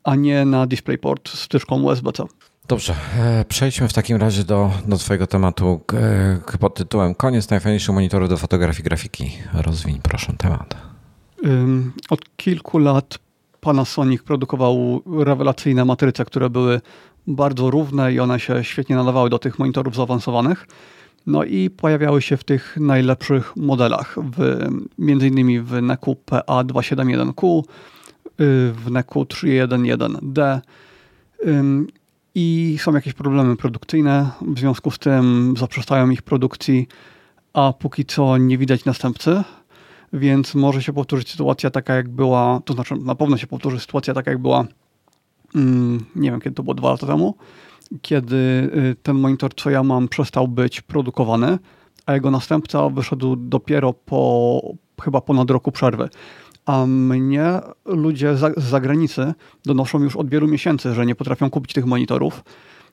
a 0.05 0.14
nie 0.14 0.44
na 0.44 0.66
DisplayPort 0.66 1.28
z 1.28 1.42
wtyczką 1.42 1.82
USB-C. 1.82 2.24
Dobrze, 2.68 2.94
e, 3.18 3.44
przejdźmy 3.48 3.88
w 3.88 3.92
takim 3.92 4.16
razie 4.16 4.44
do, 4.44 4.70
do 4.86 4.96
Twojego 4.96 5.26
tematu 5.26 5.80
e, 6.52 6.58
pod 6.58 6.74
tytułem 6.74 7.14
Koniec 7.14 7.50
najfajniejszych 7.50 7.94
monitorów 7.94 8.28
do 8.28 8.36
fotografii 8.36 8.84
grafiki. 8.84 9.32
Rozwiń 9.54 10.00
proszę 10.02 10.32
temat. 10.38 10.76
Od 12.11 12.36
kilku 12.36 12.78
lat 12.78 13.18
Panasonic 13.61 14.22
produkował 14.22 15.02
rewelacyjne 15.24 15.84
matryce, 15.84 16.24
które 16.24 16.50
były 16.50 16.80
bardzo 17.26 17.70
równe 17.70 18.12
i 18.12 18.20
one 18.20 18.40
się 18.40 18.64
świetnie 18.64 18.96
nadawały 18.96 19.30
do 19.30 19.38
tych 19.38 19.58
monitorów 19.58 19.94
zaawansowanych. 19.94 20.66
No 21.26 21.44
i 21.44 21.70
pojawiały 21.70 22.22
się 22.22 22.36
w 22.36 22.44
tych 22.44 22.76
najlepszych 22.76 23.56
modelach, 23.56 24.16
w, 24.36 24.68
między 24.98 25.28
innymi 25.28 25.61
w 25.61 25.82
NECU 25.82 26.16
PA271Q, 26.30 27.62
w 28.72 28.90
NECU 28.90 29.22
311D 29.22 30.61
i 32.35 32.76
są 32.81 32.95
jakieś 32.95 33.14
problemy 33.14 33.57
produkcyjne, 33.57 34.31
w 34.43 34.59
związku 34.59 34.91
z 34.91 34.99
tym 34.99 35.55
zaprzestają 35.59 36.11
ich 36.11 36.22
produkcji, 36.22 36.89
a 37.53 37.72
póki 37.72 38.05
co 38.05 38.39
nie 38.39 38.59
widać 38.59 38.85
następcy, 38.85 39.43
więc 40.12 40.55
może 40.55 40.83
się 40.83 40.93
powtórzyć 40.93 41.31
sytuacja 41.31 41.70
taka, 41.70 41.95
jak 41.95 42.09
była, 42.09 42.61
to 42.64 42.74
znaczy 42.74 42.97
na 42.97 43.14
pewno 43.14 43.37
się 43.37 43.47
powtórzy 43.47 43.81
sytuacja 43.81 44.14
taka, 44.14 44.31
jak 44.31 44.41
była, 44.41 44.64
mm, 45.55 46.05
nie 46.16 46.31
wiem 46.31 46.41
kiedy 46.41 46.57
to 46.57 46.62
było, 46.62 46.74
dwa 46.74 46.91
lata 46.91 47.07
temu, 47.07 47.35
kiedy 48.03 48.37
y, 48.37 48.97
ten 49.03 49.16
monitor, 49.16 49.55
co 49.57 49.70
ja 49.70 49.83
mam, 49.83 50.09
przestał 50.09 50.49
być 50.49 50.81
produkowany, 50.81 51.59
a 52.07 52.14
jego 52.14 52.30
następca 52.30 52.88
wyszedł 52.88 53.37
dopiero 53.37 53.92
po 53.92 54.61
chyba 55.03 55.21
ponad 55.21 55.50
roku 55.50 55.72
przerwy. 55.72 56.09
A 56.71 56.87
mnie 56.87 57.61
ludzie 57.84 58.37
z 58.37 58.59
zagranicy 58.59 59.34
donoszą 59.64 60.03
już 60.03 60.17
od 60.17 60.29
wielu 60.29 60.49
miesięcy, 60.49 60.95
że 60.95 61.07
nie 61.07 61.14
potrafią 61.14 61.51
kupić 61.51 61.72
tych 61.72 61.87
monitorów. 61.87 62.45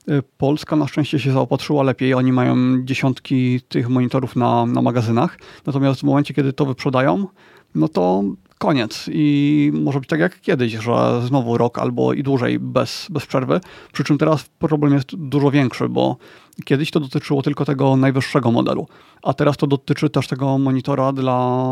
Y, 0.09 0.23
Polska 0.37 0.75
na 0.75 0.87
szczęście 0.87 1.19
się 1.19 1.31
zaopatrzyła 1.31 1.83
lepiej. 1.83 2.13
Oni 2.13 2.31
mają 2.31 2.55
dziesiątki 2.83 3.61
tych 3.61 3.89
monitorów 3.89 4.35
na, 4.35 4.65
na 4.65 4.81
magazynach. 4.81 5.39
Natomiast 5.65 5.99
w 5.99 6.03
momencie, 6.03 6.33
kiedy 6.33 6.53
to 6.53 6.65
wyprzedają, 6.65 7.27
no 7.75 7.87
to 7.87 8.23
koniec. 8.57 9.09
I 9.13 9.71
może 9.73 9.99
być 9.99 10.09
tak 10.09 10.19
jak 10.19 10.41
kiedyś, 10.41 10.73
że 10.73 11.21
znowu 11.27 11.57
rok 11.57 11.79
albo 11.79 12.13
i 12.13 12.23
dłużej 12.23 12.59
bez, 12.59 13.07
bez 13.09 13.25
przerwy. 13.25 13.59
Przy 13.93 14.03
czym 14.03 14.17
teraz 14.17 14.49
problem 14.59 14.93
jest 14.93 15.15
dużo 15.15 15.51
większy, 15.51 15.89
bo 15.89 16.17
kiedyś 16.65 16.91
to 16.91 16.99
dotyczyło 16.99 17.41
tylko 17.41 17.65
tego 17.65 17.95
najwyższego 17.95 18.51
modelu, 18.51 18.87
a 19.23 19.33
teraz 19.33 19.57
to 19.57 19.67
dotyczy 19.67 20.09
też 20.09 20.27
tego 20.27 20.57
monitora 20.57 21.13
dla 21.13 21.67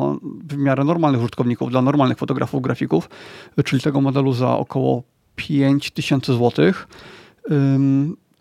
w 0.50 0.58
miarę 0.58 0.84
normalnych 0.84 1.22
użytkowników, 1.22 1.70
dla 1.70 1.82
normalnych 1.82 2.18
fotografów, 2.18 2.62
grafików, 2.62 3.10
czyli 3.66 3.82
tego 3.82 4.02
modelu 4.02 4.34
za 4.34 4.58
około 4.58 5.04
5000 5.36 6.34
zł 6.34 6.74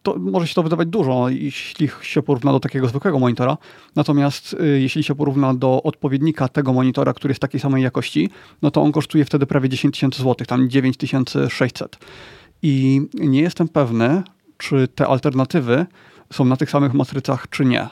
to 0.04 0.18
może 0.18 0.46
się 0.46 0.54
to 0.54 0.62
wydawać 0.62 0.88
dużo, 0.88 1.28
jeśli 1.28 1.88
się 2.02 2.22
porówna 2.22 2.52
do 2.52 2.60
takiego 2.60 2.88
zwykłego 2.88 3.18
monitora. 3.18 3.56
Natomiast 3.96 4.52
y, 4.52 4.80
jeśli 4.80 5.02
się 5.02 5.14
porówna 5.14 5.54
do 5.54 5.82
odpowiednika 5.82 6.48
tego 6.48 6.72
monitora, 6.72 7.12
który 7.12 7.32
jest 7.32 7.40
takiej 7.40 7.60
samej 7.60 7.82
jakości, 7.82 8.30
no 8.62 8.70
to 8.70 8.82
on 8.82 8.92
kosztuje 8.92 9.24
wtedy 9.24 9.46
prawie 9.46 9.68
10 9.68 9.94
tysięcy 9.94 10.22
złotych, 10.22 10.46
tam 10.46 10.68
9600. 10.70 11.98
I 12.62 13.02
nie 13.14 13.40
jestem 13.40 13.68
pewny, 13.68 14.22
czy 14.58 14.88
te 14.88 15.06
alternatywy 15.06 15.86
są 16.32 16.44
na 16.44 16.56
tych 16.56 16.70
samych 16.70 16.94
matrycach, 16.94 17.46
czy 17.50 17.64
nie. 17.64 17.82
Y, 17.84 17.88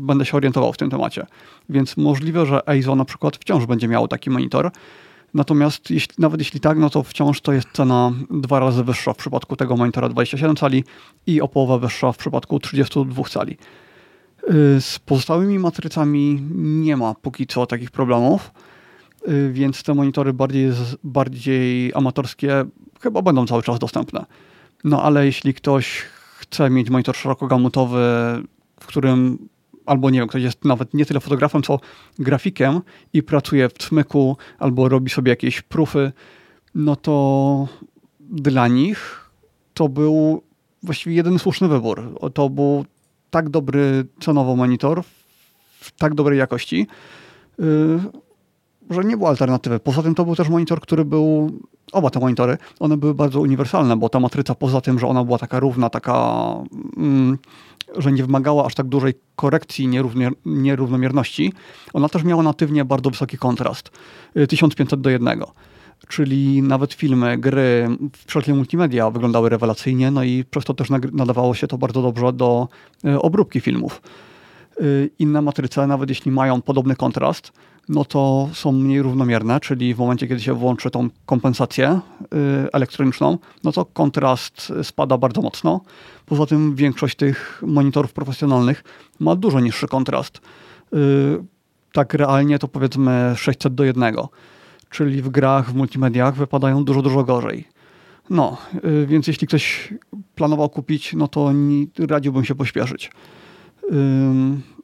będę 0.00 0.24
się 0.24 0.36
orientował 0.36 0.72
w 0.72 0.76
tym 0.76 0.90
temacie. 0.90 1.26
Więc 1.68 1.96
możliwe, 1.96 2.46
że 2.46 2.68
EIZO 2.68 2.96
na 2.96 3.04
przykład 3.04 3.36
wciąż 3.36 3.66
będzie 3.66 3.88
miało 3.88 4.08
taki 4.08 4.30
monitor, 4.30 4.70
Natomiast 5.34 5.90
jeśli, 5.90 6.14
nawet 6.18 6.40
jeśli 6.40 6.60
tak, 6.60 6.78
no 6.78 6.90
to 6.90 7.02
wciąż 7.02 7.40
to 7.40 7.52
jest 7.52 7.68
cena 7.72 8.12
dwa 8.30 8.60
razy 8.60 8.84
wyższa 8.84 9.12
w 9.12 9.16
przypadku 9.16 9.56
tego 9.56 9.76
monitora 9.76 10.08
27 10.08 10.56
cali 10.56 10.84
i 11.26 11.40
o 11.40 11.48
połowę 11.48 11.78
wyższa 11.78 12.12
w 12.12 12.16
przypadku 12.16 12.60
32 12.60 13.24
cali. 13.24 13.56
Z 14.80 14.98
pozostałymi 14.98 15.58
matrycami 15.58 16.42
nie 16.54 16.96
ma 16.96 17.14
póki 17.14 17.46
co 17.46 17.66
takich 17.66 17.90
problemów, 17.90 18.50
więc 19.50 19.82
te 19.82 19.94
monitory 19.94 20.32
bardziej, 20.32 20.70
bardziej 21.04 21.92
amatorskie 21.94 22.64
chyba 23.00 23.22
będą 23.22 23.46
cały 23.46 23.62
czas 23.62 23.78
dostępne. 23.78 24.24
No 24.84 25.02
ale 25.02 25.26
jeśli 25.26 25.54
ktoś 25.54 26.02
chce 26.38 26.70
mieć 26.70 26.90
monitor 26.90 27.16
szerokogamutowy, 27.16 27.98
w 28.80 28.86
którym 28.86 29.48
albo 29.86 30.10
nie 30.10 30.18
wiem, 30.18 30.28
ktoś 30.28 30.42
jest 30.42 30.64
nawet 30.64 30.94
nie 30.94 31.06
tyle 31.06 31.20
fotografem, 31.20 31.62
co 31.62 31.80
grafikiem 32.18 32.80
i 33.12 33.22
pracuje 33.22 33.68
w 33.68 33.72
Cmyku 33.72 34.36
albo 34.58 34.88
robi 34.88 35.10
sobie 35.10 35.30
jakieś 35.30 35.62
prufy, 35.62 36.12
no 36.74 36.96
to 36.96 37.68
dla 38.20 38.68
nich 38.68 39.30
to 39.74 39.88
był 39.88 40.42
właściwie 40.82 41.16
jeden 41.16 41.38
słuszny 41.38 41.68
wybór. 41.68 42.18
To 42.34 42.50
był 42.50 42.84
tak 43.30 43.48
dobry 43.48 44.06
cenowo 44.20 44.56
monitor 44.56 45.02
w 45.80 45.92
tak 45.98 46.14
dobrej 46.14 46.38
jakości, 46.38 46.86
yy, 47.58 48.00
że 48.90 49.04
nie 49.04 49.16
było 49.16 49.28
alternatywy. 49.28 49.80
Poza 49.80 50.02
tym 50.02 50.14
to 50.14 50.24
był 50.24 50.36
też 50.36 50.48
monitor, 50.48 50.80
który 50.80 51.04
był, 51.04 51.60
oba 51.92 52.10
te 52.10 52.20
monitory, 52.20 52.58
one 52.80 52.96
były 52.96 53.14
bardzo 53.14 53.40
uniwersalne, 53.40 53.96
bo 53.96 54.08
ta 54.08 54.20
matryca 54.20 54.54
poza 54.54 54.80
tym, 54.80 54.98
że 54.98 55.06
ona 55.06 55.24
była 55.24 55.38
taka 55.38 55.60
równa, 55.60 55.90
taka, 55.90 56.48
mm, 56.96 57.38
że 57.96 58.12
nie 58.12 58.22
wymagała 58.22 58.66
aż 58.66 58.74
tak 58.74 58.86
dużej 58.86 59.14
korekcji 59.36 59.88
nierównomierności, 60.44 61.52
ona 61.92 62.08
też 62.08 62.24
miała 62.24 62.42
natywnie 62.42 62.84
bardzo 62.84 63.10
wysoki 63.10 63.38
kontrast, 63.38 63.90
1500 64.48 64.98
y, 64.98 65.02
do 65.02 65.10
1 65.10 65.44
czyli 66.08 66.62
nawet 66.62 66.92
filmy, 66.94 67.38
gry, 67.38 67.88
wszelkie 68.26 68.54
multimedia 68.54 69.10
wyglądały 69.10 69.48
rewelacyjnie, 69.48 70.10
no 70.10 70.24
i 70.24 70.44
przez 70.44 70.64
to 70.64 70.74
też 70.74 70.88
nadawało 71.12 71.54
się 71.54 71.66
to 71.66 71.78
bardzo 71.78 72.02
dobrze 72.02 72.32
do 72.32 72.68
y, 73.04 73.20
obróbki 73.20 73.60
filmów. 73.60 74.02
Y, 74.80 75.10
inne 75.18 75.42
matryce, 75.42 75.86
nawet 75.86 76.08
jeśli 76.08 76.32
mają 76.32 76.62
podobny 76.62 76.96
kontrast, 76.96 77.52
no 77.88 78.04
to 78.04 78.48
są 78.52 78.72
mniej 78.72 79.02
równomierne, 79.02 79.60
czyli 79.60 79.94
w 79.94 79.98
momencie, 79.98 80.28
kiedy 80.28 80.40
się 80.40 80.54
włączy 80.54 80.90
tą 80.90 81.08
kompensację 81.26 82.00
y, 82.22 82.28
elektroniczną, 82.72 83.38
no 83.64 83.72
to 83.72 83.84
kontrast 83.84 84.72
spada 84.82 85.18
bardzo 85.18 85.42
mocno. 85.42 85.80
Poza 86.26 86.46
tym 86.46 86.74
większość 86.74 87.16
tych 87.16 87.62
monitorów 87.66 88.12
profesjonalnych 88.12 88.84
ma 89.20 89.36
dużo 89.36 89.60
niższy 89.60 89.88
kontrast. 89.88 90.40
Y, 90.94 90.98
tak 91.92 92.14
realnie 92.14 92.58
to 92.58 92.68
powiedzmy 92.68 93.32
600 93.36 93.74
do 93.74 93.84
1, 93.84 94.14
czyli 94.90 95.22
w 95.22 95.28
grach, 95.28 95.70
w 95.70 95.74
multimediach 95.74 96.34
wypadają 96.34 96.84
dużo, 96.84 97.02
dużo 97.02 97.24
gorzej. 97.24 97.64
No, 98.30 98.56
y, 98.84 99.06
więc 99.06 99.26
jeśli 99.26 99.46
ktoś 99.46 99.94
planował 100.34 100.68
kupić, 100.68 101.12
no 101.12 101.28
to 101.28 101.52
radziłbym 101.98 102.44
się 102.44 102.54
pośpieszyć. 102.54 103.10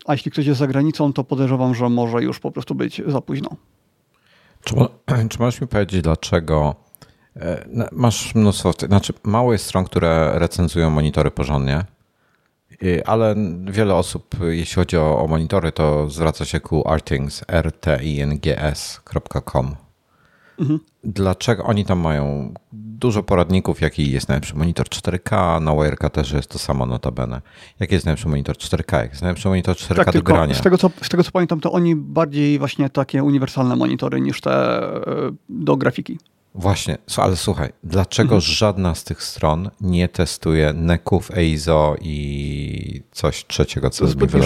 A 0.06 0.12
jeśli 0.12 0.30
ktoś 0.30 0.46
jest 0.46 0.58
za 0.58 0.66
granicą, 0.66 1.12
to 1.12 1.24
podejrzewam, 1.24 1.74
że 1.74 1.88
może 1.88 2.22
już 2.22 2.40
po 2.40 2.50
prostu 2.50 2.74
być 2.74 3.02
za 3.06 3.20
późno. 3.20 3.50
Czy, 4.64 4.74
czy 5.30 5.38
możesz 5.38 5.60
mi 5.60 5.66
powiedzieć, 5.66 6.02
dlaczego 6.02 6.74
e, 7.36 7.88
masz 7.92 8.34
mnóstwo, 8.34 8.72
znaczy 8.72 9.12
mało 9.22 9.52
jest 9.52 9.66
stron, 9.66 9.84
które 9.84 10.32
recenzują 10.34 10.90
monitory 10.90 11.30
porządnie, 11.30 11.84
ale 13.06 13.34
wiele 13.64 13.94
osób, 13.94 14.36
jeśli 14.40 14.74
chodzi 14.74 14.96
o, 14.96 15.18
o 15.18 15.26
monitory, 15.26 15.72
to 15.72 16.10
zwraca 16.10 16.44
się 16.44 16.60
ku 16.60 16.88
artings, 16.88 17.44
rtings.com. 17.62 18.70
Mhm. 20.60 20.80
Dlaczego 21.04 21.64
oni 21.64 21.84
tam 21.84 21.98
mają 21.98 22.54
dużo 22.72 23.22
poradników, 23.22 23.80
jaki 23.80 24.10
jest 24.10 24.28
najlepszy 24.28 24.56
monitor 24.56 24.86
4K, 24.86 25.62
na 25.62 25.70
Wire'ka 25.70 26.10
też 26.10 26.32
jest 26.32 26.48
to 26.48 26.58
samo 26.58 26.86
notabene. 26.86 27.42
Jaki 27.80 27.94
jest 27.94 28.06
najlepszy 28.06 28.28
monitor 28.28 28.56
4K? 28.56 28.96
Jaki 28.96 29.10
jest 29.10 29.22
najlepszy 29.22 29.48
monitor 29.48 29.76
4K 29.76 30.04
tak, 30.04 30.14
do 30.14 30.22
grania? 30.22 30.54
Z 30.54 30.60
tego, 30.60 30.78
co, 30.78 30.90
z 31.02 31.08
tego 31.08 31.24
co 31.24 31.30
pamiętam, 31.30 31.60
to 31.60 31.72
oni 31.72 31.96
bardziej 31.96 32.58
właśnie 32.58 32.90
takie 32.90 33.22
uniwersalne 33.24 33.76
monitory 33.76 34.20
niż 34.20 34.40
te 34.40 34.52
e, 34.52 35.02
do 35.48 35.76
grafiki. 35.76 36.18
Właśnie, 36.54 36.98
ale 37.16 37.36
słuchaj, 37.36 37.72
dlaczego 37.84 38.34
mhm. 38.34 38.40
żadna 38.40 38.94
z 38.94 39.04
tych 39.04 39.22
stron 39.22 39.70
nie 39.80 40.08
testuje 40.08 40.72
neków, 40.72 41.30
EIZO 41.30 41.96
i 42.00 43.02
coś 43.12 43.46
trzeciego, 43.46 43.90
co 43.90 44.06
zbyt 44.06 44.34
mi 44.34 44.40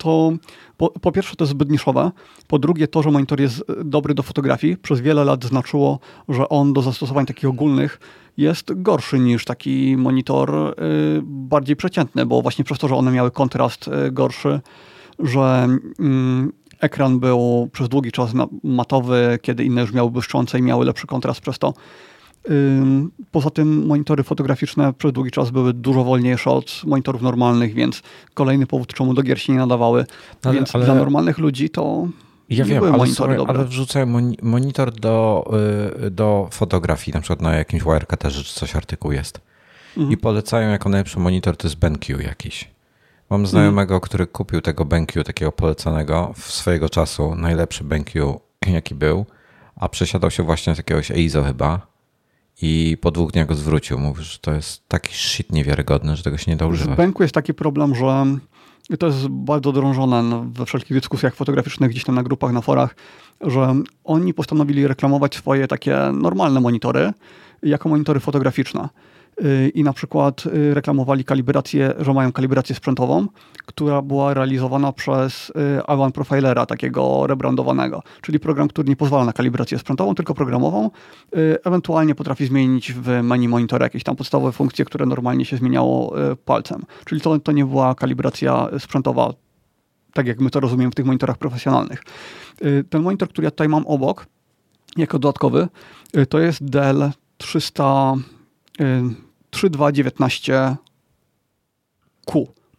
To 0.00 0.32
po, 0.76 0.90
po, 0.90 1.12
pierwsze 1.12 1.36
to 1.36 1.44
jest 1.44 1.50
zbyt 1.50 1.70
niszowe, 1.70 2.10
po 2.48 2.58
drugie 2.58 2.88
to, 2.88 3.02
że 3.02 3.10
monitor 3.10 3.40
jest 3.40 3.64
dobry 3.84 4.14
do 4.14 4.22
fotografii, 4.22 4.76
przez 4.76 5.00
wiele 5.00 5.24
lat 5.24 5.44
znaczyło, 5.44 5.98
że 6.28 6.48
on 6.48 6.72
do 6.72 6.82
zastosowań 6.82 7.26
takich 7.26 7.48
ogólnych 7.48 8.00
jest 8.36 8.82
gorszy 8.82 9.18
niż 9.18 9.44
taki 9.44 9.96
monitor 9.96 10.54
y, 10.54 10.74
bardziej 11.24 11.76
przeciętny, 11.76 12.26
bo 12.26 12.42
właśnie 12.42 12.64
przez 12.64 12.78
to, 12.78 12.88
że 12.88 12.94
one 12.96 13.10
miały 13.10 13.30
kontrast 13.30 13.88
y, 13.88 14.12
gorszy, 14.12 14.60
że 15.18 15.68
y, 16.00 16.60
ekran 16.80 17.20
był 17.20 17.68
przez 17.72 17.88
długi 17.88 18.12
czas 18.12 18.30
matowy, 18.62 19.38
kiedy 19.42 19.64
inne 19.64 19.80
już 19.80 19.92
miały 19.92 20.10
błyszczące 20.10 20.58
i 20.58 20.62
miały 20.62 20.84
lepszy 20.84 21.06
kontrast 21.06 21.40
przez 21.40 21.58
to. 21.58 21.74
Poza 23.30 23.50
tym 23.50 23.86
monitory 23.86 24.22
fotograficzne 24.22 24.92
przez 24.92 25.12
długi 25.12 25.30
czas 25.30 25.50
były 25.50 25.72
dużo 25.72 26.04
wolniejsze 26.04 26.50
od 26.50 26.82
monitorów 26.86 27.22
normalnych, 27.22 27.74
więc 27.74 28.02
kolejny 28.34 28.66
powód, 28.66 28.94
czemu 28.94 29.14
do 29.14 29.22
gier 29.22 29.40
się 29.40 29.52
nie 29.52 29.58
nadawały. 29.58 30.06
Ale, 30.44 30.54
więc 30.54 30.74
ale... 30.74 30.84
dla 30.84 30.94
normalnych 30.94 31.38
ludzi 31.38 31.70
to 31.70 32.08
ja 32.50 32.64
nie 32.64 32.70
wiem, 32.70 32.94
ale, 32.94 33.06
sorry, 33.06 33.36
ale 33.48 33.64
wrzucają 33.64 34.06
monitor 34.42 34.92
do, 34.92 35.44
y, 36.06 36.10
do 36.10 36.48
fotografii, 36.52 37.14
na 37.14 37.20
przykład 37.20 37.40
na 37.40 37.54
jakimś 37.54 37.82
Wirecuterze 37.82 38.44
czy 38.44 38.54
coś 38.54 38.76
artykuł 38.76 39.12
jest. 39.12 39.40
Mhm. 39.96 40.12
I 40.12 40.16
polecają 40.16 40.70
jako 40.70 40.88
najlepszy 40.88 41.18
monitor 41.18 41.56
to 41.56 41.68
jest 41.68 41.78
BenQ 41.78 42.20
jakiś. 42.20 42.70
Mam 43.30 43.46
znajomego, 43.46 43.94
mhm. 43.94 44.00
który 44.00 44.26
kupił 44.26 44.60
tego 44.60 44.84
BenQ, 44.84 45.24
takiego 45.24 45.52
polecanego 45.52 46.32
w 46.36 46.52
swojego 46.52 46.88
czasu, 46.88 47.34
najlepszy 47.34 47.84
BenQ 47.84 48.40
jaki 48.66 48.94
był, 48.94 49.26
a 49.76 49.88
przesiadał 49.88 50.30
się 50.30 50.42
właśnie 50.42 50.74
z 50.74 50.78
jakiegoś 50.78 51.10
EIZO 51.10 51.42
chyba 51.42 51.89
i 52.62 52.96
po 53.00 53.10
dwóch 53.10 53.32
dniach 53.32 53.46
go 53.46 53.54
zwrócił. 53.54 53.98
Mówił, 53.98 54.24
że 54.24 54.38
to 54.38 54.52
jest 54.52 54.88
taki 54.88 55.14
shit 55.14 55.52
niewiarygodny, 55.52 56.16
że 56.16 56.22
tego 56.22 56.36
się 56.38 56.50
nie 56.50 56.56
da 56.56 56.66
używać. 56.66 56.94
W 56.94 56.96
Benku 56.96 57.22
jest 57.22 57.34
taki 57.34 57.54
problem, 57.54 57.94
że 57.94 58.26
to 58.98 59.06
jest 59.06 59.28
bardzo 59.28 59.72
drążone 59.72 60.50
we 60.52 60.66
wszelkich 60.66 60.96
dyskusjach 60.96 61.34
fotograficznych, 61.34 61.90
gdzieś 61.90 62.04
tam 62.04 62.14
na 62.14 62.22
grupach, 62.22 62.52
na 62.52 62.60
forach, 62.60 62.94
że 63.40 63.74
oni 64.04 64.34
postanowili 64.34 64.86
reklamować 64.86 65.36
swoje 65.36 65.68
takie 65.68 65.96
normalne 66.12 66.60
monitory 66.60 67.12
jako 67.62 67.88
monitory 67.88 68.20
fotograficzne. 68.20 68.88
Y, 69.44 69.68
i 69.74 69.84
na 69.84 69.92
przykład 69.92 70.46
y, 70.46 70.74
reklamowali 70.74 71.24
kalibrację, 71.24 71.94
że 71.98 72.14
mają 72.14 72.32
kalibrację 72.32 72.74
sprzętową, 72.74 73.26
która 73.66 74.02
była 74.02 74.34
realizowana 74.34 74.92
przez 74.92 75.50
y, 75.50 75.52
Avan 75.86 76.12
Profilera, 76.12 76.66
takiego 76.66 77.26
rebrandowanego, 77.26 78.02
czyli 78.22 78.40
program, 78.40 78.68
który 78.68 78.88
nie 78.88 78.96
pozwala 78.96 79.24
na 79.24 79.32
kalibrację 79.32 79.78
sprzętową, 79.78 80.14
tylko 80.14 80.34
programową. 80.34 80.90
Ewentualnie 81.64 82.14
potrafi 82.14 82.46
zmienić 82.46 82.92
w 82.92 83.08
menu 83.22 83.48
monitora 83.48 83.86
jakieś 83.86 84.04
tam 84.04 84.16
podstawowe 84.16 84.52
funkcje, 84.52 84.84
które 84.84 85.06
normalnie 85.06 85.44
się 85.44 85.56
zmieniało 85.56 86.14
palcem. 86.44 86.84
Czyli 87.04 87.20
to, 87.20 87.38
to 87.38 87.52
nie 87.52 87.64
była 87.64 87.94
kalibracja 87.94 88.68
sprzętowa, 88.78 89.34
tak 90.12 90.26
jak 90.26 90.40
my 90.40 90.50
to 90.50 90.60
rozumiemy 90.60 90.90
w 90.90 90.94
tych 90.94 91.06
monitorach 91.06 91.38
profesjonalnych. 91.38 92.02
Ten 92.90 93.02
monitor, 93.02 93.28
który 93.28 93.44
ja 93.44 93.50
tutaj 93.50 93.68
mam 93.68 93.86
obok, 93.86 94.26
jako 94.96 95.18
dodatkowy, 95.18 95.68
to 96.28 96.38
jest 96.38 96.64
Dell 96.64 97.10
300 97.38 98.14
3219Q. 99.50 100.76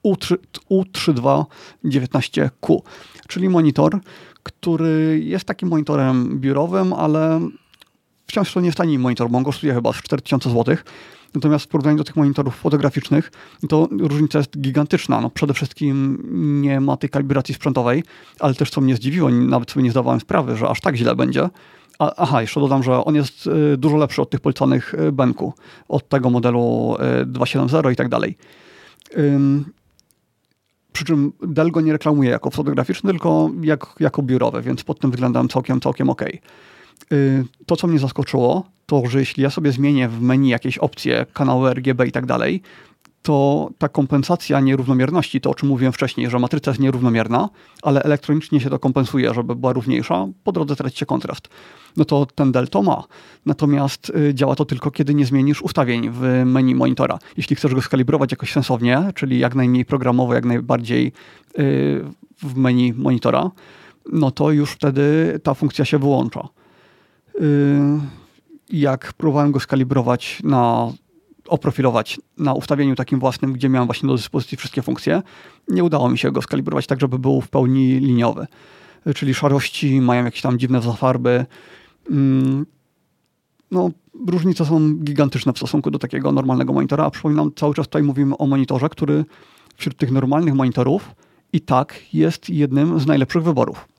U3, 0.06 0.38
U3219Q, 0.72 2.80
czyli 3.28 3.50
monitor, 3.50 4.00
który 4.44 5.22
jest 5.24 5.46
takim 5.46 5.70
monitorem 5.70 6.40
biurowym, 6.40 6.94
ale 6.94 7.40
wciąż 8.28 8.54
to 8.54 8.60
nie 8.60 8.66
jest 8.66 8.78
tani 8.78 9.00
monitor, 9.00 9.30
bo 9.30 9.38
on 9.38 9.44
kosztuje 9.44 9.74
chyba 9.74 9.94
4000 9.94 10.50
zł. 10.50 10.76
Natomiast 11.36 11.66
w 11.66 11.68
porównaniu 11.68 11.98
do 11.98 12.04
tych 12.04 12.16
monitorów 12.16 12.56
fotograficznych, 12.56 13.32
to 13.70 13.90
różnica 14.00 14.38
jest 14.38 14.62
gigantyczna. 14.62 15.22
No, 15.22 15.30
przede 15.30 15.54
wszystkim 15.54 16.24
nie 16.62 16.80
ma 16.80 16.98
tej 16.98 17.10
kalibracji 17.10 17.56
sprzętowej, 17.56 18.04
ale 18.40 18.54
też 18.54 18.70
co 18.70 18.82
mnie 18.82 18.96
zdziwiło, 18.96 19.30
nawet 19.30 19.72
sobie 19.72 19.84
nie 19.84 19.92
zdawałem 19.92 20.20
sprawy, 20.20 20.58
że 20.58 20.70
aż 20.70 20.82
tak 20.82 20.96
źle 20.96 21.16
będzie 21.16 21.50
aha, 22.18 22.42
jeszcze 22.42 22.60
dodam, 22.60 22.84
że 22.84 23.06
on 23.06 23.16
jest 23.16 23.48
y, 23.48 23.78
dużo 23.78 23.98
lepszy 23.98 24.22
od 24.22 24.30
tych 24.30 24.40
polecanych 24.40 24.94
y, 24.94 25.12
Benku, 25.12 25.54
od 25.90 26.10
tego 26.10 26.30
modelu 26.30 26.96
270 27.26 27.86
y, 27.86 27.94
i 27.94 27.96
tak 27.96 28.10
dalej. 28.10 28.38
Przy 30.94 31.06
czym 31.06 31.34
Dell 31.48 31.72
go 31.72 31.82
nie 31.82 31.92
reklamuje 31.92 32.30
jako 32.30 32.50
fotograficzny, 32.50 33.10
tylko 33.10 33.50
jak, 33.62 33.86
jako 34.00 34.22
biurowy, 34.24 34.62
więc 34.62 34.84
pod 34.84 35.00
tym 35.00 35.12
względem 35.12 35.50
całkiem, 35.50 35.82
całkiem 35.82 36.10
ok. 36.10 36.24
To, 37.66 37.76
co 37.76 37.88
mnie 37.88 38.00
zaskoczyło, 38.00 38.64
to, 38.86 39.06
że 39.06 39.20
jeśli 39.20 39.44
ja 39.44 39.50
sobie 39.50 39.72
zmienię 39.72 40.10
w 40.10 40.22
menu 40.22 40.50
jakieś 40.50 40.78
opcje, 40.78 41.26
kanały 41.34 41.74
RGB 41.74 42.08
i 42.08 42.12
tak 42.12 42.26
dalej, 42.26 42.62
to 43.22 43.70
ta 43.78 43.90
kompensacja 43.90 44.60
nierównomierności, 44.60 45.42
to 45.42 45.50
o 45.50 45.56
czym 45.56 45.70
mówiłem 45.70 45.94
wcześniej, 45.94 46.30
że 46.30 46.40
matryca 46.40 46.72
jest 46.72 46.82
nierównomierna, 46.82 47.50
ale 47.82 48.04
elektronicznie 48.04 48.60
się 48.60 48.70
to 48.70 48.80
kompensuje, 48.80 49.34
żeby 49.34 49.56
była 49.56 49.74
równiejsza, 49.74 50.28
po 50.44 50.52
drodze 50.52 50.76
traci 50.76 50.98
się 50.98 51.06
kontrast. 51.06 51.50
No 51.98 52.06
to 52.06 52.26
ten 52.36 52.52
delto 52.52 52.82
ma. 52.82 53.04
Natomiast 53.46 54.10
y, 54.10 54.34
działa 54.34 54.56
to 54.56 54.66
tylko, 54.66 54.92
kiedy 54.92 55.14
nie 55.14 55.26
zmienisz 55.26 55.62
ustawień 55.62 56.10
w 56.10 56.44
menu 56.46 56.76
monitora. 56.76 57.20
Jeśli 57.38 57.56
chcesz 57.56 57.76
go 57.76 57.82
skalibrować 57.82 58.32
jakoś 58.32 58.52
sensownie, 58.52 59.04
czyli 59.16 59.40
jak 59.40 59.56
najmniej 59.56 59.86
programowo, 59.86 60.34
jak 60.34 60.46
najbardziej 60.46 61.08
y, 61.60 62.06
w 62.44 62.56
menu 62.56 62.94
monitora, 62.94 63.52
no 64.12 64.32
to 64.32 64.52
już 64.52 64.72
wtedy 64.72 65.40
ta 65.44 65.54
funkcja 65.54 65.86
się 65.86 66.00
wyłącza. 66.00 66.48
Y, 67.42 67.80
jak 68.70 69.14
próbowałem 69.14 69.52
go 69.52 69.60
skalibrować 69.60 70.42
na 70.44 70.92
oprofilować 71.52 72.20
na 72.38 72.54
ustawieniu 72.54 72.96
takim 72.96 73.20
własnym, 73.20 73.54
gdzie 73.54 73.70
miałem 73.70 73.88
właśnie 73.88 74.08
do 74.08 74.16
dyspozycji 74.16 74.58
wszystkie 74.58 74.82
funkcje, 74.82 75.22
nie 75.68 75.84
udało 75.84 76.10
mi 76.10 76.18
się 76.18 76.32
go 76.32 76.42
skalibrować 76.42 76.88
tak, 76.88 77.00
żeby 77.00 77.20
był 77.20 77.42
w 77.42 77.50
pełni 77.50 78.00
liniowy. 78.00 78.48
Czyli 79.16 79.34
szarości 79.34 80.02
mają 80.02 80.26
jakieś 80.26 80.42
tam 80.42 80.60
dziwne 80.60 80.82
zafarby. 80.82 81.46
Mm, 82.12 82.66
no, 83.72 83.92
różnice 84.28 84.66
są 84.66 84.96
gigantyczne 84.96 85.54
w 85.54 85.58
stosunku 85.58 85.92
do 85.92 86.00
takiego 86.00 86.32
normalnego 86.32 86.74
monitora, 86.74 87.06
a 87.06 87.10
przypominam, 87.10 87.52
cały 87.56 87.74
czas 87.74 87.86
tutaj 87.88 88.04
mówimy 88.04 88.38
o 88.38 88.48
monitorze, 88.48 88.90
który 88.90 89.26
wśród 89.76 89.98
tych 89.98 90.12
normalnych 90.12 90.54
monitorów 90.54 91.16
i 91.54 91.62
tak 91.62 92.14
jest 92.14 92.50
jednym 92.50 93.00
z 93.00 93.06
najlepszych 93.06 93.44
wyborów 93.44 93.91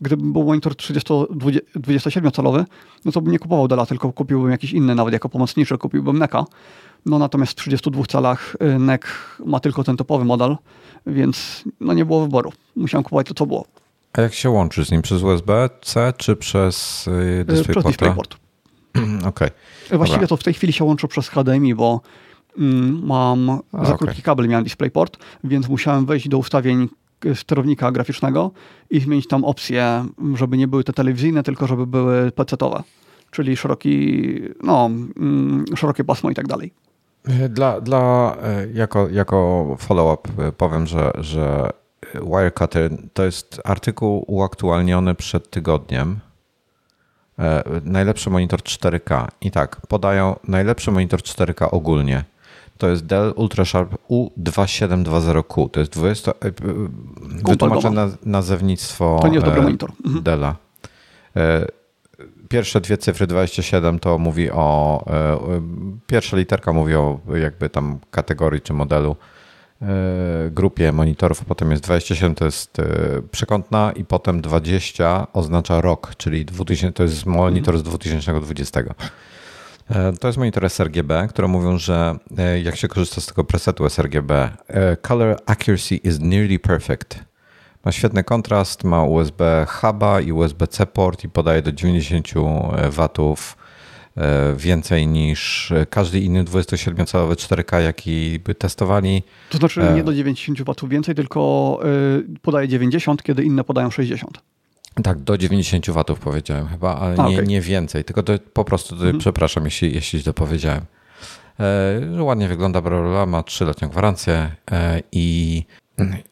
gdybym 0.00 0.32
był 0.32 0.44
monitor 0.44 0.72
27-calowy, 0.72 2.64
no 3.04 3.12
to 3.12 3.20
bym 3.20 3.32
nie 3.32 3.38
kupował 3.38 3.68
Dela, 3.68 3.86
tylko 3.86 4.12
kupiłbym 4.12 4.50
jakiś 4.50 4.72
inny, 4.72 4.94
nawet 4.94 5.12
jako 5.12 5.28
pomocniczy 5.28 5.78
kupiłbym 5.78 6.18
NECa. 6.18 6.44
No 7.06 7.18
natomiast 7.18 7.52
w 7.52 7.54
32 7.54 8.04
calach 8.04 8.56
y, 8.62 8.78
NEC 8.78 9.02
ma 9.44 9.60
tylko 9.60 9.84
ten 9.84 9.96
topowy 9.96 10.24
model, 10.24 10.56
więc 11.06 11.64
no 11.80 11.92
nie 11.92 12.04
było 12.04 12.20
wyboru. 12.20 12.52
Musiałem 12.76 13.04
kupować 13.04 13.26
to, 13.26 13.34
co 13.34 13.46
było. 13.46 13.64
A 14.12 14.20
jak 14.20 14.34
się 14.34 14.50
łączy 14.50 14.84
z 14.84 14.90
nim? 14.90 15.02
Przez 15.02 15.22
USB-C 15.22 16.12
czy 16.16 16.36
przez 16.36 17.06
y, 17.06 17.44
DisplayPort? 17.48 17.70
Przez 17.70 17.84
DisplayPort. 17.84 18.36
Okej. 19.28 19.50
Okay. 19.88 19.98
Właściwie 19.98 20.20
Dobra. 20.20 20.28
to 20.28 20.36
w 20.36 20.42
tej 20.42 20.54
chwili 20.54 20.72
się 20.72 20.84
łączy 20.84 21.08
przez 21.08 21.28
HDMI, 21.28 21.74
bo 21.74 22.00
mm, 22.58 23.06
mam 23.06 23.60
A, 23.72 23.84
za 23.84 23.96
krótki 23.96 24.14
okay. 24.14 24.22
kabel 24.22 24.48
miałem 24.48 24.64
DisplayPort, 24.64 25.16
więc 25.44 25.68
musiałem 25.68 26.06
wejść 26.06 26.28
do 26.28 26.38
ustawień 26.38 26.88
sterownika 27.34 27.92
graficznego 27.92 28.50
i 28.90 29.00
zmienić 29.00 29.28
tam 29.28 29.44
opcje, 29.44 30.06
żeby 30.34 30.56
nie 30.56 30.68
były 30.68 30.84
te 30.84 30.92
telewizyjne, 30.92 31.42
tylko 31.42 31.66
żeby 31.66 31.86
były 31.86 32.32
PC-owe, 32.32 32.82
czyli 33.30 33.56
szeroki, 33.56 34.22
no, 34.62 34.86
mm, 34.86 35.64
szerokie 35.76 36.04
pasmo 36.04 36.30
i 36.30 36.34
tak 36.34 36.46
dalej. 36.46 36.72
Dla, 37.48 37.80
dla, 37.80 38.36
e, 38.42 38.66
jako, 38.72 39.08
jako 39.08 39.76
follow-up 39.78 40.28
e, 40.42 40.52
powiem, 40.52 40.86
że, 40.86 41.12
że 41.18 41.70
Wirecutter 42.14 42.90
to 43.12 43.24
jest 43.24 43.60
artykuł 43.64 44.24
uaktualniony 44.26 45.14
przed 45.14 45.50
tygodniem. 45.50 46.18
E, 47.38 47.62
najlepszy 47.84 48.30
monitor 48.30 48.60
4K. 48.60 49.28
I 49.40 49.50
tak, 49.50 49.86
podają 49.88 50.36
najlepszy 50.48 50.90
monitor 50.90 51.20
4K 51.20 51.68
ogólnie 51.70 52.24
to 52.78 52.88
jest 52.88 53.06
Dell 53.06 53.32
UltraSharp 53.36 53.94
U2720Q. 54.10 55.70
To 55.70 55.80
jest 55.80 55.92
20. 55.92 56.30
E, 56.30 56.34
wytłumaczę 57.48 57.90
na, 57.90 58.08
nazewnictwo 58.24 59.18
to 59.22 59.28
nie 59.28 59.34
jest 59.34 59.46
dobry 59.46 59.60
e, 59.60 59.64
monitor. 59.64 59.92
Mhm. 60.04 60.22
Della. 60.22 60.56
E, 61.36 61.66
pierwsze 62.48 62.80
dwie 62.80 62.98
cyfry 62.98 63.26
27 63.26 63.98
to 63.98 64.18
mówi 64.18 64.50
o. 64.50 65.04
Pierwsza 66.06 66.36
literka 66.36 66.72
mówi 66.72 66.94
o 66.94 67.20
jakby 67.40 67.70
tam 67.70 67.98
kategorii 68.10 68.60
czy 68.60 68.72
modelu 68.72 69.16
grupie 70.50 70.92
monitorów, 70.92 71.42
a 71.42 71.44
potem 71.44 71.70
jest 71.70 71.82
27 71.82 72.34
to 72.34 72.44
jest 72.44 72.76
przekątna 73.30 73.92
i 73.96 74.04
potem 74.04 74.40
20 74.40 75.26
oznacza 75.32 75.80
rok, 75.80 76.12
czyli 76.16 76.44
2000, 76.44 76.92
to 76.92 77.02
jest 77.02 77.26
monitor 77.26 77.78
z 77.78 77.82
2020. 77.82 78.80
E, 79.90 80.12
to 80.12 80.28
jest 80.28 80.38
monitor 80.38 80.70
sRGB, 80.70 81.28
które 81.28 81.48
mówią, 81.48 81.78
że 81.78 82.18
e, 82.38 82.60
jak 82.60 82.76
się 82.76 82.88
korzysta 82.88 83.20
z 83.20 83.26
tego 83.26 83.44
presetu 83.44 83.88
sRGB, 83.88 84.30
e, 84.68 84.96
color 84.96 85.36
accuracy 85.46 85.96
is 85.96 86.20
nearly 86.20 86.58
perfect. 86.58 87.18
Ma 87.84 87.92
świetny 87.92 88.24
kontrast, 88.24 88.84
ma 88.84 89.04
USB 89.04 89.66
huba 89.68 90.20
i 90.20 90.32
USB-C 90.32 90.86
port 90.86 91.24
i 91.24 91.28
podaje 91.28 91.62
do 91.62 91.72
90 91.72 92.28
watów 92.90 93.56
więcej 94.56 95.06
niż 95.06 95.72
każdy 95.90 96.20
inny 96.20 96.44
27-calowy 96.44 97.34
4K, 97.34 97.78
jaki 97.78 98.38
by 98.44 98.54
testowali. 98.54 99.22
To 99.50 99.58
znaczy 99.58 99.80
nie 99.94 100.04
do 100.04 100.14
90 100.14 100.62
watów 100.62 100.88
więcej, 100.88 101.14
tylko 101.14 101.80
podaje 102.42 102.68
90, 102.68 103.22
kiedy 103.22 103.44
inne 103.44 103.64
podają 103.64 103.90
60. 103.90 104.42
Tak, 105.02 105.18
do 105.20 105.38
90 105.38 105.90
watów 105.90 106.18
powiedziałem 106.18 106.68
chyba, 106.68 106.96
ale 106.96 107.16
nie, 107.16 107.22
okay. 107.22 107.46
nie 107.46 107.60
więcej, 107.60 108.04
tylko 108.04 108.22
to 108.22 108.32
po 108.52 108.64
prostu 108.64 108.94
mhm. 108.94 109.18
przepraszam, 109.18 109.64
jeśli, 109.64 109.94
jeśli 109.94 110.18
źle 110.20 110.32
powiedziałem. 110.32 110.82
E, 111.60 112.22
ładnie 112.22 112.48
wygląda, 112.48 112.82
bla, 112.82 113.26
ma 113.26 113.42
trzyletnią 113.42 113.88
gwarancję 113.88 114.50
e, 114.70 115.02
i 115.12 115.64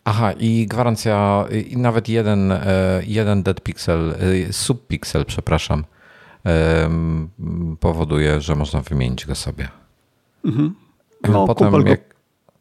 aha, 0.05 0.33
i 0.33 0.67
gwarancja, 0.67 1.45
i 1.71 1.77
nawet 1.77 2.09
jeden, 2.09 2.53
e, 2.53 3.03
jeden 3.07 3.43
dead 3.43 3.61
pixel, 3.61 4.15
e, 4.49 4.53
subpixel, 4.53 5.25
przepraszam, 5.25 5.85
powoduje, 7.81 8.41
że 8.41 8.55
można 8.55 8.81
wymienić 8.81 9.27
go 9.27 9.35
sobie. 9.35 9.69
Mhm. 10.45 10.75
No, 11.29 11.47
Potem, 11.47 11.87
jak, 11.87 12.14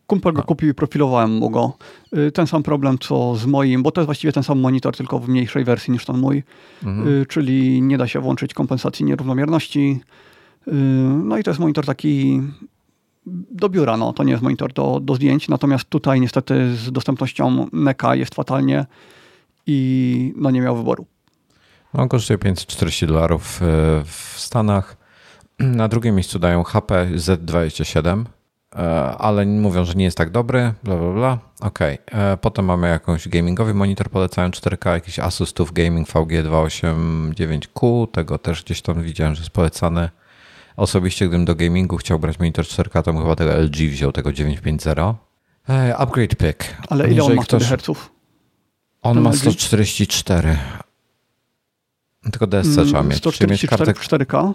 Kumpel 0.07 0.33
go 0.33 0.43
kupił 0.43 0.69
i 0.69 0.73
profilowałem 0.73 1.31
mu 1.31 1.49
go. 1.49 1.73
Y, 2.17 2.31
ten 2.31 2.47
sam 2.47 2.63
problem 2.63 2.99
co 2.99 3.35
z 3.35 3.45
moim, 3.45 3.83
bo 3.83 3.91
to 3.91 4.01
jest 4.01 4.05
właściwie 4.05 4.33
ten 4.33 4.43
sam 4.43 4.59
monitor, 4.59 4.95
tylko 4.95 5.19
w 5.19 5.29
mniejszej 5.29 5.63
wersji 5.63 5.93
niż 5.93 6.05
ten 6.05 6.17
mój. 6.17 6.43
Mhm. 6.83 7.07
Y, 7.07 7.25
czyli 7.25 7.81
nie 7.81 7.97
da 7.97 8.07
się 8.07 8.19
włączyć 8.19 8.53
kompensacji 8.53 9.05
nierównomierności. 9.05 9.99
Y, 10.67 10.71
no 11.23 11.37
i 11.37 11.43
to 11.43 11.51
jest 11.51 11.59
monitor 11.59 11.85
taki 11.85 12.41
do 13.51 13.69
biura, 13.69 13.97
no. 13.97 14.13
to 14.13 14.23
nie 14.23 14.31
jest 14.31 14.43
monitor 14.43 14.73
do, 14.73 14.99
do 14.99 15.15
zdjęć. 15.15 15.49
Natomiast 15.49 15.89
tutaj 15.89 16.21
niestety 16.21 16.75
z 16.75 16.91
dostępnością 16.91 17.67
NECA 17.73 18.15
jest 18.15 18.35
fatalnie 18.35 18.85
i 19.67 20.33
no 20.35 20.51
nie 20.51 20.61
miał 20.61 20.75
wyboru. 20.77 21.05
No, 21.93 22.07
kosztuje 22.07 22.37
540 22.37 23.07
dolarów 23.07 23.59
w 24.05 24.33
Stanach. 24.37 24.97
Na 25.59 25.87
drugim 25.87 26.15
miejscu 26.15 26.39
dają 26.39 26.63
HP 26.63 27.07
Z27 27.15 28.23
E, 28.25 28.42
ale 29.17 29.45
mówią, 29.45 29.85
że 29.85 29.93
nie 29.93 30.05
jest 30.05 30.17
tak 30.17 30.29
dobry, 30.29 30.73
bla 30.83 30.95
bla 30.95 31.13
bla. 31.13 31.39
Okej. 31.61 31.97
Okay. 32.07 32.37
Potem 32.37 32.65
mamy 32.65 32.87
jakąś 32.87 33.27
gamingowy 33.27 33.73
monitor, 33.73 34.09
polecają 34.09 34.49
4K, 34.49 34.93
jakiś 34.93 35.19
Asus 35.19 35.53
TUF 35.53 35.71
Gaming 35.71 36.07
VG289Q, 36.07 38.07
tego 38.11 38.37
też 38.37 38.63
gdzieś 38.63 38.81
tam 38.81 39.03
widziałem, 39.03 39.35
że 39.35 39.41
jest 39.41 39.51
polecany. 39.51 40.09
Osobiście, 40.77 41.27
gdybym 41.27 41.45
do 41.45 41.55
gamingu 41.55 41.97
chciał 41.97 42.19
brać 42.19 42.39
monitor 42.39 42.65
4K, 42.65 43.03
to 43.03 43.13
bym 43.13 43.21
chyba 43.21 43.35
tego 43.35 43.57
LG 43.57 43.75
wziął, 43.75 44.11
tego 44.11 44.33
950. 44.33 45.17
E, 45.69 45.97
upgrade 45.97 46.35
pick. 46.35 46.77
Ale 46.89 47.11
ile 47.11 47.23
on 47.23 47.35
ma 47.35 47.43
ktoś... 47.43 47.63
herców? 47.63 48.11
On 49.01 49.21
ma 49.21 49.33
144. 49.33 50.57
Tylko 52.31 52.47
DSC 52.47 52.85
trzeba 52.85 53.03
mieć. 53.03 53.17
144 53.17 53.51
mieć 53.51 53.65
kartę... 53.65 53.91
4K? 54.25 54.53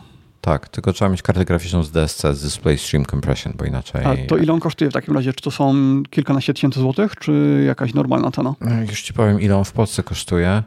Tak, 0.49 0.69
tylko 0.69 0.93
trzeba 0.93 1.09
mieć 1.09 1.23
kartę 1.23 1.45
graficzną 1.45 1.83
z 1.83 1.91
DSC, 1.91 2.23
z 2.33 2.43
Display 2.43 2.79
Stream 2.79 3.05
Compression, 3.05 3.53
bo 3.57 3.65
inaczej... 3.65 4.05
A 4.05 4.29
to 4.29 4.37
ile 4.37 4.53
on 4.53 4.61
kosztuje 4.61 4.91
w 4.91 4.95
takim 4.95 5.15
razie? 5.15 5.33
Czy 5.33 5.43
to 5.43 5.51
są 5.51 5.75
kilkanaście 6.11 6.55
tysięcy 6.55 6.81
złotych, 6.81 7.17
czy 7.17 7.65
jakaś 7.67 7.95
normalna 7.95 8.31
cena? 8.31 8.55
E, 8.61 8.81
już 8.81 9.03
ci 9.03 9.13
powiem, 9.13 9.41
ile 9.41 9.57
on 9.57 9.65
w 9.65 9.73
Polsce 9.73 10.03
kosztuje. 10.03 10.63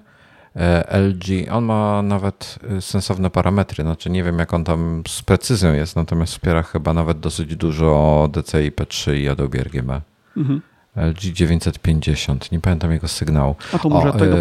E, 0.55 0.99
LG, 0.99 1.51
on 1.51 1.63
ma 1.65 2.01
nawet 2.01 2.59
e, 2.77 2.81
sensowne 2.81 3.29
parametry, 3.29 3.83
znaczy 3.83 4.09
nie 4.09 4.23
wiem 4.23 4.39
jak 4.39 4.53
on 4.53 4.63
tam 4.63 5.03
z 5.07 5.21
precyzją 5.21 5.73
jest, 5.73 5.95
natomiast 5.95 6.33
wspiera 6.33 6.63
chyba 6.63 6.93
nawet 6.93 7.19
dosyć 7.19 7.55
dużo 7.55 8.29
DCI 8.33 8.71
P3 8.71 9.15
i 9.15 9.29
Adobe 9.29 9.63
RGB. 9.63 10.01
Mhm. 10.37 10.61
LG 10.95 11.19
950, 11.19 12.51
nie 12.51 12.59
pamiętam 12.59 12.91
jego 12.91 13.07
sygnału. 13.07 13.55
A 13.73 13.79
to 13.79 13.89
może 13.89 14.09
o, 14.09 14.17
tego... 14.17 14.35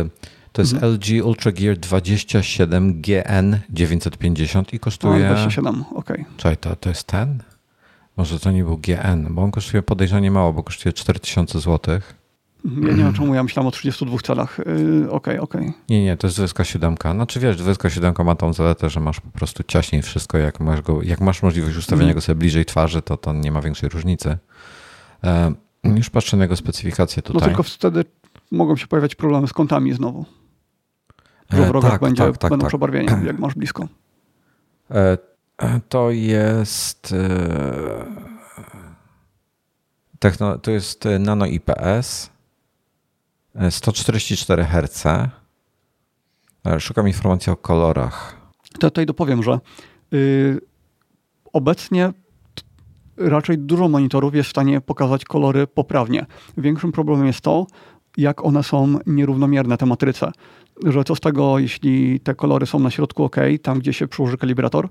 To 0.53 0.63
jest 0.63 0.75
mhm. 0.75 0.93
LG 0.93 1.25
Ultra 1.25 1.53
Gear 1.53 1.77
27 1.79 3.03
GN 3.03 3.59
950 3.71 4.75
i 4.75 4.81
kosztuje. 4.81 5.27
O, 5.27 5.35
27, 5.35 5.85
okej. 5.95 6.21
Okay. 6.21 6.25
Czekaj, 6.37 6.57
to, 6.57 6.77
to 6.77 6.89
jest 6.89 7.05
ten? 7.05 7.43
Może 8.17 8.41
to 8.41 8.51
nie 8.51 8.65
był 8.65 8.79
GN, 8.79 9.27
bo 9.31 9.43
on 9.43 9.51
kosztuje 9.51 9.83
podejrzanie 9.83 10.31
mało, 10.31 10.53
bo 10.53 10.63
kosztuje 10.63 10.93
4000 10.93 11.61
zł. 11.61 12.01
Mhm, 12.65 12.87
ja 12.87 12.97
nie 12.97 13.05
wiem, 13.05 13.13
czemu 13.13 13.35
ja 13.35 13.43
myślałem 13.43 13.69
o 13.69 13.71
32 13.71 14.19
calach. 14.19 14.61
Okej, 14.61 14.75
yy, 14.75 15.11
okej. 15.11 15.39
Okay, 15.39 15.41
okay. 15.41 15.73
Nie, 15.89 16.05
nie, 16.05 16.17
to 16.17 16.27
jest 16.27 16.37
27. 16.37 16.95
Znaczy 17.15 17.41
wiesz, 17.41 17.57
27 17.57 18.15
ma 18.25 18.35
tą 18.35 18.53
zaletę, 18.53 18.91
że 18.91 19.01
masz 19.01 19.21
po 19.21 19.31
prostu 19.31 19.63
ciaśniej 19.63 20.03
wszystko. 20.03 20.39
Jak 20.39 20.61
masz, 20.61 20.83
go, 20.83 21.03
jak 21.03 21.21
masz 21.21 21.43
możliwość 21.43 21.77
ustawienia 21.77 22.05
mm. 22.05 22.15
go 22.15 22.21
sobie 22.21 22.39
bliżej 22.39 22.65
twarzy, 22.65 23.03
to 23.03 23.17
to 23.17 23.33
nie 23.33 23.53
ma 23.53 23.61
większej 23.61 23.89
różnicy. 23.89 24.39
E, 25.25 25.53
już 25.85 26.11
patrzę 26.11 26.37
na 26.37 26.45
jego 26.45 26.57
specyfikację 26.57 27.23
no 27.25 27.27
tutaj. 27.27 27.41
No 27.41 27.47
tylko 27.47 27.63
wtedy 27.63 28.05
mogą 28.51 28.77
się 28.77 28.87
pojawiać 28.87 29.15
problemy 29.15 29.49
z 29.49 29.53
kątami 29.53 29.93
znowu. 29.93 30.25
W 31.51 31.71
rogach 31.71 31.91
tak, 31.91 32.01
będzie, 32.01 32.25
tak, 32.25 32.39
tak, 32.39 32.51
będą 32.51 32.65
tak. 32.65 32.69
przebarwienia, 32.69 33.21
jak 33.27 33.39
masz 33.39 33.55
blisko. 33.55 33.89
E, 34.91 35.19
e, 35.59 35.81
to 35.89 36.11
jest... 36.11 37.15
Techno, 40.19 40.59
to 40.59 40.71
jest 40.71 41.05
nano 41.19 41.47
IPS, 41.47 42.31
144 43.71 44.65
Hz. 44.65 45.05
Szukam 46.79 47.09
informacji 47.09 47.53
o 47.53 47.57
kolorach. 47.57 48.37
To 48.73 48.91
tutaj 48.91 49.07
dopowiem, 49.07 49.43
że 49.43 49.61
yy, 50.11 50.61
obecnie 51.53 52.13
raczej 53.17 53.59
dużo 53.59 53.89
monitorów 53.89 54.35
jest 54.35 54.49
w 54.49 54.51
stanie 54.51 54.81
pokazać 54.81 55.25
kolory 55.25 55.67
poprawnie. 55.67 56.27
Większym 56.57 56.93
problemem 56.93 57.27
jest 57.27 57.41
to, 57.41 57.67
jak 58.17 58.45
one 58.45 58.63
są 58.63 58.99
nierównomierne, 59.07 59.77
te 59.77 59.87
matryce. 59.87 60.33
Że 60.85 61.05
co 61.05 61.15
z 61.15 61.21
tego, 61.21 61.59
jeśli 61.59 62.21
te 62.21 62.35
kolory 62.35 62.67
są 62.67 62.79
na 62.79 62.91
środku 62.91 63.25
ok, 63.25 63.37
tam 63.63 63.79
gdzie 63.79 63.93
się 63.93 64.09
przyłoży 64.09 64.39
kalibrator, 64.39 64.89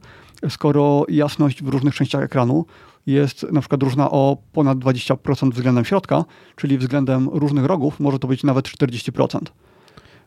skoro 0.49 1.05
jasność 1.09 1.63
w 1.63 1.67
różnych 1.67 1.95
częściach 1.95 2.23
ekranu 2.23 2.65
jest 3.07 3.51
na 3.51 3.59
przykład 3.59 3.83
różna 3.83 4.11
o 4.11 4.37
ponad 4.53 4.77
20% 4.77 5.51
względem 5.51 5.85
środka, 5.85 6.25
czyli 6.55 6.77
względem 6.77 7.29
różnych 7.29 7.65
rogów 7.65 7.99
może 7.99 8.19
to 8.19 8.27
być 8.27 8.43
nawet 8.43 8.65
40%. 8.65 9.39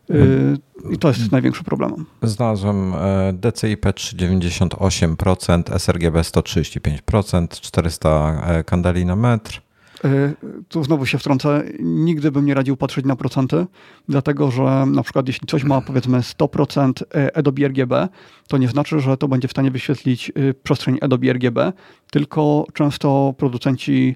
Y, 0.09 0.57
I 0.91 0.97
to 0.97 1.07
jest 1.07 1.31
największym 1.31 1.65
problemem. 1.65 2.05
Znalazłem 2.21 2.93
DCI-P 3.33 3.91
398%, 3.91 5.79
sRGB 5.79 6.21
135%, 6.21 7.47
400 7.47 8.63
kandeli 8.65 9.05
na 9.05 9.15
metr. 9.15 9.61
Y, 10.05 10.33
tu 10.67 10.83
znowu 10.83 11.05
się 11.05 11.17
wtrącę. 11.17 11.63
Nigdy 11.79 12.31
bym 12.31 12.45
nie 12.45 12.53
radził 12.53 12.77
patrzeć 12.77 13.05
na 13.05 13.15
procenty, 13.15 13.65
dlatego 14.09 14.51
że 14.51 14.85
na 14.87 15.03
przykład 15.03 15.27
jeśli 15.27 15.47
coś 15.47 15.63
ma 15.63 15.81
powiedzmy 15.81 16.19
100% 16.19 17.03
Adobe 17.33 17.67
RGB, 17.67 18.07
to 18.47 18.57
nie 18.57 18.67
znaczy, 18.67 18.99
że 18.99 19.17
to 19.17 19.27
będzie 19.27 19.47
w 19.47 19.51
stanie 19.51 19.71
wyświetlić 19.71 20.31
y, 20.37 20.53
przestrzeń 20.63 20.97
Adobe 21.01 21.33
RGB, 21.33 21.73
tylko 22.11 22.65
często 22.73 23.33
producenci 23.37 24.15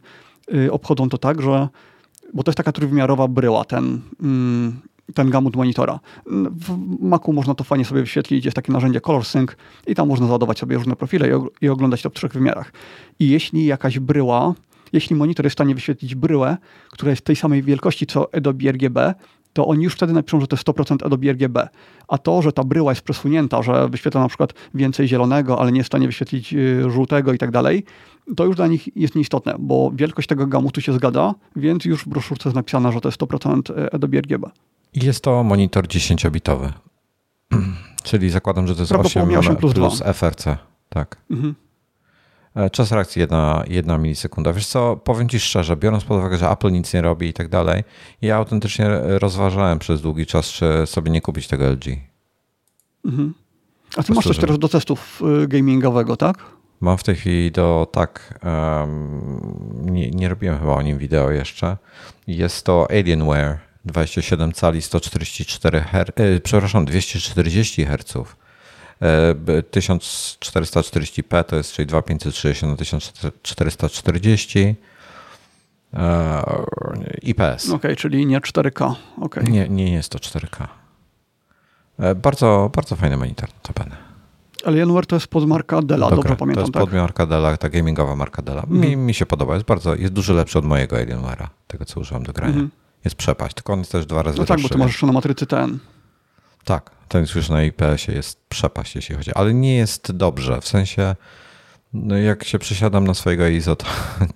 obchodzą 0.72 1.10
to 1.10 1.18
tak, 1.18 1.42
że 1.42 1.68
bo 2.34 2.44
to 2.44 2.50
jest 2.50 2.58
taka 2.58 2.72
trójwymiarowa 2.72 3.28
bryła, 3.28 3.66
ten, 3.66 4.02
mm, 4.24 4.80
ten 5.14 5.30
gamut 5.30 5.56
monitora. 5.56 6.00
W 6.52 6.78
Macu 7.02 7.34
można 7.34 7.56
to 7.56 7.64
fajnie 7.64 7.86
sobie 7.86 8.02
wyświetlić, 8.02 8.46
jest 8.46 8.56
takie 8.56 8.72
narzędzie 8.72 9.02
Color 9.02 9.26
Sync 9.26 9.52
i 9.88 9.96
tam 9.96 10.08
można 10.08 10.28
załadować 10.28 10.60
sobie 10.60 10.78
różne 10.78 10.96
profile 10.96 11.30
i, 11.30 11.66
i 11.66 11.70
oglądać 11.70 12.02
to 12.02 12.10
w 12.10 12.14
trzech 12.14 12.34
wymiarach. 12.34 12.72
I 13.20 13.30
jeśli 13.30 13.66
jakaś 13.66 14.00
bryła, 14.00 14.54
jeśli 14.94 15.16
monitor 15.16 15.46
jest 15.46 15.54
w 15.54 15.58
stanie 15.58 15.76
wyświetlić 15.76 16.16
bryłę, 16.16 16.58
która 16.92 17.10
jest 17.10 17.22
tej 17.22 17.36
samej 17.36 17.64
wielkości 17.64 18.06
co 18.06 18.36
Adobe 18.36 18.72
RGB, 18.72 19.14
to 19.54 19.68
oni 19.68 19.84
już 19.84 19.94
wtedy 19.94 20.14
napiszą, 20.14 20.42
że 20.42 20.48
to 20.48 20.56
jest 20.56 20.68
100% 20.68 21.06
Adobe 21.06 21.32
RGB. 21.32 21.68
A 22.08 22.18
to, 22.18 22.42
że 22.42 22.52
ta 22.52 22.64
bryła 22.64 22.92
jest 22.92 23.02
przesunięta, 23.02 23.64
że 23.64 23.90
wyświetla 23.90 24.22
na 24.22 24.28
przykład 24.28 24.54
więcej 24.74 25.08
zielonego, 25.08 25.60
ale 25.60 25.72
nie 25.72 25.78
jest 25.78 25.88
w 25.88 25.92
stanie 25.92 26.08
wyświetlić 26.08 26.54
y, 26.54 26.92
żółtego 26.92 27.34
i 27.34 27.38
tak 27.38 27.52
dalej, 27.52 27.84
to 28.36 28.46
już 28.46 28.56
dla 28.56 28.68
nich 28.68 28.98
jest 28.98 29.16
nieistotne, 29.16 29.56
bo 29.60 29.92
wielkość 29.96 30.28
tego 30.28 30.48
gamutu 30.48 30.82
się 30.82 30.94
zgadza, 30.94 31.34
więc 31.56 31.86
już 31.86 32.04
w 32.04 32.08
broszurce 32.08 32.50
jest 32.50 32.56
napisane, 32.56 32.92
że 32.92 33.02
to 33.02 33.08
jest 33.08 33.22
100% 33.22 33.88
Adobe 33.92 34.18
RGB. 34.18 34.50
Jest 34.94 35.24
to 35.24 35.44
monitor 35.44 35.88
10-bitowy. 35.88 36.72
Czyli 38.04 38.30
zakładam, 38.30 38.68
że 38.68 38.76
to 38.76 38.82
jest 38.82 38.92
8, 38.92 39.38
8 39.38 39.56
plus, 39.56 39.74
plus 39.74 40.04
FRC. 40.14 40.58
Tak. 40.90 41.18
Mhm. 41.32 41.56
E, 42.58 42.70
czas 42.70 42.92
reakcji 42.92 43.20
jedna, 43.20 43.64
jedna 43.68 43.98
milisekunda. 43.98 44.54
Wiesz 44.54 44.68
co, 44.68 44.96
powiem 44.96 45.30
Ci 45.30 45.40
szczerze, 45.40 45.78
biorąc 45.78 46.04
pod 46.04 46.18
uwagę, 46.18 46.38
że 46.38 46.50
Apple 46.50 46.72
nic 46.72 46.94
nie 46.94 47.02
robi 47.02 47.28
i 47.28 47.34
tak 47.34 47.50
dalej, 47.50 47.84
ja 48.22 48.36
autentycznie 48.36 48.90
rozważałem 49.04 49.80
przez 49.80 50.02
długi 50.02 50.26
czas, 50.26 50.46
czy 50.46 50.66
sobie 50.86 51.12
nie 51.12 51.22
kupić 51.22 51.48
tego 51.48 51.70
LG. 51.70 51.86
Mhm. 53.06 53.34
A 53.98 54.04
Ty 54.04 54.14
masz 54.14 54.26
coś 54.26 54.38
teraz 54.38 54.60
do 54.60 54.70
testów 54.70 55.22
y, 55.44 55.48
gamingowego, 55.48 56.18
tak? 56.18 56.38
Mam 56.80 56.98
w 56.98 57.04
tej 57.04 57.16
chwili 57.16 57.52
do, 57.52 57.88
tak, 57.92 58.40
um, 58.44 59.82
nie, 59.86 60.12
nie 60.12 60.30
robiłem 60.30 60.60
chyba 60.60 60.74
o 60.74 60.82
nim 60.82 60.98
wideo 60.98 61.32
jeszcze. 61.32 61.78
Jest 62.28 62.66
to 62.66 62.88
Alienware 62.92 63.58
27 63.86 64.54
cali 64.54 64.82
144 64.82 65.82
Hz, 65.82 66.12
e, 66.16 66.40
przepraszam, 66.40 66.86
240 66.86 67.86
Hz. 67.86 68.38
1440p 69.72 71.44
to 71.44 71.56
jest, 71.56 71.74
czyli 71.74 71.86
2560 71.86 72.72
na 72.72 72.78
1440 72.78 74.76
IPS. 77.22 77.66
Okej, 77.66 77.76
okay, 77.76 77.96
czyli 77.96 78.26
nie 78.26 78.40
4K. 78.40 78.94
Okay. 79.22 79.44
Nie, 79.44 79.70
nie 79.70 79.94
jest 79.94 80.12
to 80.12 80.20
4K. 80.20 80.68
E, 82.00 82.16
bardzo, 82.16 82.72
bardzo 82.76 82.96
fajny 82.96 83.18
monitor, 83.18 83.50
notabene. 83.54 83.98
Alienware 84.66 85.06
to 85.06 85.16
jest 85.16 85.28
podmarka 85.28 85.82
Della, 85.82 86.10
dobrze 86.10 86.36
pamiętam. 86.36 86.56
To 86.56 86.62
jest 86.62 86.74
tak? 86.74 86.84
podmarka 86.84 87.26
Della, 87.26 87.58
ta 87.58 87.70
gamingowa 87.70 88.16
marka 88.16 88.42
Della. 88.42 88.64
Mi, 88.68 88.78
mhm. 88.78 89.06
mi 89.06 89.14
się 89.14 89.26
podoba, 89.26 89.54
jest 89.54 89.66
bardzo, 89.66 89.96
jest 89.96 90.14
dużo 90.14 90.34
lepszy 90.34 90.60
od 90.60 90.66
mojego 90.66 90.96
Alienware'a, 90.96 91.48
tego 91.68 91.86
co 91.86 92.00
używam 92.00 92.24
do 92.24 92.34
grania. 92.34 92.54
Mm 92.54 92.70
jest 93.08 93.16
przepaść, 93.16 93.56
tylko 93.56 93.74
on 93.74 93.80
jest 93.80 93.92
też 93.92 94.06
dwa 94.06 94.24
razy 94.24 94.40
No 94.40 94.46
tak, 94.46 94.62
bo 94.62 94.70
ty 94.70 94.78
masz 94.78 94.88
jeszcze 94.88 95.06
na 95.06 95.14
matrycy 95.14 95.46
ten. 95.46 95.80
Tak, 96.68 96.92
ten 97.08 97.26
już 97.36 97.50
na 97.50 97.64
IPS-ie 97.64 98.18
jest 98.18 98.42
przepaść, 98.50 98.96
jeśli 98.96 99.16
chodzi, 99.16 99.32
ale 99.34 99.54
nie 99.54 99.76
jest 99.76 100.12
dobrze, 100.12 100.62
w 100.62 100.68
sensie 100.68 101.16
no 101.94 102.18
jak 102.18 102.44
się 102.44 102.60
przesiadam 102.60 103.08
na 103.08 103.14
swojego 103.14 103.48
ISO, 103.48 103.76
to, 103.76 103.86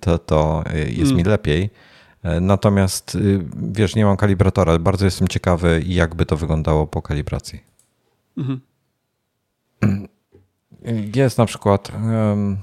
to, 0.00 0.18
to 0.18 0.64
jest 0.86 1.10
mm. 1.10 1.16
mi 1.16 1.24
lepiej. 1.24 1.70
Natomiast 2.40 3.14
y, 3.14 3.44
wiesz, 3.56 3.94
nie 3.94 4.04
mam 4.04 4.16
kalibratora, 4.16 4.78
bardzo 4.78 5.04
jestem 5.04 5.28
ciekawy, 5.28 5.82
jakby 5.86 6.26
to 6.26 6.36
wyglądało 6.36 6.86
po 6.86 7.02
kalibracji. 7.02 7.60
Mhm. 8.36 8.60
Jest 11.14 11.38
na 11.38 11.46
przykład 11.46 11.92
um, 11.94 12.56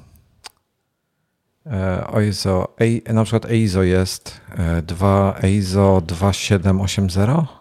EIZO, 2.13 2.75
na 3.13 3.23
przykład 3.23 3.45
EIZO 3.45 3.83
jest 3.83 4.41
2, 4.83 5.35
EIZO 5.43 6.01
2780. 6.01 7.58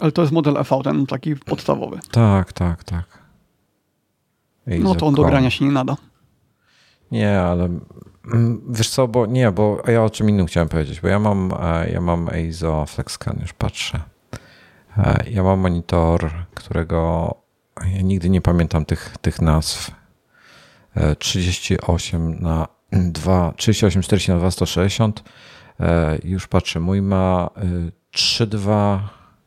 Ale 0.00 0.12
to 0.12 0.22
jest 0.22 0.32
model 0.32 0.56
EV, 0.56 0.70
ten 0.84 1.06
taki 1.06 1.36
podstawowy. 1.36 1.98
Tak, 2.10 2.52
tak, 2.52 2.84
tak. 2.84 3.26
No 4.66 4.94
to 4.94 5.06
on 5.06 5.14
do 5.14 5.24
grania 5.24 5.50
się 5.50 5.64
nie 5.64 5.70
nada. 5.70 5.96
Nie, 7.10 7.40
ale 7.40 7.68
wiesz 8.68 8.90
co, 8.90 9.08
bo 9.08 9.26
nie, 9.26 9.52
bo 9.52 9.82
ja 9.88 10.04
o 10.04 10.10
czym 10.10 10.30
innym 10.30 10.46
chciałem 10.46 10.68
powiedzieć, 10.68 11.00
bo 11.00 11.08
ja 11.08 11.18
mam, 11.18 11.52
e, 11.60 11.90
ja 11.90 12.00
mam 12.00 12.28
EIZO 12.28 12.86
FlexScan, 12.86 13.38
już 13.40 13.52
patrzę. 13.52 14.00
E, 14.98 15.24
ja 15.30 15.42
mam 15.42 15.58
monitor, 15.58 16.30
którego 16.54 17.34
ja 17.94 18.02
nigdy 18.02 18.30
nie 18.30 18.40
pamiętam 18.40 18.84
tych, 18.84 19.14
tych 19.20 19.42
nazw 19.42 19.90
38 21.18 22.40
na 22.40 22.68
2, 22.92 23.52
38, 23.56 24.02
40 24.02 24.30
na 24.30 24.38
2, 24.38 24.50
160. 24.50 25.24
Już 26.24 26.46
patrzę, 26.46 26.80
mój 26.80 27.02
ma 27.02 27.50
3,2. 28.14 28.98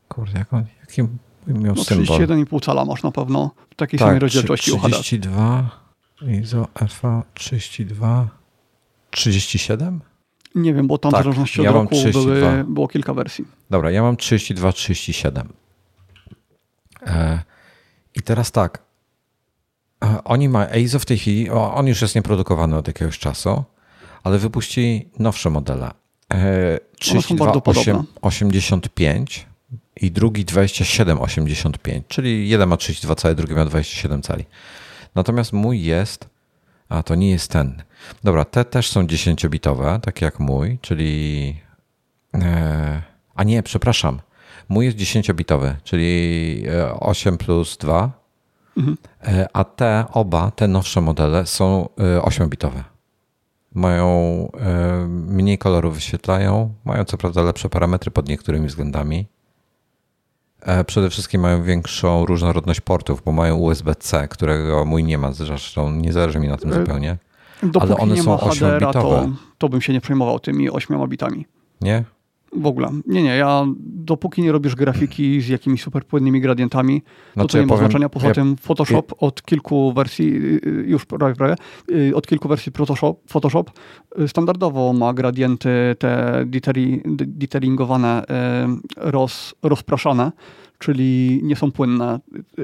Kurde, 0.10 0.40
jak 0.40 0.54
on, 0.54 0.66
jaki 0.80 1.02
miał 1.48 1.76
no, 1.76 1.84
symbol? 1.84 2.18
31,5 2.18 2.66
cala 2.66 2.86
masz 2.86 3.04
na 3.04 3.12
pewno 3.12 3.52
w 3.70 3.76
takiej 3.76 4.00
tak, 4.00 4.08
samej 4.08 4.20
rozdzielczości 4.20 4.72
32, 4.92 5.70
ISO 6.42 6.68
FA 6.90 7.24
32, 7.34 8.28
37? 9.12 10.02
Nie 10.56 10.74
wiem, 10.74 10.88
bo 10.88 10.98
tam 10.98 11.12
tak, 11.12 11.22
w 11.22 11.24
zależności 11.24 11.60
od 11.60 11.66
ja 11.66 11.72
roku 11.72 11.96
były, 12.12 12.66
było 12.68 12.88
kilka 12.88 13.14
wersji. 13.14 13.46
Dobra, 13.70 13.92
ja 13.92 14.02
mam 14.02 14.18
32, 14.18 14.72
37. 14.72 15.50
E, 17.08 17.40
I 18.16 18.22
teraz 18.22 18.52
tak, 18.52 18.84
oni 20.24 20.50
mają, 20.50 20.70
EIZO 20.70 21.00
w 21.00 21.06
tej 21.06 21.18
chwili, 21.18 21.50
on 21.50 21.88
już 21.88 22.02
jest 22.02 22.16
nieprodukowany 22.16 22.78
od 22.78 22.88
jakiegoś 22.88 23.20
czasu, 23.20 23.64
ale 24.24 24.38
wypuści 24.38 25.10
nowsze 25.20 25.50
modele. 25.50 25.92
3285 27.00 29.46
e, 29.46 29.49
i 30.02 30.12
drugi 30.12 30.46
2785, 30.46 32.06
czyli 32.08 32.50
jeden 32.50 32.70
ma 32.70 32.78
32 32.78 33.16
cali, 33.16 33.36
drugi 33.36 33.54
ma 33.54 33.66
27 33.66 34.22
cali. 34.22 34.46
Natomiast 35.16 35.54
mój 35.54 35.84
jest, 35.84 36.30
a 36.90 37.04
to 37.04 37.16
nie 37.16 37.30
jest 37.30 37.52
ten. 37.52 37.84
Dobra, 38.24 38.46
te 38.46 38.66
też 38.66 38.90
są 38.90 39.04
10-bitowe, 39.04 40.00
tak 40.00 40.22
jak 40.22 40.40
mój, 40.40 40.80
czyli 40.82 41.56
e, 42.34 43.02
a 43.36 43.44
nie, 43.44 43.64
przepraszam. 43.64 44.22
Mój 44.70 44.86
jest 44.86 44.98
10-bitowy, 44.98 45.76
czyli 45.84 46.64
8 47.00 47.38
plus 47.38 47.78
2 47.78 48.20
Mhm. 48.80 48.98
A 49.54 49.64
te 49.64 50.06
oba, 50.14 50.52
te 50.52 50.68
nowsze 50.68 51.02
modele 51.02 51.46
są 51.46 51.90
8-bitowe. 52.22 52.80
E, 52.80 52.84
mają 53.74 54.08
e, 54.60 55.08
mniej 55.08 55.58
kolorów 55.58 55.96
wyświetlają, 55.96 56.74
mają 56.86 57.06
co 57.06 57.18
prawda 57.18 57.42
lepsze 57.42 57.70
parametry 57.70 58.12
pod 58.12 58.30
niektórymi 58.30 58.68
względami. 58.68 59.28
Przede 60.88 61.10
wszystkim 61.10 61.42
mają 61.42 61.64
większą 61.64 62.26
różnorodność 62.26 62.82
portów, 62.82 63.22
bo 63.26 63.32
mają 63.32 63.56
USB-C, 63.56 64.28
którego 64.28 64.86
mój 64.86 65.04
nie 65.04 65.18
ma, 65.18 65.32
zresztą 65.32 65.92
nie 65.92 66.14
zależy 66.14 66.40
mi 66.40 66.48
na 66.48 66.58
tym 66.58 66.74
zupełnie. 66.74 67.18
Dopóki 67.64 67.86
ale 67.86 67.98
one 67.98 68.18
są 68.18 68.36
8-bitowe. 68.36 69.02
To, 69.02 69.30
to 69.58 69.70
bym 69.70 69.82
się 69.82 69.94
nie 69.94 70.02
przejmował 70.02 70.40
tymi 70.40 70.70
8 70.70 71.08
bitami. 71.08 71.46
Nie? 71.82 72.04
W 72.54 72.66
ogóle. 72.66 72.90
Nie, 73.08 73.24
nie, 73.24 73.36
ja 73.36 73.66
dopóki 73.80 74.42
nie 74.42 74.52
robisz 74.52 74.76
grafiki 74.76 75.42
z 75.42 75.48
jakimiś 75.48 75.82
super 75.84 76.06
płynnymi 76.06 76.42
gradientami, 76.42 77.02
to 77.02 77.08
Znaczy, 77.34 77.48
to 77.52 77.58
nie 77.58 77.62
ja 77.62 77.66
ma 77.68 77.74
powiem- 77.74 77.86
znaczenia. 77.90 78.10
Poza 78.10 78.28
ja- 78.28 78.34
tym 78.34 78.56
Photoshop 78.58 79.14
od 79.18 79.42
kilku 79.44 79.94
wersji, 79.94 80.36
y, 80.68 80.84
już 80.88 81.06
prawie, 81.06 81.36
prawie, 81.36 81.56
y, 81.92 82.16
od 82.16 82.28
kilku 82.28 82.48
wersji 82.48 82.72
Photoshop, 82.72 83.16
Photoshop 83.28 83.72
y, 84.20 84.28
standardowo 84.28 84.94
ma 84.94 85.14
gradienty 85.14 85.70
te 86.00 86.44
detailing- 86.46 87.16
de- 87.16 87.26
detailingowane, 87.26 88.24
y, 88.24 88.26
roz, 89.12 89.56
rozpraszane, 89.64 90.32
czyli 90.80 91.40
nie 91.44 91.56
są 91.56 91.72
płynne 91.72 92.20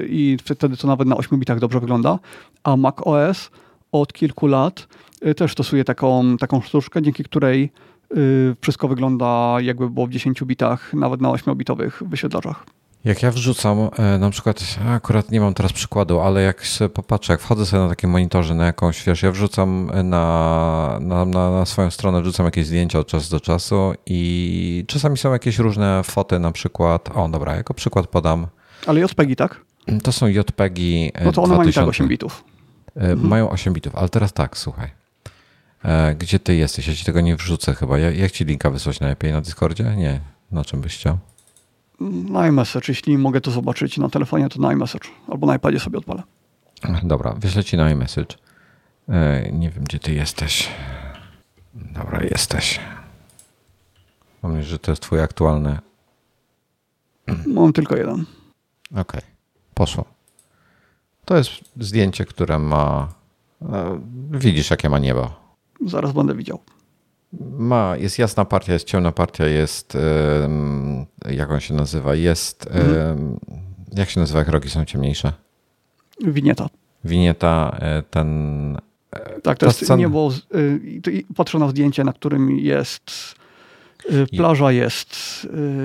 i 0.08 0.36
wtedy 0.44 0.76
to 0.76 0.86
nawet 0.86 1.08
na 1.08 1.16
8 1.16 1.38
bitach 1.38 1.58
dobrze 1.60 1.80
wygląda, 1.80 2.18
a 2.64 2.76
Mac 2.76 2.94
OS 3.04 3.50
od 3.92 4.12
kilku 4.12 4.46
lat 4.46 4.88
też 5.36 5.52
stosuje 5.52 5.84
taką, 5.84 6.36
taką 6.36 6.60
sztuczkę, 6.60 7.02
dzięki 7.02 7.24
której 7.24 7.72
wszystko 8.60 8.88
wygląda 8.88 9.56
jakby 9.60 9.90
było 9.90 10.06
w 10.06 10.10
10 10.10 10.44
bitach, 10.44 10.94
nawet 10.94 11.20
na 11.20 11.28
8-bitowych 11.28 12.08
wyświetlaczach. 12.08 12.64
Jak 13.04 13.22
ja 13.22 13.30
wrzucam, 13.30 13.88
e, 13.98 14.18
na 14.18 14.30
przykład, 14.30 14.78
akurat 14.88 15.30
nie 15.30 15.40
mam 15.40 15.54
teraz 15.54 15.72
przykładu, 15.72 16.20
ale 16.20 16.42
jak 16.42 16.66
sobie 16.66 16.88
popatrzę, 16.88 17.32
jak 17.32 17.40
wchodzę 17.40 17.66
sobie 17.66 17.82
na 17.82 17.88
takim 17.88 18.10
monitorze 18.10 18.54
na 18.54 18.66
jakąś, 18.66 19.04
wiesz, 19.04 19.22
ja 19.22 19.32
wrzucam 19.32 19.90
na, 20.04 20.98
na, 21.00 21.24
na, 21.24 21.64
swoją 21.66 21.90
stronę, 21.90 22.22
wrzucam 22.22 22.46
jakieś 22.46 22.66
zdjęcia 22.66 22.98
od 22.98 23.06
czasu 23.06 23.30
do 23.30 23.40
czasu 23.40 23.94
i 24.06 24.84
czasami 24.86 25.18
są 25.18 25.32
jakieś 25.32 25.58
różne 25.58 26.02
foty, 26.04 26.38
na 26.38 26.52
przykład, 26.52 27.08
o 27.14 27.28
dobra, 27.28 27.56
jako 27.56 27.74
przykład 27.74 28.06
podam, 28.06 28.46
Ale 28.86 29.00
JPEGi, 29.00 29.36
tak? 29.36 29.60
to 30.02 30.12
są 30.12 30.26
JPEGi 30.26 31.12
e, 31.14 31.24
No 31.24 31.32
to 31.32 31.42
one 31.42 31.56
mają 31.56 31.68
i 31.68 31.72
tak 31.72 31.84
2000. 31.84 31.90
8 31.90 32.08
bitów. 32.08 32.44
E, 32.96 33.16
Mają 33.16 33.50
8 33.50 33.72
bitów, 33.72 33.96
ale 33.96 34.08
teraz 34.08 34.32
tak, 34.32 34.58
słuchaj. 34.58 35.05
E, 35.86 36.14
Gdzie 36.14 36.38
ty 36.38 36.54
jesteś? 36.56 36.86
Ja 36.88 36.94
ci 36.94 37.04
tego 37.04 37.20
nie 37.20 37.36
wrzucę 37.36 37.74
chyba. 37.74 37.98
Ja- 37.98 38.10
Jak 38.10 38.32
ci 38.32 38.44
linka 38.44 38.70
wysłać 38.70 39.00
najlepiej? 39.00 39.32
Na 39.32 39.40
Discordzie? 39.40 39.84
Nie. 39.96 40.20
Na 40.50 40.64
czym 40.64 40.80
byś 40.80 40.94
chciał? 40.96 41.18
Na 42.00 42.46
iMessage, 42.48 42.84
jeśli 42.88 43.18
mogę 43.18 43.40
to 43.40 43.50
zobaczyć 43.50 43.98
na 43.98 44.08
telefonie, 44.08 44.48
to 44.48 44.60
na 44.60 44.72
iMessage. 44.72 45.08
Albo 45.28 45.46
na 45.46 45.54
iPadzie 45.56 45.80
sobie 45.80 45.98
odpalę. 45.98 46.22
Dobra, 47.02 47.32
wyślę 47.38 47.64
ci 47.64 47.76
na 47.76 47.90
iMessage. 47.90 48.36
E, 49.08 49.48
Nie 49.52 49.70
wiem, 49.70 49.84
gdzie 49.84 49.98
ty 49.98 50.14
jesteś. 50.14 50.68
Dobra, 51.74 52.22
jesteś. 52.22 52.80
Mam 54.42 54.52
nadzieję, 54.52 54.70
że 54.70 54.78
to 54.78 54.92
jest 54.92 55.02
twój 55.02 55.20
aktualny. 55.22 55.78
Mam 57.46 57.72
tylko 57.72 57.96
jeden. 57.96 58.24
Okej, 58.96 59.20
poszło. 59.74 60.04
To 61.24 61.36
jest 61.36 61.50
zdjęcie, 61.80 62.24
które 62.24 62.58
ma... 62.58 63.08
e, 63.62 64.00
Widzisz, 64.30 64.70
jakie 64.70 64.88
ma 64.88 64.98
niebo. 64.98 65.45
Zaraz 65.86 66.12
będę 66.12 66.34
widział. 66.34 66.58
Ma, 67.58 67.96
jest 67.96 68.18
jasna 68.18 68.44
partia, 68.44 68.72
jest 68.72 68.86
ciemna 68.86 69.12
partia, 69.12 69.46
jest. 69.46 69.98
jak 71.30 71.50
on 71.50 71.60
się 71.60 71.74
nazywa? 71.74 72.14
Jest. 72.14 72.68
em, 72.72 73.36
jak 73.96 74.10
się 74.10 74.20
nazywa, 74.20 74.38
jak 74.38 74.48
rogi 74.48 74.70
są 74.70 74.84
ciemniejsze? 74.84 75.32
Winieta. 76.26 76.68
Winieta, 77.04 77.76
e, 77.80 78.02
ten. 78.02 78.78
Tak, 79.42 79.58
to 79.58 79.66
jest 79.66 79.82
scena- 79.82 79.98
niebo. 79.98 80.30
y, 80.54 81.24
Patrzę 81.36 81.58
na 81.58 81.68
zdjęcie, 81.68 82.04
na 82.04 82.12
którym 82.12 82.50
jest 82.50 83.34
y, 84.10 84.26
plaża, 84.36 84.72
jest 84.72 85.16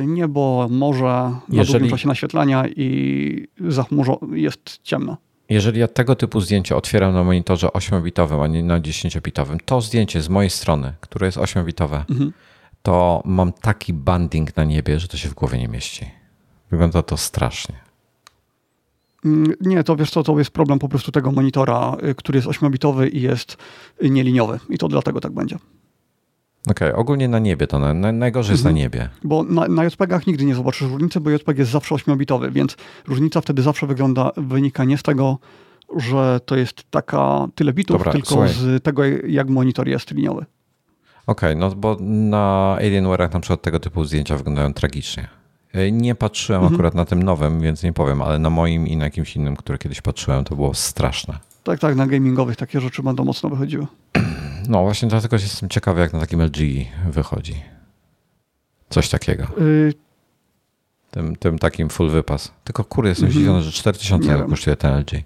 y, 0.02 0.06
niebo, 0.08 0.68
morze, 0.72 1.04
na 1.04 1.42
Jeżeli- 1.50 1.72
długim 1.80 1.90
czasie 1.90 2.08
naświetlania 2.08 2.64
i 2.68 3.48
zachmurzo 3.68 4.20
jest 4.34 4.80
ciemno. 4.84 5.18
Jeżeli 5.52 5.80
ja 5.80 5.88
tego 5.88 6.16
typu 6.16 6.42
zdjęcie 6.42 6.76
otwieram 6.76 7.14
na 7.14 7.24
monitorze 7.24 7.68
8-bitowym, 7.68 8.44
a 8.44 8.48
nie 8.48 8.64
na 8.64 8.80
10-bitowym, 8.80 9.58
to 9.66 9.82
zdjęcie 9.82 10.22
z 10.22 10.30
mojej 10.30 10.50
strony, 10.50 10.94
które 11.02 11.26
jest 11.26 11.38
8-bitowe, 11.38 12.04
Mhm. 12.10 12.34
to 12.84 13.22
mam 13.26 13.54
taki 13.54 13.94
banding 13.94 14.56
na 14.56 14.64
niebie, 14.64 15.00
że 15.00 15.08
to 15.08 15.18
się 15.18 15.30
w 15.30 15.34
głowie 15.34 15.58
nie 15.60 15.68
mieści. 15.68 16.06
Wygląda 16.72 17.02
to 17.04 17.18
strasznie. 17.18 17.76
Mm, 19.26 19.54
Nie, 19.62 19.84
to 19.84 19.96
wiesz 19.96 20.12
co, 20.12 20.24
to 20.24 20.38
jest 20.40 20.52
problem 20.52 20.80
po 20.80 20.90
prostu 20.90 21.12
tego 21.12 21.32
monitora, 21.32 21.98
y, 22.10 22.16
który 22.16 22.38
jest 22.38 22.48
8-bitowy 22.48 23.10
i 23.14 23.22
jest 23.22 23.58
nieliniowy. 24.02 24.60
I 24.70 24.78
to 24.78 24.88
dlatego 24.88 25.22
tak 25.22 25.32
będzie. 25.32 25.58
Okej, 26.70 26.94
ogólnie 26.94 27.28
na 27.28 27.40
niebie 27.40 27.68
to 27.68 27.80
na, 27.80 27.94
na, 27.94 28.12
najgorzej 28.12 28.54
jest 28.54 28.64
na 28.64 28.70
Mhm. 28.70 28.84
niebie. 28.84 29.10
Bo 29.24 29.44
na, 29.44 29.68
na 29.68 29.84
JPEGach 29.86 30.28
nigdy 30.28 30.46
nie 30.46 30.56
zobaczysz 30.56 30.82
różnicy, 30.90 31.20
bo 31.20 31.30
JPEG 31.30 31.58
jest 31.58 31.72
zawsze 31.72 31.96
8-bitowy, 31.96 32.52
więc 32.52 32.78
różnica 33.08 33.42
wtedy 33.42 33.62
zawsze 33.62 33.88
wygląda, 33.88 34.32
wynika 34.38 34.84
nie 34.84 34.98
z 34.98 35.04
tego, 35.04 35.38
że 35.98 36.40
to 36.46 36.56
jest 36.56 36.84
taka 36.92 37.48
tyle 37.56 37.74
bitów, 37.74 37.98
Dobra, 37.98 38.12
tylko 38.12 38.28
słuchaj. 38.28 38.50
z 38.54 38.84
tego, 38.84 39.04
jak 39.28 39.50
monitor 39.50 39.88
jest 39.88 40.12
liniowy. 40.12 40.46
Okej, 41.28 41.56
no 41.56 41.70
bo 41.76 41.98
na 42.02 42.78
Alienware'ach 42.80 43.34
na 43.34 43.40
przykład 43.40 43.62
tego 43.62 43.80
typu 43.80 44.04
zdjęcia 44.06 44.38
wyglądają 44.38 44.74
tragicznie. 44.74 45.28
E, 45.74 45.92
Nie 45.92 46.16
patrzyłem 46.16 46.62
Mhm. 46.62 46.76
akurat 46.76 46.96
na 46.96 47.06
tym 47.06 47.24
nowym, 47.24 47.62
więc 47.62 47.84
nie 47.84 47.94
powiem, 47.94 48.22
ale 48.22 48.40
na 48.40 48.50
moim 48.50 48.88
i 48.88 48.98
na 48.98 49.04
jakimś 49.04 49.36
innym, 49.36 49.56
które 49.56 49.78
kiedyś 49.78 50.02
patrzyłem, 50.02 50.44
to 50.44 50.56
było 50.56 50.74
straszne. 50.74 51.40
Tak, 51.64 51.80
tak, 51.80 51.96
na 51.96 52.08
gamingowych 52.08 52.56
takie 52.56 52.82
rzeczy 52.82 53.04
będą 53.04 53.26
mocno 53.26 53.50
wychodziły. 53.50 53.88
No 54.72 54.84
właśnie 54.84 55.10
dlatego 55.10 55.36
jestem 55.36 55.70
ciekawy, 55.70 56.02
jak 56.02 56.14
na 56.14 56.20
takim 56.20 56.42
LG 56.42 56.58
wychodzi. 57.10 57.56
Coś 58.90 59.10
takiego. 59.10 59.48
Yy, 59.58 59.94
Tym, 61.12 61.36
tym 61.36 61.60
takim 61.60 61.90
full 61.90 62.10
wypas. 62.10 62.52
Tylko 62.64 62.84
kurde, 62.84 63.10
jestem 63.10 63.26
Mhm. 63.28 63.40
zdziwiony, 63.44 63.62
że 63.64 63.72
4000 63.72 64.36
Nie 64.38 64.44
kosztuje 64.44 64.76
ten 64.76 64.94
LG. 65.00 65.24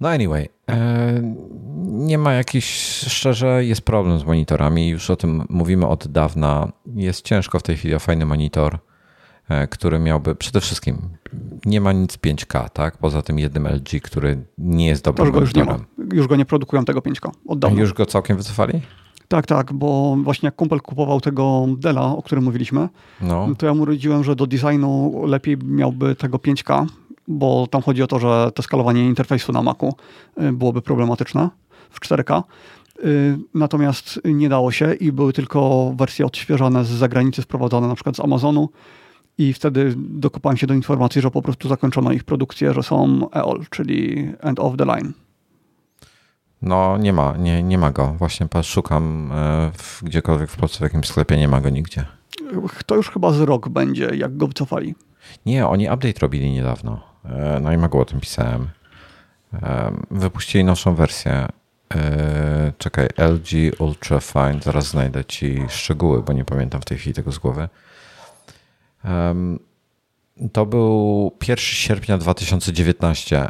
No 0.00 0.08
anyway, 0.08 0.48
e, 0.70 1.20
nie 1.84 2.18
ma 2.18 2.32
jakiś, 2.32 2.64
szczerze, 3.08 3.64
jest 3.64 3.80
problem 3.82 4.20
z 4.20 4.24
monitorami. 4.24 4.88
Już 4.88 5.10
o 5.10 5.16
tym 5.16 5.44
mówimy 5.48 5.86
od 5.86 6.08
dawna. 6.08 6.72
Jest 6.94 7.22
ciężko 7.24 7.58
w 7.58 7.62
tej 7.62 7.76
chwili 7.76 7.94
o 7.94 7.98
fajny 7.98 8.26
monitor, 8.26 8.78
e, 9.48 9.66
który 9.68 9.98
miałby, 9.98 10.34
przede 10.34 10.60
wszystkim 10.60 10.98
nie 11.64 11.80
ma 11.80 11.92
nic 11.92 12.16
5K, 12.18 12.68
tak? 12.68 12.98
Poza 12.98 13.22
tym 13.22 13.38
jednym 13.38 13.66
LG, 13.66 14.00
który 14.02 14.44
nie 14.58 14.86
jest 14.86 15.04
dobrym 15.04 15.26
monitorem. 15.62 15.84
Już 16.12 16.26
go 16.26 16.36
nie 16.36 16.44
produkują 16.44 16.84
tego 16.84 17.00
5K. 17.00 17.30
Od 17.46 17.58
dawna. 17.58 17.80
Już 17.80 17.92
go 17.92 18.06
całkiem 18.06 18.36
wycofali? 18.36 18.80
Tak, 19.28 19.46
tak, 19.46 19.72
bo 19.72 20.16
właśnie 20.22 20.46
jak 20.46 20.56
kumpel 20.56 20.80
kupował 20.80 21.20
tego 21.20 21.66
Dela, 21.78 22.02
o 22.16 22.22
którym 22.22 22.44
mówiliśmy, 22.44 22.88
No. 23.20 23.48
to 23.58 23.66
ja 23.66 23.74
mu 23.74 23.84
radziłem, 23.84 24.24
że 24.24 24.36
do 24.36 24.46
designu 24.46 25.22
lepiej 25.26 25.56
miałby 25.64 26.14
tego 26.14 26.38
5K, 26.38 26.86
bo 27.28 27.66
tam 27.66 27.82
chodzi 27.82 28.02
o 28.02 28.06
to, 28.06 28.18
że 28.18 28.50
to 28.54 28.62
skalowanie 28.62 29.06
interfejsu 29.06 29.52
na 29.52 29.62
Macu 29.62 29.94
y, 30.42 30.52
byłoby 30.52 30.82
problematyczne 30.82 31.50
w 31.90 32.00
4K. 32.00 32.42
Y, 33.04 33.38
Natomiast 33.54 34.20
nie 34.24 34.48
dało 34.48 34.72
się 34.72 34.94
i 34.94 35.12
były 35.12 35.32
tylko 35.32 35.92
wersje 35.96 36.26
odświeżane 36.26 36.84
z 36.84 36.88
zagranicy, 36.88 37.42
sprowadzane 37.42 37.88
na 37.88 37.94
przykład 37.94 38.16
z 38.16 38.20
Amazonu. 38.20 38.68
I 39.38 39.52
wtedy 39.52 39.94
dokopałem 39.96 40.56
się 40.56 40.66
do 40.66 40.74
informacji, 40.74 41.20
że 41.22 41.30
po 41.30 41.42
prostu 41.42 41.68
zakończono 41.68 42.12
ich 42.12 42.24
produkcję, 42.24 42.74
że 42.74 42.82
są 42.82 43.26
EOL, 43.30 43.64
czyli 43.70 44.28
End 44.40 44.60
of 44.60 44.76
the 44.76 44.84
Line. 44.84 45.12
No 46.64 46.98
nie 46.98 47.12
ma, 47.12 47.36
nie, 47.36 47.62
nie 47.62 47.78
ma 47.78 47.90
go. 47.90 48.14
Właśnie 48.18 48.46
szukam 48.62 49.32
e, 49.32 49.70
w, 49.78 50.04
gdziekolwiek 50.04 50.50
w 50.50 50.56
Polsce 50.56 50.78
w 50.78 50.80
jakimś 50.80 51.08
sklepie, 51.08 51.36
nie 51.36 51.48
ma 51.48 51.60
go 51.60 51.70
nigdzie. 51.70 52.04
To 52.86 52.94
już 52.94 53.10
chyba 53.10 53.32
z 53.32 53.40
rok 53.40 53.68
będzie, 53.68 54.10
jak 54.14 54.36
go 54.36 54.46
wycofali. 54.46 54.94
Nie, 55.46 55.66
oni 55.66 55.84
update 55.84 56.20
robili 56.20 56.50
niedawno. 56.50 57.00
E, 57.24 57.60
No 57.62 57.72
i 57.72 57.76
Magu 57.76 58.00
o 58.00 58.04
tym 58.04 58.20
pisałem. 58.20 58.68
E, 59.62 59.92
Wypuścili 60.10 60.64
nowszą 60.64 60.94
wersję. 60.94 61.48
Czekaj, 62.78 63.08
LG 63.16 63.80
Ultra 63.80 64.20
Fine. 64.20 64.60
Zaraz 64.62 64.86
znajdę 64.86 65.24
ci 65.24 65.64
szczegóły, 65.68 66.22
bo 66.22 66.32
nie 66.32 66.44
pamiętam 66.44 66.80
w 66.80 66.84
tej 66.84 66.98
chwili 66.98 67.14
tego 67.14 67.32
z 67.32 67.38
głowy. 67.38 67.68
To 70.52 70.66
był 70.66 71.32
1 71.48 71.56
sierpnia 71.56 72.18
2019. 72.18 73.48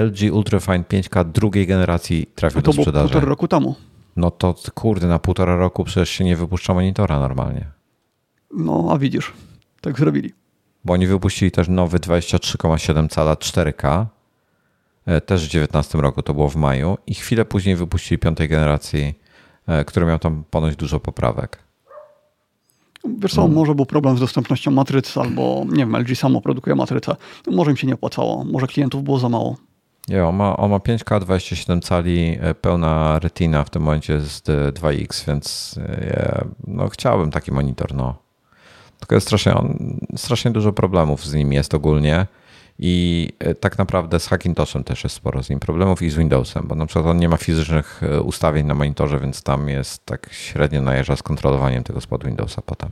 LG 0.00 0.32
Ultra 0.32 0.60
Fine 0.60 0.84
5K 0.84 1.24
drugiej 1.32 1.66
generacji 1.66 2.26
trafił 2.34 2.62
To 2.62 2.72
do 2.72 2.72
sprzedaży. 2.82 3.04
półtora 3.08 3.26
roku 3.28 3.48
temu. 3.48 3.74
No 4.16 4.30
to 4.30 4.54
kurde, 4.74 5.06
na 5.06 5.18
półtora 5.18 5.56
roku 5.56 5.84
przecież 5.84 6.08
się 6.10 6.24
nie 6.24 6.36
wypuszcza 6.36 6.74
monitora 6.74 7.20
normalnie. 7.20 7.64
No, 8.56 8.88
a 8.90 8.98
widzisz, 8.98 9.32
tak 9.80 9.98
zrobili. 9.98 10.32
Bo 10.84 10.92
oni 10.92 11.06
wypuścili 11.06 11.50
też 11.50 11.68
nowy 11.68 11.98
23,7 11.98 13.08
cala 13.08 13.34
4K. 13.34 14.06
e, 15.06 15.20
Też 15.20 15.40
w 15.40 15.48
2019 15.48 15.98
roku, 15.98 16.22
to 16.22 16.34
było 16.34 16.48
w 16.48 16.56
maju. 16.56 16.98
I 17.06 17.14
chwilę 17.14 17.44
później 17.44 17.76
wypuścili 17.76 18.18
piątej 18.18 18.48
generacji, 18.48 19.14
e, 19.66 19.84
który 19.84 20.06
miał 20.06 20.18
tam 20.18 20.44
ponoć 20.50 20.76
dużo 20.76 21.00
poprawek. 21.00 21.58
Wiesz 23.18 23.32
co, 23.34 23.40
Hmm. 23.40 23.56
może 23.58 23.74
był 23.74 23.86
problem 23.86 24.16
z 24.16 24.20
dostępnością 24.20 24.70
matryc, 24.70 25.16
albo 25.16 25.64
nie 25.68 25.76
wiem, 25.76 25.96
LG 25.96 26.14
samo 26.16 26.40
produkuje 26.40 26.76
matrycę. 26.76 27.16
Może 27.50 27.70
im 27.70 27.76
się 27.76 27.86
nie 27.86 27.94
opłacało, 27.94 28.44
może 28.44 28.66
klientów 28.66 29.02
było 29.04 29.18
za 29.18 29.28
mało. 29.28 29.56
Nie, 30.08 30.24
on 30.24 30.36
ma, 30.36 30.56
on 30.56 30.70
ma 30.70 30.78
5K, 30.78 31.20
27 31.20 31.80
cali, 31.80 32.38
e, 32.40 32.54
pełna 32.54 33.18
retina, 33.18 33.64
w 33.64 33.70
tym 33.70 33.82
momencie 33.82 34.12
jest 34.12 34.48
e, 34.48 34.72
2X, 34.72 35.26
więc 35.26 35.78
e, 35.78 36.44
no, 36.66 36.88
chciałbym 36.88 37.30
taki 37.30 37.52
monitor. 37.52 37.94
No. 37.94 38.14
Tylko 38.98 39.14
jest 39.14 39.26
strasznie, 39.26 39.54
on, 39.54 39.98
strasznie 40.16 40.50
dużo 40.50 40.72
problemów 40.72 41.26
z 41.26 41.34
nim 41.34 41.52
jest 41.52 41.74
ogólnie 41.74 42.26
i 42.78 43.28
e, 43.38 43.54
tak 43.54 43.78
naprawdę 43.78 44.20
z 44.20 44.26
Hackintoshem 44.26 44.84
też 44.84 45.04
jest 45.04 45.16
sporo 45.16 45.42
z 45.42 45.50
nim 45.50 45.60
problemów 45.60 46.02
i 46.02 46.10
z 46.10 46.16
Windowsem, 46.16 46.64
bo 46.68 46.74
na 46.74 46.86
przykład 46.86 47.06
on 47.06 47.18
nie 47.18 47.28
ma 47.28 47.36
fizycznych 47.36 48.00
ustawień 48.24 48.66
na 48.66 48.74
monitorze, 48.74 49.20
więc 49.20 49.42
tam 49.42 49.68
jest 49.68 50.06
tak 50.06 50.28
średnio 50.32 50.82
najeżdża 50.82 51.16
z 51.16 51.22
kontrolowaniem 51.22 51.84
tego 51.84 52.00
spod 52.00 52.24
Windowsa 52.24 52.62
potem. 52.62 52.90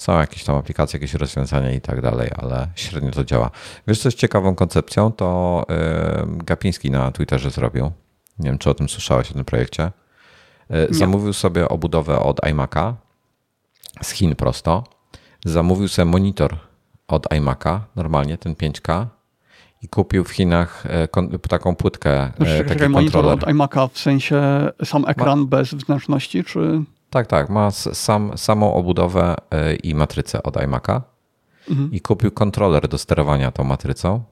Są 0.00 0.18
jakieś 0.18 0.44
tam 0.44 0.56
aplikacje, 0.56 0.96
jakieś 0.96 1.14
rozwiązania 1.14 1.72
i 1.72 1.80
tak 1.80 2.00
dalej, 2.00 2.30
ale 2.36 2.68
średnio 2.74 3.10
to 3.10 3.24
działa. 3.24 3.50
Wiesz, 3.86 3.98
co 3.98 4.08
jest 4.08 4.18
ciekawą 4.18 4.54
koncepcją? 4.54 5.12
To 5.12 5.62
yy, 5.68 6.44
Gapiński 6.44 6.90
na 6.90 7.12
Twitterze 7.12 7.50
zrobił. 7.50 7.90
Nie 8.38 8.50
wiem, 8.50 8.58
czy 8.58 8.70
o 8.70 8.74
tym 8.74 8.88
słyszałeś, 8.88 9.30
o 9.30 9.34
tym 9.34 9.44
projekcie. 9.44 9.90
Yy, 10.70 10.88
zamówił 10.90 11.32
sobie 11.32 11.68
obudowę 11.68 12.20
od 12.20 12.40
iMac'a 12.40 12.92
z 14.02 14.10
Chin 14.10 14.36
prosto. 14.36 14.84
Zamówił 15.44 15.88
sobie 15.88 16.06
monitor 16.06 16.56
od 17.08 17.26
iMac'a, 17.26 17.80
normalnie 17.96 18.38
ten 18.38 18.54
5K 18.54 19.06
i 19.82 19.88
kupił 19.88 20.24
w 20.24 20.30
Chinach 20.30 20.86
e, 20.86 21.38
taką 21.48 21.76
płytkę. 21.76 22.32
Znaczy, 22.36 22.64
taki 22.68 22.88
monitor 22.88 23.26
od 23.26 23.40
iMac'a 23.40 23.88
w 23.92 23.98
sensie 23.98 24.42
sam 24.84 25.04
ekran 25.08 25.40
Ma... 25.40 25.46
bez 25.46 25.74
wnętrzności, 25.74 26.44
czy... 26.44 26.82
Tak, 27.10 27.26
tak. 27.26 27.48
Ma 27.50 27.70
sam, 27.70 28.38
samą 28.38 28.74
obudowę 28.74 29.36
e, 29.50 29.74
i 29.74 29.94
matrycę 29.94 30.42
od 30.42 30.56
iMac'a 30.56 31.00
mhm. 31.70 31.92
i 31.92 32.00
kupił 32.00 32.30
kontroler 32.30 32.88
do 32.88 32.98
sterowania 32.98 33.50
tą 33.50 33.64
matrycą 33.64 34.22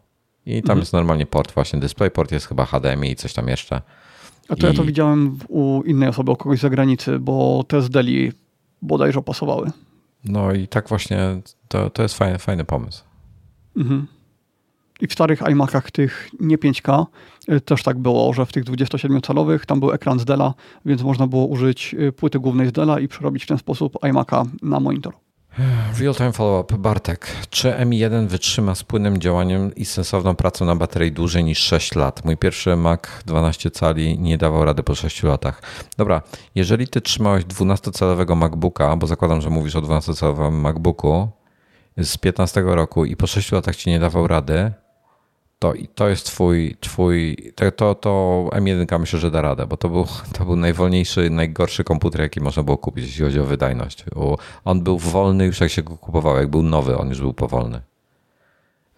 i 0.47 0.63
tam 0.63 0.71
mhm. 0.71 0.79
jest 0.79 0.93
normalnie 0.93 1.27
port 1.27 1.53
właśnie 1.53 1.81
DisplayPort, 1.81 2.33
jest 2.33 2.47
chyba 2.47 2.65
HDMI 2.65 3.11
i 3.11 3.17
coś 3.17 3.33
tam 3.33 3.49
jeszcze. 3.49 3.83
A 4.49 4.57
to 4.57 4.67
I... 4.67 4.71
ja 4.71 4.77
to 4.77 4.85
widziałem 4.85 5.39
u 5.49 5.83
innej 5.83 6.09
osoby, 6.09 6.33
u 6.33 6.37
kogoś 6.37 6.59
z 6.59 6.63
zagranicy, 6.63 7.19
bo 7.19 7.65
te 7.69 7.83
z 7.83 7.91
Deli 7.91 8.33
bodajże 8.83 9.23
pasowały. 9.23 9.71
No 10.25 10.53
i 10.53 10.69
tak 10.69 10.89
właśnie 10.89 11.41
to, 11.69 11.91
to 11.91 12.03
jest 12.03 12.19
fajny, 12.19 12.39
fajny 12.39 12.65
pomysł. 12.65 13.05
Mhm. 13.77 14.07
I 15.01 15.07
w 15.07 15.13
starych 15.13 15.43
iMacach 15.51 15.91
tych 15.91 16.29
nie 16.41 16.59
5K 16.59 17.03
y, 17.03 17.07
też 17.65 17.83
tak 17.83 17.99
było, 17.99 18.33
że 18.33 18.47
w 18.47 18.53
tych 18.53 18.65
27-calowych 18.65 19.66
tam 19.66 19.81
był 19.81 19.93
ekran 19.93 20.19
z 20.19 20.25
Della, 20.25 20.55
więc 20.85 21.03
można 21.03 21.27
było 21.27 21.47
użyć 21.47 21.95
y, 21.95 22.12
płyty 22.12 22.39
głównej 22.39 22.69
z 22.69 22.73
Della 22.73 23.01
i 23.01 23.09
przerobić 23.09 23.45
w 23.45 23.47
ten 23.47 23.59
sposób 23.59 23.99
iMaca 24.05 24.45
na 24.62 24.81
monitor. 24.81 25.15
Real-time 26.01 26.33
follow-up. 26.33 26.79
Bartek, 26.79 27.27
czy 27.51 27.70
M1 27.70 28.27
wytrzyma 28.27 28.75
z 28.75 28.83
płynnym 28.83 29.20
działaniem 29.20 29.75
i 29.75 29.85
sensowną 29.85 30.37
pracą 30.37 30.65
na 30.65 30.77
baterii 30.77 31.12
dłużej 31.12 31.45
niż 31.45 31.59
6 31.59 31.95
lat? 31.95 32.25
Mój 32.25 32.37
pierwszy 32.37 32.77
Mac 32.77 33.01
12 33.27 33.70
cali 33.70 34.19
nie 34.19 34.39
dawał 34.39 34.65
rady 34.65 34.83
po 34.83 34.95
6 34.95 35.23
latach. 35.23 35.62
Dobra, 35.97 36.23
jeżeli 36.55 36.89
ty 36.89 37.01
trzymałeś 37.01 37.45
12-calowego 37.45 38.37
MacBooka, 38.37 38.97
bo 38.97 39.07
zakładam, 39.07 39.41
że 39.41 39.51
mówisz 39.51 39.77
o 39.77 39.83
12-calowym 39.83 40.53
MacBooku 40.53 41.29
z 41.97 42.16
15 42.16 42.62
roku 42.66 43.05
i 43.05 43.16
po 43.16 43.27
6 43.27 43.53
latach 43.53 43.77
ci 43.77 43.91
nie 43.91 44.01
dawał 44.01 44.27
rady, 44.27 44.73
to, 45.59 45.72
to 45.94 46.09
jest 46.09 46.26
twój, 46.26 46.76
twój 46.80 47.36
to, 47.55 47.72
to, 47.72 47.94
to 47.94 48.44
M1 48.52 48.98
myślę, 49.01 49.18
że 49.18 49.30
da 49.30 49.43
radę, 49.43 49.66
bo 49.66 49.76
to 49.76 49.89
był, 49.89 50.06
to 50.39 50.44
był 50.44 50.56
najwolniejszy, 50.56 51.30
najgorszy 51.30 51.85
komputer, 51.85 52.20
jaki 52.20 52.40
można 52.40 52.62
było 52.62 52.76
kupić, 52.76 53.05
jeśli 53.05 53.24
chodzi 53.24 53.40
o 53.40 53.44
wydajność. 53.44 54.05
On 54.64 54.80
był 54.80 54.98
wolny 54.98 55.47
już 55.47 55.60
jak 55.60 55.70
się 55.70 55.82
go 55.82 55.97
kupował, 55.97 56.36
jak 56.36 56.48
był 56.48 56.62
nowy, 56.62 56.98
on 56.98 57.09
już 57.09 57.20
był 57.20 57.32
powolny. 57.32 57.80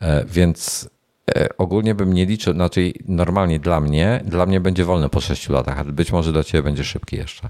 E, 0.00 0.24
więc 0.24 0.90
e, 1.36 1.48
ogólnie 1.58 1.94
bym 1.94 2.12
nie 2.12 2.26
liczył, 2.26 2.54
znaczy 2.54 2.92
normalnie 3.08 3.58
dla 3.58 3.80
mnie, 3.80 4.22
dla 4.24 4.46
mnie 4.46 4.60
będzie 4.60 4.84
wolny 4.84 5.08
po 5.08 5.20
6 5.20 5.48
latach, 5.48 5.78
ale 5.78 5.92
być 5.92 6.12
może 6.12 6.32
dla 6.32 6.44
ciebie 6.44 6.62
będzie 6.62 6.84
szybki 6.84 7.16
jeszcze. 7.16 7.48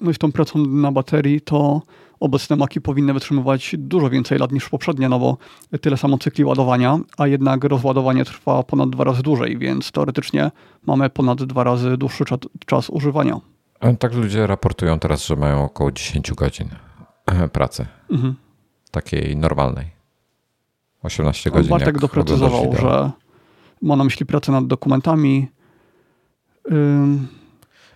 No 0.00 0.10
i 0.10 0.14
z 0.14 0.18
tą 0.18 0.32
pracą 0.32 0.58
na 0.58 0.92
baterii 0.92 1.40
to 1.40 1.82
obecne 2.20 2.56
maki 2.56 2.80
powinny 2.80 3.14
wytrzymywać 3.14 3.74
dużo 3.78 4.10
więcej 4.10 4.38
lat 4.38 4.52
niż 4.52 4.68
poprzednie, 4.68 5.08
no 5.08 5.18
bo 5.18 5.36
tyle 5.80 5.96
samo 5.96 6.18
cykli 6.18 6.44
ładowania, 6.44 6.98
a 7.18 7.26
jednak 7.26 7.64
rozładowanie 7.64 8.24
trwa 8.24 8.62
ponad 8.62 8.90
dwa 8.90 9.04
razy 9.04 9.22
dłużej, 9.22 9.58
więc 9.58 9.92
teoretycznie 9.92 10.50
mamy 10.86 11.10
ponad 11.10 11.42
dwa 11.42 11.64
razy 11.64 11.96
dłuższy 11.96 12.24
czas, 12.66 12.90
używania. 12.90 13.40
Tak 13.98 14.14
ludzie 14.14 14.46
raportują 14.46 14.98
teraz, 14.98 15.26
że 15.26 15.36
mają 15.36 15.64
około 15.64 15.92
10 15.92 16.32
godzin 16.32 16.68
e, 17.26 17.48
pracy. 17.48 17.86
Mhm. 18.10 18.34
Takiej 18.90 19.36
normalnej. 19.36 19.86
18 21.02 21.50
godzin. 21.50 21.70
Bartek 21.70 21.98
doprecyzował, 21.98 22.76
że 22.80 23.10
ma 23.82 23.96
na 23.96 24.04
myśli 24.04 24.26
pracę 24.26 24.52
nad 24.52 24.66
dokumentami. 24.66 25.48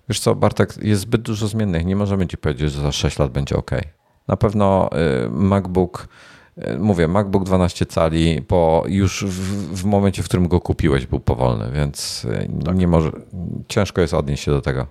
Wiesz 0.08 0.20
co, 0.20 0.34
Bartek, 0.34 0.74
jest 0.82 1.02
zbyt 1.02 1.22
dużo 1.22 1.46
zmiennych. 1.48 1.84
Nie 1.84 1.96
możemy 1.96 2.26
ci 2.26 2.38
powiedzieć, 2.38 2.72
że 2.72 2.82
za 2.82 2.92
6 2.92 3.18
lat 3.18 3.32
będzie 3.32 3.56
ok. 3.56 3.70
Na 4.28 4.36
pewno 4.36 4.90
y, 5.26 5.30
MacBook, 5.30 6.08
y, 6.58 6.78
mówię, 6.78 7.08
MacBook 7.08 7.44
12 7.44 7.86
cali, 7.86 8.42
po 8.42 8.84
już 8.88 9.24
w, 9.24 9.80
w 9.80 9.84
momencie, 9.84 10.22
w 10.22 10.24
którym 10.24 10.48
go 10.48 10.60
kupiłeś, 10.60 11.06
był 11.06 11.20
powolny, 11.20 11.70
więc 11.72 12.24
y, 12.24 12.50
tak. 12.64 12.76
nie 12.76 12.88
może, 12.88 13.10
ciężko 13.68 14.00
jest 14.00 14.14
odnieść 14.14 14.44
się 14.44 14.50
do 14.50 14.60
tego. 14.60 14.86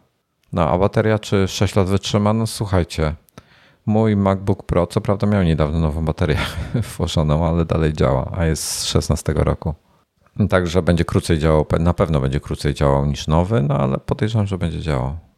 No, 0.54 0.70
a 0.70 0.78
bateria 0.78 1.20
czy 1.20 1.48
6 1.48 1.76
lat 1.76 1.90
wytrzyma? 1.90 2.34
No 2.34 2.48
słuchajcie, 2.48 3.16
mój 3.86 4.16
MacBook 4.16 4.64
Pro, 4.64 4.88
co 4.88 5.02
prawda 5.02 5.28
miał 5.28 5.44
niedawno 5.44 5.80
nową 5.80 6.06
baterię 6.06 6.38
włożoną, 6.98 7.48
ale 7.48 7.66
dalej 7.66 7.94
działa, 7.94 8.32
a 8.38 8.46
jest 8.46 8.64
z 8.64 8.86
16 8.86 9.34
roku. 9.36 9.74
Także 10.50 10.82
będzie 10.82 11.06
krócej 11.06 11.40
działał, 11.40 11.66
na 11.80 11.94
pewno 11.94 12.22
będzie 12.22 12.40
krócej 12.40 12.74
działał 12.74 13.06
niż 13.06 13.28
nowy, 13.28 13.62
no 13.62 13.78
ale 13.78 13.98
podejrzewam, 13.98 14.48
że 14.48 14.58
będzie 14.58 14.82
działał. 14.82 15.29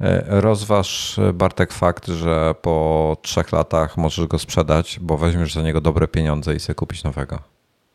E, 0.00 0.40
rozważ, 0.40 1.18
e, 1.18 1.32
Bartek, 1.32 1.72
fakt, 1.72 2.06
że 2.06 2.54
po 2.62 3.16
trzech 3.22 3.52
latach 3.52 3.96
możesz 3.96 4.26
go 4.26 4.38
sprzedać, 4.38 4.98
bo 5.02 5.18
weźmiesz 5.18 5.54
za 5.54 5.62
niego 5.62 5.80
dobre 5.80 6.08
pieniądze 6.08 6.54
i 6.54 6.60
sobie 6.60 6.74
kupić 6.74 7.04
nowego. 7.04 7.38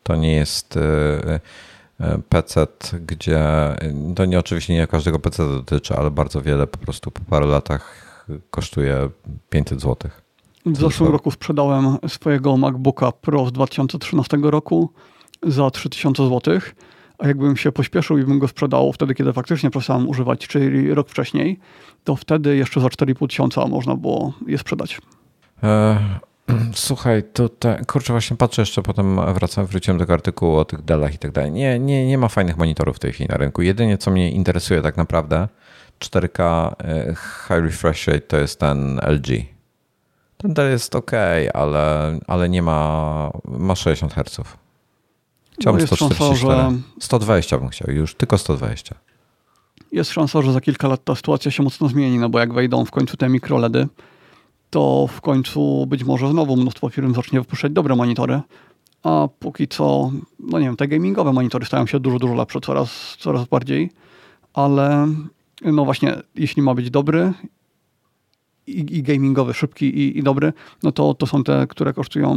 To 0.03 0.15
nie 0.15 0.35
jest 0.35 0.77
e, 0.77 1.39
PC, 2.29 2.67
gdzie 3.05 3.39
to 4.15 4.25
nie 4.25 4.39
oczywiście 4.39 4.73
nie 4.73 4.87
każdego 4.87 5.19
PC 5.19 5.49
dotyczy, 5.49 5.95
ale 5.95 6.11
bardzo 6.11 6.41
wiele 6.41 6.67
po 6.67 6.77
prostu 6.77 7.11
po 7.11 7.21
paru 7.29 7.47
latach 7.47 8.07
kosztuje 8.51 9.09
500 9.49 9.81
zł. 9.81 10.11
W 10.65 10.77
zeszłym 10.77 11.11
roku 11.11 11.31
sprzedałem 11.31 11.97
swojego 12.07 12.57
MacBooka 12.57 13.11
Pro 13.11 13.45
z 13.45 13.51
2013 13.51 14.37
roku 14.41 14.89
za 15.43 15.71
3000 15.71 16.29
zł, 16.29 16.59
a 17.19 17.27
jakbym 17.27 17.57
się 17.57 17.71
pośpieszył 17.71 18.17
i 18.17 18.23
bym 18.23 18.39
go 18.39 18.47
sprzedał 18.47 18.93
wtedy, 18.93 19.15
kiedy 19.15 19.33
faktycznie 19.33 19.69
przestałem 19.69 20.09
używać, 20.09 20.47
czyli 20.47 20.93
rok 20.93 21.09
wcześniej, 21.09 21.59
to 22.03 22.15
wtedy 22.15 22.55
jeszcze 22.55 22.81
za 22.81 22.87
4,5 22.87 23.27
tysiąca 23.27 23.67
można 23.67 23.95
było 23.95 24.33
je 24.47 24.57
sprzedać. 24.57 25.01
E, 25.63 25.99
słuchaj, 26.73 27.23
tutaj, 27.33 27.85
kurczę, 27.85 28.13
właśnie 28.13 28.37
patrzę 28.37 28.61
jeszcze, 28.61 28.81
potem 28.81 29.33
wracam, 29.33 29.65
wróciłem 29.65 29.97
do 29.97 30.03
tego 30.03 30.13
artykułu 30.13 30.55
o 30.55 30.65
tych 30.65 30.81
Dellach 30.81 31.13
i 31.13 31.17
tak 31.17 31.31
dalej. 31.31 31.51
Nie, 31.51 31.79
nie, 31.79 32.07
nie 32.07 32.17
ma 32.17 32.27
fajnych 32.27 32.57
monitorów 32.57 32.95
w 32.95 32.99
tej 32.99 33.13
chwili 33.13 33.29
na 33.29 33.37
rynku. 33.37 33.61
Jedynie, 33.61 33.97
co 33.97 34.11
mnie 34.11 34.31
interesuje 34.31 34.81
tak 34.81 34.97
naprawdę, 34.97 35.47
4K 35.99 36.71
e, 36.83 37.15
High 37.47 37.63
Refresh 37.63 38.07
Rate 38.07 38.21
to 38.21 38.37
jest 38.37 38.59
ten 38.59 38.99
LG. 39.07 39.27
Ten 40.37 40.53
Dell 40.53 40.69
jest 40.69 40.95
ok, 40.95 41.11
ale, 41.53 42.19
ale 42.27 42.49
nie 42.49 42.61
ma, 42.61 43.31
ma 43.45 43.75
60 43.75 44.13
Hz. 44.13 44.39
Chciałbym 45.59 45.81
no 45.81 45.87
144. 45.87 46.39
Szansa, 46.39 46.71
że... 46.71 46.77
120 46.99 47.57
bym 47.57 47.69
chciał 47.69 47.91
już, 47.91 48.15
tylko 48.15 48.37
120 48.37 48.95
jest 49.91 50.11
szansa, 50.11 50.41
że 50.41 50.53
za 50.53 50.61
kilka 50.61 50.87
lat 50.87 51.03
ta 51.03 51.15
sytuacja 51.15 51.51
się 51.51 51.63
mocno 51.63 51.87
zmieni, 51.87 52.19
no 52.19 52.29
bo 52.29 52.39
jak 52.39 52.53
wejdą 52.53 52.85
w 52.85 52.91
końcu 52.91 53.17
te 53.17 53.29
mikroledy, 53.29 53.87
to 54.69 55.07
w 55.11 55.21
końcu 55.21 55.85
być 55.87 56.03
może 56.03 56.29
znowu 56.29 56.57
mnóstwo 56.57 56.89
firm 56.89 57.13
zacznie 57.13 57.39
wypuszczać 57.39 57.71
dobre 57.71 57.95
monitory, 57.95 58.41
a 59.03 59.27
póki 59.39 59.67
co, 59.67 60.11
no 60.39 60.59
nie 60.59 60.65
wiem, 60.65 60.75
te 60.75 60.87
gamingowe 60.87 61.33
monitory 61.33 61.65
stają 61.65 61.85
się 61.85 61.99
dużo, 61.99 62.19
dużo 62.19 62.35
lepsze 62.35 62.59
coraz, 62.61 63.15
coraz 63.19 63.45
bardziej, 63.45 63.91
ale 64.53 65.07
no 65.61 65.85
właśnie, 65.85 66.15
jeśli 66.35 66.61
ma 66.61 66.73
być 66.73 66.89
dobry 66.89 67.33
i, 68.67 68.97
i 68.97 69.03
gamingowy, 69.03 69.53
szybki 69.53 69.85
i, 69.85 70.17
i, 70.17 70.23
dobry, 70.23 70.53
no 70.83 70.91
to, 70.91 71.13
to 71.13 71.27
są 71.27 71.43
te, 71.43 71.67
które 71.69 71.93
kosztują 71.93 72.35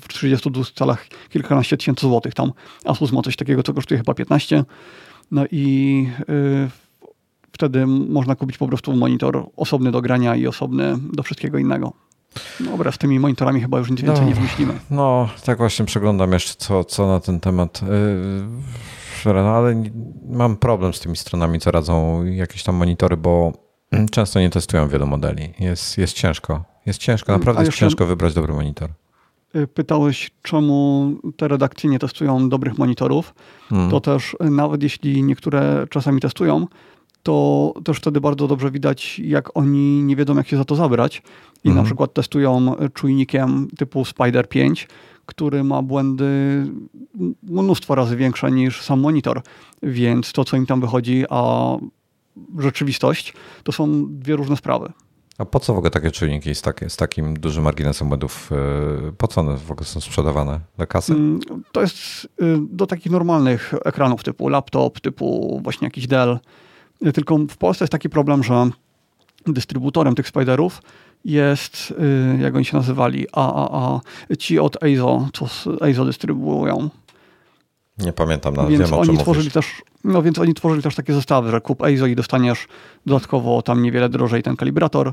w 0.00 0.08
32 0.08 0.64
calach 0.74 1.06
kilkanaście 1.28 1.76
tysięcy 1.76 2.06
złotych. 2.06 2.34
Tam 2.34 2.52
Asus 2.84 3.12
ma 3.12 3.22
coś 3.22 3.36
takiego, 3.36 3.62
co 3.62 3.74
kosztuje 3.74 3.98
chyba 3.98 4.14
15. 4.14 4.64
No 5.30 5.44
i 5.50 6.06
yy, 6.28 6.70
wtedy 7.52 7.86
można 7.86 8.34
kupić 8.34 8.58
po 8.58 8.68
prostu 8.68 8.96
monitor 8.96 9.46
osobny 9.56 9.90
do 9.90 10.02
grania 10.02 10.36
i 10.36 10.46
osobny 10.46 10.98
do 11.12 11.22
wszystkiego 11.22 11.58
innego. 11.58 11.92
Dobra, 12.60 12.92
z 12.92 12.98
tymi 12.98 13.20
monitorami 13.20 13.60
chyba 13.60 13.78
już 13.78 13.90
nic 13.90 14.00
więcej 14.00 14.22
no, 14.22 14.28
nie 14.28 14.34
wymyślimy. 14.34 14.74
No, 14.90 15.28
tak 15.44 15.58
właśnie 15.58 15.84
przeglądam 15.84 16.32
jeszcze, 16.32 16.54
co, 16.54 16.84
co 16.84 17.06
na 17.06 17.20
ten 17.20 17.40
temat. 17.40 17.82
Yy, 17.82 19.34
no, 19.34 19.50
ale 19.50 19.82
mam 20.28 20.56
problem 20.56 20.94
z 20.94 21.00
tymi 21.00 21.16
stronami, 21.16 21.60
co 21.60 21.70
radzą 21.70 22.24
jakieś 22.24 22.62
tam 22.62 22.74
monitory, 22.74 23.16
bo 23.16 23.52
często 24.10 24.40
nie 24.40 24.50
testują 24.50 24.88
wielu 24.88 25.06
modeli. 25.06 25.54
Jest, 25.60 25.98
jest 25.98 26.12
ciężko. 26.12 26.64
Jest 26.86 26.98
ciężko, 26.98 27.32
naprawdę 27.32 27.64
jest 27.64 27.78
ciężko 27.78 28.06
wybrać 28.06 28.34
dobry 28.34 28.54
monitor. 28.54 28.90
Y, 29.56 29.66
pytałeś, 29.66 30.30
czemu 30.42 31.10
te 31.36 31.48
redakcje 31.48 31.90
nie 31.90 31.98
testują 31.98 32.48
dobrych 32.48 32.78
monitorów. 32.78 33.34
Hmm. 33.68 33.90
To 33.90 34.00
też, 34.00 34.36
y, 34.46 34.50
nawet 34.50 34.82
jeśli 34.82 35.22
niektóre 35.22 35.86
czasami 35.90 36.20
testują, 36.20 36.66
to 37.22 37.74
też 37.84 37.96
wtedy 37.96 38.20
bardzo 38.20 38.48
dobrze 38.48 38.70
widać, 38.70 39.18
jak 39.18 39.56
oni 39.56 40.02
nie 40.02 40.16
wiedzą, 40.16 40.36
jak 40.36 40.48
się 40.48 40.56
za 40.56 40.64
to 40.64 40.76
zabrać. 40.76 41.22
I 41.64 41.68
mhm. 41.68 41.76
na 41.76 41.82
przykład 41.86 42.14
testują 42.14 42.74
czujnikiem 42.94 43.68
typu 43.78 44.04
Spider 44.04 44.48
5, 44.48 44.88
który 45.26 45.64
ma 45.64 45.82
błędy 45.82 46.26
mnóstwo 47.42 47.94
razy 47.94 48.16
większe 48.16 48.52
niż 48.52 48.82
sam 48.82 49.00
monitor. 49.00 49.42
Więc 49.82 50.32
to, 50.32 50.44
co 50.44 50.56
im 50.56 50.66
tam 50.66 50.80
wychodzi, 50.80 51.24
a 51.30 51.76
rzeczywistość, 52.58 53.34
to 53.62 53.72
są 53.72 54.06
dwie 54.08 54.36
różne 54.36 54.56
sprawy. 54.56 54.92
A 55.38 55.44
po 55.44 55.60
co 55.60 55.74
w 55.74 55.76
ogóle 55.78 55.90
takie 55.90 56.10
czujniki 56.10 56.54
z, 56.54 56.62
takie, 56.62 56.90
z 56.90 56.96
takim 56.96 57.34
dużym 57.34 57.64
marginesem 57.64 58.08
błędów? 58.08 58.50
y, 59.08 59.12
Po 59.12 59.28
co 59.28 59.40
one 59.40 59.56
w 59.56 59.70
ogóle 59.70 59.86
są 59.86 60.00
sprzedawane? 60.00 60.60
Do 60.78 60.86
kasy? 60.86 61.12
Mm, 61.12 61.40
To 61.72 61.80
jest 61.80 62.24
y, 62.24 62.28
do 62.70 62.86
takich 62.86 63.12
normalnych 63.12 63.74
ekranów 63.84 64.24
typu 64.24 64.48
laptop, 64.48 65.00
typu 65.00 65.60
właśnie 65.64 65.86
jakiś 65.86 66.06
Dell. 66.06 66.38
Y, 67.06 67.12
Tylko 67.12 67.38
w 67.38 67.56
Polsce 67.56 67.84
jest 67.84 67.92
taki 67.92 68.08
problem, 68.10 68.42
że 68.44 68.70
dystrybutorem 69.46 70.14
tych 70.14 70.28
spiderów 70.28 70.82
jest, 71.24 71.94
jak 72.40 72.54
oni 72.56 72.64
się 72.64 72.76
nazywali, 72.76 73.26
AAA, 73.32 74.00
ci 74.38 74.58
od 74.58 74.82
EIZO, 74.82 75.28
co 75.32 75.46
EIZO 75.86 76.04
dystrybuują. 76.04 76.90
Nie 78.04 78.12
pamiętam, 78.12 78.54
nawet 78.54 78.70
więc 78.70 78.90
wiem 78.90 78.98
oni 78.98 79.18
tworzyli 79.18 79.44
mówisz. 79.44 79.52
też, 79.52 79.82
no 80.04 80.22
więc 80.22 80.38
oni 80.38 80.54
tworzyli 80.54 80.82
też 80.82 80.94
takie 80.94 81.14
zestawy, 81.14 81.50
że 81.50 81.60
kup 81.60 81.82
EIZO 81.82 82.06
i 82.06 82.16
dostaniesz 82.16 82.66
dodatkowo 83.06 83.62
tam 83.62 83.82
niewiele 83.82 84.08
drożej 84.08 84.42
ten 84.42 84.56
kalibrator. 84.56 85.12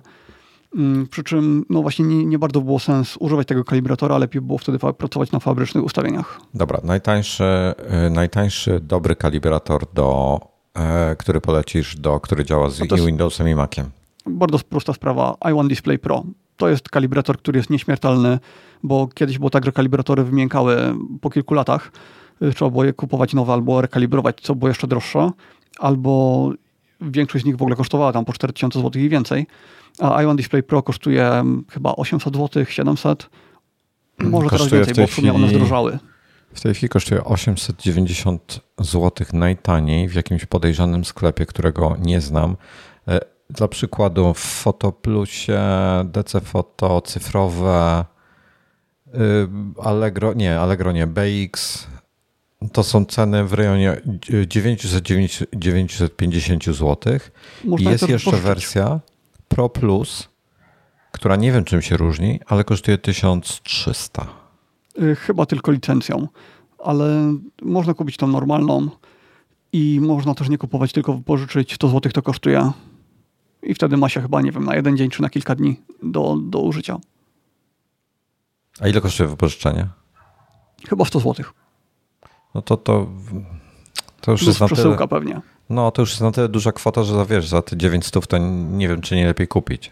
Mm, 0.76 1.08
Przy 1.08 1.24
czym 1.24 1.66
no 1.70 1.82
właśnie 1.82 2.06
nie, 2.06 2.26
nie 2.26 2.40
bardzo 2.40 2.62
było 2.62 2.80
sens 2.80 3.18
używać 3.20 3.48
tego 3.48 3.64
kalibratora, 3.64 4.18
lepiej 4.18 4.42
było 4.42 4.58
wtedy 4.58 4.80
pracować 4.80 5.32
na 5.32 5.40
fabrycznych 5.40 5.84
ustawieniach. 5.84 6.42
Dobra, 6.54 6.80
najtańszy, 6.84 7.74
y, 8.08 8.10
najtańszy 8.10 8.80
dobry 8.80 9.16
kalibrator, 9.16 9.86
do, 9.94 10.40
e, 10.74 11.16
który 11.16 11.42
polecisz, 11.42 11.96
do, 11.96 12.20
który 12.20 12.46
działa 12.46 12.70
z 12.70 12.82
i 12.82 13.06
Windowsem 13.06 13.50
i 13.50 13.56
Maciem. 13.56 13.90
Bardzo 14.26 14.60
prosta 14.60 14.94
sprawa. 14.94 15.36
i1 15.42 15.68
Display 15.68 16.00
Pro. 16.00 16.24
To 16.58 16.70
jest 16.70 16.90
kalibrator, 16.90 17.38
który 17.38 17.58
jest 17.58 17.70
nieśmiertelny, 17.70 18.40
bo 18.84 19.08
kiedyś 19.08 19.38
było 19.38 19.50
tak, 19.50 19.66
że 19.66 19.72
kalibratory 19.72 20.24
wymiękały 20.24 20.96
po 21.22 21.30
kilku 21.30 21.54
latach. 21.54 21.92
Y, 22.42 22.54
Trzeba 22.54 22.72
było 22.72 22.84
je 22.84 22.94
kupować 22.94 23.34
nowe 23.34 23.54
albo 23.54 23.82
rekalibrować, 23.82 24.38
co 24.42 24.56
było 24.56 24.70
jeszcze 24.70 24.88
droższe, 24.88 25.32
albo 25.80 26.52
większość 27.02 27.44
z 27.44 27.46
nich 27.46 27.58
w 27.58 27.62
ogóle 27.62 27.76
kosztowała 27.76 28.14
tam 28.14 28.26
po 28.26 28.34
4000 28.34 28.80
zł 28.82 29.02
i 29.02 29.10
więcej. 29.10 29.48
A 30.00 30.24
i1 30.24 30.36
Display 30.36 30.64
Pro 30.64 30.84
kosztuje 30.84 31.28
mm, 31.28 31.66
chyba 31.72 31.96
800 31.96 32.36
zł, 32.36 32.66
700. 32.66 33.30
Może 34.20 34.50
teraz 34.50 34.62
Kosztuje 34.62 34.84
w 34.84 34.86
więcej, 34.86 35.04
bo 35.04 35.08
w 35.08 35.14
sumie 35.14 35.34
one 35.34 35.48
zdrożały. 35.50 36.00
W 36.54 36.62
tej 36.62 36.74
chwili 36.74 36.90
kosztuje 36.90 37.24
890 37.24 38.60
zł 38.80 39.28
najtaniej 39.34 40.10
w 40.10 40.14
jakimś 40.14 40.46
podejrzanym 40.46 41.06
sklepie, 41.06 41.46
którego 41.46 41.98
nie 42.00 42.22
znam. 42.22 42.58
E, 43.08 43.20
Dla 43.50 43.68
przykładu 43.68 44.34
w 44.34 44.40
Fotoplusie, 44.40 45.62
DC 46.06 46.42
Foto, 46.42 47.02
cyfrowe, 47.02 48.06
y, 49.08 49.12
Allegro, 49.84 50.34
nie, 50.34 50.60
Allegro 50.60 50.92
nie, 50.92 51.08
BX, 51.08 51.88
to 52.68 52.84
są 52.84 53.06
ceny 53.06 53.46
w 53.46 53.54
rejonie 53.54 54.02
900-950 54.30 56.74
zł. 56.74 57.20
I 57.80 57.84
jest 57.84 58.10
jeszcze 58.10 58.38
wersja 58.38 59.00
Pro 59.48 59.70
Plus, 59.70 60.30
która 61.12 61.36
nie 61.36 61.52
wiem 61.52 61.64
czym 61.64 61.82
się 61.82 61.98
różni, 61.98 62.40
ale 62.48 62.64
kosztuje 62.64 62.98
1300. 62.98 64.28
Y, 65.02 65.16
Chyba 65.16 65.46
tylko 65.46 65.72
licencją, 65.72 66.28
ale 66.84 67.36
można 67.62 67.94
kupić 67.94 68.18
tą 68.18 68.28
normalną 68.28 68.90
i 69.74 70.00
można 70.02 70.36
też 70.36 70.50
nie 70.50 70.58
kupować, 70.58 70.92
tylko 70.92 71.22
pożyczyć 71.26 71.74
100 71.74 71.90
zł 71.90 72.12
to 72.12 72.22
kosztuje. 72.22 72.72
I 73.64 73.74
wtedy 73.74 73.98
ma 73.98 74.10
się 74.10 74.22
chyba, 74.22 74.42
nie 74.42 74.52
wiem, 74.52 74.66
na 74.66 74.76
jeden 74.76 74.98
dzień 74.98 75.10
czy 75.10 75.22
na 75.22 75.30
kilka 75.30 75.56
dni 75.56 75.80
do, 76.04 76.38
do 76.42 76.60
użycia. 76.60 76.98
A 78.80 78.88
ile 78.88 79.02
kosztuje 79.02 79.30
wypożyczenie? 79.30 79.88
Chyba 80.90 81.06
100 81.06 81.20
zł. 81.20 81.46
No 82.56 82.62
to 82.62 82.78
to, 82.78 83.08
to 84.22 84.32
już 84.32 84.42
Plus 84.44 84.48
jest 84.48 84.72
na 84.72 84.78
tyle, 84.96 85.08
pewnie. 85.08 85.42
no 85.70 85.92
to 85.92 86.02
już 86.02 86.10
jest 86.10 86.22
na 86.22 86.32
tyle 86.32 86.50
duża 86.50 86.72
kwota, 86.72 87.04
że 87.04 87.14
za, 87.14 87.26
wiesz, 87.26 87.48
za 87.48 87.62
te 87.62 87.78
900 87.78 88.28
to 88.28 88.38
nie 88.72 88.88
wiem, 88.88 89.02
czy 89.02 89.16
nie 89.16 89.26
lepiej 89.28 89.48
kupić. 89.48 89.92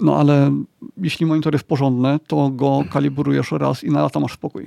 No 0.00 0.16
ale 0.16 0.50
jeśli 0.96 1.26
monitor 1.26 1.52
jest 1.52 1.64
porządny, 1.66 2.18
to 2.26 2.50
go 2.50 2.84
kalibrujesz 2.90 3.52
raz 3.52 3.84
i 3.84 3.90
na 3.90 4.02
lata 4.02 4.20
masz 4.20 4.32
spokój. 4.32 4.66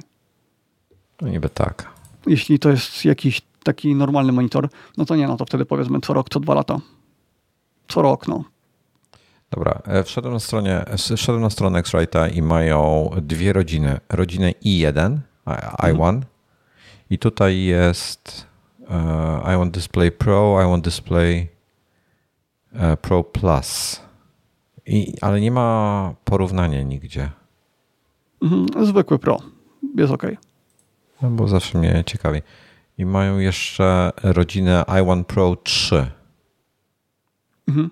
No 1.22 1.28
niby 1.28 1.50
tak. 1.50 1.88
Jeśli 2.28 2.60
to 2.60 2.70
jest 2.70 3.06
jakiś 3.06 3.42
taki 3.64 3.96
normalny 3.96 4.32
monitor, 4.32 4.70
no 4.98 5.06
to 5.06 5.16
nie, 5.16 5.28
no 5.28 5.38
to 5.38 5.46
wtedy 5.46 5.66
powiedzmy 5.66 6.00
co 6.02 6.14
rok, 6.14 6.30
co 6.30 6.40
dwa 6.40 6.54
lata. 6.54 6.80
Co 7.88 8.02
rok, 8.02 8.28
no. 8.28 8.44
Dobra, 9.52 9.82
e, 9.86 10.04
wszedłem 10.04 10.34
na, 10.34 10.40
stronie, 10.40 10.86
wszedłem 11.18 11.42
na 11.42 11.50
stronę 11.50 11.80
X-Rite'a 11.80 12.34
i 12.36 12.42
mają 12.42 13.10
dwie 13.22 13.54
rodziny. 13.54 14.00
Rodzinę 14.10 14.52
i1, 14.52 15.18
I- 15.48 15.50
i1 15.94 16.22
i 17.10 17.18
tutaj 17.20 17.64
jest 17.64 18.48
e, 18.90 18.94
i1 19.46 19.72
Display 19.72 20.12
Pro, 20.12 20.56
i1 20.56 20.82
Display 20.82 21.48
e, 22.74 22.98
Pro 22.98 23.24
Plus. 23.24 24.02
I, 24.86 25.14
ale 25.22 25.42
nie 25.42 25.52
ma 25.52 26.14
porównania 26.24 26.82
nigdzie. 26.84 27.30
Mhm, 28.42 28.86
zwykły 28.86 29.20
Pro. 29.20 29.38
Jest 29.96 30.14
ok. 30.14 30.24
No 31.22 31.30
bo 31.30 31.48
zawsze 31.48 31.78
mnie 31.80 32.04
ciekawi. 32.06 32.42
I 32.98 33.06
mają 33.06 33.38
jeszcze 33.40 34.12
rodzinę 34.24 34.84
i1 34.88 35.24
Pro 35.24 35.56
3. 35.56 36.08
Mhm. 37.68 37.90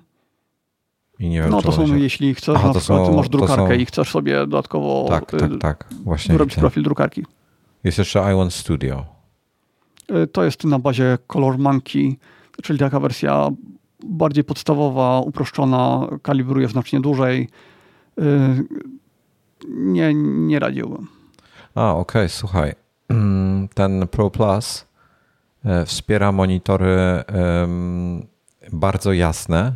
I 1.20 1.30
nie 1.30 1.42
wiem, 1.42 1.52
No 1.52 1.62
to 1.62 1.72
są, 1.72 1.88
się... 1.88 2.00
jeśli 2.00 2.36
chcesz, 2.36 2.56
Aha, 2.58 2.68
na 2.68 2.74
przykład 2.80 3.06
są- 3.08 3.16
masz 3.16 3.30
drukarkę 3.30 3.68
są- 3.68 3.74
i 3.74 3.86
chcesz 3.86 4.10
sobie 4.12 4.34
dodatkowo 4.40 5.06
Tak, 5.10 5.32
tak, 5.32 5.52
y, 5.52 5.58
tak. 5.58 5.88
Właśnie 6.04 6.38
robić 6.38 6.54
widzę. 6.56 6.62
profil 6.62 6.84
drukarki. 6.84 7.26
Jest 7.86 7.98
jeszcze 7.98 8.20
i1 8.20 8.50
Studio. 8.52 9.06
Y, 10.12 10.28
To 10.28 10.44
jest 10.44 10.64
na 10.64 10.80
bazie 10.80 11.18
Color 11.28 11.58
Monkey, 11.58 12.16
czyli 12.64 12.80
taka 12.80 13.00
wersja 13.00 13.50
bardziej 14.04 14.44
podstawowa, 14.44 15.20
uproszczona, 15.20 16.08
kalibruje 16.22 16.68
znacznie 16.68 17.00
dłużej. 17.02 17.50
Y, 18.20 18.24
Nie, 19.70 20.14
nie 20.14 20.60
radziłbym. 20.60 21.08
A, 21.76 21.96
okej, 21.96 22.30
słuchaj. 22.30 22.74
Mm, 23.10 23.68
Ten 23.74 24.08
Pro 24.08 24.30
Plus 24.32 24.86
e, 25.66 25.86
wspiera 25.86 26.32
monitory 26.32 27.24
bardzo 28.74 29.14
jasne, 29.14 29.76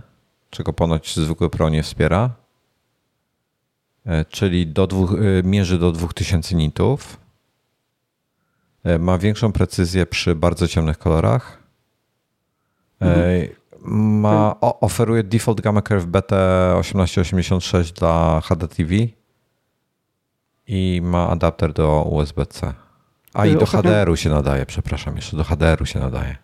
czego 0.49 0.73
ponoć 0.73 1.15
zwykły 1.15 1.49
Pro 1.49 1.69
nie 1.69 1.84
wspiera. 1.84 2.30
Czyli 4.30 4.68
do 4.68 4.88
dwóch, 4.88 5.15
mierzy 5.44 5.80
do 5.80 5.91
2000 5.91 6.56
nitów. 6.56 7.18
E, 8.84 8.99
Ma 8.99 9.18
większą 9.18 9.51
precyzję 9.51 10.06
przy 10.06 10.35
bardzo 10.35 10.68
ciemnych 10.68 10.97
kolorach. 10.97 11.60
E, 13.01 13.47
Ma, 13.81 14.56
o, 14.61 14.80
oferuje 14.80 15.23
default 15.23 15.61
gamma 15.61 15.81
curve 15.81 16.06
BT1886 16.07 17.91
dla 17.99 18.41
HDTV 18.41 18.95
i 20.68 21.01
ma 21.03 21.30
adapter 21.30 21.73
do 21.73 22.03
USB-C. 22.11 22.73
A 23.34 23.45
i 23.45 23.49
Y, 23.49 23.53
do 23.53 23.60
ostatnio- 23.65 23.89
HDR-u 23.89 24.15
się 24.15 24.30
nadaje, 24.30 24.65
przepraszam, 24.65 25.15
jeszcze 25.15 25.38
do 25.38 25.43
HDR-u 25.43 25.85
się 25.85 25.99
nadaje. 25.99 26.35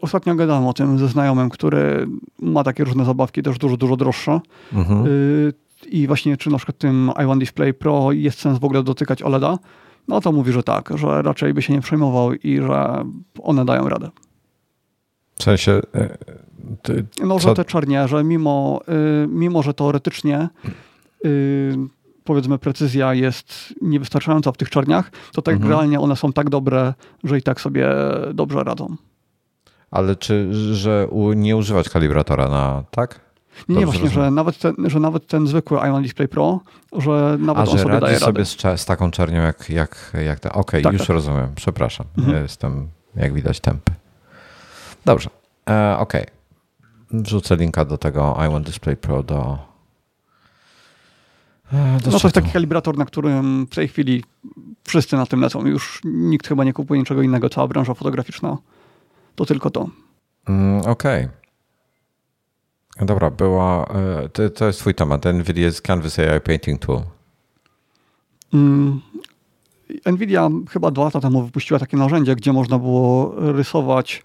Ostatnio 0.00 0.34
gadałem 0.34 0.66
o 0.66 0.72
tym 0.72 0.98
ze 0.98 1.08
znajomym, 1.08 1.50
który 1.50 2.06
ma 2.38 2.64
takie 2.64 2.84
różne 2.84 3.04
zabawki, 3.04 3.42
też 3.42 3.58
dużo, 3.58 3.76
dużo 3.76 3.96
droższe. 3.96 4.40
Mhm. 4.72 5.04
I 5.86 6.06
właśnie 6.06 6.36
czy 6.36 6.50
na 6.50 6.56
przykład 6.56 6.78
tym 6.78 7.10
i1 7.16 7.38
Display 7.38 7.74
Pro 7.74 8.12
jest 8.12 8.40
sens 8.40 8.58
w 8.58 8.64
ogóle 8.64 8.82
dotykać 8.82 9.22
OLEDa? 9.22 9.58
No 10.08 10.20
to 10.20 10.32
mówi, 10.32 10.52
że 10.52 10.62
tak, 10.62 10.90
że 10.94 11.22
raczej 11.22 11.54
by 11.54 11.62
się 11.62 11.72
nie 11.72 11.80
przejmował 11.80 12.32
i 12.32 12.56
że 12.60 13.04
one 13.42 13.64
dają 13.64 13.88
radę. 13.88 14.10
W 15.38 15.42
sensie, 15.42 15.80
e, 15.94 16.18
ty, 16.82 17.04
No, 17.24 17.34
Co- 17.40 17.48
że 17.48 17.54
te 17.54 17.64
czarnie, 17.64 18.08
że 18.08 18.24
mimo, 18.24 18.80
y, 19.24 19.26
mimo 19.28 19.62
że 19.62 19.74
teoretycznie 19.74 20.48
y, 21.24 21.74
powiedzmy 22.24 22.58
precyzja 22.58 23.14
jest 23.14 23.74
niewystarczająca 23.82 24.52
w 24.52 24.56
tych 24.56 24.70
czarniach, 24.70 25.10
to 25.32 25.42
tak 25.42 25.54
Mhm. 25.54 25.70
realnie 25.72 26.00
one 26.00 26.16
są 26.16 26.32
tak 26.32 26.50
dobre, 26.50 26.94
że 27.24 27.38
i 27.38 27.42
tak 27.42 27.60
sobie 27.60 27.88
dobrze 28.34 28.64
radzą. 28.64 28.96
ale 29.90 30.16
czy, 30.16 30.48
że 30.74 31.08
nie 31.36 31.56
używać 31.56 31.88
kalibratora 31.88 32.48
na, 32.48 32.84
tak? 32.90 33.20
Nie, 33.68 33.84
właśnie, 33.86 34.02
rozumiem. 34.02 34.24
że 34.24 34.30
nawet, 34.30 34.58
ten, 34.58 34.74
że 34.86 35.00
nawet 35.00 35.26
ten 35.26 35.46
zwykły 35.46 35.78
i1 35.78 36.02
Display 36.02 36.28
Pro, 36.28 36.60
że 36.98 37.36
nawet 37.40 37.68
A, 37.68 37.70
on 37.70 37.78
że 37.78 37.82
sobie 37.82 38.00
radzi 38.00 38.20
sobie 38.20 38.44
z, 38.44 38.56
z 38.76 38.84
taką 38.84 39.10
czernią 39.10 39.42
jak, 39.42 39.70
jak, 39.70 40.12
jak 40.24 40.40
ta. 40.40 40.52
Okej, 40.52 40.82
Tak, 40.82 40.92
już 40.92 41.02
tak. 41.02 41.08
rozumiem, 41.10 41.48
przepraszam. 41.54 42.06
Mhm. 42.18 42.36
Ja 42.36 42.42
jestem, 42.42 42.88
jak 43.16 43.32
widać, 43.34 43.60
tępy. 43.60 43.92
Dobrze, 45.04 45.30
e, 45.70 45.96
okej. 45.98 46.24
Wrzucę 47.10 47.56
linka 47.56 47.84
do 47.84 47.98
tego 47.98 48.36
i1 48.38 48.62
Display 48.62 48.96
Pro 48.96 49.22
do... 49.22 49.58
e, 51.72 51.98
do 52.00 52.10
No 52.10 52.18
to 52.18 52.26
jest 52.26 52.34
taki 52.34 52.50
kalibrator, 52.50 52.98
na 52.98 53.04
którym 53.04 53.66
w 53.70 53.74
tej 53.74 53.88
chwili 53.88 54.24
wszyscy 54.84 55.16
na 55.16 55.26
tym 55.26 55.40
lecą. 55.40 55.66
Już 55.66 56.00
nikt 56.04 56.48
chyba 56.48 56.64
nie 56.64 56.72
kupuje 56.72 57.00
niczego 57.00 57.22
innego, 57.22 57.48
cała 57.48 57.68
branża 57.68 57.94
fotograficzna. 57.94 58.56
To 59.34 59.46
tylko 59.46 59.70
to. 59.70 59.88
Mm, 60.48 60.80
Okej. 60.86 61.28
Dobra, 63.00 63.30
była. 63.30 63.86
e, 64.24 64.28
To, 64.28 64.50
to 64.50 64.66
jest 64.66 64.78
Twój 64.78 64.94
temat. 64.94 65.24
NVIDIA 65.24 65.64
jest 65.64 65.80
Canvas 65.82 66.18
AI 66.18 66.40
Painting 66.40 66.80
Tool. 66.86 67.00
Mm, 68.54 69.00
Nvidia 70.06 70.50
chyba 70.70 70.90
dwa 70.90 71.04
lata 71.04 71.20
temu 71.20 71.42
wypuściła 71.42 71.80
takie 71.80 71.96
narzędzie, 71.96 72.36
gdzie 72.36 72.52
można 72.52 72.78
było 72.78 73.34
rysować 73.52 74.22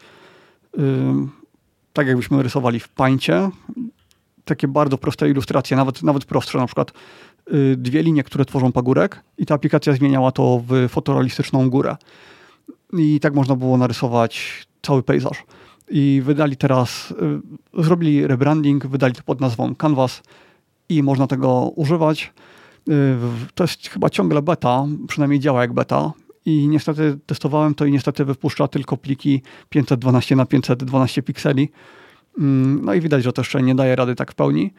tak 1.93 2.07
jakbyśmy 2.07 2.43
rysowali 2.43 2.79
w 2.79 2.89
pańcie 2.89 3.49
takie 4.45 4.67
bardzo 4.67 4.97
proste 4.97 5.29
ilustracje, 5.29 5.77
nawet, 5.77 6.03
nawet 6.03 6.25
prostsze, 6.25 6.57
na 6.57 6.65
przykład 6.65 6.91
y, 7.53 7.75
dwie 7.77 8.03
linie, 8.03 8.23
które 8.23 8.45
tworzą 8.45 8.71
pagórek 8.71 9.23
i 9.37 9.45
ta 9.45 9.55
aplikacja 9.55 9.93
zmieniała 9.93 10.31
to 10.31 10.63
w 10.67 10.89
fotorealistyczną 10.89 11.69
górę. 11.69 11.95
I 12.93 13.19
tak 13.19 13.33
można 13.33 13.55
było 13.55 13.77
narysować 13.77 14.65
cały 14.81 15.03
pejzaż. 15.03 15.43
I 15.91 16.21
wydali 16.25 16.57
teraz, 16.57 17.13
y, 17.75 17.83
zrobili 17.83 18.27
rebranding, 18.27 18.87
wydali 18.87 19.13
to 19.13 19.23
pod 19.23 19.41
nazwą 19.41 19.75
Canvas 19.75 20.23
i 20.89 21.03
można 21.03 21.27
tego 21.27 21.71
używać. 21.75 22.33
Y, 22.89 23.17
to 23.55 23.63
jest 23.63 23.87
chyba 23.87 24.09
ciągle 24.09 24.41
beta, 24.41 24.85
przynajmniej 25.07 25.39
działa 25.39 25.61
jak 25.61 25.73
beta. 25.73 26.11
I 26.45 26.67
niestety 26.67 27.19
testowałem 27.25 27.75
to 27.75 27.85
i 27.85 27.91
niestety 27.91 28.25
wypuszcza 28.25 28.67
tylko 28.67 28.97
pliki 28.97 29.41
512 29.69 30.35
na 30.35 30.45
512 30.45 31.21
pikseli. 31.21 31.69
Mm, 32.37 32.85
no 32.85 32.93
i 32.93 33.01
widać, 33.01 33.23
że 33.23 33.33
to 33.33 33.41
jeszcze 33.41 33.61
nie 33.61 33.75
daje 33.75 33.95
rady 33.95 34.15
tak 34.15 34.31
w 34.31 34.35
pełni. 34.35 34.73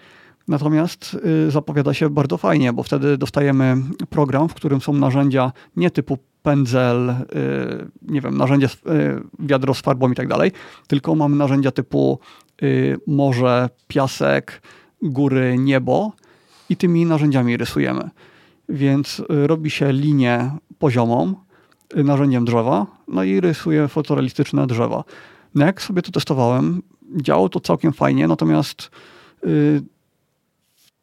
Natomiast 0.49 1.17
y, 1.47 1.51
zapowiada 1.51 1.95
się 1.95 2.11
bardzo 2.11 2.37
fajnie, 2.37 2.73
bo 2.73 2.83
wtedy 2.83 3.19
dostajemy 3.19 3.77
program, 4.11 4.49
w 4.49 4.55
którym 4.55 4.81
są 4.81 4.93
narzędzia 4.93 5.53
nie 5.77 5.91
typu 5.91 6.19
pędzel, 6.43 7.11
y, 7.11 7.15
nie 8.03 8.21
wiem, 8.21 8.37
narzędzie, 8.37 8.69
wiadro 9.39 9.75
z 9.75 9.81
farbą 9.81 10.11
i 10.11 10.15
tak 10.15 10.29
dalej, 10.29 10.53
tylko 10.87 11.15
mamy 11.15 11.37
narzędzia 11.37 11.71
typu 11.71 12.19
morze, 13.07 13.69
piasek, 13.89 14.63
góry, 15.03 15.57
niebo 15.59 16.13
i 16.69 16.77
tymi 16.77 17.07
narzędziami 17.07 17.57
rysujemy. 17.57 18.11
Więc 18.69 19.21
y, 19.21 19.47
robi 19.47 19.71
się 19.71 19.93
linię 19.93 20.51
poziomą 20.79 21.35
y, 21.97 22.05
narzędziem 22.05 22.45
drzewa, 22.45 22.87
no 23.09 23.25
i 23.25 23.41
rysuję 23.41 23.89
fotorealistyczne 23.89 24.67
drzewa. 24.67 25.05
No 25.55 25.67
jak 25.67 25.83
sobie 25.83 26.03
to 26.03 26.13
testowałem, 26.13 26.83
działo 27.17 27.49
to 27.49 27.61
całkiem 27.61 27.93
fajnie, 27.93 28.29
natomiast 28.29 28.91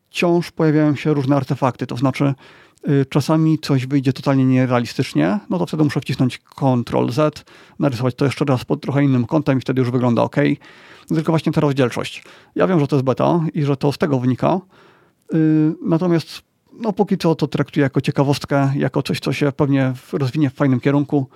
wciąż 0.10 0.52
pojawiają 0.52 0.96
się 0.96 1.14
różne 1.14 1.36
artefakty, 1.36 1.88
to 1.88 1.98
znaczy 1.98 2.34
yy, 2.88 3.06
czasami 3.06 3.60
coś 3.60 3.86
wyjdzie 3.86 4.14
totalnie 4.14 4.46
nierealistycznie, 4.46 5.40
no 5.50 5.60
to 5.60 5.66
wtedy 5.66 5.84
muszę 5.84 6.02
wcisnąć 6.02 6.40
Ctrl 6.40 7.10
Z, 7.10 7.46
narysować 7.80 8.16
to 8.16 8.26
jeszcze 8.26 8.46
raz 8.46 8.66
pod 8.66 8.82
trochę 8.82 9.04
innym 9.04 9.26
kątem 9.26 9.58
i 9.58 9.62
wtedy 9.62 9.82
już 9.82 9.92
wygląda 9.92 10.22
ok. 10.22 10.36
Tylko 11.08 11.32
właśnie 11.32 11.52
ta 11.52 11.62
rozdzielczość. 11.62 12.24
Ja 12.56 12.68
wiem, 12.68 12.80
że 12.80 12.88
to 12.88 12.96
jest 12.96 13.06
beta 13.06 13.40
i 13.54 13.64
że 13.64 13.78
to 13.78 13.92
z 13.92 13.98
tego 13.98 14.20
wynika, 14.20 14.60
Y, 15.34 15.76
natomiast 15.82 16.42
no, 16.74 16.94
póki 16.94 17.18
co 17.18 17.36
to 17.36 17.48
traktuję 17.48 17.84
jako 17.84 18.02
ciekawostkę, 18.02 18.72
jako 18.76 19.04
coś, 19.04 19.20
co 19.20 19.34
się 19.34 19.52
pewnie 19.52 19.94
rozwinie 20.14 20.50
w 20.50 20.54
fajnym 20.54 20.80
kierunku. 20.80 21.28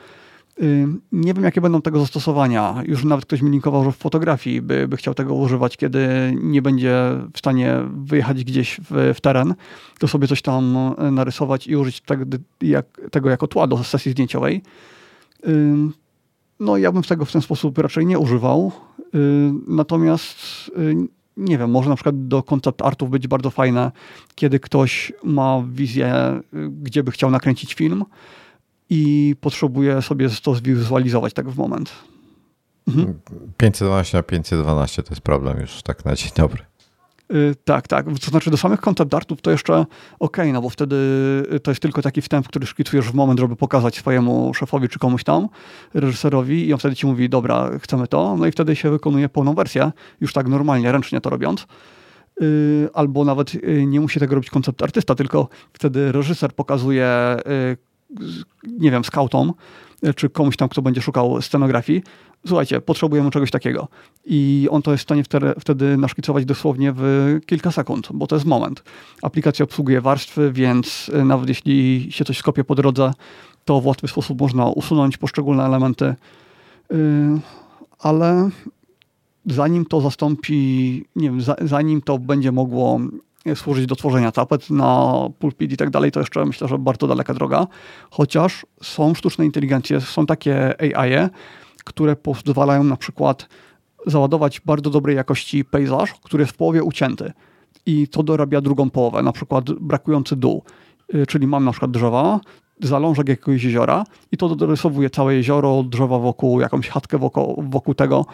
Y, 0.62 0.88
nie 1.12 1.34
wiem, 1.34 1.44
jakie 1.44 1.62
będą 1.62 1.82
tego 1.82 2.00
zastosowania. 2.00 2.84
Już 2.86 3.04
nawet 3.04 3.26
ktoś 3.26 3.42
mi 3.42 3.52
linkował, 3.52 3.84
że 3.84 3.92
w 3.92 3.98
fotografii 3.98 4.62
by, 4.62 4.88
by 4.88 4.98
chciał 4.98 5.14
tego 5.14 5.34
używać, 5.34 5.78
kiedy 5.78 6.34
nie 6.42 6.62
będzie 6.62 6.96
w 7.34 7.40
stanie 7.40 7.78
wyjechać 8.04 8.44
gdzieś 8.44 8.80
w, 8.90 9.14
w 9.16 9.22
teren, 9.22 9.56
to 10.00 10.08
sobie 10.08 10.28
coś 10.28 10.42
tam 10.42 10.96
narysować 11.12 11.68
i 11.68 11.76
użyć 11.76 12.02
tego, 12.02 12.26
jak, 12.62 12.86
tego 13.12 13.30
jako 13.30 13.48
tła 13.48 13.68
do 13.68 13.84
sesji 13.84 14.12
zdjęciowej. 14.12 14.62
Y, 15.48 15.74
no, 16.60 16.78
ja 16.78 16.92
bym 16.92 17.04
tego 17.04 17.26
w 17.26 17.32
ten 17.32 17.42
sposób 17.42 17.78
raczej 17.78 18.06
nie 18.06 18.20
używał. 18.20 18.72
Natomiast 19.68 20.38
nie 21.38 21.58
wiem, 21.58 21.72
może 21.72 21.90
na 21.90 21.96
przykład 21.96 22.28
do 22.28 22.44
koncept 22.44 22.82
artów 22.82 23.10
być 23.10 23.28
bardzo 23.28 23.50
fajne, 23.50 23.92
kiedy 24.36 24.60
ktoś 24.60 25.14
ma 25.24 25.64
wizję, 25.72 26.14
gdzie 26.82 27.04
by 27.04 27.12
chciał 27.12 27.32
nakręcić 27.32 27.74
film 27.74 28.06
i 28.90 29.36
potrzebuje 29.42 30.02
sobie 30.02 30.30
to 30.44 30.56
zwizualizować 30.56 31.34
tak 31.34 31.50
w 31.50 31.58
moment. 31.58 31.92
Mhm. 32.88 33.20
512 33.58 34.18
na 34.18 34.24
512 34.24 35.04
to 35.04 35.10
jest 35.10 35.22
problem 35.22 35.60
już 35.60 35.82
tak 35.82 36.06
na 36.06 36.16
dzień 36.16 36.32
dobry. 36.38 36.64
Y, 37.34 37.56
tak, 37.66 37.88
tak. 37.88 38.06
To 38.06 38.32
znaczy 38.32 38.52
do 38.52 38.58
samych 38.58 38.82
concept 38.82 39.14
artów 39.14 39.42
to 39.42 39.52
jeszcze 39.52 39.86
ok, 40.20 40.38
no 40.54 40.62
bo 40.62 40.70
wtedy 40.70 40.96
to 41.64 41.72
jest 41.72 41.82
tylko 41.82 42.02
taki 42.02 42.22
wstęp, 42.22 42.48
który 42.48 42.66
szkicujesz 42.66 43.06
w 43.06 43.14
moment, 43.14 43.40
żeby 43.40 43.56
pokazać 43.56 43.98
swojemu 43.98 44.54
szefowi 44.54 44.90
czy 44.90 45.00
komuś 45.00 45.24
tam, 45.24 45.50
reżyserowi 45.94 46.68
i 46.68 46.74
on 46.74 46.80
wtedy 46.80 46.96
ci 46.96 47.08
mówi, 47.08 47.30
dobra, 47.30 47.72
chcemy 47.80 48.08
to, 48.08 48.38
no 48.38 48.46
i 48.46 48.52
wtedy 48.52 48.76
się 48.76 48.92
wykonuje 48.92 49.30
pełną 49.30 49.54
wersję, 49.54 49.92
już 50.22 50.34
tak 50.34 50.48
normalnie, 50.48 50.92
ręcznie 50.92 51.22
to 51.22 51.30
robiąc. 51.30 51.68
Y, 52.42 52.90
albo 52.94 53.26
nawet 53.26 53.56
y, 53.56 53.86
nie 53.88 54.02
musi 54.02 54.20
tego 54.20 54.36
robić 54.36 54.50
koncept 54.50 54.84
artysta, 54.84 55.16
tylko 55.16 55.48
wtedy 55.74 56.12
reżyser 56.12 56.54
pokazuje, 56.54 57.08
nie 58.64 58.92
wiem, 58.92 59.04
skautom, 59.04 59.54
czy 60.16 60.30
komuś 60.30 60.58
tam, 60.58 60.70
kto 60.70 60.82
będzie 60.82 61.02
szukał 61.02 61.42
scenografii, 61.42 62.04
słuchajcie, 62.48 62.82
potrzebujemy 62.82 63.32
czegoś 63.32 63.52
takiego. 63.52 63.88
I 64.26 64.68
on 64.72 64.82
to 64.82 64.92
jest 64.92 65.02
w 65.02 65.08
stanie 65.08 65.24
wtedy, 65.60 65.98
naszkicować 65.98 66.46
dosłownie 66.46 66.94
w 66.96 67.40
kilka 67.46 67.72
sekund, 67.72 68.10
bo 68.14 68.28
to 68.28 68.36
jest 68.36 68.46
moment. 68.46 68.84
Aplikacja 69.22 69.64
obsługuje 69.64 70.02
warstwy, 70.02 70.52
więc 70.52 71.10
y, 71.10 71.26
nawet 71.26 71.50
jeśli 71.50 72.08
się 72.12 72.26
coś 72.26 72.38
skopie 72.38 72.64
po 72.64 72.76
drodze, 72.76 73.12
to 73.66 73.82
w 73.82 73.86
łatwy 73.86 74.08
sposób 74.08 74.42
można 74.42 74.68
usunąć 74.68 75.18
poszczególne 75.18 75.66
elementy. 75.66 76.06
Y, 76.06 76.96
ale 78.00 78.50
zanim 79.46 79.86
to 79.86 80.02
zastąpi, 80.02 81.06
nie 81.16 81.32
wiem, 81.32 81.42
zanim 81.62 82.02
to 82.02 82.20
będzie 82.20 82.52
mogło 82.52 83.00
służyć 83.56 83.86
do 83.86 83.96
tworzenia 83.96 84.32
tapet 84.32 84.70
na 84.70 85.14
pulpit 85.40 85.72
i 85.72 85.78
tak 85.78 85.90
dalej, 85.90 86.12
to 86.12 86.20
jeszcze 86.20 86.46
myślę, 86.46 86.68
że 86.68 86.78
bardzo 86.78 87.08
daleka 87.08 87.34
droga. 87.34 87.68
Chociaż 88.12 88.66
są 88.84 89.14
sztuczne 89.14 89.46
inteligencje, 89.46 90.02
są 90.02 90.26
takie 90.26 90.76
AI, 90.98 91.30
które 91.84 92.16
pozwalają 92.16 92.84
na 92.84 92.98
przykład 92.98 93.48
załadować 94.06 94.62
bardzo 94.62 94.90
dobrej 94.90 95.16
jakości 95.16 95.66
pejzaż, 95.66 96.14
który 96.14 96.42
jest 96.42 96.54
w 96.54 96.58
połowie 96.58 96.84
ucięty 96.84 97.34
i 97.86 98.08
to 98.08 98.24
dorabia 98.24 98.62
drugą 98.62 98.90
połowę, 98.90 99.24
na 99.24 99.32
przykład 99.32 99.72
brakujący 99.72 100.36
dół. 100.36 100.64
Y, 101.16 101.26
czyli 101.28 101.48
mam 101.48 101.66
na 101.66 101.72
przykład 101.72 101.92
drzewa, 101.92 102.40
zalążek 102.82 103.30
jakiegoś 103.30 103.64
jeziora 103.64 104.04
i 104.32 104.38
to 104.38 104.56
dorysowuje 104.56 105.10
całe 105.10 105.36
jezioro, 105.36 105.84
drzewa 105.84 106.20
wokół, 106.20 106.62
jakąś 106.62 106.90
chatkę 106.90 107.18
wokół, 107.18 107.64
wokół 107.70 107.94
tego. 107.94 108.26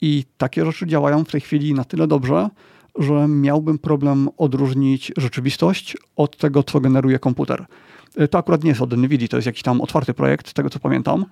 I 0.00 0.24
takie 0.38 0.64
rzeczy 0.64 0.86
działają 0.86 1.24
w 1.24 1.30
tej 1.30 1.40
chwili 1.40 1.74
na 1.74 1.84
tyle 1.84 2.06
dobrze, 2.06 2.48
że 2.98 3.28
miałbym 3.28 3.78
problem 3.78 4.28
odróżnić 4.36 5.12
rzeczywistość 5.16 5.96
od 6.16 6.36
tego, 6.36 6.62
co 6.62 6.80
generuje 6.80 7.18
komputer. 7.18 7.66
Y, 8.20 8.28
to 8.28 8.38
akurat 8.38 8.64
nie 8.64 8.68
jest 8.68 8.82
od 8.82 8.96
NVIDIA, 8.96 9.28
to 9.28 9.36
jest 9.36 9.46
jakiś 9.46 9.62
tam 9.62 9.80
otwarty 9.80 10.14
projekt, 10.14 10.48
z 10.48 10.54
tego 10.54 10.70
co 10.70 10.78
pamiętam. 10.78 11.26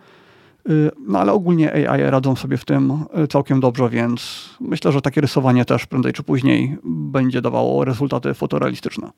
Y, 0.71 0.91
no 1.07 1.19
ale 1.19 1.33
ogólnie 1.33 1.91
AI 1.91 2.03
radzą 2.03 2.37
sobie 2.37 2.57
w 2.57 2.65
tym 2.65 3.05
y, 3.25 3.29
całkiem 3.29 3.61
dobrze, 3.61 3.89
więc 3.89 4.51
myślę, 4.61 4.93
że 4.93 5.03
takie 5.03 5.21
rysowanie 5.21 5.65
też 5.65 5.87
prędzej 5.87 6.13
czy 6.13 6.23
później 6.23 6.77
będzie 6.85 7.43
dawało 7.43 7.85
rezultaty 7.85 8.35
fotorealistyczne. 8.35 9.11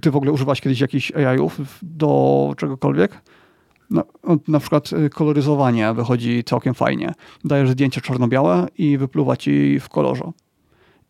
Ty 0.00 0.10
w 0.10 0.16
ogóle 0.16 0.32
używasz 0.32 0.60
kiedyś 0.60 0.80
jakichś 0.80 1.12
AI-ów 1.12 1.60
do 1.82 2.54
czegokolwiek? 2.56 3.20
Na, 3.90 4.04
na 4.48 4.60
przykład 4.60 4.90
koloryzowanie 5.12 5.92
wychodzi 5.94 6.44
całkiem 6.44 6.74
fajnie. 6.74 7.12
Dajesz 7.44 7.70
zdjęcie 7.70 8.00
czarno-białe 8.00 8.66
i 8.78 8.98
wypluwa 8.98 9.36
ci 9.36 9.80
w 9.80 9.88
kolorze. 9.88 10.32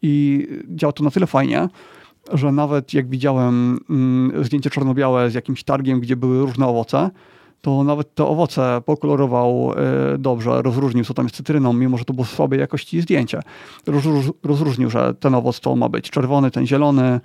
I 0.06 0.46
działa 0.68 0.92
to 0.92 1.04
na 1.04 1.10
tyle 1.10 1.26
fajnie, 1.26 1.68
że 2.32 2.52
nawet 2.52 2.94
jak 2.94 3.08
widziałem 3.08 3.80
mm, 3.90 4.44
zdjęcie 4.44 4.70
czarno-białe 4.70 5.30
z 5.30 5.34
jakimś 5.34 5.64
targiem, 5.64 6.00
gdzie 6.00 6.16
były 6.16 6.40
różne 6.40 6.66
owoce, 6.66 7.10
to 7.60 7.84
nawet 7.84 8.14
te 8.14 8.24
owoce 8.24 8.82
pokolorował 8.86 9.72
e, 9.72 10.18
dobrze, 10.18 10.62
rozróżnił, 10.62 11.04
co 11.04 11.14
tam 11.14 11.24
jest 11.24 11.36
cytryną, 11.36 11.72
mimo 11.72 11.98
że 11.98 12.04
to 12.04 12.14
było 12.14 12.24
słabej 12.24 12.60
jakości 12.60 13.00
zdjęcie. 13.00 13.40
rozróżnił, 14.42 14.90
że 14.90 15.14
ten 15.14 15.34
owoc 15.34 15.60
to 15.60 15.76
ma 15.76 15.88
być 15.88 16.10
czerwony, 16.10 16.50
ten 16.50 16.66
zielony, 16.66 17.20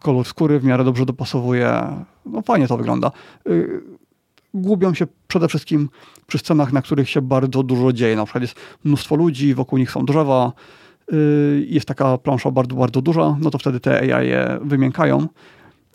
kolor 0.00 0.26
skóry 0.26 0.60
w 0.60 0.64
miarę 0.64 0.84
dobrze 0.84 1.06
dopasowuje. 1.06 1.82
No 2.26 2.42
fajnie 2.42 2.68
to 2.68 2.76
wygląda. 2.76 3.12
E, 3.46 3.50
gubią 4.54 4.94
się 4.94 5.06
przede 5.28 5.48
wszystkim 5.48 5.88
przy 6.26 6.38
scenach, 6.38 6.72
na 6.72 6.82
których 6.82 7.10
się 7.10 7.22
bardzo 7.22 7.62
dużo 7.62 7.92
dzieje. 7.92 8.16
Na 8.16 8.24
przykład 8.24 8.42
jest 8.42 8.54
mnóstwo 8.84 9.16
ludzi, 9.16 9.54
wokół 9.54 9.78
nich 9.78 9.90
są 9.90 10.04
drzewa, 10.04 10.52
jest 11.66 11.86
taka 11.86 12.18
plansza 12.18 12.50
bardzo, 12.50 12.76
bardzo 12.76 13.02
duża, 13.02 13.36
no 13.40 13.50
to 13.50 13.58
wtedy 13.58 13.80
te 13.80 14.16
AI 14.16 14.28
je 14.28 14.58
wymiękają 14.62 15.28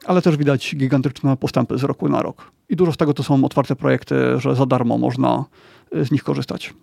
ale 0.06 0.22
też 0.22 0.38
widać 0.38 0.76
gigantyczne 0.76 1.38
postępy 1.38 1.78
z 1.78 1.84
roku 1.84 2.10
na 2.10 2.22
rok. 2.22 2.52
I 2.70 2.76
dużo 2.76 2.94
z 2.94 2.98
tego 2.98 3.14
to 3.14 3.24
są 3.24 3.46
otwarte 3.46 3.76
projekty, 3.76 4.16
że 4.40 4.56
za 4.56 4.66
darmo 4.66 4.98
można 4.98 5.46
y, 5.96 6.06
z 6.06 6.12
nich 6.12 6.24
korzystać. 6.24 6.74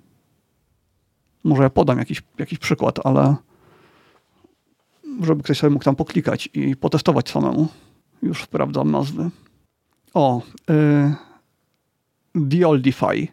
Może 1.44 1.62
ja 1.62 1.70
podam 1.70 1.98
jakiś, 1.98 2.22
jakiś 2.38 2.58
przykład, 2.58 3.06
ale 3.06 3.36
żeby 5.20 5.42
ktoś 5.42 5.58
sobie 5.58 5.70
mógł 5.70 5.84
tam 5.84 5.96
poklikać 5.96 6.48
i 6.54 6.76
potestować 6.76 7.30
samemu. 7.30 7.68
Już 8.22 8.42
sprawdzam 8.42 8.90
nazwy. 8.90 9.30
O, 10.14 10.42
y, 10.70 11.14
The 12.50 12.68
Oldify. 12.68 13.28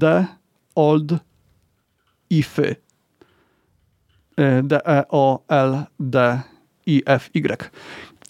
The 0.00 0.26
Old 0.74 1.12
Ify. 2.30 2.76
Y, 4.38 4.62
D-E-O-L-D-I-F-Y. 4.62 5.70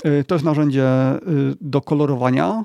Y, 0.07 0.25
to 0.25 0.35
jest 0.35 0.45
narzędzie 0.45 0.89
y, 1.15 1.19
do 1.61 1.81
kolorowania 1.81 2.65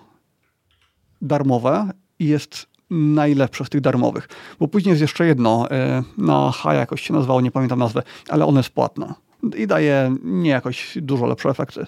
darmowe 1.22 1.90
i 2.20 2.26
jest 2.26 2.68
najlepsze 2.90 3.66
z 3.66 3.70
tych 3.70 3.82
darmowych. 3.82 4.28
Bo 4.60 4.68
później 4.68 4.90
jest 4.90 5.02
jeszcze 5.02 5.26
jedno, 5.26 5.68
y, 5.72 5.72
na 6.18 6.52
H 6.52 6.74
jakoś 6.74 7.02
się 7.02 7.14
nazywało, 7.14 7.42
nie 7.42 7.52
pamiętam 7.52 7.80
nazwy, 7.80 8.02
ale 8.30 8.46
ono 8.46 8.60
jest 8.60 8.70
płatne. 8.70 9.14
i 9.58 9.68
daje 9.68 10.16
nie 10.24 10.50
jakoś 10.50 10.98
dużo 11.02 11.26
lepsze 11.26 11.50
efekty. 11.50 11.86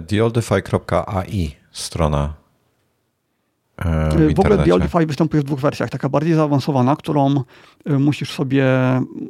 Deoldify.ai 0.00 1.56
strona 1.72 2.34
E, 2.34 2.41
w, 3.78 4.34
w 4.36 4.40
ogóle 4.40 4.58
Deolify 4.58 5.06
występuje 5.06 5.42
w 5.42 5.46
dwóch 5.46 5.60
wersjach. 5.60 5.90
Taka 5.90 6.08
bardziej 6.08 6.34
zaawansowana, 6.34 6.96
którą 6.96 7.44
e, 7.84 7.98
musisz 7.98 8.32
sobie, 8.32 8.66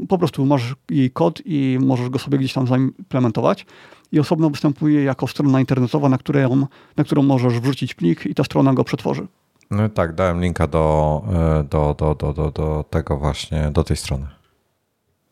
po 0.09 0.19
prostu 0.19 0.47
masz 0.47 0.74
jej 0.90 1.10
kod 1.10 1.43
i 1.44 1.78
możesz 1.81 2.09
go 2.09 2.19
sobie 2.19 2.39
gdzieś 2.39 2.52
tam 2.52 2.66
zaimplementować. 2.66 3.66
I 4.12 4.20
osobno 4.20 4.51
występuje 4.51 5.05
jako 5.05 5.27
strona 5.27 5.60
internetowa, 5.60 6.09
na, 6.09 6.19
którą, 6.19 6.66
na 6.97 7.05
którą 7.05 7.23
możesz 7.23 7.60
wrzucić 7.60 7.94
plik 7.94 8.27
i 8.27 8.35
ta 8.35 8.44
strona 8.44 8.74
go 8.74 8.85
przetworzy. 8.85 9.27
No 9.70 9.89
tak, 9.89 10.14
dałem 10.14 10.40
linka 10.40 10.66
do, 10.66 11.23
e, 11.32 11.64
do, 11.64 11.94
do, 11.98 12.14
do, 12.14 12.32
do, 12.32 12.51
do 12.51 12.85
tego 12.90 13.16
właśnie, 13.16 13.70
do 13.70 13.85
tej 13.85 13.97
strony. 13.97 14.27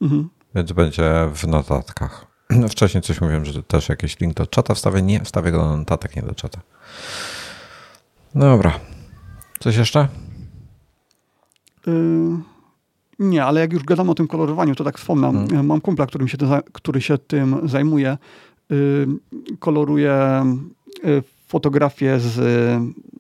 Mhm. 0.00 0.28
Więc 0.54 0.72
będzie 0.72 1.28
w 1.34 1.46
notatkach. 1.46 2.26
Wcześniej 2.68 3.02
coś 3.02 3.20
mówiłem, 3.20 3.44
że 3.44 3.62
też 3.62 3.88
jakiś 3.88 4.20
link 4.20 4.34
do 4.34 4.46
czata 4.46 4.74
wstawię. 4.74 5.02
Nie, 5.02 5.20
wstawię 5.20 5.50
go 5.52 5.58
do 5.58 5.76
notatek, 5.76 6.16
nie 6.16 6.22
do 6.22 6.34
czata. 6.34 6.60
Dobra. 8.34 8.72
Coś 9.62 9.76
jeszcze? 9.76 10.08
Yy, 11.86 11.92
nie, 13.18 13.44
ale 13.44 13.60
jak 13.60 13.72
już 13.72 13.84
gadamy 13.84 14.10
o 14.10 14.14
tym 14.14 14.26
kolorowaniu, 14.26 14.74
to 14.74 14.84
tak 14.84 14.98
wspomnę. 14.98 15.32
Hmm. 15.32 15.66
Mam 15.66 15.80
kumpla, 15.80 16.06
który 16.06 16.28
się, 16.28 16.36
który 16.72 17.00
się 17.00 17.18
tym 17.18 17.68
zajmuje. 17.68 18.18
Yy, 18.70 19.06
koloruje 19.58 20.44
yy, 21.04 21.22
fotografie 21.46 22.20
z 22.20 22.40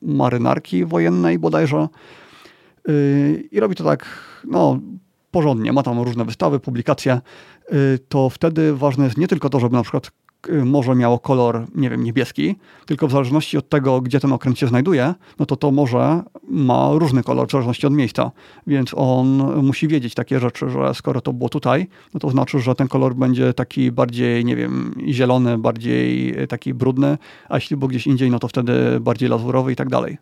marynarki 0.02 0.84
wojennej 0.84 1.38
bodajże. 1.38 1.88
Yy, 2.88 3.44
I 3.52 3.60
robi 3.60 3.74
to 3.74 3.84
tak, 3.84 4.06
no, 4.44 4.80
porządnie. 5.30 5.72
Ma 5.72 5.82
tam 5.82 6.00
różne 6.00 6.24
wystawy, 6.24 6.60
publikacje. 6.60 7.20
Yy, 7.72 7.98
to 8.08 8.30
wtedy 8.30 8.74
ważne 8.74 9.04
jest 9.04 9.16
nie 9.16 9.28
tylko 9.28 9.50
to, 9.50 9.60
żeby 9.60 9.76
na 9.76 9.82
przykład 9.82 10.10
morze 10.64 10.94
miało 10.94 11.18
kolor, 11.18 11.66
nie 11.74 11.90
wiem, 11.90 12.04
niebieski, 12.04 12.56
tylko 12.86 13.08
w 13.08 13.10
zależności 13.10 13.58
od 13.58 13.68
tego, 13.68 14.00
gdzie 14.00 14.20
ten 14.20 14.32
okręt 14.32 14.58
się 14.58 14.66
znajduje, 14.66 15.14
no 15.38 15.46
to 15.46 15.56
to 15.56 15.70
morze 15.70 16.22
ma 16.48 16.88
różny 16.92 17.22
kolor 17.22 17.48
w 17.48 17.50
zależności 17.50 17.86
od 17.86 17.92
miejsca. 17.92 18.30
Więc 18.66 18.90
on 18.96 19.26
musi 19.62 19.88
wiedzieć 19.88 20.14
takie 20.14 20.40
rzeczy, 20.40 20.70
że 20.70 20.94
skoro 20.94 21.20
to 21.20 21.32
było 21.32 21.48
tutaj, 21.48 21.88
no 22.14 22.20
to 22.20 22.30
znaczy, 22.30 22.60
że 22.60 22.74
ten 22.74 22.88
kolor 22.88 23.14
będzie 23.14 23.54
taki 23.54 23.92
bardziej, 23.92 24.44
nie 24.44 24.56
wiem, 24.56 24.94
zielony, 25.08 25.58
bardziej 25.58 26.36
taki 26.48 26.74
brudny, 26.74 27.18
a 27.48 27.54
jeśli 27.56 27.76
był 27.76 27.88
gdzieś 27.88 28.06
indziej, 28.06 28.30
no 28.30 28.38
to 28.38 28.48
wtedy 28.48 29.00
bardziej 29.00 29.28
lazurowy 29.28 29.72
i 29.72 29.76
tak 29.76 29.88
dalej. 29.88 30.18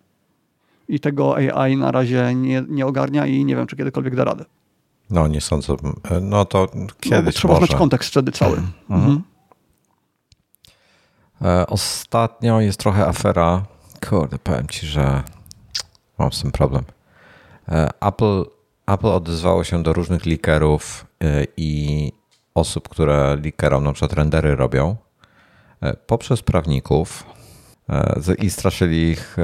I 0.89 1.01
tego 1.01 1.37
AI 1.37 1.77
na 1.77 1.93
razie 1.93 2.35
nie, 2.35 2.65
nie 2.69 2.87
ogarnia 2.87 3.27
i 3.27 3.45
nie 3.45 3.57
wiem, 3.57 3.67
czy 3.67 3.77
kiedykolwiek 3.77 4.17
da 4.17 4.25
radę. 4.25 4.45
No, 5.11 5.29
nie 5.29 5.41
sądzę. 5.41 5.77
No 6.21 6.45
to 6.45 6.69
kiedyś 7.01 7.25
no, 7.25 7.33
trzeba 7.33 7.55
może. 7.55 7.67
znać 7.67 7.79
kontekst 7.79 8.11
wtedy 8.11 8.33
cały. 8.33 8.57
Mhm. 8.57 8.75
Mhm. 8.91 9.23
E, 11.45 11.67
ostatnio 11.67 12.61
jest 12.61 12.81
trochę 12.81 13.07
afera. 13.07 13.65
Kurde, 14.09 14.39
powiem 14.39 14.67
ci, 14.67 14.87
że 14.87 15.23
mam 16.19 16.33
z 16.33 16.43
tym 16.43 16.53
problem. 16.53 16.85
E, 17.69 17.89
Apple, 18.01 18.45
Apple 18.87 19.07
odezwało 19.07 19.65
się 19.65 19.83
do 19.83 19.93
różnych 19.93 20.27
leakerów 20.27 21.07
e, 21.23 21.45
i 21.57 22.13
osób, 22.55 22.89
które 22.89 23.37
leakerom 23.45 23.85
na 23.85 23.93
przykład 23.93 24.13
rendery 24.13 24.57
robią 24.57 24.97
poprzez 26.07 26.43
prawników 26.43 27.27
i 28.39 28.51
straszyli 28.51 29.11
ich 29.11 29.37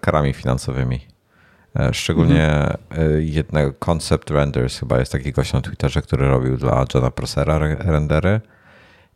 karami 0.00 0.32
finansowymi. 0.32 1.00
Szczególnie 1.92 2.48
mhm. 2.48 3.22
jednego 3.22 3.72
Concept 3.72 4.30
Renders, 4.30 4.78
chyba 4.78 4.98
jest 4.98 5.12
taki 5.12 5.32
gość 5.32 5.52
na 5.52 5.60
Twitterze, 5.60 6.02
który 6.02 6.28
robił 6.28 6.56
dla 6.56 6.84
Johna 6.94 7.10
Prosera 7.10 7.58
rendery 7.78 8.40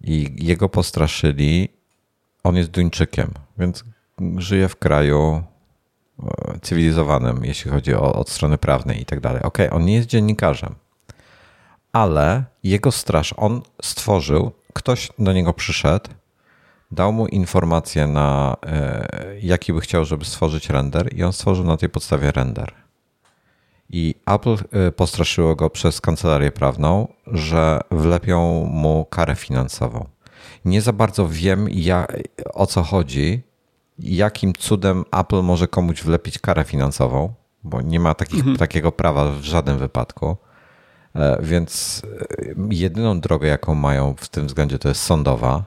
i 0.01 0.37
jego 0.39 0.69
postraszyli 0.69 1.76
on 2.47 2.57
jest 2.57 2.71
Duńczykiem, 2.71 3.31
więc 3.59 3.85
żyje 4.37 4.69
w 4.69 4.77
kraju 4.77 5.43
e, 6.23 6.59
cywilizowanym, 6.63 7.45
jeśli 7.45 7.71
chodzi 7.71 7.95
o 7.95 8.15
od 8.15 8.31
strony 8.31 8.59
prawnej 8.59 9.03
i 9.03 9.05
tak 9.05 9.21
dalej. 9.21 9.43
Ok, 9.43 9.59
on 9.71 9.85
nie 9.85 9.95
jest 9.95 10.09
dziennikarzem, 10.09 10.75
ale 11.93 12.45
jego 12.65 12.93
straż, 12.93 13.35
on 13.37 13.63
stworzył, 13.83 14.53
ktoś 14.73 15.09
do 15.19 15.33
niego 15.33 15.53
przyszedł, 15.53 16.11
dał 16.91 17.13
mu 17.13 17.27
informację 17.27 18.07
na 18.07 18.57
e, 18.67 19.07
jaki 19.41 19.73
by 19.73 19.81
chciał, 19.81 20.05
żeby 20.05 20.25
stworzyć 20.25 20.71
render 20.71 21.15
i 21.15 21.23
on 21.23 21.33
stworzył 21.33 21.65
na 21.65 21.77
tej 21.77 21.89
podstawie 21.89 22.33
render. 22.33 22.73
I 23.91 24.15
Apple 24.27 24.57
e, 24.73 24.93
postraszyło 24.93 25.57
go 25.57 25.71
przez 25.71 26.01
kancelarię 26.01 26.51
prawną, 26.53 27.09
że 27.27 27.81
wlepią 27.91 28.65
mu 28.65 29.05
karę 29.05 29.35
finansową 29.35 30.16
nie 30.67 30.83
za 30.83 30.93
bardzo 30.93 31.29
wiem, 31.29 31.69
ja, 31.71 32.07
o 32.55 32.67
co 32.67 32.83
chodzi, 32.83 33.43
jakim 33.99 34.53
cudem 34.53 35.05
Apple 35.13 35.43
może 35.43 35.69
komuś 35.69 36.03
wlepić 36.03 36.39
karę 36.39 36.65
finansową, 36.65 37.35
bo 37.65 37.83
nie 37.83 38.01
ma 38.01 38.15
takich, 38.15 38.41
mhm. 38.41 38.57
takiego 38.57 38.93
prawa 38.93 39.33
w 39.33 39.43
żadnym 39.43 39.79
wypadku. 39.79 40.37
E, 41.15 41.39
więc 41.43 42.03
e, 42.39 42.55
jedyną 42.71 43.21
drogę, 43.21 43.49
jaką 43.49 43.75
mają 43.75 44.15
w 44.19 44.29
tym 44.29 44.47
względzie, 44.47 44.79
to 44.79 44.89
jest 44.89 45.03
sądowa. 45.03 45.65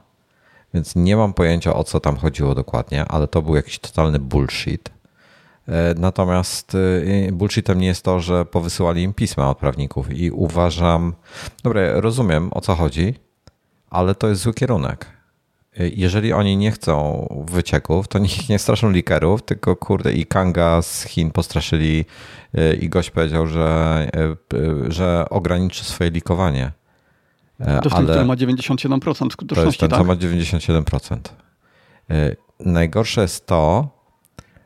Więc 0.73 0.95
nie 0.95 1.17
mam 1.17 1.33
pojęcia, 1.33 1.73
o 1.73 1.83
co 1.83 1.99
tam 1.99 2.17
chodziło 2.17 2.55
dokładnie, 2.55 3.05
ale 3.05 3.27
to 3.27 3.41
był 3.41 3.55
jakiś 3.55 3.79
totalny 3.79 4.19
bullshit. 4.19 4.89
E, 5.67 5.93
natomiast 5.97 6.77
bullshitem 7.31 7.79
nie 7.79 7.87
jest 7.87 8.03
to, 8.03 8.19
że 8.19 8.45
powysyłali 8.45 9.03
im 9.03 9.13
pisma 9.13 9.49
od 9.49 9.57
prawników 9.57 10.11
i 10.11 10.31
uważam, 10.31 11.13
dobra, 11.63 12.01
rozumiem 12.01 12.49
o 12.51 12.61
co 12.61 12.75
chodzi, 12.75 13.15
ale 13.89 14.15
to 14.15 14.27
jest 14.27 14.41
zły 14.41 14.53
kierunek. 14.53 15.05
Jeżeli 15.95 16.33
oni 16.33 16.57
nie 16.57 16.71
chcą 16.71 17.27
wycieków, 17.47 18.07
to 18.07 18.19
niech 18.19 18.49
nie 18.49 18.59
straszą 18.59 18.91
likerów, 18.91 19.41
tylko 19.41 19.75
kurde 19.75 20.13
i 20.13 20.25
Kanga 20.25 20.81
z 20.81 21.03
Chin 21.03 21.31
postraszyli 21.31 22.05
e, 22.53 22.75
i 22.75 22.89
gość 22.89 23.09
powiedział, 23.11 23.47
że, 23.47 24.07
e, 24.15 24.91
że 24.91 25.25
ograniczy 25.29 25.83
swoje 25.83 26.09
likowanie. 26.09 26.71
To 27.57 27.73
jest 27.83 27.95
ale 27.95 28.15
ten, 28.15 28.27
ma 28.27 28.35
97% 28.35 29.31
skuteczności, 29.31 29.55
To 29.55 29.65
jest 29.65 29.79
ten, 29.79 29.89
tak? 29.89 29.99
co 29.99 30.05
ma 30.05 30.15
97%. 30.15 31.17
Najgorsze 32.59 33.21
jest 33.21 33.45
to, 33.45 33.89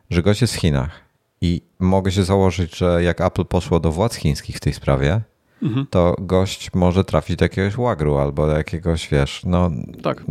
że 0.10 0.24
gość 0.24 0.41
jest 0.41 0.54
w 0.54 0.60
Chinach 0.60 1.04
i 1.41 1.62
mogę 1.80 2.12
się 2.12 2.24
założyć, 2.24 2.78
że 2.78 3.04
jak 3.04 3.22
Apple 3.22 3.45
poszło 3.45 3.80
do 3.80 3.91
władz 3.91 4.16
chińskich 4.16 4.58
w 4.58 4.60
tej 4.60 4.74
sprawie, 4.74 5.22
mhm. 5.64 5.85
to 5.90 6.15
gość 6.19 6.73
może 6.73 7.03
trafić 7.03 7.35
do 7.35 7.45
jakiegoś 7.45 7.77
łagru 7.77 8.18
albo 8.18 8.48
do 8.48 8.57
jakiegoś, 8.57 9.10
wiesz, 9.10 9.41
no... 9.45 9.72
Tak. 10.02 10.23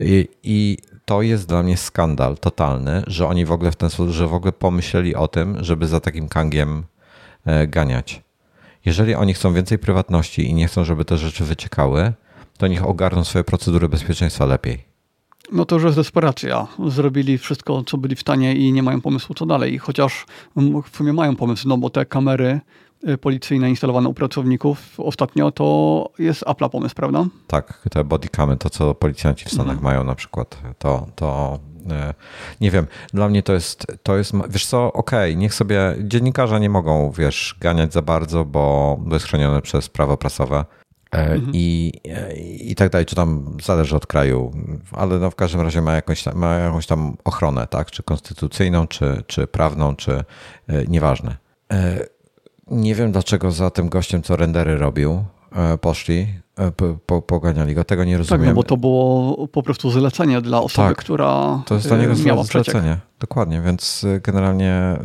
I, 0.00 0.28
I 0.42 0.78
to 1.04 1.22
jest 1.22 1.48
dla 1.48 1.62
mnie 1.62 1.76
skandal 1.76 2.38
totalny, 2.38 3.02
że 3.06 3.26
oni 3.26 3.44
w 3.44 3.52
ogóle 3.52 3.72
w 3.72 3.76
ten 3.76 3.90
sposób, 3.90 4.14
że 4.14 4.28
w 4.28 4.34
ogóle 4.34 4.52
pomyśleli 4.52 5.14
o 5.14 5.28
tym, 5.28 5.64
żeby 5.64 5.86
za 5.86 6.00
takim 6.00 6.28
kangiem 6.28 6.84
e, 7.44 7.66
ganiać. 7.66 8.22
Jeżeli 8.84 9.14
oni 9.14 9.34
chcą 9.34 9.54
więcej 9.54 9.78
prywatności 9.78 10.48
i 10.50 10.54
nie 10.54 10.66
chcą, 10.66 10.84
żeby 10.84 11.04
te 11.04 11.18
rzeczy 11.18 11.44
wyciekały, 11.44 12.12
to 12.58 12.66
niech 12.66 12.86
ogarną 12.86 13.24
swoje 13.24 13.44
procedury 13.44 13.88
bezpieczeństwa 13.88 14.46
lepiej. 14.46 14.84
No 15.52 15.64
to 15.64 15.74
już 15.74 15.84
jest 15.84 15.96
desperacja. 15.96 16.66
Zrobili 16.86 17.38
wszystko, 17.38 17.84
co 17.84 17.98
byli 17.98 18.16
w 18.16 18.20
stanie 18.20 18.54
i 18.54 18.72
nie 18.72 18.82
mają 18.82 19.00
pomysłu, 19.00 19.34
co 19.34 19.46
dalej. 19.46 19.78
Chociaż 19.78 20.26
w 20.90 20.96
sumie 20.96 21.12
mają 21.12 21.36
pomysł, 21.36 21.68
no 21.68 21.78
bo 21.78 21.90
te 21.90 22.06
kamery 22.06 22.60
policyjne 23.20 23.70
instalowane 23.70 24.08
u 24.08 24.14
pracowników 24.14 25.00
ostatnio, 25.00 25.50
to 25.52 26.10
jest 26.18 26.42
Apple'a 26.44 26.68
pomysł, 26.68 26.94
prawda? 26.94 27.26
Tak, 27.46 27.88
te 27.90 28.04
bodycamy, 28.04 28.56
to 28.56 28.70
co 28.70 28.94
policjanci 28.94 29.44
w 29.44 29.48
Stanach 29.48 29.76
mhm. 29.76 29.84
mają 29.84 30.04
na 30.04 30.14
przykład, 30.14 30.62
to, 30.78 31.06
to 31.14 31.58
y, 31.76 32.14
nie 32.60 32.70
wiem, 32.70 32.86
dla 33.14 33.28
mnie 33.28 33.42
to 33.42 33.52
jest, 33.52 33.86
to 34.02 34.16
jest 34.16 34.32
wiesz 34.48 34.66
co, 34.66 34.92
okej, 34.92 35.30
okay, 35.30 35.40
niech 35.40 35.54
sobie, 35.54 35.96
dziennikarze 36.00 36.60
nie 36.60 36.70
mogą, 36.70 37.10
wiesz, 37.10 37.56
ganiać 37.60 37.92
za 37.92 38.02
bardzo, 38.02 38.44
bo, 38.44 38.98
jest 39.12 39.26
chronione 39.26 39.62
przez 39.62 39.88
prawo 39.88 40.16
prasowe. 40.16 40.64
E, 41.14 41.18
mhm. 41.18 41.52
I, 41.54 41.92
I 42.60 42.74
tak 42.74 42.90
dalej, 42.90 43.06
czy 43.06 43.16
tam 43.16 43.56
zależy 43.62 43.96
od 43.96 44.06
kraju, 44.06 44.52
ale 44.92 45.18
no 45.18 45.30
w 45.30 45.34
każdym 45.34 45.60
razie 45.60 45.82
ma 45.82 45.94
jakąś, 45.94 46.26
ma 46.26 46.54
jakąś 46.54 46.86
tam 46.86 47.16
ochronę, 47.24 47.66
tak? 47.66 47.90
Czy 47.90 48.02
konstytucyjną, 48.02 48.86
czy, 48.86 49.22
czy 49.26 49.46
prawną, 49.46 49.96
czy 49.96 50.12
e, 50.12 50.24
nieważne. 50.88 51.36
Nie 52.70 52.94
wiem 52.94 53.12
dlaczego 53.12 53.50
za 53.50 53.70
tym 53.70 53.88
gościem, 53.88 54.22
co 54.22 54.36
rendery 54.36 54.76
robił, 54.76 55.24
e, 55.52 55.78
poszli, 55.78 56.26
e, 56.58 56.72
po, 57.06 57.22
poganiali 57.22 57.74
go. 57.74 57.84
Tego 57.84 58.04
nie 58.04 58.18
rozumiem. 58.18 58.40
Tak, 58.40 58.48
no 58.48 58.54
bo 58.54 58.62
to 58.62 58.76
było 58.76 59.48
po 59.48 59.62
prostu 59.62 59.90
zlecenie 59.90 60.40
dla 60.40 60.62
osoby, 60.62 60.88
tak, 60.88 60.98
która 60.98 61.62
To 61.66 61.74
jest 61.74 61.88
dla 61.88 61.96
niego 61.96 62.12
e, 62.12 62.16
miała 62.16 62.44
zlecenie. 62.44 62.96
Dokładnie, 63.20 63.62
więc 63.62 64.06
generalnie 64.22 64.96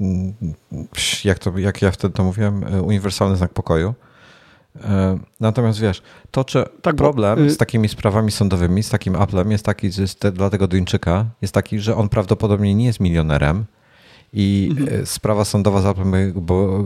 mm, 0.00 0.34
jak, 1.24 1.38
to, 1.38 1.58
jak 1.58 1.82
ja 1.82 1.90
wtedy 1.90 2.14
to 2.14 2.24
mówiłem, 2.24 2.64
uniwersalny 2.84 3.36
znak 3.36 3.52
pokoju. 3.52 3.94
Natomiast 5.40 5.80
wiesz, 5.80 6.02
to 6.30 6.44
czy 6.44 6.64
tak, 6.82 6.96
problem 6.96 7.38
bo, 7.38 7.44
y 7.44 7.50
z 7.50 7.56
takimi 7.56 7.88
sprawami 7.88 8.32
sądowymi, 8.32 8.82
z 8.82 8.88
takim 8.88 9.16
Applem 9.16 9.50
jest 9.50 9.64
taki, 9.64 9.92
że 9.92 10.02
jest 10.02 10.20
te, 10.20 10.32
dla 10.32 10.50
tego 10.50 10.68
Duńczyka 10.68 11.24
jest 11.42 11.54
taki, 11.54 11.78
że 11.78 11.96
on 11.96 12.08
prawdopodobnie 12.08 12.74
nie 12.74 12.84
jest 12.84 13.00
milionerem, 13.00 13.64
i 14.34 14.68
mhm. 14.70 15.06
sprawa 15.06 15.44
sądowa 15.44 15.90
Apple 15.90 16.32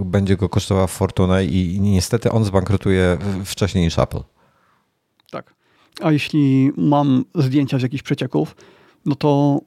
będzie 0.05 0.37
go 0.37 0.49
kosztowała 0.49 0.87
fortunę 0.87 1.45
i 1.45 1.81
niestety 1.81 2.33
on 2.33 2.45
zbankrutuje 2.45 3.19
wcześniej 3.45 3.85
niż 3.85 3.99
Apple. 3.99 4.21
Tak. 5.31 5.55
A 6.01 6.13
jeśli 6.13 6.73
mam 6.77 7.25
zdjęcia 7.35 7.79
z 7.79 7.83
jakichś 7.83 8.03
przecieków, 8.03 8.57
no 9.07 9.15
to 9.15 9.61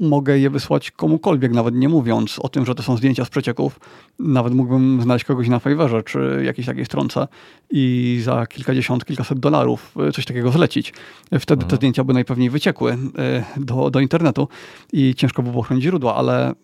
mogę 0.00 0.38
je 0.38 0.50
wysłać 0.50 0.90
komukolwiek, 0.90 1.52
nawet 1.52 1.74
nie 1.74 1.88
mówiąc 1.88 2.38
o 2.38 2.48
tym, 2.48 2.66
że 2.66 2.74
to 2.74 2.82
są 2.82 2.96
zdjęcia 2.96 3.24
z 3.24 3.28
przecieków. 3.28 3.80
Nawet 4.18 4.54
mógłbym 4.54 5.02
znaleźć 5.02 5.24
kogoś 5.24 5.48
na 5.48 5.58
Fiverrze 5.58 6.02
czy 6.02 6.42
jakiejś 6.44 6.66
takiej 6.66 6.84
stronce 6.84 7.28
i 7.70 8.20
za 8.24 8.46
kilkadziesiąt, 8.46 9.04
kilkaset 9.04 9.38
dolarów 9.38 9.94
e, 10.08 10.12
coś 10.12 10.24
takiego 10.24 10.50
zlecić. 10.50 10.92
Wtedy 11.24 11.62
mhm. 11.62 11.70
te 11.70 11.76
zdjęcia 11.76 12.04
by 12.04 12.14
najpewniej 12.14 12.50
wyciekły 12.50 12.92
e, 12.92 13.44
do, 13.56 13.90
do 13.90 14.00
internetu 14.00 14.48
i 14.92 15.14
ciężko 15.14 15.42
by 15.42 15.50
było 15.50 15.62
chronić 15.62 15.84
źródła, 15.84 16.14
ale 16.14 16.54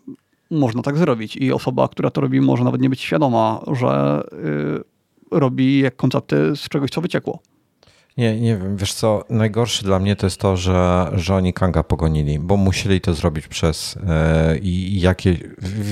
można 0.51 0.83
tak 0.83 0.99
zrobić. 0.99 1.37
I 1.37 1.53
osoba, 1.53 1.89
która 1.89 2.11
to 2.11 2.21
robi, 2.21 2.41
może 2.41 2.65
nawet 2.65 2.81
nie 2.81 2.91
być 2.91 3.01
świadoma, 3.01 3.61
że 3.73 4.23
y, 4.33 5.39
robi 5.39 5.79
jak 5.79 5.97
koncepty 5.97 6.57
z 6.57 6.69
czegoś, 6.69 6.91
co 6.91 7.01
wyciekło. 7.01 7.39
Nie, 8.17 8.41
nie 8.41 8.57
wiem, 8.57 8.77
wiesz 8.77 8.95
co, 8.95 9.25
najgorsze 9.31 9.85
dla 9.85 9.99
mnie 9.99 10.17
to 10.17 10.27
jest 10.27 10.41
to, 10.41 10.57
że, 10.57 11.11
że 11.15 11.35
oni 11.35 11.53
Kanga 11.53 11.83
pogonili, 11.83 12.39
bo 12.39 12.57
musieli 12.57 13.01
to 13.01 13.15
zrobić 13.15 13.49
przez 13.49 13.95
yy, 14.51 14.59
i 14.59 15.01
jakie, 15.01 15.37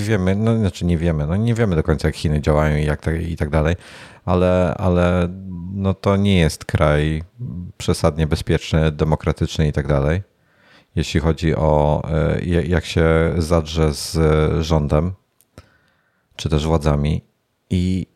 wiemy, 0.06 0.36
no 0.36 0.58
znaczy 0.58 0.84
nie 0.84 0.98
wiemy, 0.98 1.26
no 1.26 1.36
nie 1.36 1.54
wiemy 1.54 1.76
do 1.76 1.82
końca 1.82 2.08
jak 2.08 2.16
Chiny 2.16 2.40
działają 2.40 2.76
i, 2.76 2.84
jak 2.84 3.00
tak, 3.00 3.22
i 3.22 3.36
tak 3.36 3.50
dalej, 3.50 3.76
ale, 4.24 4.74
ale 4.78 5.28
no 5.72 5.94
to 5.94 6.16
nie 6.16 6.38
jest 6.38 6.64
kraj 6.64 7.22
przesadnie 7.78 8.26
bezpieczny, 8.26 8.92
demokratyczny 8.92 9.68
i 9.68 9.72
tak 9.72 9.86
dalej, 9.86 10.22
jeśli 10.96 11.20
chodzi 11.20 11.56
o 11.56 12.02
yy, 12.44 12.66
jak 12.66 12.84
się 12.84 13.32
zadrze 13.38 13.94
z 13.94 14.18
rządem, 14.64 15.12
czy 16.36 16.48
też 16.48 16.66
władzami 16.66 17.22
i 17.70 18.06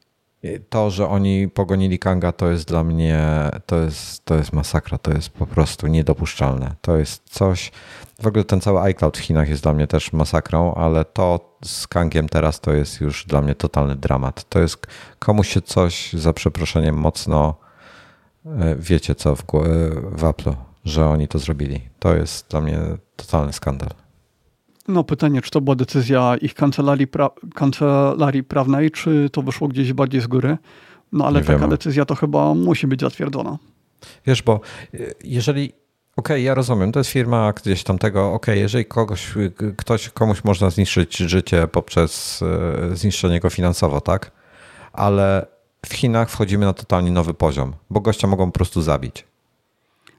to, 0.68 0.90
że 0.90 1.08
oni 1.08 1.48
pogonili 1.48 1.98
Kanga, 1.98 2.32
to 2.32 2.50
jest 2.50 2.68
dla 2.68 2.84
mnie, 2.84 3.50
to 3.66 3.76
jest, 3.76 4.24
to 4.24 4.34
jest 4.34 4.52
masakra, 4.52 4.98
to 4.98 5.10
jest 5.10 5.30
po 5.30 5.46
prostu 5.46 5.86
niedopuszczalne. 5.86 6.74
To 6.80 6.96
jest 6.96 7.22
coś, 7.30 7.72
w 8.22 8.26
ogóle 8.26 8.44
ten 8.44 8.60
cały 8.60 8.80
iCloud 8.80 9.18
w 9.18 9.20
Chinach 9.20 9.48
jest 9.48 9.62
dla 9.62 9.72
mnie 9.72 9.86
też 9.86 10.12
masakrą, 10.12 10.74
ale 10.74 11.04
to 11.04 11.58
z 11.64 11.86
Kangiem 11.86 12.28
teraz 12.28 12.60
to 12.60 12.72
jest 12.72 13.00
już 13.00 13.26
dla 13.26 13.42
mnie 13.42 13.54
totalny 13.54 13.96
dramat. 13.96 14.48
To 14.48 14.58
jest 14.58 14.86
komuś 15.18 15.48
się 15.48 15.62
coś, 15.62 16.12
za 16.12 16.32
przeproszeniem, 16.32 16.96
mocno 16.96 17.54
e, 18.46 18.76
wiecie 18.78 19.14
co 19.14 19.36
w, 19.36 19.42
w 20.12 20.24
Apple, 20.24 20.52
że 20.86 21.06
oni 21.06 21.28
to 21.28 21.38
zrobili. 21.38 21.80
To 21.98 22.14
jest 22.14 22.50
dla 22.50 22.60
mnie 22.60 22.78
totalny 23.16 23.52
skandal. 23.52 23.88
No 24.88 25.04
pytanie, 25.04 25.42
czy 25.42 25.50
to 25.50 25.60
była 25.60 25.76
decyzja 25.76 26.36
ich 26.36 26.54
kancelarii, 26.54 27.06
pra 27.06 27.30
kancelarii 27.54 28.44
prawnej, 28.44 28.90
czy 28.90 29.30
to 29.32 29.42
wyszło 29.42 29.68
gdzieś 29.68 29.92
bardziej 29.92 30.20
z 30.20 30.26
góry. 30.26 30.56
No 31.12 31.26
ale 31.26 31.40
Nie 31.40 31.46
taka 31.46 31.58
wiemy. 31.58 31.70
decyzja 31.70 32.04
to 32.04 32.14
chyba 32.14 32.54
musi 32.54 32.86
być 32.86 33.00
zatwierdzona. 33.00 33.58
Wiesz, 34.26 34.42
bo 34.42 34.60
e, 34.94 34.98
jeżeli 35.24 35.72
Okej, 36.16 36.36
okay, 36.36 36.42
ja 36.42 36.54
rozumiem, 36.54 36.92
to 36.92 37.00
jest 37.00 37.10
firma 37.10 37.52
gdzieś 37.52 37.84
tam 37.84 37.98
tego, 37.98 38.20
okej, 38.26 38.36
okay, 38.36 38.58
jeżeli 38.58 38.84
kogoś, 38.84 39.34
ktoś, 39.76 40.08
komuś 40.08 40.44
można 40.44 40.70
zniszczyć 40.70 41.16
życie 41.16 41.68
poprzez 41.68 42.42
e, 42.42 42.96
zniszczenie 42.96 43.40
go 43.40 43.50
finansowo, 43.50 44.00
tak? 44.00 44.32
Ale 44.92 45.46
w 45.86 45.94
Chinach 45.94 46.30
wchodzimy 46.30 46.66
na 46.66 46.72
totalnie 46.72 47.10
nowy 47.10 47.34
poziom, 47.34 47.72
bo 47.90 48.00
gościa 48.00 48.26
mogą 48.26 48.46
po 48.46 48.52
prostu 48.52 48.82
zabić. 48.82 49.24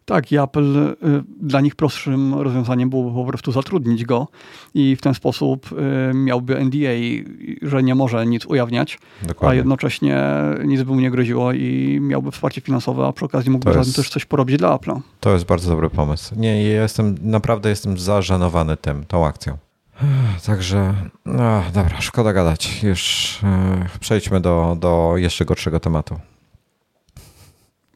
Tak, 0.07 0.31
i 0.31 0.37
Apple 0.37 0.77
y, 0.77 0.95
dla 1.41 1.61
nich 1.61 1.75
prostszym 1.75 2.33
rozwiązaniem 2.33 2.89
byłoby 2.89 3.15
po 3.15 3.25
prostu 3.25 3.51
zatrudnić 3.51 4.05
go 4.05 4.27
i 4.73 4.95
w 4.95 5.01
ten 5.01 5.13
sposób 5.13 5.69
y, 5.71 6.13
miałby 6.13 6.65
NDA, 6.65 7.23
że 7.61 7.83
nie 7.83 7.95
może 7.95 8.25
nic 8.25 8.45
ujawniać, 8.45 8.99
Dokładnie. 9.21 9.51
a 9.51 9.55
jednocześnie 9.55 10.23
nic 10.65 10.83
by 10.83 10.91
mu 10.91 10.99
nie 10.99 11.11
groziło 11.11 11.53
i 11.53 11.99
miałby 12.01 12.31
wsparcie 12.31 12.61
finansowe, 12.61 13.07
a 13.07 13.13
przy 13.13 13.25
okazji 13.25 13.51
mógłby 13.51 13.77
jest, 13.77 13.95
też 13.95 14.09
coś 14.09 14.25
porobić 14.25 14.57
dla 14.57 14.77
Apple'a. 14.77 14.99
To 15.19 15.33
jest 15.33 15.45
bardzo 15.45 15.69
dobry 15.69 15.89
pomysł. 15.89 16.35
Nie, 16.35 16.63
ja 16.63 16.81
jestem, 16.81 17.15
naprawdę 17.21 17.69
jestem 17.69 17.97
zażenowany 17.97 18.77
tym, 18.77 19.05
tą 19.05 19.25
akcją. 19.25 19.57
Także, 20.45 20.93
no, 21.25 21.63
dobra, 21.73 22.01
szkoda 22.01 22.33
gadać. 22.33 22.83
Już 22.83 23.39
e, 23.43 23.99
przejdźmy 23.99 24.41
do, 24.41 24.77
do 24.79 25.13
jeszcze 25.15 25.45
gorszego 25.45 25.79
tematu 25.79 26.19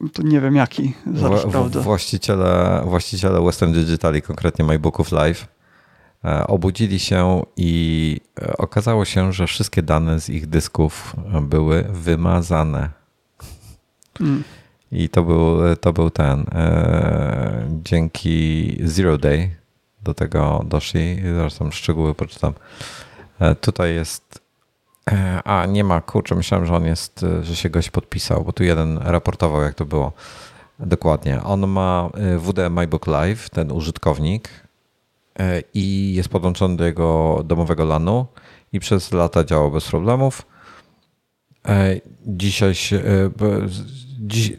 to 0.10 0.24
nie 0.24 0.42
wiem 0.42 0.56
jaki, 0.56 0.94
zaraz 1.16 1.46
w, 1.46 1.82
Właściciele, 1.82 2.82
właściciele 2.86 3.42
Western 3.42 3.74
Digitali, 3.74 4.22
konkretnie 4.22 4.66
MyBooków 4.66 5.12
Live, 5.12 5.48
e, 6.26 6.48
obudzili 6.48 7.00
się 7.00 7.44
i 7.58 8.22
e, 8.42 8.58
okazało 8.58 9.06
się, 9.06 9.34
że 9.34 9.48
wszystkie 9.48 9.82
dane 9.84 10.20
z 10.20 10.30
ich 10.30 10.48
dysków 10.48 11.16
były 11.42 11.84
wymazane. 11.84 12.90
Hmm. 14.18 14.44
I 14.92 15.10
to 15.10 15.24
był, 15.24 15.58
to 15.82 15.94
był 15.94 16.10
ten. 16.10 16.46
E, 16.52 17.68
dzięki 17.84 18.78
Zero 18.84 19.18
Day 19.18 19.56
do 20.04 20.14
tego 20.14 20.66
doszli. 20.66 21.22
Zresztą 21.24 21.72
szczegóły 21.72 22.16
poczytam. 22.16 22.54
Tutaj 23.62 23.94
jest 23.94 24.41
E, 24.41 24.41
a, 25.44 25.66
nie 25.66 25.84
ma, 25.84 26.02
kurczę, 26.02 26.36
myślałem, 26.36 26.68
że 26.68 26.76
on 26.76 26.86
jest, 26.86 27.24
e, 27.24 27.44
że 27.44 27.56
się 27.56 27.70
goś 27.70 27.90
podpisał, 27.90 28.44
bo 28.44 28.54
tu 28.54 28.64
jeden 28.64 28.98
raportował, 28.98 29.62
jak 29.62 29.74
to 29.74 29.86
było. 29.86 30.12
Dokładnie. 30.80 31.44
On 31.44 31.68
ma 31.68 32.10
e, 32.14 32.38
WD 32.38 32.70
MyBook 32.70 33.08
Live, 33.08 33.50
ten 33.50 33.72
użytkownik 33.72 34.50
i 35.74 36.14
jest 36.16 36.30
podłączony 36.30 36.78
do 36.78 36.86
jego 36.86 37.42
domowego 37.46 37.86
LANu 37.86 38.26
i 38.74 38.80
przez 38.80 39.12
lata 39.12 39.44
działał 39.44 39.72
bez 39.72 39.88
problemów. 39.88 40.46
Dzisiaj 42.26 42.76
się, 42.76 43.02
dziś, 44.20 44.54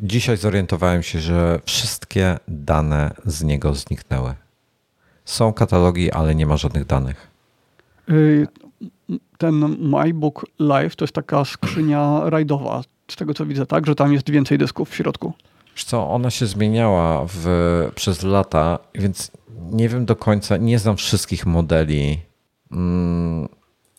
dzisiaj 0.00 0.36
zorientowałem 0.36 1.02
się, 1.02 1.20
że 1.20 1.60
wszystkie 1.64 2.38
dane 2.48 3.10
z 3.24 3.42
niego 3.42 3.74
zniknęły. 3.74 4.34
Są 5.24 5.52
katalogi, 5.52 6.12
ale 6.12 6.34
nie 6.34 6.46
ma 6.46 6.56
żadnych 6.56 6.86
danych. 6.86 7.26
Ten 9.38 9.76
MyBook 9.78 10.46
Live 10.58 10.96
to 10.96 11.04
jest 11.04 11.14
taka 11.14 11.44
skrzynia 11.44 12.20
rajdowa, 12.24 12.82
z 13.10 13.16
tego 13.16 13.34
co 13.34 13.46
widzę, 13.46 13.66
tak? 13.66 13.86
Że 13.86 13.94
tam 13.94 14.12
jest 14.12 14.30
więcej 14.30 14.58
dysków 14.58 14.90
w 14.90 14.94
środku. 14.94 15.32
Wiesz 15.74 15.84
co, 15.84 16.10
ona 16.10 16.30
się 16.30 16.46
zmieniała 16.46 17.26
w, 17.28 17.46
przez 17.94 18.22
lata, 18.22 18.78
więc 18.94 19.30
nie 19.70 19.88
wiem 19.88 20.06
do 20.06 20.16
końca, 20.16 20.56
nie 20.56 20.78
znam 20.78 20.96
wszystkich 20.96 21.46
modeli. 21.46 22.18
Mm, 22.72 23.48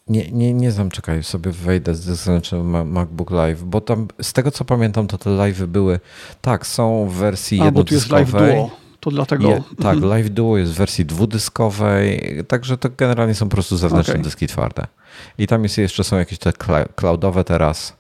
nie, 0.08 0.32
nie, 0.32 0.54
nie 0.54 0.72
znam, 0.72 0.90
czekaj, 0.90 1.24
sobie 1.24 1.52
wejdę 1.52 1.96
z 1.96 2.00
zewnętrznego 2.00 2.64
MacBook 2.86 3.32
Live, 3.32 3.64
bo 3.64 3.82
tam 3.82 4.08
z 4.22 4.34
tego 4.34 4.52
co 4.52 4.66
pamiętam, 4.66 5.08
to 5.08 5.18
te 5.18 5.30
live'y 5.30 5.66
były, 5.66 6.00
tak, 6.42 6.68
są 6.68 7.06
w 7.06 7.14
wersji 7.14 7.62
A, 7.62 7.66
jednodyskowej. 7.66 8.26
Bo 8.26 8.32
tu 8.32 8.38
jest 8.38 8.44
live 8.44 8.56
duo 8.56 8.90
to 9.00 9.12
dlatego. 9.12 9.50
Je, 9.50 9.64
tak, 9.78 9.94
mhm. 9.96 10.06
Live 10.10 10.30
Duo 10.30 10.58
jest 10.58 10.72
w 10.72 10.76
wersji 10.76 11.06
dwudyskowej, 11.06 12.38
także 12.48 12.78
to 12.78 12.90
generalnie 12.98 13.36
są 13.36 13.50
po 13.50 13.54
prostu 13.54 13.78
zewnętrzne 13.78 14.14
okay. 14.14 14.24
dyski 14.24 14.48
twarde. 14.48 14.88
I 15.38 15.48
tam 15.48 15.64
jest, 15.64 15.78
jeszcze 15.78 16.04
są 16.04 16.18
jakieś 16.18 16.40
te 16.40 16.54
cloudowe 16.96 17.44
teraz. 17.44 17.98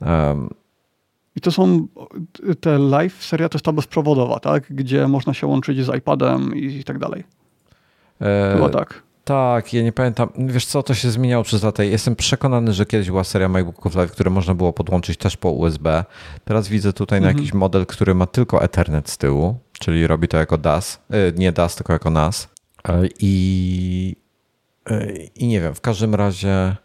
Um, 0.00 0.50
I 1.36 1.40
to 1.40 1.50
są 1.50 1.86
te 2.60 2.78
live 2.78 3.24
seria 3.24 3.48
to 3.48 3.56
jest 3.56 3.64
ta 3.64 3.72
bezprzewodowa, 3.72 4.40
tak? 4.40 4.64
Gdzie 4.70 5.08
można 5.08 5.34
się 5.34 5.46
łączyć 5.46 5.84
z 5.84 5.96
iPadem 5.96 6.56
i, 6.56 6.84
tak 6.84 6.98
dalej. 6.98 7.24
E, 8.20 8.52
Chyba 8.54 8.68
tak. 8.68 9.02
Tak, 9.24 9.74
ja 9.74 9.82
nie 9.82 9.92
pamiętam. 9.92 10.28
Wiesz 10.38 10.66
co, 10.66 10.82
to 10.82 10.94
się 10.94 11.10
zmieniało 11.10 11.44
przez 11.44 11.62
lata. 11.62 11.84
Jestem 11.84 12.16
przekonany, 12.16 12.72
że 12.72 12.86
kiedyś 12.86 13.10
była 13.10 13.24
seria 13.24 13.48
MacBooków 13.48 13.94
Live, 13.94 14.12
które 14.12 14.30
można 14.30 14.54
było 14.54 14.72
podłączyć 14.72 15.18
też 15.18 15.36
po 15.36 15.50
USB. 15.50 16.04
Teraz 16.44 16.68
widzę 16.68 16.92
tutaj 16.92 17.18
mhm. 17.18 17.34
na 17.34 17.40
jakiś 17.40 17.54
model, 17.54 17.86
który 17.86 18.14
ma 18.14 18.26
tylko 18.26 18.62
Ethernet 18.62 19.10
z 19.10 19.18
tyłu 19.18 19.58
czyli 19.78 20.06
robi 20.06 20.28
to 20.28 20.36
jako 20.36 20.58
DAS, 20.58 21.00
e, 21.10 21.32
nie 21.32 21.52
DAS, 21.52 21.76
tylko 21.76 21.92
jako 21.92 22.10
NAS. 22.10 22.48
E, 22.88 23.02
I, 23.20 24.16
i 25.34 25.46
nie 25.46 25.60
wiem, 25.60 25.74
w 25.74 25.80
każdym 25.80 26.14
razie 26.14 26.76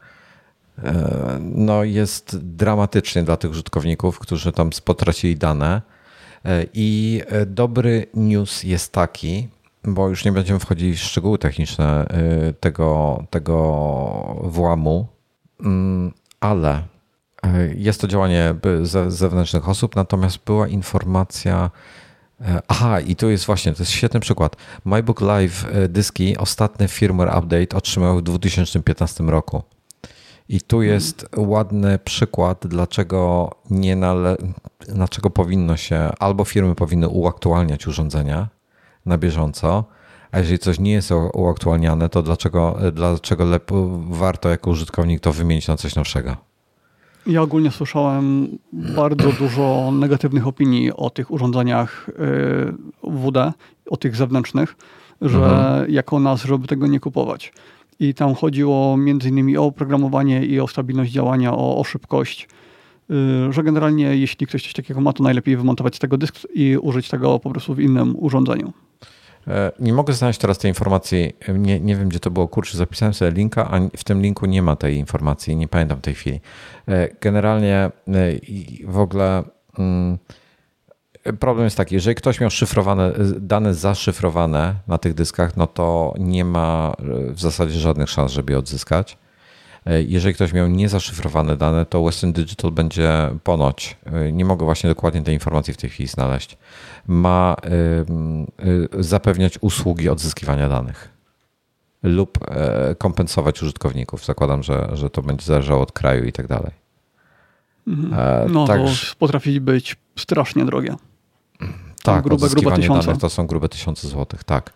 no 1.39 1.83
jest 1.83 2.37
dramatycznie 2.55 3.23
dla 3.23 3.37
tych 3.37 3.51
użytkowników, 3.51 4.19
którzy 4.19 4.51
tam 4.51 4.69
potracili 4.85 5.35
dane. 5.35 5.81
I 6.73 7.21
dobry 7.45 8.07
news 8.13 8.63
jest 8.63 8.91
taki, 8.91 9.47
bo 9.83 10.09
już 10.09 10.25
nie 10.25 10.31
będziemy 10.31 10.59
wchodzić 10.59 10.99
w 10.99 11.03
szczegóły 11.03 11.37
techniczne 11.37 12.07
tego, 12.59 13.23
tego 13.29 14.39
włamu, 14.43 15.07
mm, 15.59 16.11
ale 16.39 16.83
jest 17.75 18.01
to 18.01 18.07
działanie 18.07 18.55
zewnętrznych 19.07 19.69
osób, 19.69 19.95
natomiast 19.95 20.37
była 20.45 20.67
informacja 20.67 21.55
E, 21.65 22.00
aha, 22.67 22.99
i 22.99 23.15
tu 23.15 23.29
jest 23.29 23.45
właśnie, 23.45 23.73
to 23.73 23.81
jest 23.83 23.91
świetny 23.91 24.19
przykład. 24.19 24.55
MyBook 24.85 25.21
Live 25.21 25.65
e, 25.71 25.87
dyski, 25.87 26.37
ostatni 26.37 26.87
firmware 26.87 27.37
update 27.37 27.77
otrzymał 27.77 28.17
w 28.17 28.21
2015 28.21 29.23
roku. 29.23 29.63
I 30.49 30.61
tu 30.61 30.77
mhm. 30.77 30.93
jest 30.93 31.25
ładny 31.37 31.99
przykład, 31.99 32.67
dlaczego 32.67 33.51
nie 33.69 33.95
nale... 33.95 34.37
dlaczego 34.79 35.29
powinno 35.29 35.77
się, 35.77 36.09
albo 36.19 36.45
firmy 36.45 36.75
powinny 36.75 37.07
uaktualniać 37.07 37.87
urządzenia 37.87 38.49
na 39.05 39.17
bieżąco, 39.17 39.83
a 40.31 40.39
jeżeli 40.39 40.59
coś 40.59 40.79
nie 40.79 40.91
jest 40.91 41.11
uaktualniane, 41.33 42.09
to 42.09 42.23
dlaczego, 42.23 42.77
dlaczego 42.93 43.45
warto 44.09 44.49
jako 44.49 44.69
użytkownik 44.69 45.19
to 45.19 45.33
wymienić 45.33 45.67
na 45.67 45.77
coś 45.77 45.95
nowszego? 45.95 46.50
Ja 47.27 47.41
ogólnie 47.41 47.71
słyszałem 47.71 48.57
bardzo 48.73 49.31
dużo 49.31 49.91
negatywnych 49.93 50.47
opinii 50.47 50.91
o 50.93 51.09
tych 51.09 51.31
urządzeniach 51.31 52.09
y, 52.09 53.11
WD, 53.11 53.53
o 53.89 53.97
tych 53.97 54.15
zewnętrznych, 54.15 54.75
że 55.21 55.43
mhm. 55.43 55.91
jako 55.91 56.19
nas, 56.19 56.43
żeby 56.43 56.67
tego 56.67 56.87
nie 56.87 56.99
kupować. 56.99 57.53
I 57.99 58.13
tam 58.13 58.35
chodziło 58.35 58.97
między 58.97 59.29
innymi 59.29 59.57
o 59.57 59.65
oprogramowanie 59.65 60.45
i 60.45 60.59
o 60.59 60.67
stabilność 60.67 61.11
działania, 61.11 61.53
o, 61.53 61.77
o 61.77 61.83
szybkość, 61.83 62.47
y, 63.49 63.53
że 63.53 63.63
generalnie 63.63 64.15
jeśli 64.15 64.47
ktoś 64.47 64.63
coś 64.63 64.73
takiego 64.73 65.01
ma, 65.01 65.13
to 65.13 65.23
najlepiej 65.23 65.57
wymontować 65.57 65.95
z 65.95 65.99
tego 65.99 66.17
dysk 66.17 66.35
i 66.53 66.77
użyć 66.77 67.09
tego 67.09 67.39
po 67.39 67.49
prostu 67.49 67.73
w 67.73 67.79
innym 67.79 68.15
urządzeniu. 68.19 68.73
E, 69.47 69.71
nie 69.79 69.93
mogę 69.93 70.13
znaleźć 70.13 70.39
teraz 70.39 70.57
tej 70.57 70.71
informacji. 70.71 71.33
Nie, 71.53 71.79
nie 71.79 71.95
wiem, 71.95 72.09
gdzie 72.09 72.19
to 72.19 72.31
było. 72.31 72.47
Kurczę, 72.47 72.77
zapisałem 72.77 73.13
sobie 73.13 73.31
linka, 73.31 73.71
a 73.71 73.79
w 73.97 74.03
tym 74.03 74.21
linku 74.21 74.45
nie 74.45 74.61
ma 74.61 74.75
tej 74.75 74.97
informacji. 74.97 75.55
Nie 75.55 75.67
pamiętam 75.67 75.97
w 75.97 76.01
tej 76.01 76.15
chwili. 76.15 76.39
E, 76.87 77.09
generalnie 77.21 77.75
e, 77.75 77.91
w 78.85 78.99
ogóle 78.99 79.43
mm, 79.79 80.17
problem 81.39 81.63
jest 81.63 81.77
taki, 81.77 81.95
jeżeli 81.95 82.15
ktoś 82.15 82.39
miał 82.39 82.49
szyfrowane, 82.49 83.11
dane 83.39 83.73
zaszyfrowane 83.73 84.75
na 84.87 84.97
tych 84.97 85.13
dyskach, 85.13 85.57
no 85.57 85.67
to 85.67 86.13
nie 86.19 86.45
ma 86.45 86.93
w 87.29 87.39
zasadzie 87.39 87.79
żadnych 87.79 88.09
szans, 88.09 88.31
żeby 88.31 88.53
je 88.53 88.59
odzyskać. 88.59 89.17
E, 89.85 90.03
jeżeli 90.03 90.35
ktoś 90.35 90.53
miał 90.53 90.67
niezaszyfrowane 90.67 91.57
dane, 91.57 91.85
to 91.85 92.03
Western 92.03 92.31
Digital 92.31 92.71
będzie 92.71 93.29
ponoć, 93.43 93.97
e, 94.05 94.31
nie 94.31 94.45
mogę 94.45 94.65
właśnie 94.65 94.89
dokładnie 94.89 95.21
tej 95.21 95.33
informacji 95.33 95.73
w 95.73 95.77
tej 95.77 95.89
chwili 95.89 96.09
znaleźć, 96.09 96.57
ma 97.07 97.55
e, 97.63 99.03
zapewniać 99.03 99.57
usługi 99.61 100.09
odzyskiwania 100.09 100.69
danych 100.69 101.09
lub 102.03 102.39
kompensować 102.97 103.63
użytkowników. 103.63 104.25
Zakładam, 104.25 104.63
że, 104.63 104.89
że 104.93 105.09
to 105.09 105.21
będzie 105.21 105.45
zależało 105.45 105.81
od 105.81 105.91
kraju 105.91 106.25
i 106.25 106.31
tak 106.31 106.47
dalej. 106.47 106.71
Mhm. 107.87 108.51
No 108.51 108.67
tak, 108.67 108.81
to 108.81 108.87
potrafi 109.19 109.61
być 109.61 109.95
strasznie 110.15 110.65
drogie. 110.65 110.95
Tak, 112.03 112.23
grube, 112.23 112.49
grube 112.49 112.75
tysiące. 112.75 113.07
danych 113.07 113.21
to 113.21 113.29
są 113.29 113.47
grube 113.47 113.69
tysiące 113.69 114.07
złotych, 114.07 114.43
tak. 114.43 114.73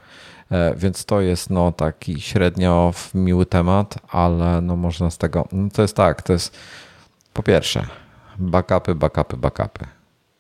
E, 0.52 0.76
więc 0.76 1.06
to 1.06 1.22
jest 1.22 1.50
no, 1.50 1.72
taki 1.72 2.22
średnio 2.22 2.94
miły 3.14 3.46
temat, 3.46 3.96
ale 4.08 4.62
no, 4.62 4.76
można 4.76 5.10
z 5.10 5.18
tego. 5.18 5.48
No, 5.52 5.70
to 5.74 5.82
jest 5.82 5.96
tak, 5.96 6.22
to 6.22 6.34
jest 6.34 6.58
po 7.34 7.44
pierwsze 7.44 7.88
backupy, 8.38 8.96
backupy, 8.96 9.38
backupy. 9.38 9.86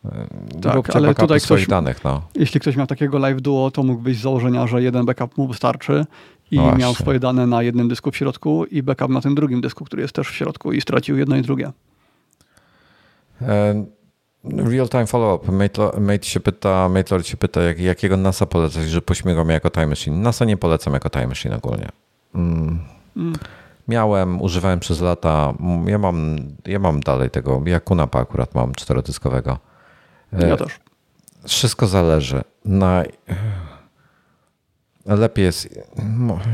E, 0.05 0.27
tak, 0.61 0.95
ale 0.95 1.15
tutaj 1.15 1.39
ktoś, 1.39 1.67
danych. 1.67 2.03
No. 2.03 2.21
Jeśli 2.35 2.59
ktoś 2.59 2.75
miał 2.75 2.87
takiego 2.87 3.17
live 3.17 3.41
duo, 3.41 3.71
to 3.71 3.83
mógł 3.83 4.01
być 4.01 4.17
z 4.17 4.21
założenia, 4.21 4.67
że 4.67 4.81
jeden 4.81 5.05
backup 5.05 5.37
mu 5.37 5.47
wystarczy 5.47 6.05
i 6.51 6.57
no 6.57 6.75
miał 6.75 6.93
swoje 6.93 7.19
dane 7.19 7.47
na 7.47 7.63
jednym 7.63 7.87
dysku 7.87 8.11
w 8.11 8.17
środku 8.17 8.65
i 8.65 8.83
backup 8.83 9.09
na 9.09 9.21
tym 9.21 9.35
drugim 9.35 9.61
dysku, 9.61 9.85
który 9.85 10.01
jest 10.01 10.13
też 10.13 10.27
w 10.27 10.35
środku 10.35 10.71
i 10.71 10.81
stracił 10.81 11.17
jedno 11.17 11.35
i 11.35 11.41
drugie. 11.41 11.71
Real-time 14.49 15.07
follow-up. 15.07 15.51
Mate 15.99 16.25
się 16.25 16.39
pyta, 16.39 16.89
Matelord 16.89 17.27
się 17.27 17.37
pyta, 17.37 17.61
jak, 17.61 17.79
jakiego 17.79 18.17
NASA 18.17 18.45
polecać, 18.45 18.83
że 18.89 19.01
pośmigam 19.01 19.49
jako 19.49 19.69
Time 19.69 19.87
Machine. 19.87 20.17
NASA 20.17 20.45
nie 20.45 20.57
polecam 20.57 20.93
jako 20.93 21.09
Time 21.09 21.27
Machine 21.27 21.57
ogólnie. 21.57 21.89
Mm. 22.35 22.79
Mm. 23.17 23.33
Miałem, 23.87 24.41
używałem 24.41 24.79
przez 24.79 25.01
lata. 25.01 25.53
Ja 25.85 25.97
mam, 25.97 26.37
ja 26.65 26.79
mam 26.79 26.99
dalej 26.99 27.29
tego. 27.29 27.61
Ja 27.65 27.79
Kunapa 27.79 28.19
akurat 28.19 28.55
mam 28.55 28.75
czterodyskowego. 28.75 29.57
Ja 30.31 30.39
e, 30.39 30.57
też. 30.57 30.79
Wszystko 31.47 31.87
zależy. 31.87 32.41
Na 32.65 33.03
Lepiej 35.05 35.45
jest. 35.45 35.79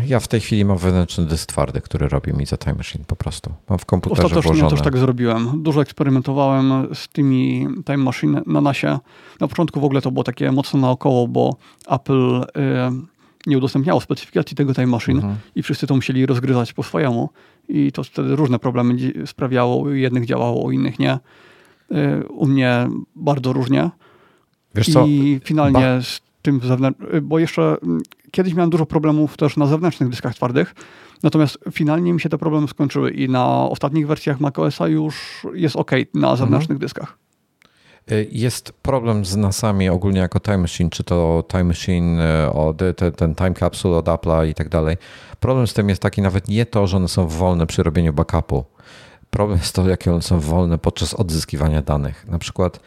Ja 0.06 0.20
w 0.20 0.28
tej 0.28 0.40
chwili 0.40 0.66
mam 0.66 0.78
wewnętrzny 0.78 1.26
dysk 1.26 1.50
twardy, 1.50 1.82
który 1.82 2.10
robi 2.10 2.34
mi 2.34 2.46
za 2.46 2.58
Time 2.58 2.76
Machine 2.76 3.06
po 3.08 3.16
prostu. 3.16 3.54
Mam 3.70 3.80
w 3.80 3.86
komputerze 3.86 4.24
Ostatecznie 4.24 4.52
włożone. 4.52 4.72
też 4.72 4.82
tak 4.82 4.98
zrobiłem. 4.98 5.64
Dużo 5.64 5.82
eksperymentowałem 5.82 6.88
z 6.94 7.08
tymi 7.08 7.68
Time 7.86 7.98
Machine 7.98 8.42
na 8.48 8.62
nasie. 8.62 9.00
Na 9.40 9.48
początku 9.48 9.80
w 9.80 9.84
ogóle 9.84 10.02
to 10.02 10.12
było 10.12 10.24
takie 10.24 10.52
mocno 10.52 10.80
naokoło, 10.80 11.28
bo 11.28 11.56
Apple 11.88 12.42
y, 12.42 12.46
nie 13.48 13.58
udostępniało 13.58 14.02
specyfikacji 14.02 14.58
tego 14.58 14.74
Time 14.74 14.88
Machine 14.88 15.18
mhm. 15.18 15.36
i 15.56 15.64
wszyscy 15.64 15.88
to 15.88 15.96
musieli 15.96 16.26
rozgryzać 16.26 16.74
po 16.74 16.84
swojemu. 16.84 17.30
I 17.70 17.92
to 17.92 18.04
wtedy 18.04 18.36
różne 18.36 18.60
problemy 18.60 18.94
sprawiało. 19.26 19.90
Jednych 19.90 20.26
działało, 20.26 20.64
u 20.64 20.72
innych 20.72 21.00
nie. 21.00 21.20
Y, 21.92 22.28
u 22.28 22.48
mnie 22.48 22.90
bardzo 23.16 23.54
różnie. 23.54 23.90
Wiesz 24.76 24.94
co? 24.94 25.06
I 25.06 25.40
finalnie 25.44 25.80
ba 25.80 26.02
z 26.02 26.22
tym 26.42 26.60
zewnętrznym, 26.64 27.28
bo 27.28 27.40
jeszcze 27.40 27.78
kiedyś 28.32 28.54
miałem 28.54 28.70
dużo 28.70 28.86
problemów 28.86 29.38
też 29.38 29.58
na 29.58 29.68
zewnętrznych 29.68 30.10
dyskach 30.10 30.36
twardych, 30.36 30.76
natomiast 31.24 31.58
finalnie 31.72 32.14
mi 32.14 32.22
się 32.22 32.30
te 32.30 32.38
problemy 32.38 32.68
skończyły 32.68 33.12
i 33.12 33.30
na 33.30 33.70
ostatnich 33.70 34.08
wersjach 34.08 34.40
macOSa 34.40 34.88
już 34.88 35.48
jest 35.54 35.76
ok 35.76 35.92
na 35.92 35.98
mhm. 35.98 36.38
zewnętrznych 36.38 36.76
mhm. 36.76 36.80
dyskach. 36.80 37.18
Y, 38.12 38.28
jest 38.32 38.72
problem 38.82 39.26
z 39.26 39.36
NASami 39.36 39.90
ogólnie 39.90 40.20
jako 40.20 40.40
Time 40.40 40.58
Machine, 40.58 40.90
czy 40.90 41.04
to 41.04 41.44
Time 41.48 41.64
Machine, 41.64 42.22
y, 42.90 42.94
ten, 42.94 43.12
ten 43.12 43.36
Time 43.36 43.54
Capsule 43.54 43.98
od 43.98 44.06
Apple'a 44.06 44.48
i 44.48 44.54
tak 44.54 44.70
dalej. 44.70 44.98
Problem 45.40 45.68
z 45.68 45.74
tym 45.74 45.90
jest 45.90 46.02
taki 46.02 46.22
nawet 46.22 46.48
nie 46.48 46.66
to, 46.66 46.88
że 46.88 46.98
one 46.98 47.08
są 47.08 47.28
wolne 47.28 47.68
przy 47.68 47.84
robieniu 47.84 48.14
backupu. 48.14 48.64
Problem 49.30 49.60
jest 49.60 49.76
to, 49.76 49.90
jakie 49.90 50.12
one 50.12 50.22
są 50.22 50.40
wolne 50.40 50.78
podczas 50.78 51.14
odzyskiwania 51.14 51.82
danych. 51.82 52.28
Na 52.28 52.40
przykład 52.40 52.80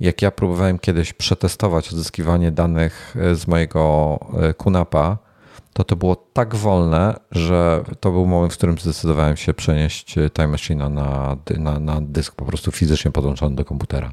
jak 0.00 0.22
ja 0.22 0.30
próbowałem 0.30 0.78
kiedyś 0.78 1.12
przetestować 1.12 1.92
odzyskiwanie 1.92 2.50
danych 2.52 3.16
e, 3.20 3.34
z 3.34 3.46
mojego 3.46 4.18
Kunapa, 4.56 5.18
e, 5.22 5.26
to 5.72 5.84
to 5.84 5.96
było 5.96 6.16
tak 6.32 6.54
wolne, 6.54 7.14
że 7.30 7.84
to 8.00 8.10
był 8.10 8.26
moment, 8.26 8.52
w 8.52 8.56
którym 8.56 8.78
zdecydowałem 8.78 9.36
się 9.36 9.54
przenieść 9.54 10.18
e, 10.18 10.30
Time 10.30 10.48
Machine 10.48 10.88
na, 10.88 11.36
na, 11.58 11.78
na 11.78 12.00
dysk 12.00 12.34
po 12.34 12.44
prostu 12.44 12.72
fizycznie 12.72 13.10
podłączony 13.10 13.56
do 13.56 13.64
komputera. 13.64 14.12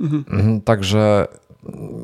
Mhm. 0.00 0.24
mhm. 0.30 0.60
Także 0.60 1.28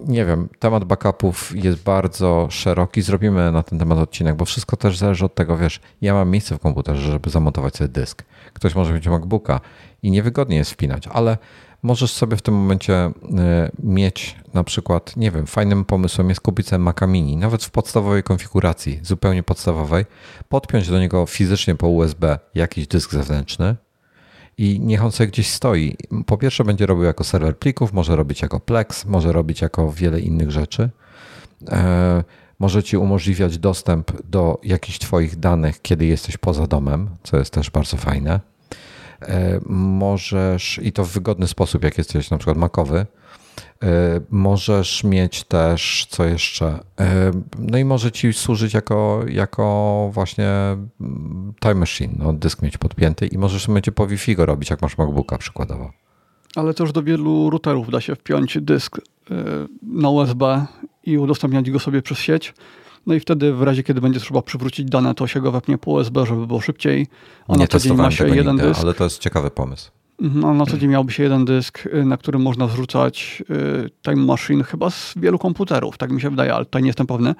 nie 0.06 0.24
wiem, 0.24 0.48
temat 0.58 0.84
backupów 0.84 1.52
jest 1.64 1.82
bardzo 1.82 2.46
szeroki. 2.50 3.02
Zrobimy 3.02 3.52
na 3.52 3.62
ten 3.62 3.78
temat 3.78 3.98
odcinek, 3.98 4.36
bo 4.36 4.44
wszystko 4.44 4.76
też 4.76 4.98
zależy 4.98 5.24
od 5.24 5.34
tego, 5.34 5.56
wiesz, 5.56 5.80
ja 6.00 6.14
mam 6.14 6.30
miejsce 6.30 6.56
w 6.56 6.58
komputerze, 6.58 7.12
żeby 7.12 7.30
zamontować 7.30 7.76
sobie 7.76 7.88
dysk. 7.88 8.24
Ktoś 8.52 8.74
może 8.74 8.92
mieć 8.92 9.08
MacBooka 9.08 9.60
i 10.02 10.10
niewygodnie 10.10 10.56
jest 10.56 10.70
wpinać, 10.70 11.06
ale 11.06 11.38
możesz 11.84 12.12
sobie 12.12 12.36
w 12.36 12.42
tym 12.42 12.54
momencie 12.54 12.94
e, 12.94 13.12
mieć 13.82 14.36
na 14.54 14.64
przykład, 14.64 15.16
nie 15.16 15.30
wiem, 15.30 15.46
fajnym 15.46 15.84
pomysłem 15.84 16.28
jest 16.28 16.40
kupić 16.40 16.68
sobie 16.68 16.78
Maca 16.78 17.06
Mini, 17.06 17.36
nawet 17.36 17.64
w 17.64 17.70
podstawowej 17.70 18.22
konfiguracji, 18.22 19.00
zupełnie 19.02 19.42
podstawowej, 19.42 20.04
podpiąć 20.48 20.88
do 20.88 21.00
niego 21.00 21.26
fizycznie 21.26 21.74
po 21.74 21.88
USB 21.88 22.38
jakiś 22.54 22.86
dysk 22.86 23.12
zewnętrzny 23.12 23.76
i 24.58 24.80
niech 24.80 25.04
on 25.04 25.12
sobie 25.12 25.26
gdzieś 25.26 25.50
stoi. 25.50 25.96
Po 26.26 26.38
pierwsze 26.38 26.64
będzie 26.64 26.86
robił 26.86 27.04
jako 27.04 27.24
serwer 27.24 27.58
plików, 27.58 27.92
może 27.92 28.16
robić 28.16 28.42
jako 28.42 28.60
Plex, 28.60 29.04
może 29.04 29.32
robić 29.32 29.60
jako 29.60 29.92
wiele 29.92 30.20
innych 30.20 30.50
rzeczy. 30.50 30.90
E, 31.68 32.24
może 32.58 32.82
ci 32.82 32.96
umożliwiać 32.96 33.58
dostęp 33.58 34.22
do 34.30 34.60
jakichś 34.62 34.98
twoich 34.98 35.36
danych, 35.36 35.82
kiedy 35.82 36.06
jesteś 36.06 36.36
poza 36.36 36.66
domem, 36.66 37.08
co 37.22 37.38
jest 37.38 37.52
też 37.52 37.70
bardzo 37.70 37.96
fajne 37.96 38.53
możesz, 39.68 40.80
i 40.82 40.92
to 40.92 41.04
w 41.04 41.12
wygodny 41.12 41.46
sposób, 41.46 41.84
jak 41.84 41.98
jesteś 41.98 42.30
na 42.30 42.38
przykład 42.38 42.56
makowy, 42.56 43.06
e, 43.82 44.20
możesz 44.30 45.04
mieć 45.04 45.44
też, 45.44 46.06
co 46.10 46.24
jeszcze, 46.24 46.80
e, 47.00 47.30
no 47.58 47.78
i 47.78 47.84
może 47.84 48.12
ci 48.12 48.32
służyć 48.32 48.74
jako, 48.74 49.24
jako 49.28 50.10
właśnie 50.12 50.48
mm, 51.00 51.52
time 51.60 51.74
machine, 51.74 52.14
no, 52.18 52.32
dysk 52.32 52.62
mieć 52.62 52.78
podpięty 52.78 53.26
i 53.26 53.38
możesz 53.38 53.66
będzie 53.66 53.92
po 53.92 54.06
Wi-Fi 54.06 54.36
go 54.36 54.46
robić, 54.46 54.70
jak 54.70 54.82
masz 54.82 54.98
MacBooka 54.98 55.38
przykładowo. 55.38 55.92
Ale 56.56 56.74
też 56.74 56.92
do 56.92 57.02
wielu 57.02 57.50
routerów 57.50 57.90
da 57.90 58.00
się 58.00 58.14
wpiąć 58.14 58.58
dysk 58.60 59.00
na 59.82 60.08
USB 60.08 60.66
i 61.04 61.18
udostępniać 61.18 61.70
go 61.70 61.78
sobie 61.78 62.02
przez 62.02 62.18
sieć. 62.18 62.54
No 63.06 63.14
i 63.14 63.20
wtedy 63.20 63.52
w 63.52 63.62
razie, 63.62 63.82
kiedy 63.82 64.00
będzie 64.00 64.20
trzeba 64.20 64.42
przywrócić 64.42 64.86
dane, 64.86 65.14
to 65.14 65.26
się 65.26 65.40
go 65.40 65.52
wepnie 65.52 65.78
po 65.78 65.90
USB, 65.90 66.26
żeby 66.26 66.46
było 66.46 66.60
szybciej. 66.60 67.06
A 67.48 67.52
Nie 67.52 67.58
na 67.58 67.66
co 67.66 67.78
dzień 67.78 67.96
ma 67.96 68.10
się 68.10 68.28
jeden 68.28 68.56
nigdy, 68.56 68.68
dysk. 68.68 68.80
Ale 68.80 68.94
to 68.94 69.04
jest 69.04 69.18
ciekawy 69.18 69.50
pomysł. 69.50 69.90
No, 70.20 70.54
na 70.54 70.66
co 70.66 70.78
dzień 70.78 70.90
miałby 70.90 71.12
się 71.12 71.22
jeden 71.22 71.44
dysk, 71.44 71.86
y, 71.86 72.04
na 72.04 72.16
którym 72.16 72.42
można 72.42 72.68
zrzucać 72.68 73.42
y, 73.50 73.90
Time 74.02 74.24
Machine 74.24 74.64
chyba 74.64 74.90
z 74.90 75.14
wielu 75.16 75.38
komputerów, 75.38 75.98
tak 75.98 76.10
mi 76.10 76.20
się 76.20 76.30
wydaje, 76.30 76.54
ale 76.54 76.64
tutaj 76.64 76.82
nie 76.82 76.88
jestem 76.88 77.06
pewny. 77.06 77.34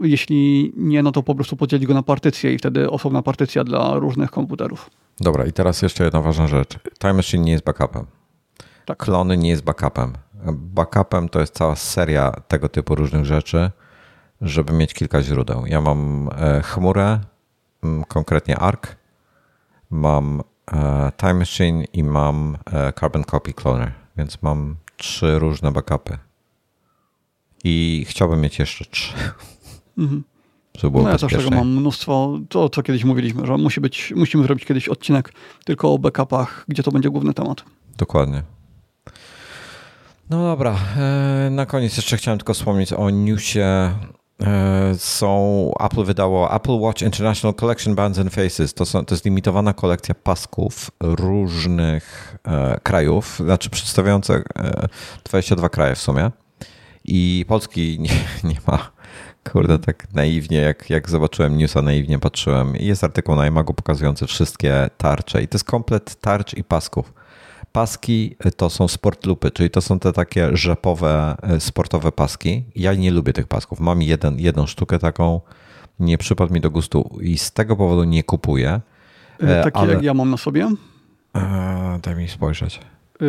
Jeśli 0.00 0.72
nie, 0.76 1.02
no 1.02 1.12
to 1.12 1.22
po 1.22 1.34
prostu 1.34 1.56
podzielić 1.56 1.86
go 1.86 1.94
na 1.94 2.02
partycje 2.02 2.54
i 2.54 2.58
wtedy 2.58 2.90
osobna 2.90 3.22
partycja 3.22 3.64
dla 3.64 3.94
różnych 3.98 4.30
komputerów. 4.30 4.90
Dobra, 5.20 5.46
i 5.46 5.52
teraz 5.52 5.82
jeszcze 5.82 6.04
jedna 6.04 6.20
ważna 6.20 6.48
rzecz. 6.48 6.78
Time 6.98 7.14
Machine 7.14 7.44
nie 7.44 7.52
jest 7.52 7.64
backupem. 7.64 8.06
Tak. 8.86 8.98
Klony 8.98 9.36
nie 9.36 9.50
jest 9.50 9.64
backupem. 9.64 10.12
Backupem 10.52 11.28
to 11.28 11.40
jest 11.40 11.54
cała 11.54 11.76
seria 11.76 12.32
tego 12.48 12.68
typu 12.68 12.94
różnych 12.94 13.24
rzeczy, 13.24 13.70
żeby 14.40 14.72
mieć 14.72 14.94
kilka 14.94 15.22
źródeł. 15.22 15.66
Ja 15.66 15.80
mam 15.80 16.30
e, 16.38 16.62
chmurę, 16.62 17.20
konkretnie 18.08 18.58
ARC, 18.58 18.82
mam 19.90 20.42
e, 20.72 21.12
Time 21.16 21.34
Machine 21.34 21.84
i 21.84 22.04
mam 22.04 22.58
e, 22.72 22.92
Carbon 22.92 23.24
Copy 23.24 23.52
Cloner, 23.52 23.92
więc 24.16 24.42
mam 24.42 24.76
trzy 24.96 25.38
różne 25.38 25.72
backupy. 25.72 26.18
I 27.64 28.06
chciałbym 28.08 28.40
mieć 28.40 28.58
jeszcze 28.58 28.84
trzy. 28.84 29.14
Mhm. 29.98 30.24
żeby 30.78 30.90
było 30.90 31.02
No 31.02 31.10
ja 31.10 31.18
też 31.18 31.32
tego 31.32 31.50
mam 31.50 31.68
mnóstwo, 31.68 32.38
to 32.48 32.68
co 32.68 32.82
kiedyś 32.82 33.04
mówiliśmy, 33.04 33.46
że 33.46 33.56
musi 33.56 33.80
być, 33.80 34.12
musimy 34.16 34.44
zrobić 34.44 34.64
kiedyś 34.64 34.88
odcinek 34.88 35.32
tylko 35.64 35.92
o 35.92 35.98
backupach, 35.98 36.64
gdzie 36.68 36.82
to 36.82 36.92
będzie 36.92 37.10
główny 37.10 37.34
temat. 37.34 37.64
Dokładnie. 37.98 38.42
No 40.30 40.42
dobra, 40.44 40.76
na 41.50 41.66
koniec 41.66 41.96
jeszcze 41.96 42.16
chciałem 42.16 42.38
tylko 42.38 42.54
wspomnieć 42.54 42.92
o 42.92 43.10
newsie. 43.10 43.90
E, 44.46 44.94
Są, 44.98 45.72
Apple 45.80 46.04
wydało 46.04 46.54
Apple 46.54 46.78
Watch 46.78 47.02
International 47.02 47.54
Collection 47.54 47.94
Bands 47.94 48.18
and 48.18 48.34
Faces. 48.34 48.74
To, 48.74 48.86
są, 48.86 49.04
to 49.04 49.14
jest 49.14 49.24
limitowana 49.24 49.72
kolekcja 49.72 50.14
pasków 50.14 50.90
różnych 51.00 52.36
e, 52.44 52.80
krajów, 52.82 53.40
znaczy 53.44 53.70
przedstawiające 53.70 54.34
e, 54.34 54.88
22 55.24 55.68
kraje 55.68 55.94
w 55.94 55.98
sumie. 55.98 56.30
I 57.04 57.44
Polski 57.48 57.98
nie, 58.00 58.50
nie 58.50 58.60
ma. 58.66 58.90
Kurde, 59.52 59.78
tak 59.78 60.14
naiwnie, 60.14 60.58
jak, 60.58 60.90
jak 60.90 61.10
zobaczyłem 61.10 61.58
newsa, 61.58 61.82
naiwnie 61.82 62.18
patrzyłem. 62.18 62.76
Jest 62.76 63.04
artykuł 63.04 63.36
na 63.36 63.64
pokazujący 63.64 64.26
wszystkie 64.26 64.90
tarcze. 64.96 65.42
I 65.42 65.48
to 65.48 65.56
jest 65.56 65.64
komplet 65.64 66.20
tarcz 66.20 66.54
i 66.54 66.64
pasków. 66.64 67.12
Paski 67.72 68.36
to 68.56 68.70
są 68.70 68.88
sport 68.88 69.26
lupy, 69.26 69.50
czyli 69.50 69.70
to 69.70 69.80
są 69.80 69.98
te 69.98 70.12
takie 70.12 70.56
rzepowe, 70.56 71.36
e, 71.42 71.60
sportowe 71.60 72.12
paski. 72.12 72.64
Ja 72.76 72.94
nie 72.94 73.10
lubię 73.10 73.32
tych 73.32 73.46
pasków. 73.46 73.80
Mam 73.80 74.02
jeden, 74.02 74.38
jedną 74.38 74.66
sztukę 74.66 74.98
taką, 74.98 75.40
nie 76.00 76.18
przypadł 76.18 76.54
mi 76.54 76.60
do 76.60 76.70
gustu 76.70 77.18
i 77.20 77.38
z 77.38 77.52
tego 77.52 77.76
powodu 77.76 78.04
nie 78.04 78.22
kupuję. 78.22 78.80
E, 79.40 79.64
Taki 79.64 79.78
ale- 79.78 79.92
jak 79.94 80.02
ja 80.02 80.14
mam 80.14 80.30
na 80.30 80.36
sobie, 80.36 80.68
E, 81.36 81.98
daj 82.02 82.16
mi 82.16 82.28
spojrzeć. 82.28 82.80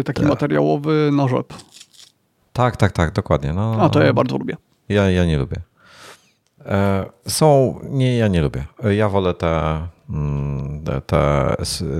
taki 0.05 0.21
materiałowy 0.21 1.09
nożep. 1.13 1.53
Tak, 2.53 2.77
tak, 2.77 2.91
tak, 2.91 3.11
dokładnie. 3.13 3.53
No, 3.53 3.77
A 3.81 3.89
to 3.89 4.03
ja 4.03 4.13
bardzo 4.13 4.37
lubię. 4.37 4.57
Ja, 4.89 5.09
ja 5.11 5.25
nie 5.25 5.37
lubię. 5.37 5.57
E, 6.65 7.05
Są, 7.27 7.79
nie, 7.89 8.17
ja 8.17 8.27
nie 8.27 8.41
lubię. 8.41 8.65
E, 8.83 8.95
Ja 8.95 9.09
wolę 9.09 9.33
te, 9.33 9.81
te, 10.85 11.01
te, 11.01 11.55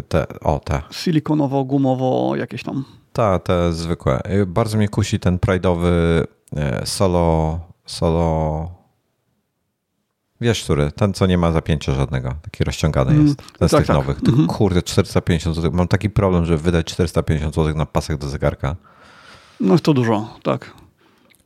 te 0.07 0.39
o 0.39 0.59
te, 0.59 0.81
Silikonowo, 0.91 1.63
gumowo, 1.63 2.35
jakieś 2.35 2.63
tam. 2.63 2.85
te, 3.13 3.39
te 3.43 3.73
zwykłe. 3.73 4.21
Bardzo 4.47 4.77
mnie 4.77 4.89
kusi 4.89 5.19
ten 5.19 5.37
pride'owy 5.37 5.87
e, 6.55 6.85
solo, 6.85 7.59
solo, 7.85 8.71
wiesz 10.41 10.63
który, 10.63 10.91
ten 10.91 11.13
co 11.13 11.25
nie 11.25 11.37
ma 11.37 11.51
zapięcia 11.51 11.93
żadnego, 11.93 12.33
taki 12.41 12.63
rozciągany 12.63 13.11
Mm, 13.11 13.25
jest, 13.27 13.37
ten 13.59 13.67
z 13.69 13.71
tak, 13.71 13.79
tych 13.79 13.87
tak. 13.87 13.95
nowych. 13.97 14.17
Tylko, 14.17 14.31
Mhm. 14.31 14.47
Kurde, 14.47 14.83
450 14.83 15.55
zł. 15.55 15.71
Mam 15.73 15.87
taki 15.87 16.09
problem, 16.09 16.45
żeby 16.45 16.57
wydać 16.63 16.85
450 16.85 17.55
zł 17.55 17.75
na 17.77 17.85
pasek 17.85 18.17
do 18.17 18.27
zegarka. 18.29 18.75
No 19.59 19.71
jest 19.73 19.83
to 19.85 19.93
dużo, 19.93 20.37
tak. 20.43 20.73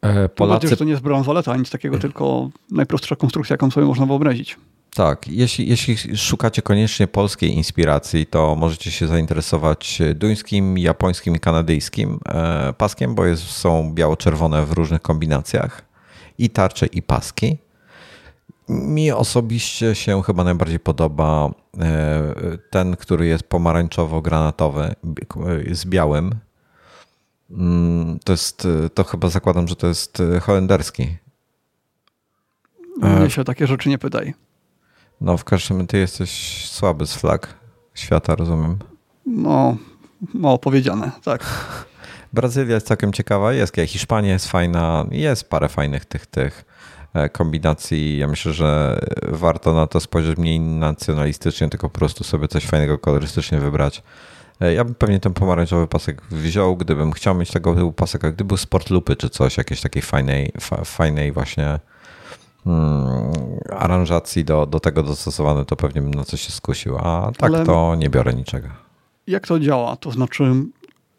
E, 0.02 0.30
Polacy... 0.30 0.68
że 0.68 0.78
to 0.78 0.84
nie 0.84 0.92
jest 0.92 1.04
bransoleta, 1.04 1.58
nic 1.58 1.70
takiego, 1.70 1.98
tylko 2.00 2.50
najprostsza 2.72 3.16
konstrukcja, 3.16 3.54
jaką 3.54 3.72
sobie 3.72 3.88
można 3.88 4.06
wyobrazić. 4.06 4.58
Tak, 4.96 5.28
jeśli, 5.28 5.68
jeśli 5.68 6.18
szukacie 6.18 6.62
koniecznie 6.62 7.08
polskiej 7.08 7.52
inspiracji, 7.52 8.26
to 8.26 8.56
możecie 8.56 8.92
się 8.92 9.08
zainteresować 9.08 10.02
duńskim, 10.16 10.78
japońskim 10.78 11.36
i 11.36 11.40
kanadyjskim 11.40 12.20
e, 12.26 12.74
paskiem, 12.74 13.16
bo 13.16 13.26
jest, 13.26 13.44
są 13.44 13.94
biało-czerwone 13.94 14.66
w 14.66 14.72
różnych 14.72 15.02
kombinacjach 15.02 15.86
i 16.38 16.50
tarcze 16.50 16.86
i 16.86 17.02
paski. 17.02 17.58
Mi 18.70 19.12
osobiście 19.12 19.96
się 19.96 20.24
chyba 20.24 20.44
najbardziej 20.44 20.80
podoba 20.80 21.50
e, 21.80 22.34
ten, 22.70 22.96
który 22.96 23.26
jest 23.28 23.44
pomarańczowo-granatowy 23.50 24.82
e, 24.82 25.76
z 25.76 25.86
białym. 25.86 26.36
Mm, 27.52 28.20
To 28.26 28.34
jest, 28.34 28.68
to 28.94 29.04
chyba 29.04 29.30
zakładam, 29.30 29.68
że 29.68 29.76
to 29.76 29.88
jest 29.88 30.22
holenderski. 30.42 31.18
Mnie 33.02 33.30
się 33.30 33.42
o 33.42 33.44
takie 33.44 33.68
rzeczy 33.68 33.90
nie 33.90 33.98
pytaj. 33.98 34.45
No, 35.26 35.38
w 35.38 35.44
każdym 35.44 35.78
razie 35.78 35.88
ty 35.88 35.98
jesteś 35.98 36.66
słaby 36.70 37.08
z 37.08 37.16
flag 37.16 37.54
świata, 37.94 38.36
rozumiem. 38.36 38.78
No, 39.26 39.78
mało 40.34 40.58
powiedziane, 40.58 41.12
tak. 41.24 41.46
Brazylia 42.34 42.76
jest 42.76 42.88
całkiem 42.88 43.14
ciekawa, 43.14 43.54
jest 43.54 43.76
Hiszpania 43.88 44.34
jest 44.34 44.48
fajna, 44.48 45.06
jest 45.12 45.50
parę 45.50 45.70
fajnych 45.70 46.06
tych, 46.06 46.26
tych 46.26 46.66
e, 47.14 47.30
kombinacji. 47.30 48.18
Ja 48.18 48.28
myślę, 48.28 48.54
że 48.54 49.00
warto 49.28 49.74
na 49.74 49.88
to 49.88 50.00
spojrzeć 50.00 50.38
mniej 50.38 50.60
nacjonalistycznie, 50.60 51.70
tylko 51.70 51.90
po 51.90 52.00
prostu 52.00 52.24
sobie 52.24 52.48
coś 52.48 52.66
fajnego 52.66 52.98
kolorystycznie 52.98 53.60
wybrać. 53.60 54.04
E, 54.62 54.74
Ja 54.74 54.84
bym 54.84 54.96
pewnie 54.96 55.20
ten 55.20 55.34
pomarańczowy 55.34 55.88
pasek 55.88 56.22
wziął, 56.22 56.78
gdybym 56.78 57.12
chciał 57.12 57.36
mieć 57.36 57.52
tego 57.52 57.76
typu 57.76 57.92
pasek, 57.92 58.26
a 58.26 58.32
gdyby 58.32 58.48
był 58.48 58.58
sport 58.58 58.90
lupy 58.90 59.16
czy 59.16 59.30
coś, 59.30 59.58
jakiejś 59.58 59.82
takiej 59.82 60.02
fajnej, 60.02 60.52
fa, 60.60 60.84
fajnej 60.84 61.32
właśnie 61.32 61.80
aranżacji 63.70 64.46
do, 64.46 64.66
do 64.66 64.80
tego 64.80 65.04
dostosowane, 65.04 65.66
to 65.66 65.76
pewnie 65.76 66.02
bym 66.02 66.14
na 66.14 66.24
coś 66.24 66.42
się 66.42 66.52
skusił, 66.52 66.98
a 66.98 67.32
tak 67.38 67.52
Ale- 67.54 67.66
to 67.66 67.96
nie 67.96 68.10
biorę 68.10 68.34
niczego. 68.34 68.68
Jak 69.28 69.48
to 69.48 69.60
działa? 69.60 69.96
To 69.96 70.12
znaczy, 70.12 70.44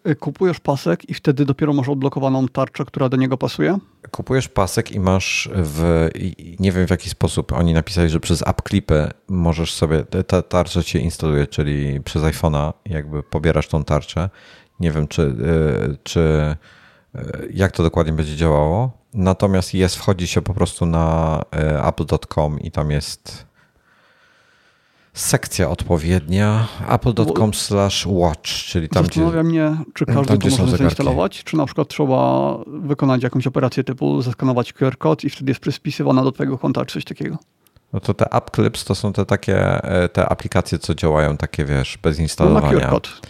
y, 0.08 0.14
kupujesz 0.16 0.60
pasek 0.60 1.10
i 1.10 1.14
wtedy 1.14 1.44
dopiero 1.44 1.72
masz 1.72 1.88
odblokowaną 1.88 2.48
tarczę, 2.48 2.84
która 2.84 3.08
do 3.08 3.16
niego 3.16 3.38
pasuje? 3.38 3.78
Kupujesz 4.10 4.48
pasek 4.48 4.92
i 4.92 5.00
masz 5.00 5.48
w, 5.54 6.08
nie 6.60 6.72
wiem 6.72 6.86
w 6.86 6.90
jaki 6.90 7.10
sposób, 7.10 7.52
oni 7.52 7.72
napisali, 7.72 8.08
że 8.08 8.20
przez 8.20 8.42
app 8.42 8.60
możesz 9.28 9.74
sobie, 9.74 10.04
ta 10.04 10.42
tarcza 10.42 10.82
cię 10.82 10.98
instaluje, 10.98 11.46
czyli 11.46 12.00
przez 12.00 12.22
iPhone'a 12.22 12.72
jakby 12.86 13.22
pobierasz 13.22 13.68
tą 13.68 13.84
tarczę. 13.84 14.30
Nie 14.80 14.90
wiem, 14.90 15.08
czy, 15.08 15.22
y, 15.22 15.96
czy 16.02 16.20
y, 17.16 17.50
jak 17.54 17.72
to 17.72 17.82
dokładnie 17.82 18.12
będzie 18.12 18.36
działało. 18.36 19.05
Natomiast 19.16 19.74
jest, 19.74 19.96
wchodzi 19.96 20.26
się 20.26 20.42
po 20.42 20.54
prostu 20.54 20.86
na 20.86 21.40
y, 21.56 21.82
apple.com 21.84 22.60
i 22.60 22.70
tam 22.70 22.90
jest 22.90 23.46
sekcja 25.12 25.70
odpowiednia 25.70 26.66
apple.com 26.88 27.54
slash 27.54 28.06
watch, 28.06 28.50
czyli 28.50 28.88
tam 28.88 29.04
gdzie... 29.04 29.20
Zastanawia 29.20 29.42
mnie, 29.42 29.76
czy 29.94 30.06
każdy 30.06 30.24
tam, 30.24 30.38
to 30.38 30.38
gdzie 30.38 30.50
może 30.50 30.56
zegarki. 30.64 30.78
zainstalować, 30.78 31.44
czy 31.44 31.56
na 31.56 31.66
przykład 31.66 31.88
trzeba 31.88 32.54
wykonać 32.66 33.22
jakąś 33.22 33.46
operację 33.46 33.84
typu 33.84 34.22
zeskanować 34.22 34.72
QR 34.72 34.98
kod 34.98 35.24
i 35.24 35.30
wtedy 35.30 35.50
jest 35.50 35.60
przyspisywana 35.60 36.24
do 36.24 36.32
twojego 36.32 36.58
konta, 36.58 36.84
czy 36.84 36.94
coś 36.94 37.04
takiego. 37.04 37.36
No 37.92 38.00
to 38.00 38.14
te 38.14 38.32
app 38.32 38.50
clips 38.50 38.84
to 38.84 38.94
są 38.94 39.12
te 39.12 39.26
takie 39.26 39.84
e, 39.84 40.08
te 40.08 40.28
aplikacje, 40.28 40.78
co 40.78 40.94
działają 40.94 41.36
takie, 41.36 41.64
wiesz, 41.64 41.98
bez 42.02 42.16
No 42.16 42.20
na 42.20 42.22
instalowania. 42.22 42.80
QR 42.80 42.90
kod. 42.90 43.20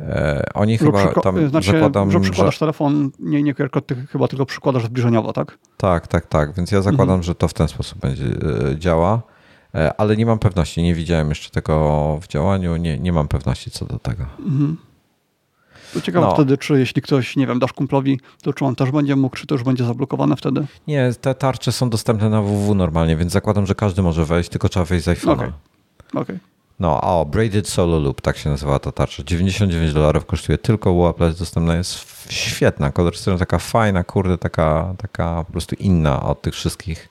E, 0.00 0.44
Oni 0.54 0.78
Że 0.78 0.84
chyba 0.84 0.98
przyko- 1.06 1.20
tam 1.20 1.48
znaczy, 1.48 1.72
zakładam, 1.72 2.10
że 2.10 2.18
że 2.18 2.20
przykładasz 2.20 2.58
telefon, 2.58 3.10
nie, 3.18 3.42
nie 3.42 3.54
QR 3.54 3.70
kod, 3.70 3.86
ty 3.86 3.94
chyba 4.12 4.28
tylko 4.28 4.46
przykładasz 4.46 4.84
zbliżeniowo, 4.84 5.32
tak? 5.32 5.58
tak, 5.76 6.06
tak, 6.08 6.26
tak, 6.26 6.54
więc 6.54 6.72
ja 6.72 6.82
zakładam, 6.82 7.02
Mhm. 7.14 7.22
że 7.22 7.34
to 7.34 7.48
w 7.48 7.54
ten 7.54 7.68
sposób 7.68 7.98
będzie 7.98 8.24
e, 8.72 8.78
działa, 8.78 9.22
E, 9.74 10.00
ale 10.00 10.16
nie 10.16 10.26
mam 10.26 10.38
pewności, 10.38 10.82
nie 10.82 10.94
widziałem 10.94 11.28
jeszcze 11.28 11.50
tego 11.50 12.18
w 12.22 12.28
działaniu, 12.28 12.76
nie, 12.76 12.98
nie 12.98 13.12
mam 13.12 13.28
pewności 13.28 13.70
co 13.70 13.84
do 13.84 13.98
tego. 13.98 14.24
Mhm. 14.38 14.76
To 15.94 16.00
ciekawe 16.00 16.26
No. 16.26 16.34
wtedy, 16.34 16.58
czy 16.58 16.78
jeśli 16.78 17.02
ktoś, 17.02 17.36
nie 17.36 17.46
wiem, 17.46 17.58
dasz 17.58 17.72
kumplowi, 17.72 18.20
to 18.42 18.52
czy 18.52 18.64
on 18.64 18.74
też 18.74 18.90
będzie 18.90 19.16
mógł, 19.16 19.36
czy 19.36 19.46
to 19.46 19.54
już 19.54 19.64
będzie 19.64 19.84
zablokowane 19.84 20.36
wtedy? 20.36 20.66
Nie, 20.86 21.10
te 21.20 21.34
tarcze 21.34 21.72
są 21.72 21.90
dostępne 21.90 22.30
na 22.30 22.42
www 22.42 22.74
normalnie, 22.74 23.16
więc 23.16 23.32
zakładam, 23.32 23.66
że 23.66 23.74
każdy 23.74 24.02
może 24.02 24.24
wejść, 24.24 24.50
tylko 24.50 24.68
trzeba 24.68 24.84
wejść 24.86 25.04
z 25.04 25.08
iPhone'a. 25.08 25.32
Okej. 25.32 25.52
Okej. 26.14 26.38
No, 26.80 27.00
o, 27.00 27.24
Braided 27.24 27.68
Solo 27.68 27.98
Loop, 27.98 28.20
tak 28.20 28.36
się 28.36 28.50
nazywa 28.50 28.78
ta 28.78 28.92
tarcza. 28.92 29.22
99 29.24 29.92
dolarów 29.92 30.26
kosztuje 30.26 30.58
tylko 30.58 31.14
jest 31.20 31.38
dostępna, 31.38 31.76
jest 31.76 32.06
świetna, 32.32 32.92
kolorystyczna, 32.92 33.38
taka 33.38 33.58
fajna, 33.58 34.04
kurde, 34.04 34.38
taka, 34.38 34.94
taka 34.98 35.44
po 35.44 35.52
prostu 35.52 35.74
inna 35.78 36.22
od 36.22 36.42
tych 36.42 36.54
wszystkich 36.54 37.08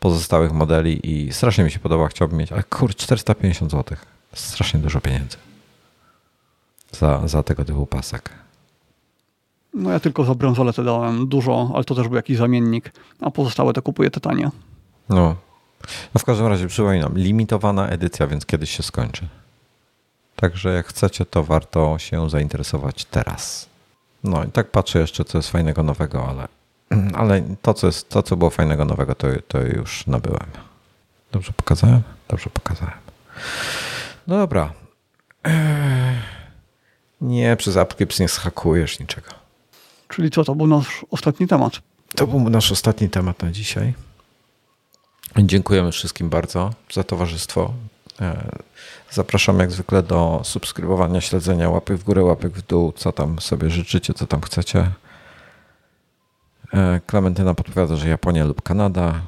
pozostałych 0.00 0.52
modeli 0.52 1.00
i 1.10 1.32
strasznie 1.32 1.64
mi 1.64 1.70
się 1.70 1.78
podoba, 1.78 2.08
chciałbym 2.08 2.38
mieć, 2.38 2.52
ale 2.52 2.62
kurde, 2.62 2.94
450 2.94 3.70
zł. 3.70 3.98
Strasznie 4.34 4.80
dużo 4.80 5.00
pieniędzy 5.00 5.36
za, 6.92 7.28
za 7.28 7.42
tego 7.42 7.64
typu 7.64 7.86
pasek. 7.86 8.30
No 9.74 9.90
ja 9.90 10.00
tylko 10.00 10.24
za 10.24 10.34
bransoletę 10.34 10.84
dałem 10.84 11.28
dużo, 11.28 11.70
ale 11.74 11.84
to 11.84 11.94
też 11.94 12.08
był 12.08 12.16
jakiś 12.16 12.36
zamiennik, 12.36 12.92
a 13.20 13.30
pozostałe 13.30 13.72
to 13.72 13.82
kupuję 13.82 14.10
te 14.10 14.20
tanie. 14.20 14.50
No. 15.08 15.36
No 16.14 16.18
w 16.18 16.24
każdym 16.24 16.46
razie 16.46 16.66
przypominam, 16.66 17.18
limitowana 17.18 17.88
edycja, 17.88 18.26
więc 18.26 18.46
kiedyś 18.46 18.70
się 18.70 18.82
skończy. 18.82 19.28
Także 20.36 20.72
jak 20.74 20.86
chcecie, 20.86 21.24
to 21.24 21.44
warto 21.44 21.98
się 21.98 22.30
zainteresować 22.30 23.04
teraz. 23.04 23.68
No 24.24 24.44
i 24.44 24.50
tak 24.50 24.70
patrzę 24.70 24.98
jeszcze, 24.98 25.24
co 25.24 25.38
jest 25.38 25.50
fajnego 25.50 25.82
nowego, 25.82 26.28
ale, 26.28 26.48
ale 27.20 27.42
to, 27.62 27.74
co 27.74 27.86
jest, 27.86 28.08
to, 28.08 28.22
co 28.22 28.36
było 28.36 28.50
fajnego 28.50 28.84
nowego, 28.84 29.14
to, 29.14 29.28
to 29.48 29.60
już 29.60 30.06
nabyłem. 30.06 30.46
Dobrze 31.32 31.52
pokazałem? 31.52 32.02
Dobrze 32.28 32.50
pokazałem. 32.50 32.98
No 34.26 34.38
dobra. 34.38 34.72
Nie, 37.20 37.56
przez 37.56 37.76
AppClips 37.76 38.20
nie 38.20 38.28
schakujesz 38.28 39.00
niczego. 39.00 39.28
Czyli 40.08 40.30
co, 40.30 40.44
to 40.44 40.54
był 40.54 40.66
nasz 40.66 41.06
ostatni 41.10 41.46
temat. 41.46 41.72
To 42.14 42.26
był 42.26 42.50
nasz 42.50 42.72
ostatni 42.72 43.08
temat 43.08 43.42
na 43.42 43.50
dzisiaj. 43.50 43.94
Dziękujemy 45.36 45.92
wszystkim 45.92 46.28
bardzo 46.30 46.70
za 46.92 47.04
towarzystwo. 47.04 47.74
E, 48.20 48.50
Zapraszam 49.10 49.58
jak 49.58 49.70
zwykle 49.70 50.02
do 50.02 50.40
subskrybowania, 50.44 51.20
śledzenia, 51.20 51.70
łapek 51.70 51.96
w 51.96 52.04
górę, 52.04 52.24
łapek 52.24 52.52
w 52.52 52.66
dół, 52.66 52.92
co 52.92 53.12
tam 53.12 53.40
sobie 53.40 53.70
życzycie, 53.70 54.14
co 54.14 54.26
tam 54.26 54.40
chcecie. 54.40 54.90
E, 56.74 57.00
Klementyna 57.06 57.54
podpowiada, 57.54 57.96
że 57.96 58.08
Japonia 58.08 58.44
lub 58.44 58.62
Kanada. 58.62 59.20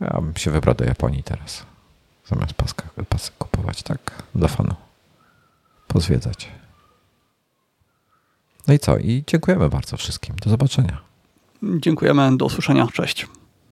Ja 0.00 0.20
bym 0.20 0.36
się 0.36 0.50
wybrał 0.50 0.74
do 0.74 0.84
Japonii 0.84 1.22
teraz. 1.22 1.66
Zamiast 2.26 2.54
paska, 2.54 2.84
pasek 3.08 3.34
kupować, 3.38 3.82
tak? 3.82 4.22
Dla 4.34 4.48
fanu. 4.48 4.74
Pozwiedzać. 5.88 6.48
No 8.68 8.74
i 8.74 8.78
co? 8.78 8.98
I 8.98 9.24
dziękujemy 9.26 9.68
bardzo 9.68 9.96
wszystkim. 9.96 10.36
Do 10.36 10.50
zobaczenia. 10.50 11.00
Dziękujemy, 11.62 12.36
do 12.36 12.44
usłyszenia. 12.44 12.86
Cześć. 12.92 13.26